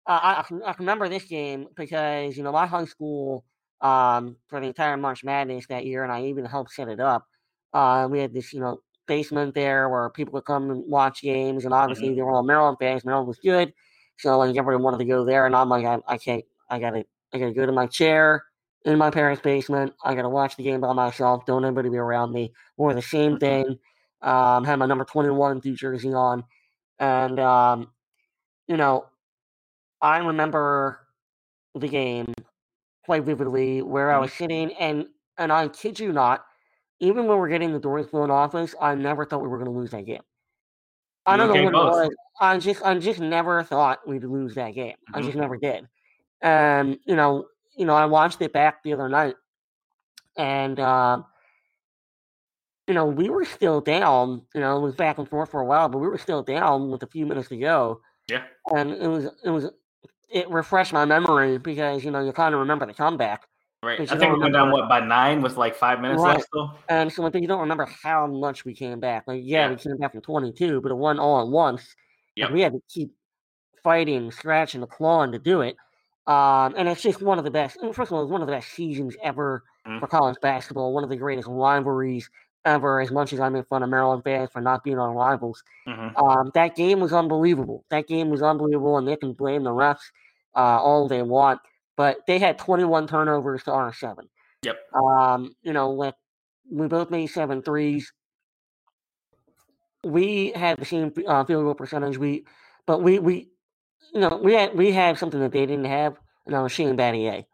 uh, 0.07 0.19
I, 0.21 0.39
I 0.39 0.43
can 0.43 0.63
I 0.63 0.73
can 0.73 0.83
remember 0.85 1.09
this 1.09 1.25
game 1.25 1.67
because 1.75 2.35
you 2.37 2.43
know 2.43 2.51
my 2.51 2.65
high 2.65 2.85
school 2.85 3.45
um, 3.81 4.37
for 4.47 4.59
the 4.59 4.67
entire 4.67 4.97
March 4.97 5.23
Madness 5.23 5.67
that 5.67 5.85
year, 5.85 6.03
and 6.03 6.11
I 6.11 6.25
even 6.25 6.45
helped 6.45 6.71
set 6.71 6.87
it 6.87 6.99
up. 6.99 7.27
Uh, 7.73 8.07
we 8.09 8.19
had 8.19 8.33
this 8.33 8.53
you 8.53 8.59
know 8.59 8.81
basement 9.07 9.53
there 9.55 9.89
where 9.89 10.09
people 10.09 10.33
would 10.33 10.45
come 10.45 10.69
and 10.69 10.83
watch 10.87 11.21
games, 11.21 11.65
and 11.65 11.73
obviously 11.73 12.13
they 12.13 12.21
were 12.21 12.31
all 12.31 12.43
Maryland 12.43 12.77
fans. 12.79 13.03
Maryland 13.05 13.27
was 13.27 13.39
good, 13.39 13.73
so 14.17 14.37
like 14.37 14.49
everybody 14.55 14.81
wanted 14.83 14.99
to 14.99 15.05
go 15.05 15.25
there, 15.25 15.45
and 15.45 15.55
I'm 15.55 15.69
like 15.69 15.85
I, 15.85 15.99
I 16.07 16.17
can't. 16.17 16.43
I 16.69 16.79
gotta 16.79 17.05
I 17.33 17.39
gotta 17.39 17.53
go 17.53 17.65
to 17.65 17.71
my 17.71 17.87
chair 17.87 18.45
in 18.85 18.97
my 18.97 19.11
parents' 19.11 19.41
basement. 19.41 19.93
I 20.03 20.15
gotta 20.15 20.29
watch 20.29 20.55
the 20.57 20.63
game 20.63 20.81
by 20.81 20.93
myself. 20.93 21.45
Don't 21.45 21.65
anybody 21.65 21.89
be 21.89 21.97
around 21.97 22.31
me. 22.33 22.53
Wore 22.77 22.93
the 22.93 23.01
same 23.01 23.37
thing. 23.37 23.79
Um, 24.21 24.63
had 24.63 24.77
my 24.79 24.85
number 24.85 25.05
21 25.05 25.59
Duke 25.59 25.77
jersey 25.77 26.13
on. 26.13 26.43
And, 26.99 27.39
um, 27.39 27.93
you 28.67 28.77
know, 28.77 29.07
I 30.01 30.17
remember 30.19 31.07
the 31.75 31.87
game 31.89 32.33
quite 33.05 33.23
vividly 33.23 33.81
where 33.83 34.11
I 34.11 34.17
Mhm. 34.17 34.19
was 34.19 34.33
sitting, 34.33 34.73
and 34.75 35.07
and 35.37 35.51
I 35.53 35.67
kid 35.69 35.99
you 35.99 36.13
not, 36.13 36.45
even 37.01 37.27
when 37.27 37.37
we're 37.39 37.49
getting 37.49 37.73
the 37.73 37.79
doors 37.79 38.07
blown 38.07 38.31
off 38.31 38.55
us, 38.55 38.75
I 38.81 38.95
never 38.95 39.25
thought 39.25 39.41
we 39.43 39.49
were 39.49 39.57
going 39.59 39.71
to 39.73 39.77
lose 39.79 39.91
that 39.91 40.05
game. 40.05 40.23
I 41.25 41.37
don't 41.37 41.47
know 41.47 41.57
what 41.57 41.73
it 41.73 41.79
was. 41.79 42.09
I 42.39 42.57
just 42.57 42.81
I 42.83 42.97
just 42.97 43.19
never 43.19 43.63
thought 43.63 44.07
we'd 44.07 44.23
lose 44.23 44.55
that 44.55 44.71
game. 44.71 44.95
I 45.13 45.21
Mhm. 45.21 45.21
just 45.21 45.37
never 45.37 45.57
did. 45.57 45.87
And 46.41 46.99
you 47.05 47.15
know, 47.15 47.47
you 47.75 47.85
know, 47.85 47.95
I 47.95 48.05
watched 48.05 48.41
it 48.41 48.53
back 48.53 48.83
the 48.83 48.93
other 48.93 49.09
night, 49.09 49.35
and 50.37 50.79
um, 50.79 51.25
you 52.87 52.93
know, 52.93 53.05
we 53.05 53.29
were 53.29 53.45
still 53.45 53.81
down. 53.81 54.41
You 54.53 54.61
know, 54.61 54.77
it 54.77 54.81
was 54.81 54.95
back 54.95 55.17
and 55.17 55.27
forth 55.29 55.51
for 55.51 55.61
a 55.61 55.65
while, 55.65 55.89
but 55.89 55.99
we 55.99 56.07
were 56.07 56.17
still 56.17 56.43
down 56.43 56.91
with 56.91 57.03
a 57.03 57.07
few 57.07 57.25
minutes 57.25 57.49
to 57.49 57.57
go. 57.57 58.01
Yeah. 58.29 58.43
And 58.73 58.91
it 58.91 59.07
was 59.07 59.25
it 59.43 59.49
was 59.49 59.69
it 60.29 60.49
refreshed 60.49 60.93
my 60.93 61.05
memory 61.05 61.57
because 61.57 62.03
you 62.03 62.11
know 62.11 62.23
you 62.23 62.31
kind 62.31 62.53
of 62.53 62.59
remember 62.59 62.85
the 62.85 62.93
comeback, 62.93 63.45
Right. 63.83 63.99
I 63.99 64.15
think 64.17 64.33
we 64.33 64.39
went 64.39 64.53
down 64.53 64.71
what 64.71 64.87
by 64.87 64.99
nine 64.99 65.41
with 65.41 65.57
like 65.57 65.75
five 65.75 65.99
minutes 66.01 66.21
Right. 66.21 66.35
left 66.35 66.47
still. 66.47 66.77
and 66.87 67.11
so 67.11 67.27
but 67.29 67.41
you 67.41 67.47
don't 67.47 67.59
remember 67.61 67.85
how 68.03 68.27
much 68.27 68.63
we 68.63 68.73
came 68.75 68.99
back. 68.99 69.23
Like 69.27 69.41
yeah, 69.43 69.65
Yeah. 69.65 69.69
we 69.71 69.75
came 69.77 69.97
back 69.97 70.11
from 70.11 70.21
twenty 70.21 70.51
two, 70.53 70.81
but 70.81 70.91
it 70.91 70.95
won 70.95 71.19
all 71.19 71.41
at 71.41 71.47
once. 71.47 71.95
Yeah, 72.35 72.51
we 72.51 72.61
had 72.61 72.73
to 72.73 72.81
keep 72.87 73.11
fighting, 73.83 74.31
scratching, 74.31 74.81
and 74.81 74.89
clawing 74.89 75.31
to 75.33 75.39
do 75.39 75.61
it. 75.61 75.75
Um, 76.31 76.75
and 76.77 76.87
it's 76.87 77.01
just 77.01 77.21
one 77.21 77.37
of 77.37 77.43
the 77.43 77.51
best. 77.51 77.77
First 77.93 78.11
of 78.11 78.13
all, 78.13 78.23
it's 78.23 78.31
one 78.31 78.41
of 78.41 78.47
the 78.47 78.53
best 78.53 78.69
seasons 78.69 79.17
ever 79.21 79.63
Mhm. 79.85 79.99
for 79.99 80.07
college 80.07 80.37
basketball. 80.41 80.93
One 80.93 81.03
of 81.03 81.09
the 81.09 81.17
greatest 81.17 81.47
rivalries 81.47 82.29
ever. 82.63 83.01
As 83.01 83.11
much 83.11 83.33
as 83.33 83.39
I'm 83.39 83.55
in 83.55 83.63
front 83.63 83.83
of 83.83 83.89
Maryland 83.89 84.23
fans 84.23 84.49
for 84.51 84.61
not 84.61 84.83
being 84.83 84.99
our 84.99 85.11
rivals, 85.13 85.63
Mhm. 85.87 86.17
um, 86.17 86.51
that 86.53 86.75
game 86.75 86.99
was 86.99 87.11
unbelievable. 87.11 87.83
That 87.89 88.07
game 88.07 88.29
was 88.29 88.41
unbelievable, 88.41 88.97
and 88.97 89.07
they 89.07 89.17
can 89.17 89.33
blame 89.33 89.63
the 89.63 89.71
refs 89.71 90.11
uh, 90.55 90.79
all 90.81 91.07
they 91.07 91.23
want. 91.23 91.59
But 91.97 92.25
they 92.27 92.39
had 92.39 92.57
21 92.57 93.07
turnovers 93.07 93.63
to 93.63 93.71
our 93.71 93.91
seven. 93.93 94.29
Yep. 94.63 94.77
Um, 94.93 95.55
you 95.63 95.73
know, 95.73 95.89
like 95.91 96.15
we 96.69 96.87
both 96.87 97.09
made 97.09 97.27
seven 97.27 97.61
threes. 97.61 98.13
We 100.03 100.51
had 100.51 100.77
the 100.77 100.85
same 100.85 101.13
uh, 101.27 101.43
field 101.45 101.63
goal 101.65 101.75
percentage. 101.75 102.17
We, 102.17 102.45
but 102.85 103.01
we 103.03 103.19
we, 103.19 103.50
you 104.13 104.19
know, 104.19 104.39
we 104.43 104.53
had 104.53 104.75
we 104.75 104.91
had 104.91 105.17
something 105.17 105.39
that 105.39 105.51
they 105.51 105.65
didn't 105.65 105.85
have, 105.85 106.17
and 106.45 106.55
that 106.55 106.61
was 106.61 106.71
Shane 106.71 106.97
Battier. 106.97 107.45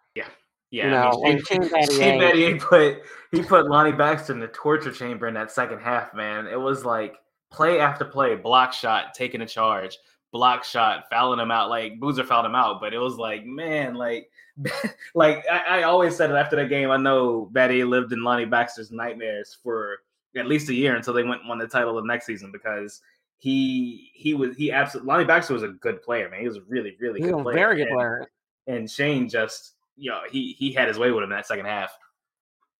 Yeah, 0.69 0.89
know, 0.89 1.23
I 1.25 1.29
mean, 1.29 1.43
Shane 1.45 1.63
Shane, 1.63 1.69
Battier- 1.71 1.97
Shane 1.97 2.21
Battier 2.21 2.59
put 2.59 3.01
he 3.31 3.41
put 3.41 3.67
Lonnie 3.67 3.93
Baxter 3.93 4.33
in 4.33 4.39
the 4.39 4.47
torture 4.47 4.91
chamber 4.91 5.27
in 5.27 5.33
that 5.35 5.51
second 5.51 5.79
half. 5.79 6.13
Man, 6.13 6.47
it 6.47 6.59
was 6.59 6.83
like 6.83 7.15
play 7.51 7.79
after 7.79 8.03
play, 8.03 8.35
block 8.35 8.73
shot, 8.73 9.13
taking 9.13 9.41
a 9.41 9.45
charge, 9.45 9.97
block 10.31 10.63
shot, 10.63 11.05
fouling 11.09 11.39
him 11.39 11.51
out. 11.51 11.69
Like 11.69 11.99
Boozer 11.99 12.25
fouled 12.25 12.45
him 12.45 12.55
out, 12.55 12.81
but 12.81 12.93
it 12.93 12.99
was 12.99 13.15
like 13.15 13.45
man, 13.45 13.95
like 13.95 14.29
like 15.15 15.45
I, 15.49 15.79
I 15.79 15.83
always 15.83 16.15
said 16.15 16.31
it 16.31 16.35
after 16.35 16.57
that 16.57 16.69
game. 16.69 16.91
I 16.91 16.97
know 16.97 17.49
Battier 17.53 17.87
lived 17.87 18.11
in 18.11 18.23
Lonnie 18.23 18.45
Baxter's 18.45 18.91
nightmares 18.91 19.57
for 19.63 19.99
at 20.35 20.47
least 20.47 20.69
a 20.69 20.73
year 20.73 20.95
until 20.95 21.13
they 21.13 21.23
went 21.23 21.41
and 21.41 21.49
won 21.49 21.59
the 21.59 21.67
title 21.67 21.95
the 21.95 22.01
next 22.01 22.25
season 22.25 22.51
because. 22.51 23.01
He 23.39 24.09
he 24.13 24.33
was 24.33 24.55
he 24.55 24.71
absolutely 24.71 25.07
Lonnie 25.07 25.25
Baxter 25.25 25.53
was 25.53 25.63
a 25.63 25.67
good 25.69 26.01
player, 26.01 26.29
man. 26.29 26.41
He 26.41 26.47
was 26.47 26.57
a 26.57 26.63
really 26.67 26.95
really 26.99 27.19
good 27.21 27.41
player. 27.43 27.55
very 27.55 27.75
good 27.77 27.87
and- 27.87 27.95
player. 27.95 28.31
and 28.67 28.89
Shane 28.89 29.29
just, 29.29 29.75
you 29.95 30.09
know, 30.11 30.21
he 30.31 30.53
he 30.53 30.71
had 30.73 30.87
his 30.87 30.97
way 30.97 31.11
with 31.11 31.23
him 31.23 31.29
that 31.29 31.45
second 31.45 31.65
half. 31.65 31.91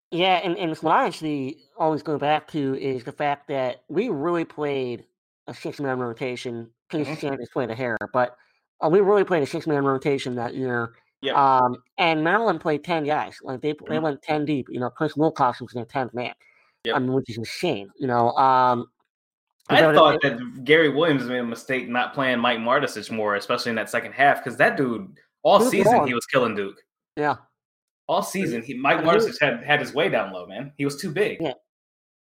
Yeah, 0.10 0.36
and, 0.44 0.58
and 0.58 0.76
what 0.78 0.94
I 0.96 1.06
actually 1.06 1.58
always 1.78 2.02
go 2.02 2.18
back 2.18 2.48
to 2.50 2.76
is 2.76 3.04
the 3.04 3.12
fact 3.12 3.50
that 3.50 3.84
we 3.90 4.08
really 4.10 4.46
played 4.46 5.04
a 5.48 5.54
six 5.54 5.80
man 5.80 6.00
rotation. 6.00 6.70
Casey 6.90 7.12
Mhm. 7.12 7.18
Sanders 7.20 7.50
played 7.52 7.70
a 7.70 7.76
hair, 7.76 7.98
but 8.14 8.36
uh, 8.84 8.88
we 8.90 9.02
really 9.02 9.26
played 9.26 9.44
a 9.44 9.48
six 9.48 9.68
man 9.68 9.84
rotation 9.86 10.36
that 10.36 10.56
year. 10.56 10.94
Yep. 11.22 11.36
Um, 11.36 11.78
and 11.98 12.24
Maryland 12.24 12.62
played 12.62 12.84
ten 12.84 13.04
guys. 13.04 13.38
Like 13.44 13.62
they 13.62 13.74
they 13.74 13.98
Mhm. 13.98 14.02
went 14.02 14.22
ten 14.22 14.46
deep. 14.46 14.68
You 14.70 14.80
know, 14.80 14.90
Chris 14.90 15.16
Wilcox 15.18 15.62
was 15.62 15.72
their 15.74 15.86
tenth 15.86 16.14
man. 16.14 16.34
Yep. 16.86 16.96
I 16.96 17.00
mean, 17.00 17.14
which 17.14 17.30
is 17.30 17.38
insane. 17.38 17.90
You 18.00 18.08
know, 18.08 18.32
um, 18.32 18.88
I 19.70 19.90
it- 19.90 19.96
thought 19.96 20.22
that 20.22 20.64
Gary 20.64 20.90
Williams 20.90 21.26
made 21.26 21.40
a 21.40 21.44
mistake 21.44 21.90
not 21.90 22.14
playing 22.14 22.40
Mike 22.40 22.60
Mardesich 22.60 23.12
more, 23.12 23.36
especially 23.36 23.72
in 23.72 23.76
that 23.76 23.90
second 23.90 24.14
half, 24.14 24.44
because 24.44 24.58
that 24.58 24.78
dude 24.78 25.18
all 25.44 25.60
season 25.60 26.08
he 26.08 26.14
was 26.14 26.26
killing 26.26 26.56
Duke. 26.56 26.78
yeah, 27.16 27.36
All 28.08 28.22
season, 28.24 28.62
he, 28.62 28.74
Mike 28.74 29.00
I 29.00 29.02
mean, 29.04 29.10
he 29.10 29.18
Mardesich 29.28 29.40
had 29.42 29.64
had 29.64 29.80
his 29.80 29.94
way 29.94 30.10
down 30.10 30.32
low, 30.34 30.46
man. 30.46 30.72
He 30.78 30.86
was 30.86 30.96
too 31.00 31.12
big. 31.12 31.40
Yeah. 31.42 31.54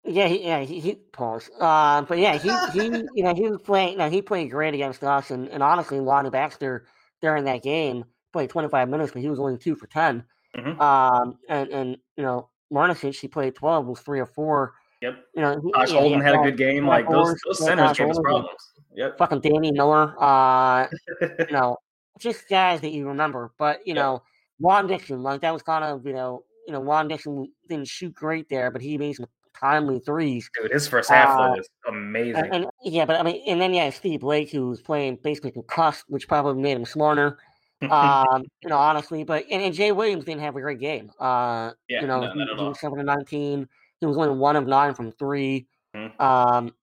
yeah, 0.04 0.28
he, 0.28 0.44
yeah, 0.44 0.60
he, 0.62 0.80
he 0.80 0.96
pause. 0.96 1.50
Uh, 1.60 2.02
but 2.04 2.18
yeah, 2.20 2.38
he 2.38 2.50
he 2.80 2.86
you 3.16 3.24
know 3.24 3.34
he 3.34 3.48
was 3.48 3.62
playing. 3.62 3.94
You 3.94 3.98
know, 4.00 4.10
he 4.10 4.22
played 4.22 4.50
great 4.52 4.74
against 4.74 5.04
us, 5.04 5.32
and, 5.32 5.48
and 5.50 5.62
honestly, 5.64 6.00
Lonnie 6.00 6.30
Baxter 6.30 6.86
during 7.22 7.46
that 7.46 7.64
game 7.64 8.04
played 8.34 8.50
25 8.50 8.90
minutes, 8.90 9.12
but 9.14 9.22
he 9.22 9.30
was 9.30 9.40
only 9.40 9.58
two 9.58 9.76
for 9.76 9.88
10. 9.88 10.24
Mhm. 10.58 10.80
Um, 10.82 11.38
and 11.50 11.70
and 11.70 11.98
you 12.18 12.24
know, 12.24 12.50
Mardesich, 12.74 13.20
he 13.20 13.28
played 13.28 13.56
12, 13.56 13.86
was 13.88 14.00
three 14.02 14.20
or 14.20 14.26
four. 14.26 14.74
Yep. 15.02 15.26
You 15.36 15.42
know, 15.42 15.62
he, 15.62 15.72
Josh 15.74 15.92
yeah, 15.92 16.00
Holden 16.00 16.22
had 16.22 16.36
a 16.36 16.44
good 16.44 16.58
game. 16.58 16.86
Like 16.86 17.10
those, 17.10 17.36
those 17.46 17.60
centers 17.60 17.98
gave 17.98 18.10
us 18.10 18.20
problems. 18.20 18.50
Yep. 18.94 19.18
fucking 19.18 19.42
Danny 19.42 19.72
Miller, 19.72 20.16
uh, 20.22 20.88
you 21.22 21.52
know, 21.52 21.78
just 22.20 22.48
guys 22.50 22.82
that 22.82 22.92
you 22.92 23.08
remember. 23.08 23.52
But 23.58 23.80
you 23.86 23.96
Yeah. 23.96 24.02
know, 24.02 24.24
Juan 24.60 24.88
Dixon, 24.88 25.24
like 25.24 25.42
that 25.42 25.54
was 25.54 25.64
kind 25.64 25.84
of 25.84 26.06
you 26.06 26.14
know, 26.14 26.44
you 26.68 26.74
know, 26.74 26.82
Juan 26.82 27.08
Dixon 27.08 27.52
didn't 27.68 27.88
shoot 27.88 28.14
great 28.14 28.48
there, 28.50 28.70
but 28.70 28.82
he 28.82 28.98
made 28.98 29.16
some 29.16 29.26
timely 29.60 30.00
threes. 30.00 30.50
Dude, 30.62 30.72
his 30.72 30.88
first 30.88 31.10
half 31.10 31.38
though 31.38 31.44
Uh, 31.46 31.56
was 31.56 31.70
amazing. 31.88 32.44
And, 32.44 32.54
and 32.54 32.66
yeah, 32.84 33.06
but 33.06 33.20
I 33.20 33.24
mean, 33.24 33.42
and 33.48 33.60
then 33.60 33.74
yeah, 33.74 33.90
Steve 33.90 34.20
Blake, 34.20 34.52
who 34.52 34.70
was 34.70 34.82
playing 34.82 35.18
basically 35.24 35.52
concussed, 35.52 36.06
which 36.10 36.28
probably 36.28 36.62
made 36.62 36.78
him 36.78 36.86
smarter. 36.86 37.38
Um, 37.90 38.44
you 38.62 38.70
know, 38.70 38.78
honestly, 38.78 39.24
but 39.24 39.44
and, 39.50 39.64
and 39.64 39.74
Jay 39.74 39.92
Williams 39.92 40.26
didn't 40.26 40.42
have 40.42 40.56
a 40.56 40.62
great 40.62 40.80
game. 40.80 41.10
Uh, 41.20 41.72
yeah, 41.90 42.02
you 42.02 42.06
know, 42.08 42.22
no, 42.22 42.32
he, 42.32 42.40
he 42.62 42.64
was 42.68 42.80
seven 42.80 43.00
to 43.00 43.04
nineteen. 43.04 43.68
He 44.02 44.08
was 44.08 44.18
only 44.18 44.36
one 44.38 44.56
of 44.58 44.68
nine 44.68 44.94
from 44.96 45.12
3 45.14 45.68
Mhm. 45.96 46.20
Um, 46.20 46.74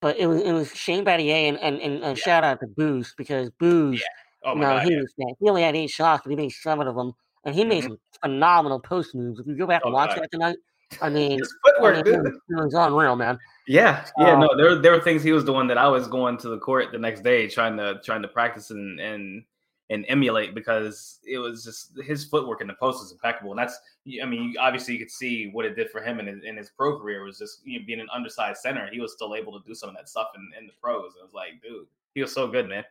but 0.00 0.16
it 0.18 0.26
was 0.26 0.40
it 0.42 0.52
was 0.52 0.74
Shane 0.74 1.04
Battier 1.04 1.48
and 1.48 1.58
and, 1.58 1.80
and, 1.80 2.02
and 2.02 2.18
shout 2.18 2.42
out 2.44 2.60
to 2.60 2.66
Booze 2.66 3.14
because 3.16 3.50
Booze, 3.58 4.02
Oh 4.44 4.54
you 4.54 4.60
know, 4.60 4.76
god. 4.76 4.84
he 4.84 4.92
yeah. 4.94 5.00
was 5.00 5.14
he 5.38 5.48
only 5.48 5.62
had 5.62 5.76
eight 5.76 5.90
shots, 5.90 6.22
but 6.24 6.30
he 6.30 6.36
made 6.36 6.50
seven 6.50 6.86
of 6.86 6.94
them, 6.94 7.12
and 7.44 7.54
he 7.54 7.64
made 7.64 7.84
Mhm. 7.84 7.88
some 7.88 7.98
phenomenal 8.22 8.80
post 8.80 9.14
moves. 9.14 9.40
If 9.40 9.46
you 9.46 9.56
go 9.56 9.66
back 9.66 9.82
Oh, 9.84 9.88
and 9.88 9.94
watch 9.94 10.10
God. 10.10 10.22
that 10.22 10.30
tonight, 10.30 10.56
I 11.02 11.08
mean, 11.10 11.38
His 11.38 11.52
I 11.82 11.92
mean, 11.92 12.04
dude. 12.04 12.14
it 12.14 12.22
was, 12.22 12.32
it 12.48 12.64
was 12.64 12.74
unreal, 12.74 13.16
man. 13.16 13.38
Yeah, 13.66 14.06
yeah, 14.18 14.32
Um, 14.34 14.40
no, 14.40 14.56
there 14.56 14.76
there 14.76 14.92
were 14.92 15.00
things 15.00 15.22
he 15.24 15.32
was 15.32 15.42
doing 15.44 15.66
that 15.68 15.78
I 15.78 15.88
was 15.88 16.06
going 16.06 16.38
to 16.38 16.48
the 16.48 16.58
court 16.58 16.92
the 16.92 16.98
next 16.98 17.22
day 17.22 17.48
trying 17.48 17.76
to 17.78 18.00
trying 18.04 18.22
to 18.22 18.28
practice 18.28 18.70
and 18.70 19.00
and 19.00 19.44
and 19.90 20.04
emulate 20.08 20.54
because 20.54 21.20
it 21.24 21.38
was 21.38 21.64
just 21.64 21.96
his 22.04 22.24
footwork 22.24 22.60
in 22.60 22.66
the 22.66 22.74
post 22.74 23.00
was 23.00 23.12
impeccable, 23.12 23.50
and 23.52 23.58
that's 23.58 23.78
I 24.22 24.26
mean 24.26 24.52
you- 24.52 24.58
obviously 24.60 24.94
you 24.94 25.00
could 25.00 25.10
see 25.10 25.48
what 25.50 25.64
it 25.64 25.76
did 25.76 25.90
for 25.90 26.00
him 26.02 26.18
in 26.20 26.26
his, 26.26 26.42
in 26.44 26.56
his 26.56 26.70
pro 26.70 26.98
career 26.98 27.22
was 27.24 27.38
just 27.38 27.60
you 27.64 27.78
know, 27.78 27.86
being 27.86 28.00
an 28.00 28.08
undersized 28.12 28.60
center, 28.60 28.88
he 28.90 29.00
was 29.00 29.12
still 29.12 29.34
able 29.34 29.58
to 29.58 29.66
do 29.66 29.74
some 29.74 29.88
of 29.88 29.94
that 29.96 30.08
stuff 30.08 30.28
in, 30.36 30.50
in 30.58 30.66
the 30.66 30.72
pros. 30.82 31.12
It 31.18 31.22
was 31.22 31.32
like, 31.34 31.62
dude, 31.62 31.86
he 32.14 32.22
was 32.22 32.32
so 32.32 32.48
good, 32.48 32.68
man. 32.68 32.84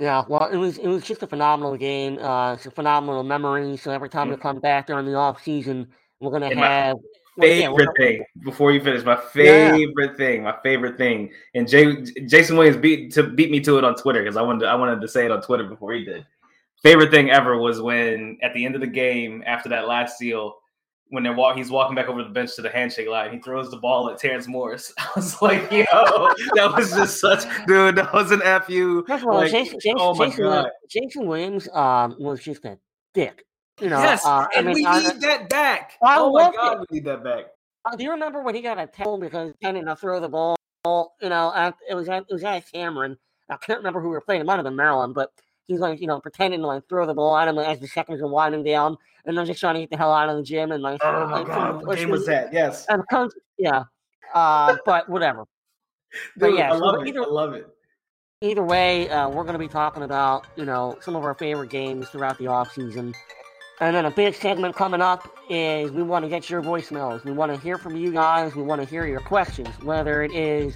Yeah, 0.00 0.24
well, 0.28 0.48
it 0.48 0.56
was 0.56 0.78
it 0.78 0.86
was 0.86 1.04
just 1.04 1.22
a 1.22 1.26
phenomenal 1.26 1.76
game. 1.76 2.18
Uh, 2.18 2.54
it's 2.54 2.66
a 2.66 2.70
phenomenal 2.70 3.22
memory. 3.24 3.76
So 3.76 3.90
every 3.90 4.08
time 4.08 4.28
we 4.28 4.36
Mhm. 4.36 4.40
come 4.40 4.60
back 4.60 4.86
during 4.86 5.06
the 5.06 5.14
off 5.14 5.42
season, 5.42 5.88
we're 6.20 6.30
gonna 6.30 6.48
have 6.54 6.56
well, 6.56 6.64
yeah, 6.66 6.92
we're 6.94 7.00
Favorite 7.40 7.90
thing 7.96 8.24
before 8.44 8.72
you 8.72 8.80
finish, 8.82 9.04
my 9.04 9.16
favorite 9.16 10.16
thing, 10.16 10.42
my 10.42 10.56
favorite 10.62 10.96
thing, 10.96 11.30
and 11.54 11.68
Jay, 11.68 12.02
Jason 12.26 12.56
Williams 12.56 12.76
beat 12.78 13.12
to 13.14 13.22
beat 13.22 13.50
me 13.50 13.60
to 13.60 13.78
it 13.78 13.84
on 13.84 13.94
Twitter 13.94 14.22
because 14.22 14.36
I 14.36 14.42
wanted 14.42 14.60
to, 14.60 14.66
I 14.66 14.74
wanted 14.74 15.00
to 15.00 15.08
say 15.08 15.24
it 15.24 15.30
on 15.30 15.42
Twitter 15.42 15.64
before 15.64 15.92
he 15.92 16.04
did. 16.04 16.26
Favorite 16.82 17.10
thing 17.10 17.30
ever 17.30 17.58
was 17.58 17.80
when 17.80 18.38
at 18.42 18.54
the 18.54 18.64
end 18.64 18.74
of 18.74 18.80
the 18.80 18.86
game 18.86 19.42
after 19.46 19.68
that 19.70 19.88
last 19.88 20.16
steal, 20.16 20.56
when 21.10 21.22
they're 21.22 21.32
walk, 21.32 21.56
he's 21.56 21.70
walking 21.70 21.94
back 21.94 22.08
over 22.08 22.22
the 22.22 22.28
bench 22.28 22.54
to 22.56 22.62
the 22.62 22.68
handshake 22.68 23.08
line, 23.08 23.32
he 23.32 23.38
throws 23.38 23.70
the 23.70 23.76
ball 23.76 24.10
at 24.10 24.18
Terence 24.18 24.46
Morris. 24.46 24.92
I 24.98 25.08
was 25.16 25.40
like, 25.40 25.70
yo, 25.72 25.84
that 26.54 26.72
was 26.76 26.90
just 26.90 27.20
such 27.20 27.44
dude. 27.66 27.96
That 27.96 28.12
was 28.12 28.30
an 28.30 28.40
fu. 28.62 29.04
First 29.06 29.24
of 29.24 29.30
all, 29.30 29.38
Like, 29.38 29.50
Jason, 29.50 29.78
Jason, 29.80 29.96
oh 29.98 30.14
my 30.14 30.28
Jason, 30.28 30.66
Jason 30.88 31.26
Williams 31.26 31.68
um, 31.72 32.16
was 32.18 32.40
just 32.40 32.64
a 32.64 32.78
dick. 33.14 33.44
You 33.80 33.88
know, 33.90 34.00
yes, 34.00 34.24
uh, 34.24 34.28
I 34.28 34.48
and 34.56 34.66
mean, 34.66 34.74
we 34.76 34.86
I- 34.86 35.00
need 35.00 35.20
that 35.20 35.48
back. 35.48 35.92
I 36.02 36.18
oh 36.18 36.32
my 36.32 36.50
god, 36.50 36.82
it. 36.82 36.86
we 36.90 36.96
need 36.98 37.04
that 37.06 37.22
back. 37.22 37.44
Uh, 37.84 37.96
do 37.96 38.04
you 38.04 38.10
remember 38.10 38.42
when 38.42 38.54
he 38.54 38.60
got 38.60 38.78
a 38.78 38.86
tackle 38.86 39.18
because 39.18 39.54
he 39.60 39.66
didn't 39.72 39.94
throw 39.96 40.20
the 40.20 40.28
ball? 40.28 40.56
You 40.84 41.28
know, 41.28 41.52
at, 41.54 41.74
it 41.88 41.94
was 41.94 42.08
at, 42.08 42.24
it 42.28 42.32
was 42.32 42.44
at 42.44 42.70
Cameron. 42.72 43.16
I 43.50 43.56
can't 43.56 43.78
remember 43.78 44.00
who 44.00 44.08
we 44.08 44.14
were 44.14 44.20
playing. 44.20 44.40
It 44.40 44.46
might 44.46 44.56
have 44.56 44.64
been 44.64 44.76
Maryland, 44.76 45.14
but 45.14 45.30
he's 45.66 45.80
like, 45.80 46.00
you 46.00 46.06
know, 46.06 46.20
pretending 46.20 46.60
to 46.60 46.66
like 46.66 46.88
throw 46.88 47.06
the 47.06 47.14
ball 47.14 47.36
at 47.36 47.48
him 47.48 47.58
as 47.58 47.78
the 47.80 47.86
seconds 47.88 48.20
are 48.20 48.26
winding 48.26 48.64
down, 48.64 48.96
and 49.24 49.36
they're 49.36 49.44
just 49.44 49.60
trying 49.60 49.74
to 49.74 49.80
get 49.80 49.90
the 49.90 49.96
hell 49.96 50.12
out 50.12 50.28
of 50.28 50.36
the 50.36 50.42
gym 50.42 50.72
and 50.72 50.82
like. 50.82 51.00
Oh 51.04 51.26
my 51.26 51.38
like, 51.38 51.46
god, 51.46 51.86
what 51.86 51.96
game 51.98 52.10
was 52.10 52.26
that? 52.26 52.52
Yes. 52.52 52.84
And 52.88 53.02
coach, 53.10 53.32
yeah, 53.58 53.84
uh, 54.34 54.76
but 54.84 55.08
whatever. 55.08 55.44
But 56.36 56.54
yeah, 56.54 56.72
I 56.72 56.78
so 56.78 56.84
love 56.84 57.02
it. 57.02 57.08
either- 57.08 57.22
I 57.22 57.26
love 57.26 57.54
it. 57.54 57.66
Either 58.40 58.62
way, 58.62 59.08
uh, 59.10 59.28
we're 59.28 59.42
going 59.42 59.54
to 59.54 59.58
be 59.58 59.66
talking 59.68 60.04
about 60.04 60.46
you 60.56 60.64
know 60.64 60.96
some 61.00 61.16
of 61.16 61.24
our 61.24 61.34
favorite 61.34 61.70
games 61.70 62.08
throughout 62.08 62.38
the 62.38 62.46
off 62.46 62.72
season. 62.72 63.14
And 63.80 63.94
then 63.94 64.06
a 64.06 64.10
big 64.10 64.34
segment 64.34 64.74
coming 64.74 65.00
up 65.00 65.28
is 65.48 65.92
we 65.92 66.02
want 66.02 66.24
to 66.24 66.28
get 66.28 66.50
your 66.50 66.60
voicemails. 66.62 67.24
We 67.24 67.30
want 67.30 67.54
to 67.54 67.60
hear 67.60 67.78
from 67.78 67.96
you 67.96 68.12
guys. 68.12 68.56
We 68.56 68.62
want 68.62 68.82
to 68.82 68.88
hear 68.88 69.06
your 69.06 69.20
questions, 69.20 69.68
whether 69.82 70.24
it 70.24 70.32
is 70.32 70.74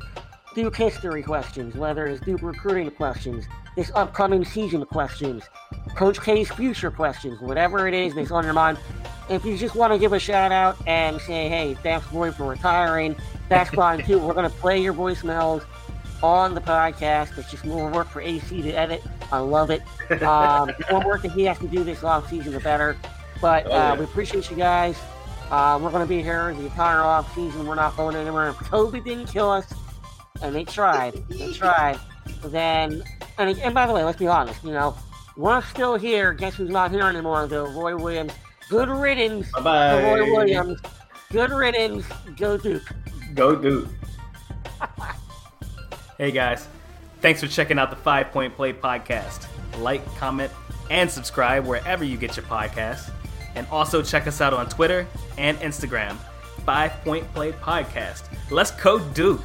Duke 0.54 0.76
history 0.76 1.22
questions, 1.22 1.74
whether 1.74 2.06
it's 2.06 2.24
Duke 2.24 2.42
recruiting 2.42 2.90
questions, 2.92 3.44
this 3.74 3.90
upcoming 3.96 4.44
season 4.44 4.84
questions, 4.84 5.42
Coach 5.96 6.22
K's 6.22 6.50
future 6.50 6.92
questions, 6.92 7.40
whatever 7.40 7.88
it 7.88 7.94
is 7.94 8.14
that's 8.14 8.30
on 8.30 8.44
your 8.44 8.52
mind. 8.52 8.78
If 9.28 9.44
you 9.44 9.56
just 9.56 9.74
want 9.74 9.92
to 9.92 9.98
give 9.98 10.12
a 10.12 10.20
shout 10.20 10.52
out 10.52 10.76
and 10.86 11.20
say, 11.22 11.48
hey, 11.48 11.74
thanks, 11.82 12.06
Roy, 12.12 12.30
for 12.30 12.44
retiring, 12.44 13.16
that's 13.48 13.70
fine 13.70 14.04
too. 14.04 14.18
We're 14.18 14.34
going 14.34 14.48
to 14.48 14.56
play 14.56 14.80
your 14.80 14.94
voicemails 14.94 15.64
on 16.22 16.54
the 16.54 16.60
podcast. 16.60 17.36
It's 17.38 17.50
just 17.50 17.64
more 17.64 17.90
work 17.90 18.08
for 18.08 18.20
AC 18.20 18.62
to 18.62 18.70
edit. 18.72 19.02
I 19.30 19.38
love 19.38 19.70
it. 19.70 19.82
Um, 20.22 20.68
the 20.78 20.86
more 20.90 21.04
work 21.06 21.22
that 21.22 21.32
he 21.32 21.44
has 21.44 21.58
to 21.58 21.68
do 21.68 21.82
this 21.84 22.02
off 22.04 22.28
season, 22.30 22.52
the 22.52 22.60
better. 22.60 22.96
But 23.40 23.66
Oh, 23.66 23.70
uh, 23.72 23.74
yeah. 23.74 23.94
we 23.96 24.04
appreciate 24.04 24.50
you 24.50 24.56
guys. 24.56 24.96
Uh, 25.50 25.78
we're 25.82 25.90
going 25.90 26.02
to 26.04 26.08
be 26.08 26.22
here 26.22 26.54
the 26.54 26.64
entire 26.64 27.00
off 27.00 27.34
season. 27.34 27.66
We're 27.66 27.74
not 27.74 27.96
going 27.96 28.16
anywhere. 28.16 28.48
If 28.50 28.56
COVID 28.56 29.04
didn't 29.04 29.26
kill 29.26 29.50
us, 29.50 29.72
and 30.42 30.54
they 30.54 30.64
tried, 30.64 31.14
they 31.28 31.52
tried, 31.52 31.98
then, 32.44 33.02
and, 33.38 33.58
and 33.58 33.74
by 33.74 33.86
the 33.86 33.92
way, 33.92 34.02
let's 34.04 34.18
be 34.18 34.26
honest, 34.26 34.62
you 34.64 34.72
know, 34.72 34.96
we're 35.36 35.60
still 35.62 35.96
here. 35.96 36.32
Guess 36.32 36.54
who's 36.56 36.70
not 36.70 36.90
here 36.90 37.02
anymore, 37.02 37.46
though? 37.46 37.66
Roy 37.70 37.96
Williams. 37.96 38.32
Good 38.68 38.88
riddance 38.88 39.50
Bye-bye. 39.52 40.02
Roy 40.02 40.24
Williams. 40.32 40.80
Good 41.30 41.50
riddance. 41.50 42.06
Go 42.36 42.56
Duke. 42.56 42.82
Go 43.34 43.54
Duke. 43.54 43.88
hey 46.22 46.30
guys, 46.30 46.68
thanks 47.20 47.40
for 47.40 47.48
checking 47.48 47.80
out 47.80 47.90
the 47.90 47.96
Five 47.96 48.30
Point 48.30 48.54
Play 48.54 48.72
podcast. 48.72 49.48
Like, 49.80 50.06
comment, 50.18 50.52
and 50.88 51.10
subscribe 51.10 51.66
wherever 51.66 52.04
you 52.04 52.16
get 52.16 52.36
your 52.36 52.46
podcasts. 52.46 53.10
And 53.56 53.66
also 53.72 54.02
check 54.02 54.28
us 54.28 54.40
out 54.40 54.54
on 54.54 54.68
Twitter 54.68 55.04
and 55.36 55.58
Instagram. 55.58 56.14
Five 56.64 56.92
Point 57.02 57.26
Play 57.34 57.50
Podcast. 57.50 58.22
Let's 58.52 58.70
go 58.70 59.00
Duke. 59.00 59.40